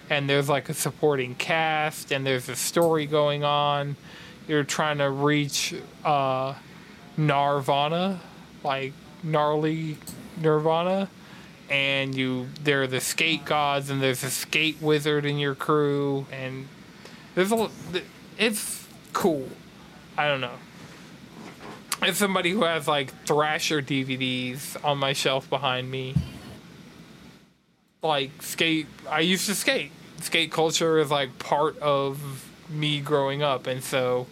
and 0.10 0.30
there's 0.30 0.50
like 0.50 0.70
a 0.70 0.74
supporting 0.74 1.36
cast, 1.36 2.12
and 2.12 2.26
there's 2.26 2.50
a 2.50 2.56
story 2.56 3.06
going 3.06 3.44
on. 3.44 3.96
You're 4.48 4.64
trying 4.64 5.00
to 5.00 5.10
reach 5.10 5.74
uh, 6.04 6.54
Gnarvana, 7.18 8.20
like 8.64 8.94
gnarly 9.24 9.98
Nirvana, 10.38 11.10
and 11.70 12.14
you 12.14 12.48
there 12.64 12.84
are 12.84 12.88
the 12.88 13.02
skate 13.02 13.46
gods, 13.46 13.90
and 13.90 14.02
there's 14.02 14.24
a 14.24 14.30
skate 14.30 14.82
wizard 14.82 15.26
in 15.26 15.40
your 15.40 15.56
crew, 15.56 16.26
and 16.32 16.68
there's 17.34 17.52
a 17.52 17.70
it's 18.38 18.88
cool. 19.14 19.50
I 20.18 20.28
don't 20.28 20.42
know. 20.42 20.58
As 22.02 22.18
somebody 22.18 22.52
who 22.52 22.64
has 22.64 22.88
like 22.88 23.12
Thrasher 23.26 23.82
DVDs 23.82 24.78
on 24.84 24.98
my 24.98 25.14
shelf 25.14 25.50
behind 25.50 25.90
me, 25.90 26.14
like 28.04 28.42
skate, 28.42 28.88
I 29.10 29.22
used 29.22 29.48
to 29.48 29.56
skate. 29.56 29.92
Skate 30.22 30.52
culture 30.52 30.98
is 30.98 31.12
like 31.12 31.38
part 31.40 31.78
of 31.80 32.50
me 32.70 33.00
growing 33.00 33.44
up, 33.44 33.68
and 33.68 33.84
so 33.84 34.28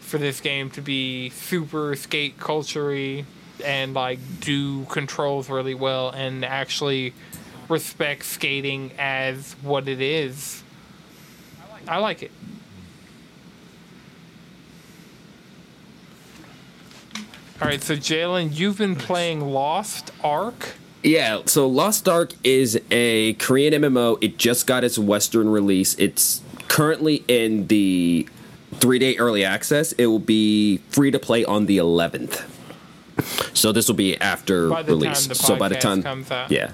for 0.00 0.18
this 0.18 0.40
game 0.40 0.70
to 0.70 0.80
be 0.80 1.30
super 1.30 1.94
skate 1.94 2.38
culture 2.38 3.24
and 3.64 3.94
like 3.94 4.18
do 4.40 4.84
controls 4.86 5.48
really 5.48 5.74
well 5.74 6.10
and 6.10 6.44
actually 6.44 7.12
respect 7.68 8.24
skating 8.24 8.90
as 8.98 9.54
what 9.62 9.86
it 9.88 10.00
is, 10.00 10.62
I 11.86 11.98
like 11.98 12.22
it. 12.22 12.32
All 17.60 17.68
right, 17.68 17.82
so 17.82 17.94
Jalen, 17.94 18.56
you've 18.56 18.78
been 18.78 18.96
playing 18.96 19.42
Lost 19.42 20.12
Ark. 20.24 20.74
Yeah, 21.02 21.42
so 21.46 21.66
Lost 21.66 22.08
Ark 22.08 22.32
is 22.44 22.78
a 22.90 23.32
Korean 23.34 23.72
MMO. 23.74 24.18
It 24.20 24.36
just 24.36 24.66
got 24.66 24.84
its 24.84 24.98
Western 24.98 25.48
release. 25.48 25.94
It's 25.98 26.42
currently 26.68 27.24
in 27.26 27.68
the 27.68 28.28
three 28.74 28.98
day 28.98 29.16
early 29.16 29.44
access. 29.44 29.92
It 29.92 30.06
will 30.06 30.18
be 30.18 30.78
free 30.90 31.10
to 31.10 31.18
play 31.18 31.44
on 31.44 31.66
the 31.66 31.78
11th. 31.78 32.44
So 33.56 33.72
this 33.72 33.88
will 33.88 33.94
be 33.96 34.18
after 34.20 34.68
By 34.68 34.82
the 34.82 34.92
time 34.92 35.00
release. 35.00 35.38
so 35.38 35.56
by 35.56 35.68
the 35.68 35.74
time, 35.76 36.02
yeah, 36.48 36.72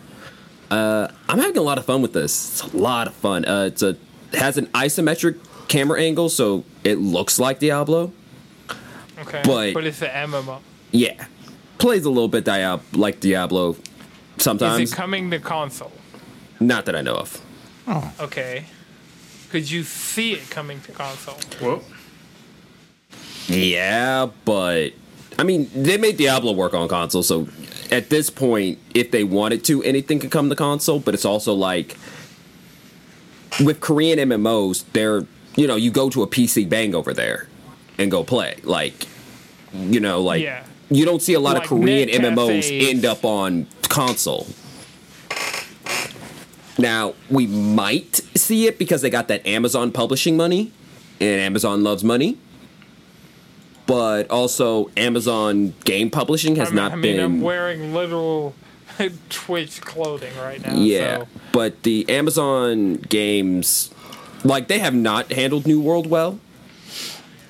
uh, 0.70 1.08
I'm 1.28 1.38
having 1.38 1.56
a 1.58 1.62
lot 1.62 1.78
of 1.78 1.84
fun 1.84 2.02
with 2.02 2.12
this. 2.12 2.62
It's 2.62 2.72
a 2.72 2.76
lot 2.76 3.06
of 3.08 3.14
fun. 3.14 3.44
Uh, 3.44 3.64
it's 3.64 3.82
a 3.82 3.90
it 4.32 4.38
has 4.38 4.56
an 4.58 4.66
isometric 4.68 5.38
camera 5.68 6.00
angle, 6.00 6.28
so 6.28 6.64
it 6.84 6.98
looks 6.98 7.38
like 7.40 7.58
Diablo. 7.60 8.12
Okay, 9.20 9.42
But- 9.44 9.74
but 9.74 9.84
it's 9.86 10.02
an 10.02 10.30
MMO. 10.30 10.58
Yeah, 10.92 11.26
plays 11.78 12.04
a 12.04 12.10
little 12.10 12.28
bit 12.28 12.44
Diab- 12.44 12.80
like 12.92 13.18
Diablo. 13.20 13.76
Is 14.36 14.42
Sometimes, 14.42 14.92
it 14.92 14.94
coming 14.94 15.30
to 15.30 15.38
console? 15.38 15.92
not 16.60 16.86
that 16.86 16.96
I 16.96 17.02
know 17.02 17.14
of. 17.16 17.40
Oh. 17.86 18.12
Okay. 18.20 18.64
Could 19.50 19.70
you 19.70 19.82
see 19.84 20.32
it 20.32 20.50
coming 20.50 20.80
to 20.82 20.92
console? 20.92 21.38
Well, 21.62 21.82
Yeah, 23.48 24.28
but 24.44 24.90
I 25.38 25.44
mean, 25.44 25.70
they 25.74 25.96
made 25.98 26.16
Diablo 26.16 26.52
work 26.52 26.74
on 26.74 26.88
console, 26.88 27.22
so 27.22 27.46
at 27.90 28.10
this 28.10 28.28
point, 28.30 28.78
if 28.94 29.10
they 29.10 29.22
wanted 29.22 29.64
to, 29.64 29.82
anything 29.84 30.18
could 30.18 30.30
come 30.30 30.48
to 30.50 30.56
console. 30.56 30.98
But 30.98 31.14
it's 31.14 31.24
also 31.24 31.54
like 31.54 31.96
with 33.60 33.80
Korean 33.80 34.18
MMOs, 34.18 34.84
they're 34.92 35.26
you 35.56 35.66
know 35.66 35.76
you 35.76 35.90
go 35.90 36.10
to 36.10 36.22
a 36.22 36.26
PC 36.26 36.68
bang 36.68 36.94
over 36.94 37.14
there 37.14 37.48
and 37.98 38.10
go 38.10 38.24
play. 38.24 38.56
Like 38.64 39.06
you 39.74 40.00
know, 40.00 40.20
like 40.22 40.42
Yeah. 40.42 40.64
You 40.90 41.04
don't 41.04 41.20
see 41.22 41.34
a 41.34 41.40
lot 41.40 41.54
Like 41.54 41.64
of 41.64 41.68
Korean 41.68 42.08
MMOs 42.08 42.62
cafes. 42.62 42.88
end 42.94 43.04
up 43.04 43.24
on 43.24 43.66
console. 43.88 44.46
Now 46.78 47.14
we 47.30 47.46
might 47.46 48.16
see 48.36 48.66
it 48.66 48.78
because 48.78 49.00
they 49.02 49.10
got 49.10 49.28
that 49.28 49.46
Amazon 49.46 49.92
publishing 49.92 50.36
money, 50.36 50.72
and 51.20 51.40
Amazon 51.40 51.82
loves 51.82 52.04
money. 52.04 52.38
But 53.86 54.28
also, 54.30 54.90
Amazon 54.96 55.74
game 55.84 56.10
publishing 56.10 56.56
has 56.56 56.68
I 56.68 56.70
mean, 56.72 56.76
not 56.76 56.92
I 56.92 56.94
mean, 56.96 57.02
been. 57.02 57.20
I'm 57.20 57.40
wearing 57.40 57.94
literal 57.94 58.54
Twitch 59.30 59.80
clothing 59.80 60.36
right 60.36 60.60
now. 60.64 60.74
yeah, 60.74 61.18
So. 61.18 61.28
but 61.52 61.82
the 61.84 62.04
Amazon 62.08 62.94
games, 62.94 63.90
like 64.44 64.66
they 64.68 64.80
have 64.80 64.94
not 64.94 65.30
handled 65.32 65.66
New 65.66 65.80
World 65.80 66.08
well. 66.08 66.40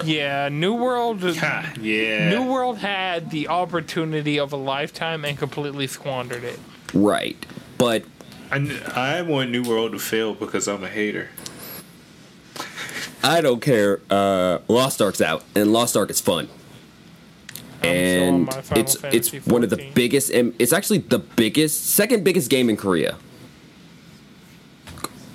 Yeah, 0.04 0.48
New 0.50 0.74
World. 0.74 1.22
yeah. 1.22 2.28
New 2.30 2.44
World 2.50 2.78
had 2.78 3.30
the 3.30 3.48
opportunity 3.48 4.38
of 4.38 4.52
a 4.52 4.56
lifetime 4.56 5.24
and 5.24 5.38
completely 5.38 5.86
squandered 5.86 6.44
it. 6.44 6.58
Right. 6.92 7.44
But 7.78 8.04
I, 8.50 8.80
I 8.94 9.22
want 9.22 9.50
New 9.50 9.62
World 9.62 9.92
to 9.92 9.98
fail 9.98 10.34
because 10.34 10.68
I'm 10.68 10.84
a 10.84 10.88
hater. 10.88 11.30
I 13.22 13.40
don't 13.40 13.60
care. 13.60 14.00
Uh, 14.08 14.58
Lost 14.68 15.00
Ark's 15.02 15.20
out, 15.20 15.42
and 15.54 15.72
Lost 15.72 15.96
Ark 15.96 16.10
is 16.10 16.20
fun. 16.20 16.48
I'm 17.82 17.88
on 17.88 17.94
and 17.94 18.48
it's 18.78 18.96
Fantasy 18.96 19.36
it's 19.36 19.46
one 19.46 19.62
of 19.62 19.70
the 19.70 19.90
biggest 19.94 20.30
and 20.30 20.54
it's 20.58 20.72
actually 20.72 20.98
the 20.98 21.18
biggest 21.18 21.86
second 21.90 22.24
biggest 22.24 22.48
game 22.50 22.70
in 22.70 22.76
Korea. 22.76 23.16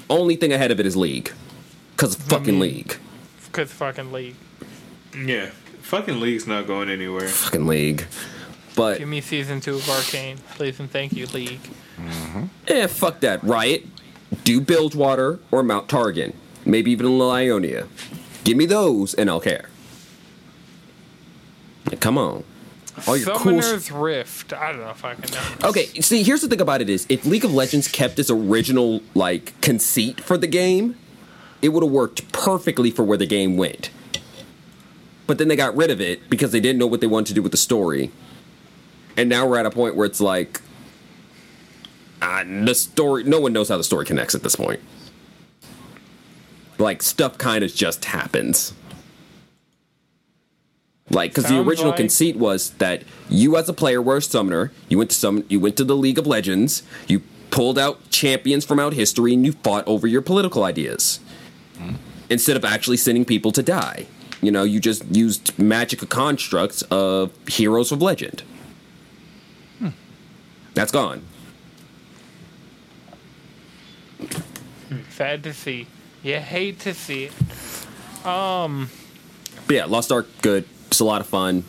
Only 0.10 0.36
thing 0.36 0.52
ahead 0.52 0.72
of 0.72 0.80
it 0.80 0.86
is 0.86 0.98
League. 0.98 1.32
Cuz 1.98 2.16
fucking 2.16 2.60
mean- 2.60 2.76
League. 2.78 2.98
Cause 3.52 3.72
fucking 3.72 4.12
league. 4.12 4.36
Yeah, 5.18 5.48
fucking 5.82 6.20
league's 6.20 6.48
not 6.48 6.68
going 6.68 6.90
anywhere. 6.90 7.28
Fucking 7.28 7.68
League. 7.68 8.06
But 8.76 9.00
Give 9.00 9.08
me 9.08 9.20
season 9.22 9.60
two 9.60 9.76
of 9.76 9.90
Arcane, 9.90 10.38
please 10.56 10.80
and 10.80 10.90
thank 10.90 11.14
you, 11.14 11.26
League. 11.28 11.60
eh, 12.68 12.88
fuck 12.88 13.20
that. 13.20 13.44
Riot, 13.44 13.86
do 14.44 14.62
Bilgewater 14.62 15.40
or 15.52 15.62
Mount 15.64 15.88
Targon. 15.90 16.34
Maybe 16.66 16.92
even 16.92 17.20
Ionia. 17.22 17.88
Give 18.44 18.56
me 18.56 18.66
those 18.66 19.14
and 19.14 19.30
I'll 19.30 19.42
care. 19.42 19.70
Come 22.00 22.18
on. 22.18 22.44
All 23.08 23.18
your 23.18 23.36
cool 23.36 23.60
sh- 23.62 23.64
Summoner's 23.66 23.92
Rift. 23.92 24.54
I 24.54 24.72
don't 24.72 24.82
know 24.82 24.90
if 24.92 25.04
I 25.04 25.16
can 25.16 25.32
know. 25.34 25.70
Okay, 25.70 25.86
see, 26.02 26.24
here's 26.24 26.42
the 26.42 26.48
thing 26.48 26.62
about 26.62 26.82
it 26.82 26.90
is, 26.90 27.06
if 27.10 27.26
League 27.26 27.46
of 27.46 27.54
Legends 27.54 27.88
kept 27.88 28.20
its 28.20 28.30
original 28.30 29.02
like 29.16 29.60
conceit 29.62 30.22
for 30.22 30.38
the 30.38 30.48
game, 30.48 30.98
it 31.62 31.70
would 31.70 31.84
have 31.84 31.92
worked 31.92 32.32
perfectly 32.32 32.92
for 32.92 33.04
where 33.04 33.18
the 33.18 33.26
game 33.26 33.58
went. 33.58 33.90
But 35.28 35.38
then 35.38 35.48
they 35.48 35.56
got 35.56 35.76
rid 35.76 35.90
of 35.92 36.02
it 36.02 36.30
because 36.30 36.52
they 36.52 36.60
didn't 36.60 36.80
know 36.80 36.88
what 36.88 37.02
they 37.02 37.08
wanted 37.08 37.28
to 37.28 37.34
do 37.34 37.42
with 37.42 37.52
the 37.52 37.58
story. 37.58 38.12
And 39.16 39.30
now 39.30 39.48
we're 39.48 39.58
at 39.58 39.66
a 39.66 39.72
point 39.72 39.96
where 39.96 40.06
it's 40.06 40.22
like, 40.22 40.62
uh, 42.22 42.44
the 42.44 42.76
story. 42.76 43.24
No 43.24 43.40
one 43.40 43.54
knows 43.54 43.70
how 43.70 43.78
the 43.78 43.84
story 43.84 44.06
connects 44.06 44.36
at 44.36 44.44
this 44.44 44.56
point. 44.56 44.80
Like 46.78 47.02
stuff 47.02 47.38
kind 47.38 47.64
of 47.64 47.74
just 47.74 48.06
happens. 48.06 48.74
Like, 51.10 51.32
because 51.32 51.50
the 51.50 51.60
original 51.60 51.90
like- 51.90 51.98
conceit 51.98 52.38
was 52.38 52.72
that 52.72 53.04
you, 53.30 53.58
as 53.58 53.68
a 53.68 53.74
player, 53.74 54.02
were 54.02 54.18
a 54.18 54.22
summoner. 54.22 54.72
You 54.88 54.98
went 54.98 55.10
to 55.10 55.16
summon. 55.16 55.46
You 55.50 55.60
went 55.60 55.76
to 55.78 55.84
the 55.84 55.96
League 55.96 56.18
of 56.18 56.26
Legends. 56.26 56.84
You 57.08 57.22
pulled 57.50 57.78
out 57.78 58.10
champions 58.10 58.64
from 58.64 58.80
out 58.80 58.94
history, 58.94 59.34
and 59.34 59.46
you 59.46 59.52
fought 59.52 59.86
over 59.88 60.08
your 60.08 60.22
political 60.22 60.64
ideas 60.64 61.20
instead 62.30 62.56
of 62.56 62.64
actually 62.64 62.96
sending 62.98 63.26
people 63.26 63.52
to 63.52 63.62
die. 63.62 64.06
You 64.42 64.52
know, 64.52 64.64
you 64.64 64.80
just 64.80 65.06
used 65.16 65.58
magic 65.60 66.08
constructs 66.10 66.82
of 66.84 67.32
heroes 67.48 67.92
of 67.92 68.02
legend. 68.02 68.44
That's 70.74 70.92
gone. 70.92 71.22
Sad 75.12 75.44
to 75.44 75.54
see. 75.54 75.88
You 76.24 76.38
hate 76.38 76.80
to 76.82 76.94
see 76.94 77.26
it. 77.26 77.34
But 79.68 79.76
yeah, 79.76 79.86
Lost 79.86 80.12
Ark, 80.12 80.28
good. 80.42 80.66
It's 80.88 81.00
a 81.00 81.06
lot 81.06 81.22
of 81.22 81.28
fun. 81.28 81.64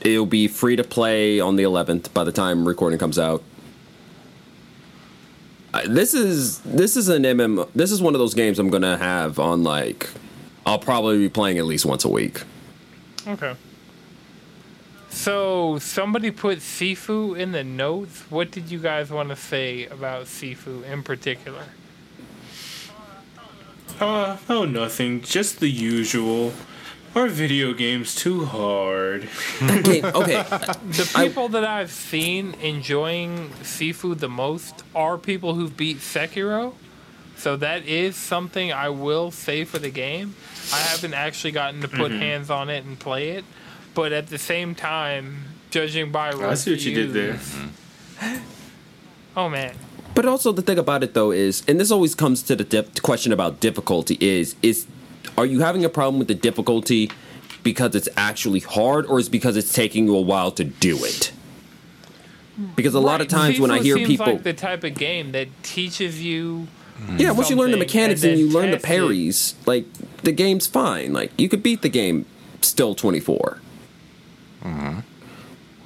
It'll 0.00 0.26
be 0.26 0.48
free 0.48 0.76
to 0.76 0.84
play 0.84 1.38
on 1.40 1.56
the 1.56 1.62
11th 1.62 2.12
by 2.12 2.24
the 2.24 2.32
time 2.32 2.66
recording 2.66 2.98
comes 2.98 3.18
out. 3.18 3.42
Uh, 5.72 5.82
This 5.86 6.12
is 6.12 6.58
this 6.60 6.96
is 6.96 7.08
an 7.08 7.22
MM. 7.22 7.68
This 7.74 7.90
is 7.92 8.02
one 8.02 8.14
of 8.14 8.18
those 8.18 8.34
games 8.34 8.58
I'm 8.58 8.68
gonna 8.70 8.98
have 8.98 9.38
on 9.38 9.62
like. 9.62 10.10
I'll 10.64 10.78
probably 10.78 11.18
be 11.18 11.28
playing 11.28 11.58
at 11.58 11.64
least 11.64 11.84
once 11.86 12.04
a 12.04 12.08
week. 12.08 12.42
Okay. 13.26 13.54
So 15.10 15.78
somebody 15.78 16.30
put 16.30 16.58
Sifu 16.60 17.38
in 17.38 17.52
the 17.52 17.62
notes. 17.64 18.24
What 18.30 18.50
did 18.50 18.70
you 18.70 18.78
guys 18.78 19.10
want 19.10 19.28
to 19.28 19.36
say 19.36 19.86
about 19.86 20.26
Sifu 20.26 20.84
in 20.84 21.02
particular? 21.02 21.64
Uh, 24.00 24.38
oh, 24.48 24.64
nothing. 24.64 25.20
Just 25.20 25.60
the 25.60 25.68
usual. 25.68 26.52
Are 27.14 27.28
video 27.28 27.74
games 27.74 28.14
too 28.14 28.46
hard? 28.46 29.28
Okay, 29.62 30.02
okay. 30.02 30.42
The 30.42 31.12
I- 31.14 31.28
people 31.28 31.48
that 31.50 31.64
I've 31.64 31.90
seen 31.90 32.54
enjoying 32.54 33.50
Sifu 33.62 34.18
the 34.18 34.30
most 34.30 34.82
are 34.94 35.18
people 35.18 35.54
who've 35.54 35.76
beat 35.76 35.98
Sekiro. 35.98 36.72
So 37.36 37.56
that 37.56 37.84
is 37.86 38.14
something 38.16 38.72
I 38.72 38.88
will 38.90 39.30
say 39.30 39.64
for 39.64 39.78
the 39.78 39.90
game. 39.90 40.34
I 40.72 40.78
haven't 40.78 41.14
actually 41.14 41.50
gotten 41.52 41.80
to 41.80 41.88
put 41.88 42.12
mm-hmm. 42.12 42.20
hands 42.20 42.50
on 42.50 42.70
it 42.70 42.84
and 42.84 42.98
play 42.98 43.30
it, 43.30 43.44
but 43.94 44.12
at 44.12 44.28
the 44.28 44.38
same 44.38 44.74
time, 44.74 45.44
judging 45.70 46.12
by 46.12 46.32
oh, 46.32 46.50
I 46.50 46.54
see 46.54 46.72
what 46.72 46.80
you 46.84 46.94
did 46.94 47.12
there. 47.12 47.32
reviews- 47.32 48.40
Oh 49.36 49.48
man, 49.48 49.74
But 50.14 50.26
also 50.26 50.52
the 50.52 50.60
thing 50.60 50.78
about 50.78 51.02
it 51.02 51.14
though 51.14 51.30
is, 51.30 51.62
and 51.66 51.80
this 51.80 51.90
always 51.90 52.14
comes 52.14 52.42
to 52.44 52.54
the 52.54 52.64
dif- 52.64 53.02
question 53.02 53.32
about 53.32 53.60
difficulty 53.60 54.18
is 54.20 54.54
is 54.62 54.86
are 55.38 55.46
you 55.46 55.60
having 55.60 55.84
a 55.84 55.88
problem 55.88 56.18
with 56.18 56.28
the 56.28 56.34
difficulty 56.34 57.10
because 57.62 57.94
it's 57.94 58.10
actually 58.16 58.60
hard 58.60 59.06
or 59.06 59.18
is 59.18 59.28
it 59.28 59.30
because 59.30 59.56
it's 59.56 59.72
taking 59.72 60.06
you 60.06 60.14
a 60.16 60.20
while 60.20 60.50
to 60.52 60.64
do 60.64 61.02
it? 61.04 61.32
Because 62.76 62.94
a 62.94 63.00
lot 63.00 63.22
of 63.22 63.32
Right, 63.32 63.40
times 63.40 63.60
when 63.60 63.70
I 63.70 63.78
hear 63.80 63.96
seems 63.96 64.08
people, 64.08 64.26
like 64.26 64.42
the 64.42 64.52
type 64.52 64.84
of 64.84 64.94
game 64.94 65.32
that 65.32 65.48
teaches 65.62 66.22
you. 66.22 66.68
Mm. 66.98 67.18
yeah, 67.18 67.30
once 67.32 67.50
you 67.50 67.56
learn 67.56 67.70
the 67.70 67.76
mechanics 67.76 68.22
and 68.22 68.32
and, 68.32 68.40
you 68.40 68.48
learn 68.48 68.70
the 68.70 68.76
test 68.76 68.84
it. 68.84 68.88
parries, 68.88 69.54
like 69.66 69.86
the 70.22 70.32
game's 70.32 70.66
fine. 70.66 71.12
Like 71.12 71.32
you 71.38 71.48
could 71.48 71.62
beat 71.62 71.82
the 71.82 71.88
game 71.88 72.26
still 72.60 72.94
twenty 72.94 73.20
mm-hmm. 73.20 75.00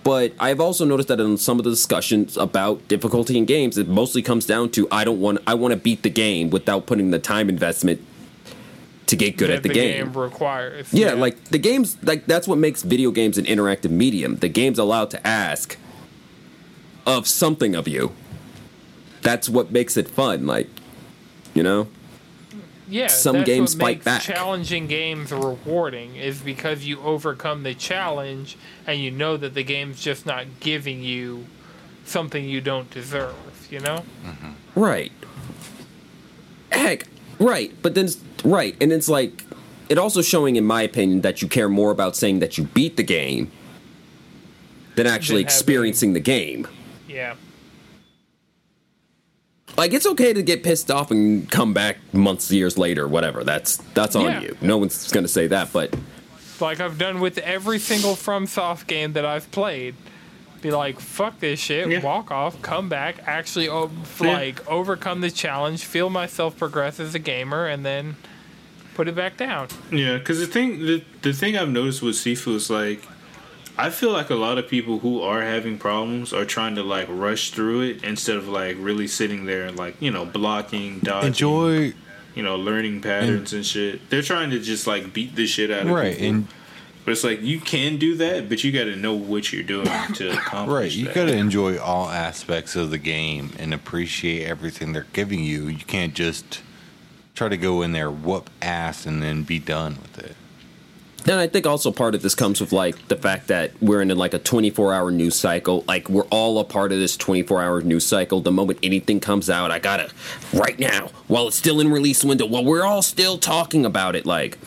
But 0.02 0.34
I've 0.38 0.60
also 0.60 0.84
noticed 0.84 1.08
that 1.08 1.18
in 1.18 1.36
some 1.36 1.58
of 1.58 1.64
the 1.64 1.70
discussions 1.70 2.36
about 2.36 2.86
difficulty 2.86 3.36
in 3.38 3.44
games, 3.44 3.76
it 3.76 3.88
mostly 3.88 4.22
comes 4.22 4.46
down 4.46 4.70
to 4.70 4.86
I 4.92 5.04
don't 5.04 5.20
want 5.20 5.40
I 5.46 5.54
want 5.54 5.72
to 5.72 5.78
beat 5.78 6.02
the 6.02 6.10
game 6.10 6.50
without 6.50 6.86
putting 6.86 7.10
the 7.10 7.18
time 7.18 7.48
investment 7.48 8.00
to 9.06 9.16
get 9.16 9.36
good 9.36 9.50
that 9.50 9.58
at 9.58 9.62
the, 9.62 9.68
game. 9.68 10.12
requires. 10.12 10.92
Yeah, 10.92 11.14
like 11.14 11.42
the 11.46 11.58
games, 11.58 11.96
like 12.02 12.26
that's 12.26 12.46
what 12.48 12.58
makes 12.58 12.82
video 12.82 13.10
games 13.10 13.38
an 13.38 13.44
interactive 13.44 13.90
medium. 13.90 14.36
The 14.36 14.48
game's 14.48 14.78
allowed 14.78 15.10
to 15.10 15.26
ask 15.26 15.76
of 17.06 17.26
something 17.26 17.74
of 17.74 17.86
you. 17.86 18.12
That's 19.22 19.48
what 19.48 19.70
makes 19.70 19.96
it 19.96 20.08
fun. 20.08 20.46
Like, 20.46 20.68
you 21.56 21.62
know, 21.62 21.88
yeah. 22.88 23.06
some 23.08 23.36
that's 23.36 23.46
games 23.46 23.74
what 23.74 23.80
fight 23.82 23.96
makes 23.96 24.04
back. 24.04 24.22
Challenging 24.22 24.86
games 24.86 25.32
rewarding 25.32 26.14
is 26.16 26.40
because 26.40 26.84
you 26.86 27.00
overcome 27.00 27.62
the 27.62 27.74
challenge 27.74 28.56
and 28.86 29.00
you 29.00 29.10
know 29.10 29.36
that 29.38 29.54
the 29.54 29.64
game's 29.64 30.00
just 30.00 30.26
not 30.26 30.44
giving 30.60 31.02
you 31.02 31.46
something 32.04 32.44
you 32.44 32.60
don't 32.60 32.90
deserve. 32.90 33.34
You 33.70 33.80
know. 33.80 34.04
Mm-hmm. 34.24 34.80
right? 34.80 35.10
Heck, 36.70 37.06
right. 37.40 37.72
But 37.82 37.94
then, 37.94 38.04
it's- 38.06 38.22
right, 38.44 38.76
and 38.80 38.92
it's 38.92 39.08
like 39.08 39.44
it 39.88 39.98
also 39.98 40.22
showing, 40.22 40.56
in 40.56 40.64
my 40.64 40.82
opinion, 40.82 41.22
that 41.22 41.42
you 41.42 41.48
care 41.48 41.68
more 41.68 41.90
about 41.90 42.14
saying 42.16 42.40
that 42.40 42.58
you 42.58 42.64
beat 42.64 42.96
the 42.96 43.02
game 43.02 43.50
than 44.94 45.06
actually 45.06 45.42
Than 45.42 45.44
having- 45.44 45.46
experiencing 45.46 46.12
the 46.12 46.20
game. 46.20 46.68
Yeah. 47.08 47.34
Like 49.76 49.92
it's 49.92 50.06
okay 50.06 50.32
to 50.32 50.42
get 50.42 50.62
pissed 50.62 50.90
off 50.90 51.10
and 51.10 51.50
come 51.50 51.74
back 51.74 51.98
months, 52.14 52.50
years 52.50 52.78
later, 52.78 53.06
whatever. 53.06 53.44
That's 53.44 53.76
that's 53.94 54.16
on 54.16 54.24
Yeah. 54.24 54.40
you. 54.40 54.56
No 54.60 54.78
one's 54.78 55.10
gonna 55.12 55.28
say 55.28 55.46
that, 55.48 55.72
but 55.72 55.94
Like 56.60 56.80
I've 56.80 56.96
done 56.96 57.20
with 57.20 57.36
every 57.38 57.78
single 57.78 58.14
FromSoft 58.16 58.86
game 58.86 59.12
that 59.12 59.26
I've 59.26 59.50
played. 59.50 59.94
Be 60.62 60.70
like, 60.70 60.98
fuck 61.00 61.38
this 61.40 61.60
shit, 61.60 61.86
Yeah. 61.90 62.00
walk 62.00 62.30
off, 62.30 62.60
come 62.62 62.88
back, 62.88 63.16
actually, 63.26 63.68
oh, 63.68 63.90
o- 63.90 64.24
Yeah. 64.24 64.32
like, 64.32 64.66
overcome 64.66 65.20
the 65.20 65.30
challenge, 65.30 65.84
feel 65.84 66.08
myself 66.08 66.56
progress 66.56 66.98
as 66.98 67.14
a 67.14 67.18
gamer, 67.18 67.66
and 67.66 67.84
then 67.84 68.16
put 68.94 69.06
it 69.06 69.14
back 69.14 69.36
down. 69.36 69.68
Yeah, 69.92 70.16
because 70.16 70.38
the 70.40 70.46
thing 70.46 70.78
the, 70.86 71.02
the 71.20 71.34
thing 71.34 71.58
I've 71.58 71.68
noticed 71.68 72.00
with 72.00 72.14
Sifu 72.16 72.54
is 72.56 72.70
like, 72.70 73.02
I 73.78 73.90
feel 73.90 74.10
like 74.10 74.30
a 74.30 74.34
lot 74.34 74.58
of 74.58 74.68
people 74.68 75.00
who 75.00 75.20
are 75.20 75.42
having 75.42 75.78
problems 75.78 76.32
are 76.32 76.44
trying 76.44 76.76
to 76.76 76.82
like 76.82 77.08
rush 77.10 77.50
through 77.50 77.82
it 77.82 78.04
instead 78.04 78.36
of 78.36 78.48
like 78.48 78.76
really 78.78 79.06
sitting 79.06 79.44
there 79.44 79.66
and 79.66 79.76
like 79.76 80.00
you 80.00 80.10
know 80.10 80.24
blocking, 80.24 81.00
dodging, 81.00 81.28
Enjoy 81.28 81.94
you 82.36 82.42
know, 82.42 82.56
learning 82.56 83.00
patterns 83.00 83.52
and 83.54 83.66
shit. 83.66 84.10
They're 84.10 84.22
trying 84.22 84.50
to 84.50 84.60
just 84.60 84.86
like 84.86 85.12
beat 85.12 85.34
the 85.34 85.46
shit 85.46 85.70
out 85.70 85.86
of 85.86 85.92
right 85.92 86.16
people. 86.16 86.28
and 86.28 86.48
but 87.04 87.12
it's 87.12 87.24
like 87.24 87.40
you 87.40 87.60
can 87.60 87.98
do 87.98 88.16
that, 88.16 88.48
but 88.48 88.62
you 88.64 88.72
got 88.72 88.84
to 88.84 88.96
know 88.96 89.14
what 89.14 89.52
you're 89.52 89.62
doing 89.62 89.88
to 90.14 90.32
accomplish 90.38 90.68
right. 90.68 90.92
You 90.92 91.06
got 91.06 91.26
to 91.26 91.36
enjoy 91.36 91.78
all 91.78 92.10
aspects 92.10 92.74
of 92.74 92.90
the 92.90 92.98
game 92.98 93.52
and 93.58 93.72
appreciate 93.72 94.44
everything 94.44 94.92
they're 94.92 95.06
giving 95.12 95.42
you. 95.42 95.68
You 95.68 95.84
can't 95.84 96.14
just 96.14 96.62
try 97.34 97.48
to 97.48 97.56
go 97.56 97.82
in 97.82 97.92
there, 97.92 98.10
whoop 98.10 98.50
ass, 98.60 99.06
and 99.06 99.22
then 99.22 99.44
be 99.44 99.60
done 99.60 99.98
with 100.02 100.18
it. 100.18 100.34
And 101.28 101.40
I 101.40 101.48
think 101.48 101.66
also 101.66 101.90
part 101.90 102.14
of 102.14 102.22
this 102.22 102.36
comes 102.36 102.60
with 102.60 102.72
like 102.72 103.08
the 103.08 103.16
fact 103.16 103.48
that 103.48 103.72
we're 103.82 104.00
in 104.00 104.08
like 104.16 104.32
a 104.32 104.38
24 104.38 104.94
hour 104.94 105.10
news 105.10 105.34
cycle. 105.34 105.84
Like 105.88 106.08
we're 106.08 106.26
all 106.26 106.58
a 106.60 106.64
part 106.64 106.92
of 106.92 106.98
this 106.98 107.16
24 107.16 107.62
hour 107.62 107.80
news 107.82 108.06
cycle. 108.06 108.40
The 108.40 108.52
moment 108.52 108.78
anything 108.82 109.18
comes 109.18 109.50
out, 109.50 109.70
I 109.70 109.80
gotta 109.80 110.10
right 110.52 110.78
now 110.78 111.10
while 111.26 111.48
it's 111.48 111.56
still 111.56 111.80
in 111.80 111.90
release 111.90 112.22
window. 112.22 112.46
While 112.46 112.64
we're 112.64 112.84
all 112.84 113.02
still 113.02 113.38
talking 113.38 113.84
about 113.84 114.14
it, 114.14 114.24
like 114.24 114.58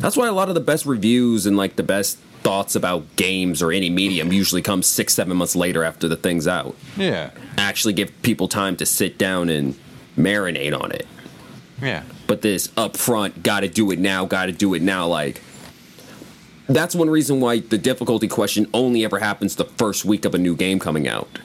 that's 0.00 0.16
why 0.16 0.26
a 0.26 0.32
lot 0.32 0.48
of 0.48 0.54
the 0.56 0.60
best 0.60 0.84
reviews 0.84 1.46
and 1.46 1.56
like 1.56 1.76
the 1.76 1.82
best 1.84 2.18
thoughts 2.42 2.74
about 2.74 3.04
games 3.16 3.62
or 3.62 3.70
any 3.70 3.90
medium 3.90 4.32
usually 4.32 4.62
come 4.62 4.82
six, 4.82 5.14
seven 5.14 5.36
months 5.36 5.54
later 5.54 5.84
after 5.84 6.08
the 6.08 6.16
thing's 6.16 6.48
out. 6.48 6.74
Yeah. 6.96 7.30
Actually, 7.58 7.92
give 7.92 8.22
people 8.22 8.48
time 8.48 8.76
to 8.76 8.86
sit 8.86 9.18
down 9.18 9.48
and 9.48 9.78
marinate 10.16 10.78
on 10.78 10.90
it. 10.90 11.06
Yeah. 11.80 12.02
But 12.26 12.42
this 12.42 12.68
upfront, 12.68 13.42
got 13.42 13.60
to 13.60 13.68
do 13.68 13.90
it 13.90 13.98
now, 13.98 14.24
got 14.24 14.46
to 14.46 14.52
do 14.52 14.74
it 14.74 14.82
now, 14.82 15.06
like 15.06 15.42
that's 16.74 16.94
one 16.94 17.10
reason 17.10 17.40
why 17.40 17.60
the 17.60 17.78
difficulty 17.78 18.28
question 18.28 18.66
only 18.74 19.04
ever 19.04 19.18
happens 19.18 19.56
the 19.56 19.64
first 19.64 20.04
week 20.04 20.24
of 20.24 20.34
a 20.34 20.38
new 20.38 20.54
game 20.56 20.78
coming 20.78 21.06
out. 21.08 21.38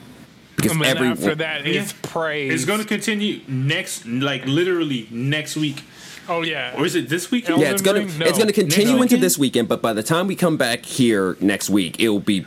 Because 0.56 0.72
And 0.72 0.80
then 0.82 0.96
every 0.96 1.08
after 1.08 1.34
that 1.34 1.66
is 1.66 1.74
Yeah. 1.92 1.98
praise. 2.02 2.52
It's 2.52 2.64
going 2.64 2.80
to 2.80 2.86
continue 2.86 3.40
next, 3.46 4.06
like 4.06 4.46
literally 4.46 5.06
next 5.10 5.54
week, 5.56 5.82
Oh 6.28 6.42
yeah. 6.42 6.74
or 6.78 6.86
is 6.86 6.94
it 6.94 7.08
this 7.10 7.30
weekend? 7.30 7.60
yeah, 7.60 7.70
it's 7.72 7.82
gonna 7.82 8.00
Elden 8.00 8.18
Ring? 8.18 8.28
it's 8.28 8.38
gonna 8.38 8.52
continue 8.52 8.86
Next 8.86 8.90
into 8.94 9.00
weekend? 9.02 9.22
this 9.22 9.38
weekend. 9.38 9.68
But 9.68 9.82
by 9.82 9.92
the 9.92 10.02
time 10.02 10.26
we 10.26 10.34
come 10.34 10.56
back 10.56 10.84
here 10.86 11.36
next 11.40 11.68
week, 11.70 11.96
it'll 12.00 12.20
be 12.20 12.46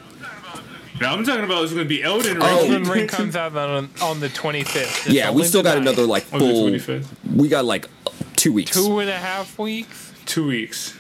No, 0.99 1.07
I'm 1.07 1.23
talking 1.23 1.45
about 1.45 1.63
it's 1.63 1.71
going 1.71 1.85
to 1.85 1.87
be 1.87 2.03
Elden 2.03 2.33
Ring. 2.33 2.43
Oh. 2.43 2.59
Elden 2.65 2.83
Ring 2.83 3.07
comes 3.07 3.33
out 3.35 3.55
on, 3.55 3.89
on 4.01 4.19
the 4.19 4.27
25th. 4.27 5.05
yeah. 5.13 5.31
We 5.31 5.43
still 5.45 5.63
got 5.63 5.77
another 5.77 6.05
like 6.05 6.25
On 6.33 6.39
the 6.39 6.45
full. 6.45 6.69
25th. 6.71 7.05
We 7.37 7.47
got 7.47 7.63
like 7.63 7.87
two 8.35 8.51
weeks. 8.51 8.71
two 8.75 8.99
and 8.99 9.09
a 9.09 9.17
half 9.17 9.57
weeks. 9.57 10.11
two 10.25 10.47
weeks. 10.47 10.95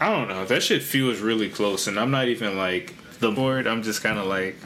I 0.00 0.08
don't 0.10 0.28
know. 0.28 0.44
That 0.46 0.62
shit 0.62 0.82
feels 0.82 1.20
really 1.20 1.48
close, 1.50 1.86
and 1.86 1.98
I'm 2.00 2.10
not 2.10 2.28
even 2.28 2.56
like 2.56 2.94
the 3.18 3.30
board. 3.30 3.66
I'm 3.66 3.82
just 3.82 4.02
kind 4.02 4.18
of 4.18 4.26
like, 4.26 4.56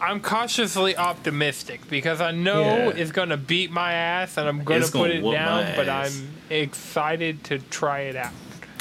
I'm 0.00 0.20
cautiously 0.20 0.96
optimistic 0.96 1.88
because 1.90 2.20
I 2.20 2.32
know 2.32 2.60
Yeah. 2.62 2.88
it's 2.90 3.12
gonna 3.12 3.36
beat 3.36 3.70
my 3.70 3.92
ass 3.92 4.36
and 4.36 4.48
I'm 4.48 4.64
gonna 4.64 4.80
It's 4.80 4.90
put 4.90 5.10
gonna 5.12 5.28
it 5.28 5.32
down, 5.32 5.72
but. 5.76 5.88
I'm 5.88 6.28
excited 6.48 7.44
to 7.44 7.58
try 7.58 8.00
it 8.00 8.16
out. 8.16 8.32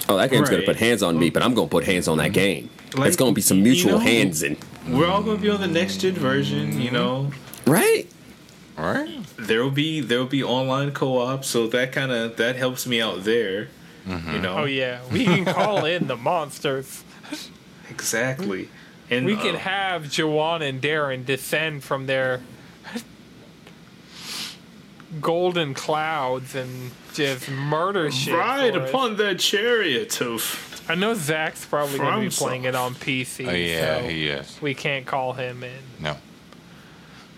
oh, 0.07 0.17
that 0.17 0.31
game's 0.31 0.49
gonna 0.49 0.63
put 0.63 0.77
hands 0.77 1.03
on 1.03 1.19
me, 1.19 1.29
but 1.29 1.43
I'm 1.43 1.53
gonna 1.53 1.67
put 1.67 1.83
hands 1.83 2.07
on 2.07 2.17
that 2.17 2.33
game. 2.33 2.69
Like, 2.95 3.07
it's 3.09 3.15
gonna 3.17 3.33
be 3.33 3.41
some 3.41 3.57
you 3.57 3.63
mutual 3.63 3.91
know- 3.93 3.97
hands 3.99 4.41
in. 4.41 4.57
we're 4.87 5.05
all 5.07 5.21
gonna 5.21 5.37
be 5.37 5.49
on 5.49 5.61
the 5.61 5.67
next 5.67 5.97
gen 5.97 6.13
version. 6.15 6.81
You 6.81 6.89
know, 6.91 7.31
Right. 7.67 8.07
All 8.77 8.91
right. 8.91 9.09
there 9.37 9.61
will 9.61 9.69
be 9.69 9.99
there 9.99 10.17
will 10.19 10.25
be 10.25 10.41
online 10.43 10.91
co-op, 10.91 11.45
so 11.45 11.67
that 11.67 11.91
kind 11.91 12.11
of 12.11 12.37
that 12.37 12.55
helps 12.55 12.87
me 12.87 12.99
out 13.01 13.25
there. 13.25 13.67
You 14.09 14.39
know, 14.39 14.57
Oh 14.59 14.65
yeah, 14.65 15.01
we 15.11 15.23
can 15.25 15.45
call 15.45 15.85
in 15.85 16.07
the 16.07 16.17
monsters. 16.17 17.03
exactly. 17.89 18.69
And 19.11 19.25
We 19.25 19.35
can 19.35 19.55
uh, 19.55 19.59
have 19.59 20.03
Jawan 20.05 20.61
and 20.67 20.81
Darren 20.81 21.25
descend 21.25 21.83
from 21.83 22.05
their 22.07 22.41
golden 25.21 25.73
clouds 25.73 26.55
and 26.55 26.91
just 27.13 27.49
murder 27.49 28.11
shit. 28.11 28.33
ride 28.35 28.75
upon 28.75 29.17
that 29.17 29.39
chariot 29.39 30.21
of. 30.21 30.65
I 30.87 30.95
know 30.95 31.13
Zach's 31.13 31.65
probably 31.65 31.97
gonna 31.99 32.21
be 32.21 32.29
playing 32.29 32.63
it 32.63 32.75
on 32.75 32.95
PC. 32.95 33.47
Oh 33.47 33.51
yeah, 33.51 33.99
so 34.01 34.07
he 34.07 34.27
is. 34.27 34.57
we 34.61 34.73
can't 34.73 35.05
call 35.05 35.33
him 35.33 35.63
in. 35.63 35.81
No. 35.99 36.17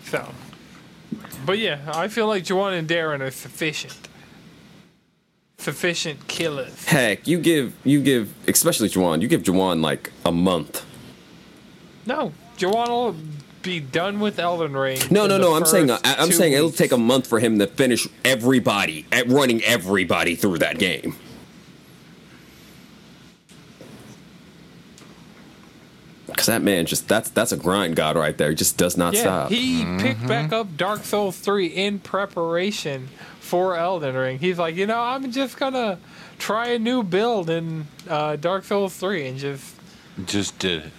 So, 0.04 0.28
but 1.44 1.58
yeah, 1.58 1.80
I 1.94 2.08
feel 2.08 2.26
like 2.26 2.44
Jawan 2.44 2.78
and 2.78 2.88
Darren 2.88 3.20
are 3.20 3.30
sufficient. 3.30 4.08
Sufficient 5.62 6.26
killers. 6.26 6.84
Heck, 6.86 7.28
you 7.28 7.38
give 7.38 7.72
you 7.84 8.02
give 8.02 8.34
especially 8.48 8.88
Juwan. 8.88 9.22
You 9.22 9.28
give 9.28 9.42
Juwan 9.44 9.80
like 9.80 10.10
a 10.26 10.32
month. 10.32 10.84
No, 12.04 12.32
Jawan 12.58 12.88
will 12.88 13.14
be 13.62 13.78
done 13.78 14.18
with 14.18 14.40
Elden 14.40 14.72
Ring. 14.76 14.98
No, 15.08 15.28
no, 15.28 15.38
no. 15.38 15.54
I'm 15.54 15.64
saying 15.64 15.88
I, 15.88 15.98
I'm 16.04 16.30
two 16.30 16.34
saying 16.34 16.52
it'll 16.54 16.72
take 16.72 16.90
a 16.90 16.98
month 16.98 17.28
for 17.28 17.38
him 17.38 17.60
to 17.60 17.68
finish 17.68 18.08
everybody 18.24 19.06
at 19.12 19.28
running 19.28 19.62
everybody 19.62 20.34
through 20.34 20.58
that 20.58 20.80
game. 20.80 21.14
Because 26.26 26.46
that 26.46 26.62
man 26.62 26.86
just 26.86 27.08
that's 27.08 27.28
that's 27.30 27.52
a 27.52 27.56
grind 27.56 27.94
god 27.96 28.16
right 28.16 28.36
there. 28.36 28.50
He 28.50 28.56
just 28.56 28.78
does 28.78 28.96
not 28.96 29.14
Yeah, 29.14 29.20
stop. 29.20 29.50
he 29.50 29.82
Mm-hmm. 29.82 29.98
picked 30.00 30.26
back 30.26 30.52
up 30.52 30.76
Dark 30.76 31.04
Souls 31.04 31.38
3 31.38 31.66
in 31.66 31.98
preparation 31.98 33.08
for 33.52 33.76
Elden 33.76 34.14
Ring. 34.14 34.38
He's 34.38 34.58
like, 34.58 34.76
you 34.76 34.86
know, 34.86 34.98
I'm 34.98 35.30
just 35.30 35.58
gonna 35.58 35.98
try 36.38 36.68
a 36.68 36.78
new 36.78 37.02
build 37.02 37.50
in 37.50 37.86
uh, 38.08 38.36
Dark 38.36 38.64
Souls 38.64 38.96
3 38.96 39.26
and 39.28 39.38
just 39.38 39.76
Just 40.24 40.58
did 40.58 40.86
it. 40.86 40.92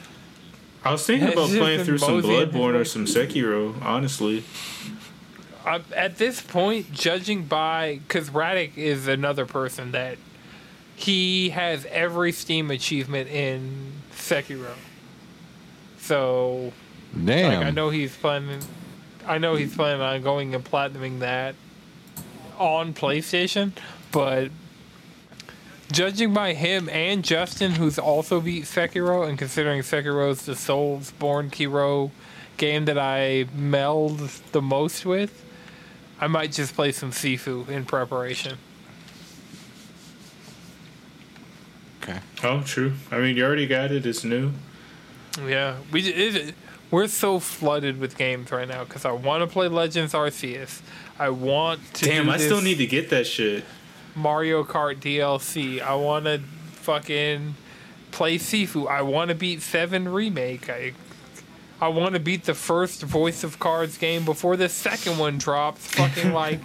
I 0.85 0.91
was 0.91 1.03
thinking 1.03 1.33
about 1.33 1.49
playing 1.49 1.83
through 1.83 1.97
some 1.97 2.21
Bloodborne 2.21 2.75
or 2.75 2.85
some 2.85 3.05
Sekiro. 3.05 3.81
Honestly, 3.81 4.43
I, 5.65 5.81
at 5.95 6.19
this 6.19 6.41
point, 6.41 6.91
judging 6.91 7.45
by 7.45 8.01
because 8.07 8.29
Raddick 8.29 8.77
is 8.77 9.07
another 9.07 9.47
person 9.47 9.91
that 9.93 10.19
he 10.95 11.49
has 11.49 11.87
every 11.89 12.31
Steam 12.31 12.69
achievement 12.69 13.31
in 13.31 13.93
Sekiro. 14.15 14.75
So, 15.97 16.71
Damn. 17.25 17.51
like, 17.51 17.65
I 17.65 17.71
know 17.71 17.89
he's 17.89 18.15
planning. 18.15 18.59
I 19.25 19.39
know 19.39 19.55
he's 19.55 19.75
planning 19.75 20.03
on 20.03 20.21
going 20.21 20.53
and 20.53 20.63
platinuming 20.63 21.17
that 21.21 21.55
on 22.57 22.93
PlayStation, 22.93 23.71
but 24.11 24.49
judging 25.91 26.33
by 26.33 26.53
him 26.53 26.89
and 26.89 27.23
Justin, 27.23 27.71
who's 27.73 27.99
also 27.99 28.41
beat 28.41 28.63
Sekiro, 28.65 29.27
and 29.27 29.37
considering 29.37 29.81
Sekiro's 29.81 30.45
the 30.45 30.53
Soulsborne 30.53 31.49
Kiro 31.51 32.11
game 32.57 32.85
that 32.85 32.97
I 32.97 33.45
meld 33.55 34.19
the 34.51 34.61
most 34.61 35.05
with, 35.05 35.43
I 36.19 36.27
might 36.27 36.51
just 36.51 36.75
play 36.75 36.91
some 36.91 37.11
Sifu 37.11 37.67
in 37.69 37.85
preparation. 37.85 38.57
Okay. 42.01 42.19
oh, 42.43 42.61
true. 42.63 42.93
I 43.11 43.19
mean, 43.19 43.37
you 43.37 43.45
already 43.45 43.67
got 43.67 43.91
it. 43.91 44.05
It's 44.05 44.23
new. 44.23 44.51
Yeah, 45.47 45.77
we 45.91 46.01
j- 46.01 46.09
it, 46.11 46.55
we're 46.91 47.07
so 47.07 47.39
flooded 47.39 47.99
with 47.99 48.17
games 48.17 48.51
right 48.51 48.67
now 48.67 48.83
because 48.83 49.05
I 49.05 49.11
want 49.11 49.41
to 49.41 49.47
play 49.47 49.67
Legends 49.67 50.13
Arceus. 50.13 50.81
I 51.19 51.29
want 51.29 51.81
to. 51.95 52.05
Damn, 52.05 52.25
do 52.25 52.31
I 52.31 52.37
still 52.37 52.61
need 52.61 52.77
to 52.79 52.87
get 52.87 53.09
that 53.11 53.27
shit. 53.27 53.63
Mario 54.15 54.63
Kart 54.63 54.97
DLC. 54.99 55.81
I 55.81 55.95
want 55.95 56.25
to 56.25 56.39
fucking 56.73 57.55
play 58.11 58.37
Sifu. 58.37 58.87
I 58.87 59.01
want 59.01 59.29
to 59.29 59.35
beat 59.35 59.61
Seven 59.61 60.07
Remake. 60.09 60.69
I 60.69 60.93
I 61.81 61.87
want 61.89 62.13
to 62.13 62.19
beat 62.19 62.45
the 62.45 62.53
first 62.53 63.01
Voice 63.03 63.43
of 63.43 63.59
Cards 63.59 63.97
game 63.97 64.23
before 64.25 64.55
the 64.55 64.69
second 64.69 65.17
one 65.17 65.37
drops. 65.37 65.85
Fucking 65.87 66.33
like. 66.41 66.59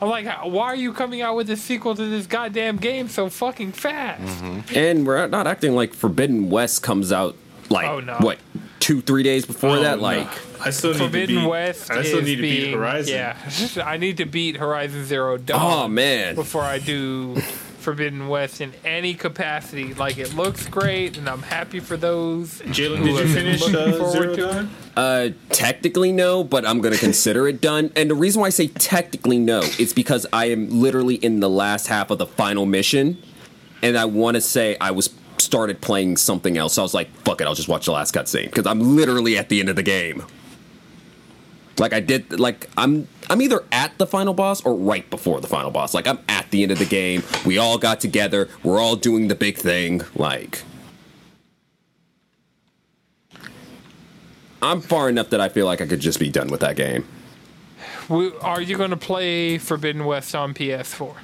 I'm 0.00 0.10
like, 0.10 0.26
why 0.44 0.66
are 0.66 0.76
you 0.76 0.92
coming 0.92 1.22
out 1.22 1.36
with 1.36 1.48
a 1.48 1.56
sequel 1.56 1.94
to 1.94 2.04
this 2.04 2.26
goddamn 2.26 2.76
game 2.76 3.08
so 3.08 3.30
fucking 3.30 3.72
fast? 3.72 4.20
Mm-hmm. 4.42 4.76
and 4.76 5.06
we're 5.06 5.26
not 5.28 5.46
acting 5.46 5.74
like 5.74 5.94
Forbidden 5.94 6.50
West 6.50 6.82
comes 6.82 7.12
out 7.12 7.34
like 7.70 7.88
Oh, 7.88 8.00
no. 8.00 8.18
what 8.20 8.38
two 8.86 9.00
three 9.00 9.24
days 9.24 9.44
before 9.44 9.70
Oh, 9.70 9.82
that. 9.82 9.96
no. 9.96 10.02
Like 10.02 10.28
I 10.64 10.70
still 10.70 10.92
need 10.92 10.98
to 10.98 11.04
Forbidden 11.04 11.36
beat. 11.42 11.48
West 11.48 11.90
I 11.90 12.02
still 12.04 12.22
need 12.22 12.36
to 12.36 12.42
being, 12.42 12.64
beat 12.66 12.74
Horizon. 12.74 13.14
Yeah, 13.14 13.82
I 13.84 13.96
need 13.96 14.16
to 14.18 14.24
beat 14.26 14.56
Horizon 14.56 15.04
Zero 15.04 15.36
Dawn. 15.38 15.60
oh 15.60 15.88
man, 15.88 16.36
before 16.36 16.62
I 16.62 16.78
do 16.78 17.34
Forbidden 17.80 18.28
West 18.28 18.60
in 18.60 18.72
any 18.84 19.14
capacity. 19.14 19.92
Like 19.94 20.18
it 20.18 20.34
looks 20.34 20.66
great, 20.68 21.18
and 21.18 21.28
I'm 21.28 21.42
happy 21.42 21.80
for 21.80 21.96
those. 21.96 22.60
Jalen, 22.62 22.96
who 22.98 23.04
did 23.06 23.06
you 23.06 23.16
have 23.16 23.24
been 23.26 23.34
finish 23.34 23.60
looking 23.60 23.76
uh, 23.94 23.96
forward 23.98 24.12
Zero 24.12 24.36
to 24.36 24.48
it. 24.50 24.52
Dawn? 24.52 24.70
Uh, 24.96 25.28
technically 25.50 26.12
no, 26.12 26.44
but 26.44 26.64
I'm 26.66 26.80
gonna 26.80 26.96
consider 26.96 27.46
it 27.48 27.60
done. 27.60 27.92
And 27.96 28.08
the 28.08 28.14
reason 28.14 28.40
why 28.40 28.46
I 28.46 28.50
say 28.50 28.68
technically 28.68 29.38
no 29.38 29.60
is 29.78 29.92
because 29.92 30.26
I 30.32 30.46
am 30.46 30.80
literally 30.80 31.16
in 31.16 31.40
the 31.40 31.50
last 31.50 31.88
half 31.88 32.10
of 32.10 32.18
the 32.18 32.26
final 32.26 32.66
mission, 32.66 33.18
and 33.82 33.98
I 33.98 34.04
want 34.04 34.36
to 34.36 34.40
say 34.40 34.76
I 34.80 34.90
was 34.92 35.08
started 35.40 35.80
playing 35.80 36.16
something 36.16 36.56
else. 36.56 36.74
So 36.74 36.82
I 36.82 36.84
was 36.84 36.94
like, 36.94 37.10
fuck 37.24 37.40
it, 37.40 37.46
I'll 37.46 37.54
just 37.54 37.68
watch 37.68 37.86
the 37.86 37.92
last 37.92 38.14
cutscene 38.14 38.46
because 38.46 38.66
I'm 38.66 38.96
literally 38.96 39.38
at 39.38 39.48
the 39.48 39.60
end 39.60 39.68
of 39.68 39.76
the 39.76 39.82
game. 39.82 40.24
Like 41.78 41.92
I 41.92 42.00
did, 42.00 42.38
like 42.38 42.70
I'm 42.76 43.06
I'm 43.28 43.42
either 43.42 43.64
at 43.70 43.98
the 43.98 44.06
final 44.06 44.32
boss 44.32 44.64
or 44.64 44.74
right 44.74 45.08
before 45.10 45.40
the 45.40 45.46
final 45.46 45.70
boss. 45.70 45.92
Like 45.92 46.06
I'm 46.06 46.18
at 46.28 46.50
the 46.50 46.62
end 46.62 46.72
of 46.72 46.78
the 46.78 46.86
game. 46.86 47.22
We 47.44 47.58
all 47.58 47.76
got 47.76 48.00
together. 48.00 48.48
We're 48.62 48.80
all 48.80 48.96
doing 48.96 49.28
the 49.28 49.34
big 49.34 49.58
thing. 49.58 50.02
Like. 50.14 50.62
I'm 54.62 54.80
far 54.80 55.08
enough 55.08 55.30
that 55.30 55.40
I 55.40 55.50
feel 55.50 55.66
like 55.66 55.80
I 55.82 55.86
could 55.86 56.00
just 56.00 56.18
be 56.18 56.30
done 56.30 56.48
with 56.48 56.60
that 56.60 56.76
game. 56.76 57.06
Are 58.08 58.60
you 58.60 58.76
going 58.76 58.90
to 58.90 58.96
play 58.96 59.58
Forbidden 59.58 60.06
West 60.06 60.34
on 60.34 60.54
PS4? 60.54 61.14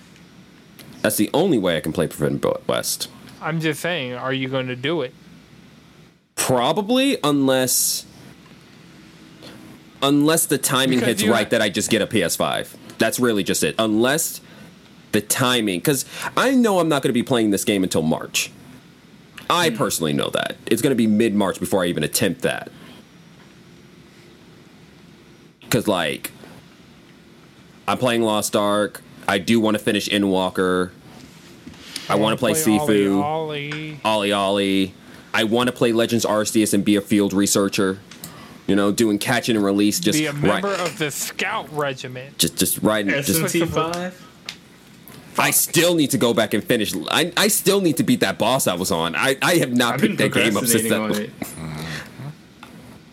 That's 1.00 1.16
the 1.16 1.30
only 1.32 1.58
way 1.58 1.76
I 1.76 1.80
can 1.80 1.92
play 1.92 2.06
Forbidden 2.08 2.40
West. 2.66 3.08
I'm 3.42 3.60
just 3.60 3.80
saying, 3.80 4.14
are 4.14 4.32
you 4.32 4.48
going 4.48 4.68
to 4.68 4.76
do 4.76 5.02
it? 5.02 5.12
Probably, 6.36 7.18
unless 7.22 8.06
unless 10.02 10.46
the 10.46 10.58
timing 10.58 10.98
Because 10.98 11.20
hits 11.20 11.30
right 11.30 11.44
ha- 11.46 11.50
that 11.50 11.62
I 11.62 11.68
just 11.68 11.90
get 11.90 12.02
a 12.02 12.06
PS5. 12.06 12.74
That's 12.98 13.20
really 13.20 13.44
just 13.44 13.62
it. 13.62 13.74
Unless 13.78 14.40
the 15.12 15.20
timing, 15.20 15.78
because 15.78 16.04
I 16.36 16.52
know 16.52 16.78
I'm 16.80 16.88
not 16.88 17.02
going 17.02 17.10
to 17.10 17.14
be 17.14 17.22
playing 17.22 17.50
this 17.50 17.64
game 17.64 17.82
until 17.84 18.02
March. 18.02 18.50
I 19.50 19.70
Hmm. 19.70 19.76
personally 19.76 20.12
know 20.12 20.30
that 20.30 20.56
it's 20.66 20.82
going 20.82 20.90
to 20.92 20.96
be 20.96 21.06
mid 21.06 21.34
March 21.34 21.60
before 21.60 21.84
I 21.84 21.86
even 21.86 22.02
attempt 22.02 22.42
that. 22.42 22.70
Because 25.60 25.86
like, 25.88 26.30
I'm 27.86 27.98
playing 27.98 28.22
Lost 28.22 28.56
Ark. 28.56 29.02
I 29.28 29.38
do 29.38 29.60
want 29.60 29.76
to 29.76 29.82
finish 29.82 30.08
Endwalker. 30.08 30.90
I 32.08 32.14
want 32.16 32.34
to 32.34 32.38
play, 32.38 32.52
Sifu, 32.52 33.20
Ollie, 33.22 33.98
Ollie. 34.04 34.30
OlliOlli. 34.30 34.92
I 35.34 35.44
want 35.44 35.68
to 35.68 35.72
play 35.72 35.92
Legends 35.92 36.24
Arceus 36.26 36.74
and 36.74 36.84
be 36.84 36.96
a 36.96 37.00
field 37.00 37.32
researcher. 37.32 37.98
You 38.66 38.76
know, 38.76 38.92
doing 38.92 39.18
catch 39.18 39.48
and 39.48 39.62
release, 39.62 39.98
just 39.98 40.18
Be 40.18 40.26
a 40.26 40.32
member 40.32 40.68
right, 40.68 40.80
of 40.80 40.96
the 40.98 41.10
Scout 41.10 41.68
Regiment. 41.72 42.38
just 42.38 42.56
just 42.56 42.78
riding. 42.78 43.10
Just, 43.22 43.40
SMT 43.40 43.66
five. 43.68 44.28
I 45.38 45.50
still 45.50 45.94
need 45.94 46.10
to 46.10 46.18
go 46.18 46.32
back 46.34 46.52
and 46.54 46.62
finish. 46.62 46.94
I, 47.10 47.32
I 47.36 47.48
still 47.48 47.80
need 47.80 47.96
to 47.96 48.02
beat 48.02 48.20
that 48.20 48.38
boss 48.38 48.66
I 48.66 48.74
was 48.74 48.90
on. 48.92 49.16
I, 49.16 49.36
I 49.42 49.54
have 49.56 49.72
not 49.72 49.94
I've 49.94 50.00
picked 50.02 50.18
that 50.18 50.32
game 50.32 50.56
up 50.56 50.66
since 50.66 50.86
procrastinating 50.86 51.32
that. 51.40 51.78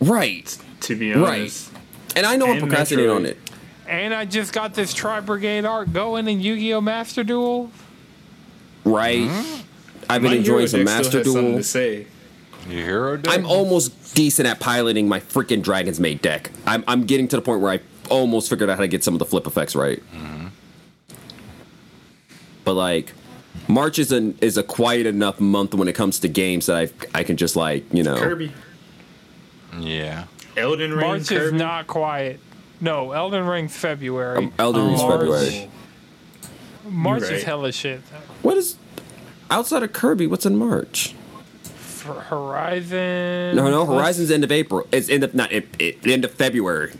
Right, 0.00 0.56
To 0.82 0.96
be 0.96 1.12
honest. 1.12 1.72
Right. 1.72 1.82
and 2.16 2.26
I 2.26 2.36
know 2.36 2.46
I'm 2.50 2.58
procrastinating 2.58 3.10
Metroid. 3.10 3.16
on 3.16 3.26
it. 3.26 3.38
And 3.86 4.14
I 4.14 4.24
just 4.24 4.52
got 4.52 4.72
this 4.74 4.94
Tri 4.94 5.20
Brigade 5.20 5.64
art 5.64 5.92
going 5.92 6.28
in 6.28 6.40
Yu 6.40 6.56
Gi 6.56 6.74
Oh! 6.74 6.80
Master 6.80 7.22
Duel. 7.24 7.70
Right, 8.84 9.28
hmm? 9.28 9.60
I've 10.08 10.22
been 10.22 10.30
My 10.32 10.36
enjoying 10.38 10.58
Hero 10.60 10.66
some 10.66 10.80
deck 10.80 10.86
Master 10.86 11.04
still 11.04 11.18
has 11.24 11.32
something 11.32 11.44
Duel. 11.52 11.58
To 11.58 11.64
say. 11.64 12.06
Your 12.68 12.84
hero 12.84 13.16
deck? 13.16 13.32
I'm 13.32 13.46
almost 13.46 14.14
decent 14.14 14.46
at 14.46 14.60
piloting 14.60 15.08
my 15.08 15.20
freaking 15.20 15.62
Dragon's 15.62 15.98
Maid 16.00 16.20
deck. 16.22 16.50
I'm, 16.66 16.84
I'm 16.86 17.04
getting 17.04 17.26
to 17.28 17.36
the 17.36 17.42
point 17.42 17.60
where 17.62 17.72
I 17.72 17.80
almost 18.10 18.50
figured 18.50 18.68
out 18.68 18.76
how 18.76 18.82
to 18.82 18.88
get 18.88 19.02
some 19.04 19.14
of 19.14 19.18
the 19.18 19.24
flip 19.24 19.46
effects 19.46 19.74
right. 19.74 20.02
Mm-hmm. 20.12 20.46
But 22.64 22.74
like, 22.74 23.12
March 23.68 23.98
is 23.98 24.12
an 24.12 24.36
is 24.40 24.56
a 24.56 24.62
quiet 24.62 25.06
enough 25.06 25.40
month 25.40 25.74
when 25.74 25.88
it 25.88 25.94
comes 25.94 26.18
to 26.20 26.28
games 26.28 26.66
that 26.66 26.76
I 27.14 27.18
I 27.20 27.24
can 27.24 27.36
just 27.36 27.56
like 27.56 27.84
you 27.92 28.02
know 28.02 28.16
Kirby, 28.16 28.52
Yeah. 29.78 30.24
Elden 30.56 30.90
Ring, 30.92 31.00
March 31.00 31.28
Kirby. 31.28 31.44
is 31.46 31.52
not 31.52 31.86
quiet. 31.86 32.40
No, 32.80 33.12
Elden 33.12 33.46
Ring's 33.46 33.76
February. 33.76 34.38
Um, 34.38 34.52
Elden 34.58 34.86
Ring's 34.86 35.00
um, 35.00 35.08
March- 35.08 35.20
February. 35.20 35.70
March 36.90 37.20
You're 37.22 37.30
is 37.32 37.38
right. 37.38 37.44
hella 37.44 37.72
shit. 37.72 38.00
What 38.42 38.56
is 38.56 38.76
outside 39.50 39.82
of 39.82 39.92
Kirby? 39.92 40.26
What's 40.26 40.44
in 40.44 40.56
March? 40.56 41.14
For 41.62 42.14
Horizon. 42.14 43.54
No, 43.56 43.70
no, 43.70 43.84
plus- 43.84 44.00
Horizon's 44.00 44.30
end 44.30 44.44
of 44.44 44.50
April. 44.50 44.86
It's 44.92 45.08
end 45.08 45.22
of 45.22 45.34
not 45.34 45.52
it, 45.52 45.68
it, 45.78 46.06
end 46.06 46.24
of 46.24 46.32
February. 46.32 46.92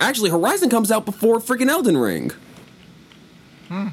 Actually, 0.00 0.30
Horizon 0.30 0.70
comes 0.70 0.90
out 0.90 1.04
before 1.04 1.38
freaking 1.38 1.68
Elden 1.68 1.96
Ring. 1.96 2.30
Hmm. 3.68 3.88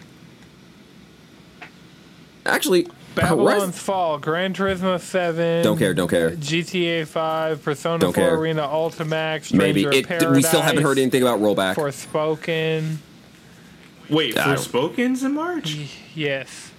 Actually, 2.45 2.87
Babylon's 3.15 3.61
Horizon. 3.61 3.71
Fall, 3.73 4.17
Gran 4.17 4.53
Turismo 4.53 4.99
7. 4.99 5.63
Don't 5.63 5.77
care, 5.77 5.93
don't 5.93 6.07
care. 6.07 6.31
GTA 6.31 7.05
5, 7.05 7.63
Persona 7.63 7.99
Don't 7.99 8.13
4 8.13 8.23
care. 8.23 8.35
Arena 8.35 8.61
Ultimax, 8.63 9.45
Stranger 9.45 9.57
Maybe 9.57 9.83
it. 9.85 10.07
Paradise, 10.07 10.35
We 10.35 10.41
still 10.41 10.61
haven't 10.61 10.83
heard 10.83 10.97
anything 10.97 11.21
about 11.21 11.39
rollback. 11.39 11.75
Forspoken. 11.75 12.97
Wait, 14.09 14.37
I 14.37 14.45
don't- 14.55 14.57
Forspoken's 14.57 15.23
in 15.23 15.33
March. 15.33 15.77
Yes. 16.15 16.71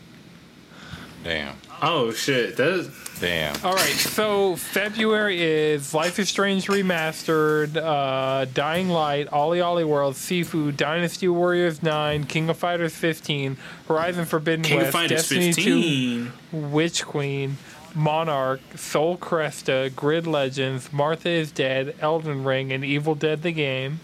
Damn. 1.23 1.55
Oh 1.81 2.13
shit, 2.13 2.57
that 2.57 2.91
Damn. 3.21 3.55
All 3.65 3.75
right, 3.75 3.93
so 3.93 4.57
February 4.57 5.41
is 5.41 5.95
Life 5.95 6.19
is 6.19 6.29
Strange 6.29 6.67
Remastered, 6.67 7.77
uh, 7.77 8.47
Dying 8.53 8.89
Light, 8.89 9.29
OlliOlli 9.31 9.85
World, 9.87 10.15
Sifu, 10.15 10.77
Dynasty 10.77 11.29
Warriors 11.29 11.83
9, 11.83 12.25
King 12.25 12.49
of 12.51 12.59
Fighters 12.59 12.95
15, 12.95 13.57
Horizon 13.89 14.25
Forbidden 14.25 14.65
King 14.65 14.79
West, 14.79 14.89
of 14.89 14.93
Fighters 14.93 15.29
Destiny 15.29 15.53
15. 15.53 16.33
2, 16.51 16.57
Witch 16.59 17.05
Queen, 17.05 17.57
Monarch, 17.95 18.61
Soul 18.75 19.17
Cresta, 19.17 19.95
Grid 19.95 20.27
Legends, 20.27 20.93
Martha 20.93 21.31
is 21.31 21.53
Dead, 21.53 21.95
Elden 22.01 22.45
Ring, 22.45 22.73
and 22.73 22.85
Evil 22.85 23.15
Dead 23.15 23.43
the 23.43 23.53
Game. 23.53 24.01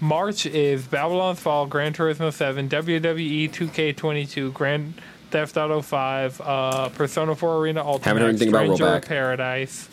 March 0.00 0.46
is 0.46 0.86
Babylon's 0.86 1.40
Fall, 1.40 1.66
Gran 1.66 1.92
Turismo 1.92 2.32
7, 2.32 2.68
WWE 2.68 3.50
2K22, 3.50 4.52
Grand 4.52 4.94
Theft 5.30 5.56
Auto 5.56 5.80
5, 5.80 6.40
uh, 6.40 6.88
Persona 6.90 7.34
4 7.34 7.58
Arena 7.58 7.84
Ultimax, 7.84 8.02
Haven't 8.04 8.22
heard 8.22 8.28
anything 8.30 8.48
Stranger 8.50 8.72
of 8.72 9.02
Rollback. 9.02 9.06
Paradise, 9.06 9.88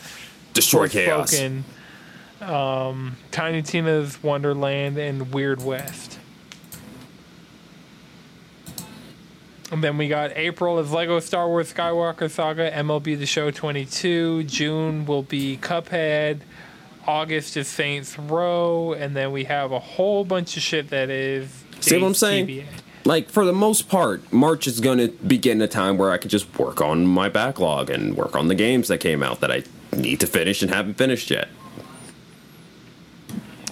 Destroy 0.53 0.88
chaos. 0.88 1.34
Forspoken, 1.34 1.64
um, 2.41 3.18
Tiny 3.31 3.61
Tina's 3.61 4.22
Wonderland, 4.23 4.97
and 4.97 5.34
Weird 5.34 5.64
West. 5.64 6.19
And 9.72 9.84
then 9.84 9.97
we 9.97 10.07
got 10.07 10.31
April 10.38 10.80
is 10.80 10.91
Lego 10.91 11.19
Star 11.19 11.47
Wars 11.47 11.73
Skywalker 11.73 12.30
Saga, 12.30 12.72
MLB 12.72 13.18
The 13.19 13.26
Show 13.26 13.51
22. 13.51 14.43
June 14.43 15.05
will 15.05 15.23
be 15.23 15.57
Cuphead. 15.61 16.39
August 17.05 17.57
is 17.57 17.68
Saints 17.68 18.18
Row. 18.18 18.93
And 18.93 19.14
then 19.15 19.34
we 19.34 19.43
have 19.43 19.73
a 19.73 19.80
whole 19.80 20.23
bunch 20.23 20.55
of 20.55 20.64
shit 20.64 20.89
that 20.91 21.09
is. 21.09 21.49
See 21.81 21.97
what 21.97 22.07
I'm 22.07 22.14
saying? 22.14 22.65
Like 23.07 23.29
for 23.29 23.45
the 23.45 23.53
most 23.53 23.88
part, 23.88 24.34
March 24.34 24.67
is 24.67 24.81
going 24.81 24.97
to 24.97 25.07
begin 25.07 25.61
a 25.61 25.67
time 25.67 25.97
where 25.97 26.11
I 26.11 26.17
can 26.17 26.29
just 26.29 26.59
work 26.59 26.81
on 26.81 27.07
my 27.07 27.29
backlog 27.29 27.89
and 27.89 28.17
work 28.17 28.35
on 28.35 28.49
the 28.49 28.53
games 28.55 28.89
that 28.89 28.97
came 28.97 29.23
out 29.23 29.39
that 29.39 29.49
I 29.49 29.63
need 29.95 30.19
to 30.19 30.27
finish 30.27 30.61
and 30.61 30.69
haven't 30.69 30.95
finished 30.95 31.31
yet. 31.31 31.47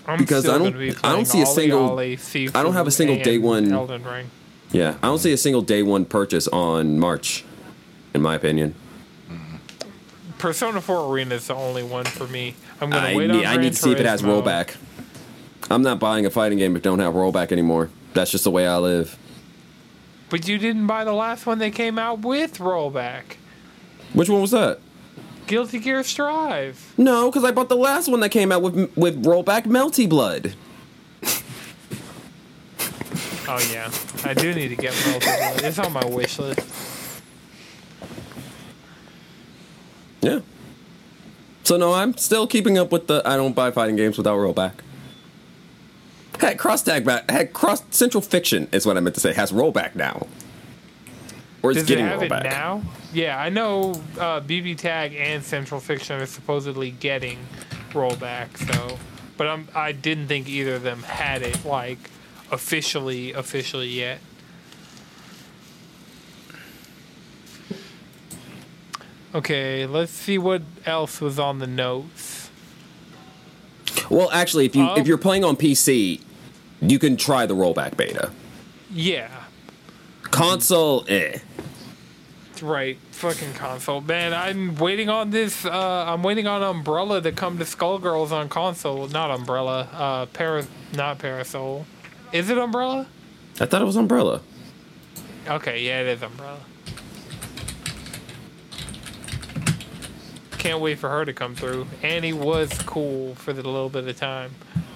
I'm 0.07 0.19
Because 0.19 0.47
I 0.47 0.57
don't- 0.57 0.77
be 0.79 0.93
I 1.03 1.11
don't 1.11 1.25
see 1.25 1.41
a 1.41 1.45
Ollie 1.45 1.53
single- 1.53 1.89
Ollie, 1.89 2.19
I 2.55 2.63
don't 2.63 2.73
have 2.75 2.87
a 2.87 2.91
single 2.91 3.21
day 3.21 3.37
one- 3.37 3.73
Elden 3.73 4.05
Ring. 4.05 4.27
Yeah, 4.71 4.93
I 5.03 5.07
don't 5.07 5.19
see 5.19 5.33
a 5.33 5.37
single 5.37 5.61
day 5.61 5.83
one 5.83 6.05
purchase 6.05 6.47
on 6.47 6.97
March, 6.97 7.43
in 8.13 8.21
my 8.21 8.35
opinion. 8.35 8.73
Persona 10.37 10.79
4 10.79 11.11
Arena 11.11 11.35
is 11.35 11.47
the 11.47 11.55
only 11.55 11.83
one 11.83 12.05
for 12.05 12.27
me. 12.27 12.55
I'm 12.79 12.89
gonna 12.89 13.07
I 13.09 13.15
wait 13.15 13.31
need, 13.31 13.45
on 13.45 13.45
I 13.47 13.57
need 13.57 13.73
to 13.73 13.79
see 13.79 13.91
if 13.91 13.99
it 13.99 14.05
has 14.05 14.21
rollback. 14.21 14.75
I'm 15.69 15.81
not 15.81 15.99
buying 15.99 16.25
a 16.25 16.29
fighting 16.29 16.57
game 16.57 16.75
if 16.77 16.83
don't 16.83 16.99
have 16.99 17.15
rollback 17.15 17.51
anymore. 17.51 17.89
That's 18.13 18.31
just 18.31 18.45
the 18.45 18.51
way 18.51 18.65
I 18.65 18.77
live. 18.77 19.17
But 20.29 20.47
you 20.47 20.57
didn't 20.57 20.87
buy 20.87 21.03
the 21.03 21.13
last 21.13 21.45
one 21.45 21.59
that 21.59 21.71
came 21.71 21.99
out 21.99 22.19
with 22.19 22.57
rollback. 22.57 23.37
Which 24.13 24.29
one 24.29 24.41
was 24.41 24.51
that? 24.51 24.79
Guilty 25.47 25.79
Gear 25.79 26.03
Strive. 26.03 26.93
No, 26.97 27.29
because 27.29 27.43
I 27.43 27.51
bought 27.51 27.69
the 27.69 27.75
last 27.75 28.07
one 28.07 28.19
that 28.21 28.29
came 28.29 28.51
out 28.51 28.61
with 28.61 28.75
with 28.97 29.23
rollback 29.23 29.63
Melty 29.65 30.07
Blood. 30.09 30.55
Oh 33.47 33.59
yeah, 33.71 33.91
I 34.23 34.33
do 34.33 34.55
need 34.55 34.69
to 34.69 34.75
get 34.75 34.91
rollback. 34.93 35.63
It's 35.63 35.77
on 35.77 35.93
my 35.93 36.03
wish 36.03 36.39
list. 36.39 36.67
Yeah. 40.21 40.39
So 41.63 41.77
no, 41.77 41.93
I'm 41.93 42.17
still 42.17 42.47
keeping 42.47 42.79
up 42.79 42.91
with 42.91 43.05
the 43.05 43.21
I 43.23 43.37
don't 43.37 43.53
buy 43.53 43.69
fighting 43.69 43.95
games 43.97 44.17
without 44.17 44.37
rollback. 44.37 44.79
Heck, 46.39 46.57
cross 46.57 46.81
tag 46.83 47.05
back. 47.05 47.29
Heck, 47.29 47.53
cross 47.53 47.83
Central 47.91 48.21
Fiction 48.21 48.67
is 48.71 48.85
what 48.85 48.97
I 48.97 48.99
meant 48.99 49.15
to 49.15 49.21
say. 49.21 49.33
Has 49.33 49.51
rollback 49.51 49.95
now, 49.95 50.27
or 51.63 51.71
it's 51.71 51.79
Does 51.81 51.83
it 51.83 51.87
getting 51.87 52.05
have 52.05 52.21
rollback. 52.21 52.41
it 52.41 52.49
now? 52.49 52.81
Yeah, 53.13 53.39
I 53.39 53.49
know 53.49 53.91
uh, 54.19 54.41
BB 54.41 54.77
Tag 54.77 55.13
and 55.15 55.43
Central 55.43 55.79
Fiction 55.79 56.19
are 56.21 56.25
supposedly 56.25 56.91
getting 56.91 57.39
rollback. 57.91 58.57
So, 58.73 58.97
but 59.37 59.47
I'm 59.47 59.67
I 59.73 59.91
didn't 59.93 60.27
think 60.27 60.47
either 60.49 60.75
of 60.75 60.83
them 60.83 61.03
had 61.03 61.41
it 61.41 61.63
like 61.65 61.97
officially 62.51 63.31
officially 63.33 63.87
yet. 63.87 64.19
Okay, 69.33 69.85
let's 69.85 70.11
see 70.11 70.37
what 70.37 70.61
else 70.85 71.19
was 71.19 71.37
on 71.39 71.59
the 71.59 71.67
notes. 71.67 72.44
Well, 74.09 74.29
actually, 74.31 74.65
if 74.65 74.75
you 74.75 74.83
Um, 74.83 74.97
if 74.99 75.07
you're 75.07 75.17
playing 75.17 75.43
on 75.43 75.55
PC, 75.55 76.21
you 76.81 76.99
can 76.99 77.17
try 77.17 77.45
the 77.45 77.55
rollback 77.55 77.97
beta. 77.97 78.31
Yeah, 78.91 79.29
Console, 80.31 81.05
eh. 81.07 81.39
right. 82.61 82.97
Fucking 83.11 83.53
console, 83.53 84.01
man. 84.01 84.33
I'm 84.33 84.75
waiting 84.75 85.07
on 85.09 85.29
this. 85.31 85.65
Uh, 85.65 86.05
I'm 86.07 86.21
waiting 86.23 86.47
on 86.47 86.61
Umbrella 86.61 87.21
to 87.21 87.31
come 87.31 87.57
to 87.59 87.63
Skullgirls 87.63 88.31
on 88.31 88.49
console. 88.49 89.07
Not 89.07 89.31
Umbrella. 89.31 89.87
Uh, 89.93 90.25
Para, 90.27 90.65
not 90.93 91.19
Parasol. 91.19 91.85
Is 92.33 92.49
it 92.49 92.57
Umbrella? 92.57 93.07
I 93.59 93.65
thought 93.65 93.81
it 93.81 93.85
was 93.85 93.95
Umbrella. 93.95 94.41
Okay, 95.47 95.81
yeah, 95.83 96.01
it 96.01 96.07
is 96.07 96.21
Umbrella. 96.21 96.59
Can't 100.65 100.81
wait 100.81 100.97
for 100.97 101.09
her 101.09 101.23
to 101.23 101.31
come 101.31 101.53
through. 101.53 101.85
Annie 102.01 102.33
was 102.33 102.73
cool 102.87 103.35
for 103.35 103.53
the 103.53 103.61
little 103.61 103.87
bit 103.87 104.07
of 104.07 104.17
time. 104.17 104.49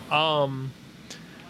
Um, 0.09 0.71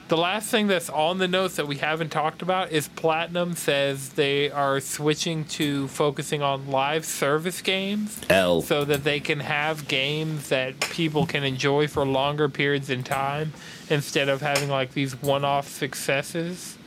the 0.10 0.18
last 0.18 0.50
thing 0.50 0.68
that's 0.68 0.90
on 0.90 1.20
the 1.20 1.28
notes 1.30 1.56
that 1.56 1.70
we 1.70 1.78
haven't 1.78 2.10
talked 2.10 2.42
about 2.42 2.70
is 2.74 2.90
Platinum 2.90 3.56
says 3.56 4.10
they 4.10 4.52
are 4.52 4.82
switching 4.82 5.46
to 5.46 5.88
focusing 5.88 6.42
on 6.42 6.68
live 6.68 7.06
service 7.06 7.62
games 7.62 8.20
L. 8.30 8.62
so 8.62 8.84
that 8.84 9.06
they 9.06 9.22
can 9.22 9.40
have 9.40 9.88
games 9.88 10.50
that 10.50 10.82
people 10.82 11.26
can 11.26 11.46
enjoy 11.46 11.88
for 11.88 12.06
longer 12.06 12.50
periods 12.50 12.90
in 12.90 13.04
time 13.04 13.54
instead 13.90 14.28
of 14.28 14.42
having 14.42 14.68
like 14.68 14.92
these 14.92 15.14
one-off 15.22 15.70
successes. 15.70 16.78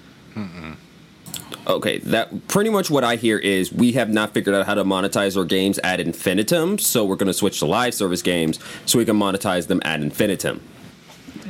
Okay, 1.67 1.99
that 1.99 2.49
pretty 2.49 2.71
much 2.71 2.91
what 2.91 3.05
I 3.05 3.17
hear 3.17 3.39
is 3.39 3.73
we 3.73 3.93
have 3.93 4.09
not 4.09 4.35
figured 4.35 4.55
out 4.55 4.67
how 4.67 4.75
to 4.75 4.85
monetize 4.85 5.37
our 5.37 5.45
games 5.45 5.79
ad 5.85 6.01
infinitum, 6.01 6.79
so 6.79 7.05
we're 7.05 7.17
going 7.17 7.29
to 7.29 7.33
switch 7.33 7.61
to 7.61 7.67
live 7.67 7.95
service 7.95 8.23
games 8.23 8.59
so 8.85 8.99
we 8.99 9.05
can 9.05 9.17
monetize 9.17 9.69
them 9.69 9.81
ad 9.85 10.03
infinitum. 10.03 10.61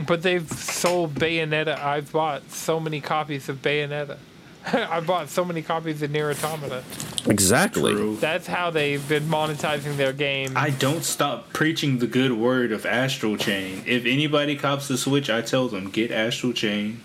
But 0.07 0.23
they've 0.23 0.51
sold 0.51 1.15
Bayonetta. 1.15 1.79
I've 1.79 2.13
bought 2.13 2.51
so 2.51 2.79
many 2.79 3.01
copies 3.01 3.49
of 3.49 3.63
Bayonetta. 3.63 4.19
I 4.73 5.01
bought 5.01 5.29
so 5.29 5.45
many 5.45 5.63
copies 5.63 6.03
of 6.03 6.11
Nier 6.11 6.31
Automata. 6.31 6.85
Exactly. 7.27 7.93
True. 7.93 8.17
That's 8.17 8.47
how 8.47 8.71
they've 8.71 9.07
been 9.09 9.25
monetizing 9.25 9.97
their 9.97 10.13
game. 10.13 10.53
I 10.57 10.71
don't 10.71 11.05
stop 11.05 11.53
preaching 11.53 11.99
the 11.99 12.07
good 12.07 12.33
word 12.33 12.71
of 12.71 12.87
Astral 12.87 13.37
Chain. 13.37 13.83
If 13.87 14.07
anybody 14.07 14.57
cops 14.57 14.89
the 14.89 14.97
Switch, 14.97 15.31
I 15.31 15.43
tell 15.43 15.69
them 15.69 15.91
get 15.91 16.11
Astral 16.11 16.53
Chain. 16.53 17.01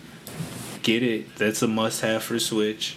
Get 0.87 1.03
it. 1.03 1.35
That's 1.35 1.61
a 1.61 1.67
must-have 1.67 2.23
for 2.23 2.39
Switch. 2.39 2.95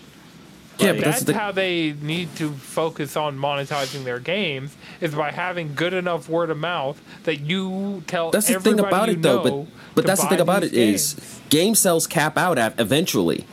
Yeah, 0.78 0.92
Like, 0.92 0.96
but 0.98 1.04
that's 1.06 1.16
that's 1.18 1.24
the 1.24 1.34
how 1.34 1.50
they 1.50 1.92
need 2.00 2.36
to 2.36 2.52
focus 2.52 3.16
on 3.16 3.36
monetizing 3.36 4.04
their 4.04 4.20
games 4.20 4.76
is 5.00 5.12
by 5.12 5.32
having 5.32 5.74
good 5.74 5.92
enough 5.92 6.28
word 6.28 6.50
of 6.50 6.56
mouth 6.58 7.02
that 7.24 7.40
you 7.40 8.04
tell 8.06 8.30
That's 8.30 8.46
the 8.46 8.60
thing 8.60 8.78
about 8.78 9.08
it, 9.08 9.22
though. 9.22 9.42
But 9.42 9.66
but 9.96 10.06
that's 10.06 10.22
the 10.22 10.28
thing 10.28 10.38
about 10.40 10.62
these 10.62 10.72
it 10.72 10.78
is 10.78 11.14
games. 11.14 11.40
game 11.48 11.74
sales 11.74 12.06
cap 12.06 12.38
out 12.38 12.58
at 12.58 12.78
eventually. 12.78 13.44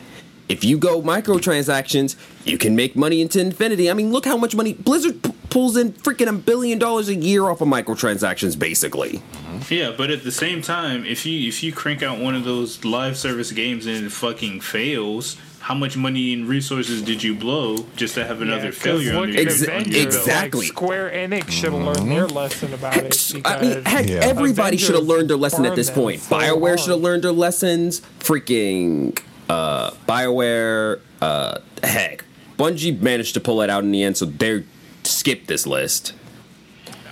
If 0.50 0.64
you 0.64 0.78
go 0.78 1.02
microtransactions, 1.02 2.16
you 2.46 2.58
can 2.58 2.76
make 2.76 2.96
money 2.96 3.22
into 3.22 3.40
infinity. 3.40 3.90
I 3.90 3.94
mean, 3.94 4.12
look 4.12 4.26
how 4.26 4.38
much 4.38 4.56
money 4.56 4.74
Blizzard 4.74 5.22
p- 5.22 5.34
pulls 5.50 5.76
in 5.76 5.92
freaking 5.92 6.28
a 6.28 6.34
billion 6.34 6.80
dollars 6.80 7.10
a 7.10 7.16
year 7.16 7.50
off 7.50 7.60
of 7.62 7.68
microtransactions, 7.68 8.58
basically. 8.58 9.22
Mm-hmm. 9.34 9.74
Yeah, 9.74 9.94
but 9.98 10.10
at 10.10 10.24
the 10.24 10.32
same 10.32 10.62
time, 10.62 11.06
if 11.06 11.26
you 11.26 11.48
if 11.48 11.64
you 11.64 11.74
crank 11.74 12.02
out 12.02 12.20
one 12.20 12.34
of 12.36 12.46
those 12.46 12.86
live 12.86 13.18
service 13.18 13.52
games 13.52 13.86
and 13.86 14.06
it 14.06 14.12
fucking 14.12 14.62
fails, 14.62 15.36
how 15.60 15.74
much 15.74 15.98
money 15.98 16.32
and 16.34 16.48
resources 16.48 17.02
did 17.02 17.22
you 17.24 17.36
blow 17.36 17.86
just 17.98 18.14
to 18.16 18.24
have 18.26 18.42
another 18.42 18.66
Yeah, 18.66 18.70
'cause 18.72 18.78
failure 18.78 19.14
look 19.16 19.24
under 19.24 19.42
your, 19.42 19.52
Exa- 19.52 19.62
under 19.64 19.72
Avengers, 19.74 19.96
your 19.96 20.04
belt? 20.06 20.16
exactly. 20.16 20.60
Like 20.62 20.68
Square 20.70 21.12
Enix 21.12 21.50
should 21.52 21.74
have 21.74 21.82
learned 21.82 21.98
mm-hmm. 21.98 22.10
their 22.10 22.28
lesson 22.28 22.74
about 22.74 22.96
it. 22.98 23.04
Heck, 23.04 23.34
Because 23.34 23.44
I 23.44 23.62
mean, 23.76 23.84
heck, 23.86 24.08
Yeah. 24.08 24.16
everybody 24.22 24.78
should 24.78 24.96
have 24.96 25.04
learned 25.04 25.30
their 25.30 25.36
lesson 25.36 25.66
at 25.66 25.76
this 25.76 25.90
point. 25.90 26.22
so 26.22 26.38
Bioware 26.38 26.80
should 26.80 26.92
have 26.92 27.02
learned 27.02 27.24
their 27.26 27.34
lessons. 27.34 28.02
Freaking 28.20 29.20
uh, 29.50 29.92
Bioware, 30.08 31.00
uh, 31.22 31.60
heck, 31.84 32.24
Bungie 32.58 33.00
managed 33.00 33.34
to 33.36 33.40
pull 33.40 33.62
it 33.62 33.70
out 33.70 33.84
in 33.84 33.92
the 33.92 34.04
end, 34.04 34.18
so 34.18 34.26
they 34.26 34.64
skipped 35.04 35.48
this 35.48 35.66
list. 35.68 36.14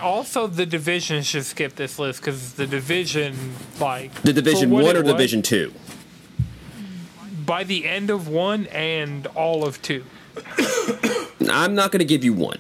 also 0.02 0.46
the 0.48 0.66
division 0.66 1.24
should 1.24 1.46
skip 1.46 1.76
this 1.76 1.98
list 1.98 2.20
because 2.22 2.54
the 2.56 2.68
division, 2.68 3.34
like 3.80 4.14
The 4.24 4.34
Division 4.34 4.70
One 4.72 4.96
or 4.98 5.02
was, 5.04 5.12
Division 5.12 5.42
Two? 5.42 5.74
by 7.46 7.64
the 7.64 7.86
end 7.86 8.10
of 8.10 8.28
one 8.28 8.66
and 8.68 9.28
all 9.36 9.64
of 9.64 9.80
two. 9.82 10.04
I'm 11.48 11.76
not 11.76 11.92
going 11.92 12.00
to 12.00 12.06
give 12.06 12.24
you 12.24 12.34
one. 12.34 12.60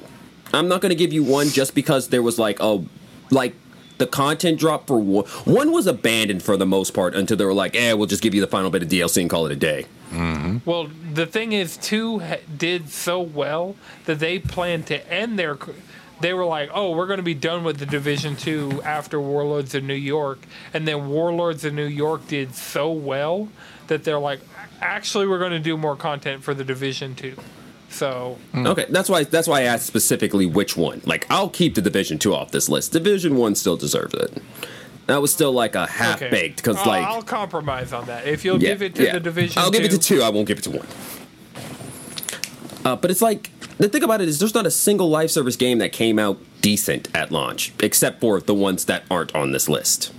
I'm 0.53 0.67
not 0.67 0.79
going 0.81 0.91
to 0.91 0.95
give 0.95 1.11
you 1.11 1.23
one 1.23 1.47
just 1.47 1.73
because 1.73 2.09
there 2.09 2.21
was 2.21 2.37
like 2.37 2.59
a 2.59 2.83
like 3.31 3.55
the 3.97 4.07
content 4.07 4.59
drop 4.59 4.87
for 4.87 4.99
one. 4.99 5.25
One 5.45 5.71
was 5.71 5.87
abandoned 5.87 6.43
for 6.43 6.57
the 6.57 6.65
most 6.65 6.93
part 6.93 7.15
until 7.15 7.37
they 7.37 7.45
were 7.45 7.53
like, 7.53 7.75
eh, 7.75 7.93
we'll 7.93 8.07
just 8.07 8.21
give 8.21 8.33
you 8.33 8.41
the 8.41 8.47
final 8.47 8.69
bit 8.69 8.83
of 8.83 8.89
DLC 8.89 9.21
and 9.21 9.29
call 9.29 9.45
it 9.45 9.51
a 9.51 9.55
day. 9.55 9.85
Well, 10.65 10.87
the 11.13 11.25
thing 11.25 11.51
is, 11.51 11.75
two 11.77 12.19
ha- 12.19 12.37
did 12.57 12.89
so 12.89 13.19
well 13.21 13.75
that 14.05 14.19
they 14.19 14.39
planned 14.39 14.87
to 14.87 15.11
end 15.11 15.37
their. 15.37 15.57
They 16.21 16.33
were 16.33 16.45
like, 16.45 16.69
"Oh, 16.73 16.91
we're 16.95 17.07
going 17.07 17.17
to 17.17 17.23
be 17.23 17.33
done 17.33 17.65
with 17.65 17.79
the 17.79 17.85
Division 17.85 18.37
Two 18.37 18.81
after 18.85 19.19
Warlords 19.19 19.75
of 19.75 19.83
New 19.83 19.93
York," 19.93 20.39
and 20.73 20.87
then 20.87 21.09
Warlords 21.09 21.65
of 21.65 21.73
New 21.73 21.85
York 21.85 22.27
did 22.29 22.55
so 22.55 22.91
well 22.91 23.49
that 23.87 24.05
they're 24.05 24.19
like, 24.19 24.39
"Actually, 24.81 25.27
we're 25.27 25.39
going 25.39 25.51
to 25.51 25.59
do 25.59 25.75
more 25.75 25.97
content 25.97 26.43
for 26.43 26.53
the 26.53 26.63
Division 26.63 27.15
Two. 27.15 27.35
So 27.95 28.37
Okay, 28.53 28.85
that's 28.89 29.09
why 29.09 29.23
that's 29.23 29.47
why 29.47 29.61
I 29.61 29.63
asked 29.63 29.85
specifically 29.85 30.45
which 30.45 30.75
one. 30.75 31.01
Like, 31.05 31.25
I'll 31.29 31.49
keep 31.49 31.75
the 31.75 31.81
Division 31.81 32.19
Two 32.19 32.35
off 32.35 32.51
this 32.51 32.67
list. 32.67 32.91
Division 32.91 33.37
One 33.37 33.55
still 33.55 33.77
deserves 33.77 34.13
it. 34.13 34.41
That 35.07 35.21
was 35.21 35.31
still 35.31 35.53
like 35.53 35.75
a 35.75 35.85
half 35.85 36.21
okay. 36.21 36.29
baked 36.29 36.57
because 36.57 36.77
I'll, 36.77 36.87
like 36.87 37.05
I'll 37.05 37.21
compromise 37.21 37.93
on 37.93 38.05
that. 38.07 38.27
If 38.27 38.43
you'll 38.43 38.61
yeah, 38.61 38.69
give 38.69 38.81
it 38.81 38.95
to 38.95 39.03
yeah. 39.05 39.13
the 39.13 39.19
Division, 39.21 39.61
I'll 39.61 39.71
give 39.71 39.83
it 39.83 39.91
to 39.91 39.99
2. 39.99 40.21
I 40.21 40.29
won't 40.29 40.47
give 40.47 40.57
it 40.57 40.63
to 40.63 40.71
one. 40.71 40.87
Uh, 42.83 42.95
but 42.95 43.11
it's 43.11 43.21
like 43.21 43.49
the 43.77 43.87
thing 43.87 44.03
about 44.03 44.19
it 44.21 44.27
is 44.27 44.39
there's 44.39 44.53
not 44.53 44.65
a 44.65 44.71
single 44.71 45.09
live 45.09 45.31
service 45.31 45.55
game 45.55 45.77
that 45.77 45.91
came 45.91 46.19
out 46.19 46.37
decent 46.61 47.07
at 47.15 47.31
launch, 47.31 47.71
except 47.79 48.19
for 48.19 48.41
the 48.41 48.53
ones 48.53 48.85
that 48.85 49.03
aren't 49.09 49.33
on 49.33 49.51
this 49.51 49.69
list. 49.69 50.11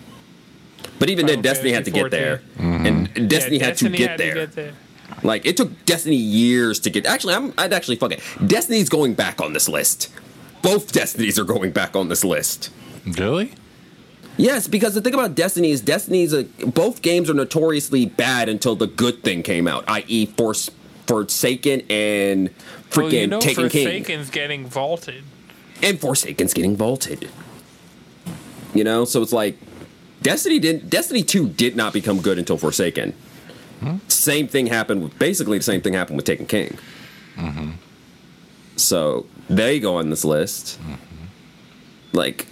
But 0.99 1.11
even 1.11 1.27
then, 1.27 1.43
Destiny 1.43 1.73
had 1.73 1.85
to 1.85 1.91
Fantasy 1.91 2.11
get 2.11 2.11
there, 2.11 2.39
14. 2.57 2.87
and 2.87 3.09
Yeah, 3.17 3.27
Destiny 3.27 3.59
had 3.59 3.69
Destiny 3.71 3.91
to 3.91 3.99
get 3.99 4.11
had 4.11 4.21
there. 4.21 4.35
get 4.35 4.53
there. 4.53 4.73
Like 5.23 5.47
it 5.47 5.57
took 5.57 5.85
Destiny 5.87 6.17
years 6.17 6.81
to 6.81 6.91
get. 6.91 7.07
Actually, 7.07 7.35
I'm. 7.35 7.55
I'd 7.59 7.73
actually 7.73 7.97
fuck 7.97 8.13
it. 8.13 8.23
Destiny's 8.47 8.89
going 8.89 9.15
back 9.15 9.41
on 9.41 9.53
this 9.53 9.69
list. 9.69 10.13
Both 10.63 10.93
Destinies 10.93 11.39
are 11.39 11.45
going 11.45 11.71
back 11.71 11.95
on 11.95 12.09
this 12.09 12.25
list. 12.25 12.71
Really? 13.07 13.53
Yes, 14.37 14.69
because 14.69 14.95
the 14.95 15.01
thing 15.01 15.15
about 15.15 15.35
Destiny 15.35 15.71
is 15.71 15.81
Destiny's 15.81 16.33
a, 16.35 16.45
both 16.45 17.01
games 17.01 17.31
are 17.31 17.35
notoriously 17.35 18.05
bad 18.05 18.49
until 18.51 18.75
the 18.77 18.87
good 18.87 19.23
thing 19.23 19.43
came 19.43 19.67
out, 19.67 19.85
i.e., 19.89 20.27
Force 20.27 20.71
Forsaken 21.07 21.83
and 21.89 22.51
freaking 22.91 23.03
Well, 23.03 23.13
you 23.13 23.27
know, 23.29 23.41
Taken 23.41 23.69
King, 23.71 23.85
Forsaken's 23.87 24.31
getting 24.31 24.67
vaulted. 24.67 25.25
and 25.83 25.99
Forsaken's 25.99 26.53
getting 26.53 26.77
vaulted. 26.77 27.31
You 28.75 28.85
know, 28.85 29.05
so 29.07 29.23
it's 29.23 29.33
like 29.33 29.57
Destiny 30.21 30.59
didn't. 30.59 30.91
Destiny 30.91 31.23
Two 31.23 31.49
did 31.49 31.77
not 31.77 31.93
become 31.93 32.21
good 32.21 32.39
until 32.39 32.59
Forsaken. 32.59 33.15
Same 34.09 34.49
thing 34.49 34.67
happened 34.67 35.03
with 35.03 35.19
basically 35.19 35.59
the 35.59 35.65
same 35.65 35.81
thing 35.81 35.93
happened 35.95 36.17
with 36.17 36.27
Taken 36.27 36.47
King. 36.47 36.79
So 38.77 39.27
they 39.49 39.81
go 39.81 39.97
on 39.97 40.11
this 40.11 40.25
list. 40.25 40.79
Like, 42.13 42.47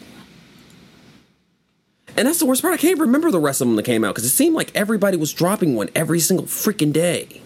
and 2.17 2.29
that's 2.29 2.39
the 2.39 2.47
worst 2.47 2.63
part. 2.63 2.75
I 2.75 2.77
can't 2.77 2.99
remember 2.99 3.31
the 3.31 3.41
rest 3.41 3.61
of 3.61 3.67
them 3.67 3.77
that 3.77 3.85
came 3.85 4.05
out 4.05 4.15
because 4.15 4.25
it 4.25 4.31
seemed 4.31 4.55
like 4.55 4.71
everybody 4.75 5.17
was 5.17 5.33
dropping 5.33 5.75
one 5.75 5.89
every 5.95 6.21
single 6.21 6.47
freaking 6.47 6.93
day. 6.93 7.41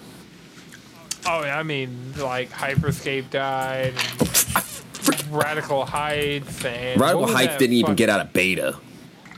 Oh, 1.27 1.45
yeah, 1.45 1.59
I 1.59 1.63
mean, 1.63 2.15
like 2.19 2.51
Hyperscape 2.51 3.31
died, 3.31 3.95
and 3.95 4.19
oh, 4.21 5.13
Radical 5.31 5.85
Heights, 5.85 6.65
and 6.65 7.01
Radical 7.01 7.23
what 7.23 7.35
Heights 7.35 7.57
didn't 7.57 7.77
even 7.77 7.95
get 7.95 8.09
out 8.09 8.21
of 8.21 8.33
beta. 8.33 8.77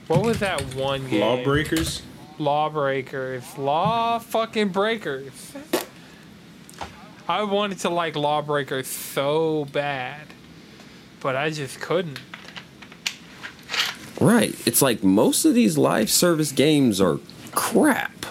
What 0.06 0.22
was 0.22 0.38
that 0.40 0.60
one 0.74 1.08
game? 1.08 1.20
Lawbreakers. 1.20 2.02
Lawbreakers. 2.40 3.56
Law 3.58 4.18
fucking 4.18 4.70
breakers. 4.70 5.52
I 7.28 7.44
wanted 7.44 7.78
to 7.80 7.90
like 7.90 8.16
Lawbreakers 8.16 8.88
so 8.88 9.66
bad, 9.66 10.26
but 11.20 11.36
I 11.36 11.50
just 11.50 11.80
couldn't. 11.80 12.18
Right. 14.20 14.56
It's 14.66 14.82
like 14.82 15.04
most 15.04 15.44
of 15.44 15.54
these 15.54 15.78
live 15.78 16.10
service 16.10 16.50
games 16.50 17.00
are 17.00 17.20
crap. 17.52 18.26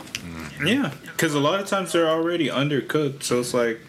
Yeah, 0.61 0.91
because 1.03 1.33
a 1.35 1.39
lot 1.39 1.61
of 1.61 1.67
times 1.67 1.93
they're 1.93 2.09
already 2.09 2.49
undercooked, 2.49 3.23
so 3.23 3.39
it's 3.39 3.53
like 3.53 3.79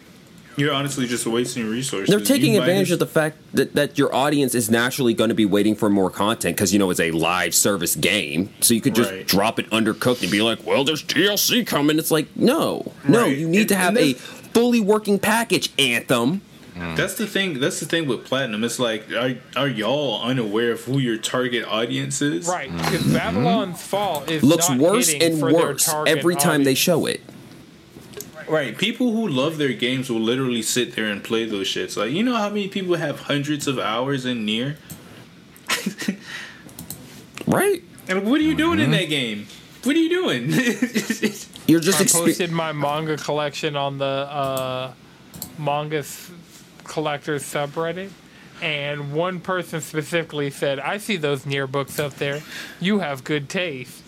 you're 0.61 0.73
honestly 0.73 1.07
just 1.07 1.25
wasting 1.25 1.69
resources. 1.69 2.09
They're 2.09 2.19
taking 2.25 2.53
You 2.53 2.61
advantage 2.61 2.89
as- 2.89 2.93
of 2.93 2.99
the 2.99 3.07
fact 3.07 3.37
that, 3.53 3.73
that 3.75 3.97
your 3.97 4.13
audience 4.15 4.55
is 4.55 4.69
naturally 4.69 5.13
going 5.13 5.29
to 5.29 5.35
be 5.35 5.45
waiting 5.45 5.75
for 5.75 5.89
more 5.89 6.09
content 6.09 6.55
because 6.55 6.71
you 6.71 6.79
know 6.79 6.89
it's 6.89 6.99
a 6.99 7.11
live 7.11 7.53
service 7.53 7.95
game. 7.95 8.49
So 8.61 8.73
you 8.73 8.81
could 8.81 8.95
just 8.95 9.11
Right. 9.11 9.27
drop 9.27 9.59
it 9.59 9.69
undercooked 9.71 10.21
and 10.21 10.31
be 10.31 10.41
like, 10.41 10.65
well, 10.65 10.83
there's 10.83 11.03
DLC 11.03 11.65
coming. 11.65 11.97
It's 11.99 12.11
like, 12.11 12.27
no, 12.35 12.91
no, 13.07 13.23
Right. 13.23 13.37
you 13.37 13.47
need 13.49 13.59
And- 13.61 13.69
to 13.69 13.75
have 13.75 13.97
a 13.97 14.13
fully 14.13 14.79
working 14.79 15.19
package, 15.19 15.69
Anthem. 15.79 16.41
Mm. 16.77 16.95
That's 16.95 17.15
the 17.15 17.27
thing. 17.27 17.59
That's 17.59 17.81
the 17.81 17.85
thing 17.85 18.07
with 18.07 18.23
platinum. 18.23 18.63
It's 18.63 18.79
like, 18.79 19.11
are 19.11 19.35
are 19.57 19.67
y'all 19.67 20.21
unaware 20.23 20.71
of 20.71 20.81
who 20.85 20.99
your 20.99 21.17
target 21.17 21.65
audience 21.67 22.21
is? 22.21 22.47
Right, 22.47 22.71
because 22.75 23.03
Babylon's 23.07 23.81
Fall 23.81 24.23
is. 24.27 24.41
Looks 24.41 24.69
not 24.69 24.77
worse 24.79 25.13
and 25.13 25.37
for 25.37 25.53
worse 25.53 25.93
every 26.07 26.35
time 26.35 26.63
they 26.63 26.73
show 26.73 27.05
it. 27.07 27.19
Right. 28.51 28.77
People 28.77 29.13
who 29.13 29.27
love 29.27 29.57
their 29.57 29.73
games 29.73 30.09
will 30.09 30.19
literally 30.19 30.61
sit 30.61 30.95
there 30.95 31.05
and 31.07 31.23
play 31.23 31.45
those 31.45 31.67
shits. 31.67 31.95
Like, 31.95 32.11
you 32.11 32.21
know 32.21 32.35
how 32.35 32.49
many 32.49 32.67
people 32.67 32.95
have 32.95 33.21
hundreds 33.21 33.65
of 33.67 33.79
hours 33.79 34.25
in 34.25 34.45
Nier? 34.45 34.77
Right? 37.47 37.83
And 38.07 38.29
what 38.29 38.39
are 38.39 38.43
you 38.43 38.55
doing 38.55 38.79
Mm-hmm. 38.79 38.85
in 38.93 38.99
that 38.99 39.09
game? 39.09 39.47
What 39.83 39.95
are 39.95 39.99
you 39.99 40.09
doing? 40.09 40.49
You're 41.67 41.79
just 41.79 41.99
I 41.99 42.03
expe- 42.03 42.13
posted 42.25 42.51
my 42.51 42.71
manga 42.71 43.17
collection 43.17 43.75
on 43.75 43.97
the 43.97 44.05
uh, 44.05 44.93
manga 45.57 45.97
s- 45.97 46.29
collectors 46.83 47.43
subreddit, 47.43 48.09
and 48.61 49.11
one 49.13 49.39
person 49.39 49.81
specifically 49.81 50.49
said, 50.51 50.79
"I 50.79 50.97
see 50.97 51.17
those 51.17 51.45
Nier 51.45 51.65
books 51.67 51.97
up 51.99 52.13
there. 52.15 52.41
You 52.79 52.99
have 52.99 53.23
good 53.23 53.49
taste." 53.49 54.03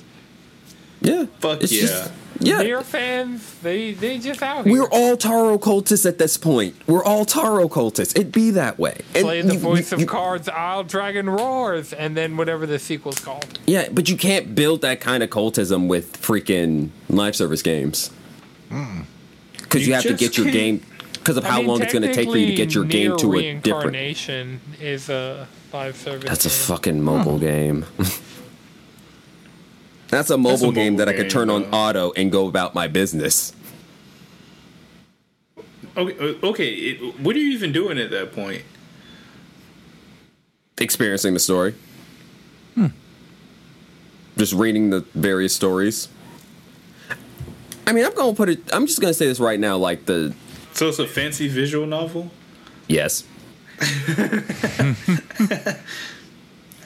Yeah. 1.04 1.26
Fuck 1.40 1.62
It's 1.64 1.72
yeah. 1.72 1.82
just- 1.82 2.12
yeah. 2.40 2.62
Nier 2.64 2.82
fans, 2.82 3.56
they 3.62 3.94
they 3.94 4.18
just 4.18 4.42
out 4.42 4.66
here. 4.66 4.74
We're 4.74 4.90
all 4.90 5.16
Taro 5.16 5.58
cultists 5.58 6.06
at 6.06 6.18
this 6.18 6.36
point. 6.36 6.76
We're 6.88 7.04
all 7.04 7.26
Taro 7.26 7.70
cultists. 7.70 8.16
It'd 8.18 8.32
be 8.32 8.50
that 8.52 8.80
way. 8.80 8.98
And 9.14 9.24
Play 9.24 9.42
the 9.44 9.54
you- 9.54 9.60
voice 9.60 9.92
you- 9.92 9.96
of 9.96 10.02
you- 10.02 10.08
cards, 10.08 10.50
Isle 10.50 10.84
Dragon 10.84 11.30
Roars, 11.30 11.94
and 11.94 12.18
then 12.18 12.36
whatever 12.36 12.66
the 12.66 12.80
sequel's 12.80 13.20
called. 13.20 13.60
Yeah, 13.68 13.88
but 13.92 14.10
you 14.10 14.18
can't 14.18 14.56
build 14.56 14.82
that 14.82 15.00
kind 15.00 15.22
of 15.24 15.30
cultism 15.30 15.88
with 15.88 16.20
freaking 16.22 16.90
live 17.08 17.36
service 17.36 17.62
games. 17.62 18.10
Hmm. 18.70 19.02
Because 19.60 19.82
you, 19.84 19.90
You 19.90 19.94
have 19.94 20.04
to 20.04 20.14
get 20.16 20.36
your 20.36 20.46
can't- 20.46 20.54
game. 20.54 20.82
Because 21.14 21.38
of 21.38 21.46
I 21.46 21.50
how 21.50 21.58
mean, 21.60 21.68
long 21.68 21.82
it's 21.82 21.94
going 21.94 22.02
to 22.04 22.14
take 22.14 22.30
for 22.30 22.38
you 22.38 22.48
to 22.48 22.54
get 22.56 22.74
your 22.74 22.84
game 22.84 23.16
to 23.18 23.34
a 23.36 23.54
different. 23.54 23.64
Reincarnation 23.64 24.60
is 24.82 25.08
a 25.10 25.48
live 25.72 25.96
service. 25.96 26.28
That's 26.28 26.46
a 26.46 26.50
fucking 26.50 27.02
mobile 27.02 27.38
hmm. 27.38 27.46
game. 27.46 27.86
That's 30.14 30.30
a 30.30 30.38
mobile, 30.38 30.70
a 30.70 30.74
game 30.74 30.94
mobile 30.94 31.06
that 31.06 31.10
I 31.10 31.14
could 31.14 31.24
game, 31.24 31.30
turn 31.30 31.50
on 31.50 31.64
though. 31.64 31.78
auto 31.78 32.12
and 32.14 32.32
go 32.32 32.48
about 32.48 32.76
my 32.76 32.88
business. 32.88 33.54
Okay, 35.98 36.18
uh, 36.20 36.48
okay. 36.48 36.70
It, 36.70 37.20
what 37.20 37.36
are 37.36 37.40
you 37.40 37.52
even 37.54 37.72
doing 37.72 37.98
at 37.98 38.12
that 38.12 38.34
point? 38.34 38.62
Experiencing 40.78 41.34
the 41.34 41.40
story. 41.40 41.76
Just 44.38 44.54
reading 44.54 44.90
the 44.90 45.02
various 45.14 45.56
stories. 45.56 46.08
I 47.86 47.94
mean, 47.94 48.06
I'm 48.06 48.16
gonna 48.16 48.34
put 48.34 48.50
it. 48.50 48.60
I'm 48.74 48.88
just 48.88 49.00
gonna 49.00 49.14
say 49.14 49.28
this 49.28 49.40
right 49.40 49.60
now. 49.60 49.78
Like 49.78 50.06
the 50.06 50.34
So 50.74 50.90
it's 50.90 51.00
a 51.00 51.08
fancy 51.08 51.48
visual 51.48 51.86
novel. 51.86 52.32
yes, 52.88 53.24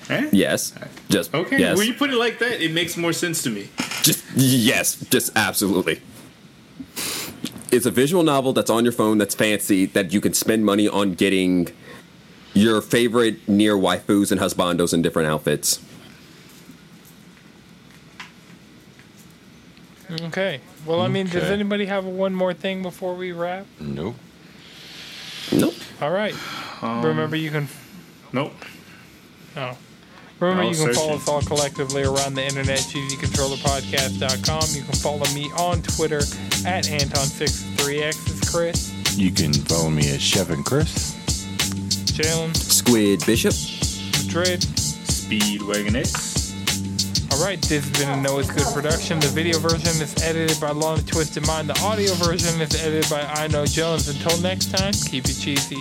Eh? 0.10 0.30
yes, 0.32 0.74
just 1.10 1.34
Okay. 1.34 1.60
Yes, 1.60 1.78
When 1.78 1.88
you 1.88 1.94
put 1.94 2.10
it 2.10 2.16
like 2.16 2.40
that, 2.40 2.62
it 2.64 2.72
makes 2.72 2.96
more 2.96 3.12
sense 3.14 3.44
to 3.44 3.50
me. 3.50 3.68
just 4.04 4.24
yes, 4.36 4.96
just 5.10 5.36
absolutely. 5.36 6.02
It's 7.72 7.86
a 7.86 7.92
visual 7.92 8.24
novel 8.24 8.54
that's 8.54 8.70
on 8.70 8.86
your 8.86 8.94
phone 8.94 9.18
that's 9.18 9.36
fancy 9.36 9.86
that 9.88 10.14
you 10.14 10.22
can 10.22 10.34
spend 10.34 10.66
money 10.66 10.88
on 10.88 11.14
getting 11.16 11.68
your 12.54 12.82
favorite 12.82 13.46
Nier 13.48 13.76
waifus 13.76 14.32
and 14.32 14.40
husbandos 14.40 14.94
in 14.94 15.02
different 15.02 15.28
outfits. 15.28 15.82
Okay. 20.10 20.62
Well, 20.86 21.02
I 21.02 21.10
mean, 21.10 21.28
does 21.28 21.44
anybody 21.44 21.86
have 21.88 22.06
one 22.06 22.34
more 22.34 22.54
thing 22.54 22.82
before 22.82 23.14
we 23.16 23.34
wrap? 23.34 23.66
Nope. 23.80 24.16
Nope. 25.52 25.74
All 26.02 26.12
right. 26.12 26.34
Um, 26.82 27.04
Remember, 27.04 27.36
you 27.36 27.52
can. 27.52 27.68
Nope. 28.32 28.54
Oh. 29.58 29.78
Remember, 30.40 30.64
I'll 30.64 30.70
you 30.70 30.86
can 30.86 30.94
follow 30.94 31.16
us 31.16 31.28
all 31.28 31.42
collectively 31.42 32.04
around 32.04 32.36
the 32.36 32.46
internet, 32.46 32.80
GDControllerPodcast.com. 32.80 34.76
You 34.76 34.84
can 34.84 34.96
follow 34.96 35.26
me 35.34 35.50
on 35.58 35.82
Twitter 35.82 36.20
at 36.66 36.86
Anton63X. 36.86 38.10
It's 38.30 38.52
Chris, 38.52 39.18
You 39.18 39.32
can 39.32 39.52
follow 39.54 39.90
me 39.90 40.14
at 40.14 40.22
Chef 40.22 40.52
and 40.52 40.64
Chris. 40.64 41.16
Jalen, 42.14 42.56
Squid 42.56 43.26
Bishop. 43.26 43.54
Madrid. 44.26 44.62
Speedwagon 44.62 45.96
X. 45.96 46.38
All 47.32 47.44
right, 47.44 47.62
this 47.64 47.88
has 47.88 48.00
been 48.00 48.10
a 48.18 48.22
No 48.22 48.40
It's 48.40 48.50
Good 48.50 48.74
production. 48.74 49.20
The 49.20 49.28
video 49.28 49.60
version 49.60 50.02
is 50.02 50.16
edited 50.24 50.60
by 50.62 50.72
Lana 50.72 51.02
Twisted 51.04 51.46
Mind. 51.46 51.70
The 51.70 51.80
audio 51.82 52.14
version 52.14 52.62
is 52.62 52.74
edited 52.76 53.10
by 53.10 53.22
I 53.22 53.48
Know 53.48 53.66
Jones. 53.66 54.08
Until 54.08 54.40
next 54.42 54.72
time, 54.72 54.94
keep 54.94 55.26
it 55.26 55.38
cheesy. 55.40 55.78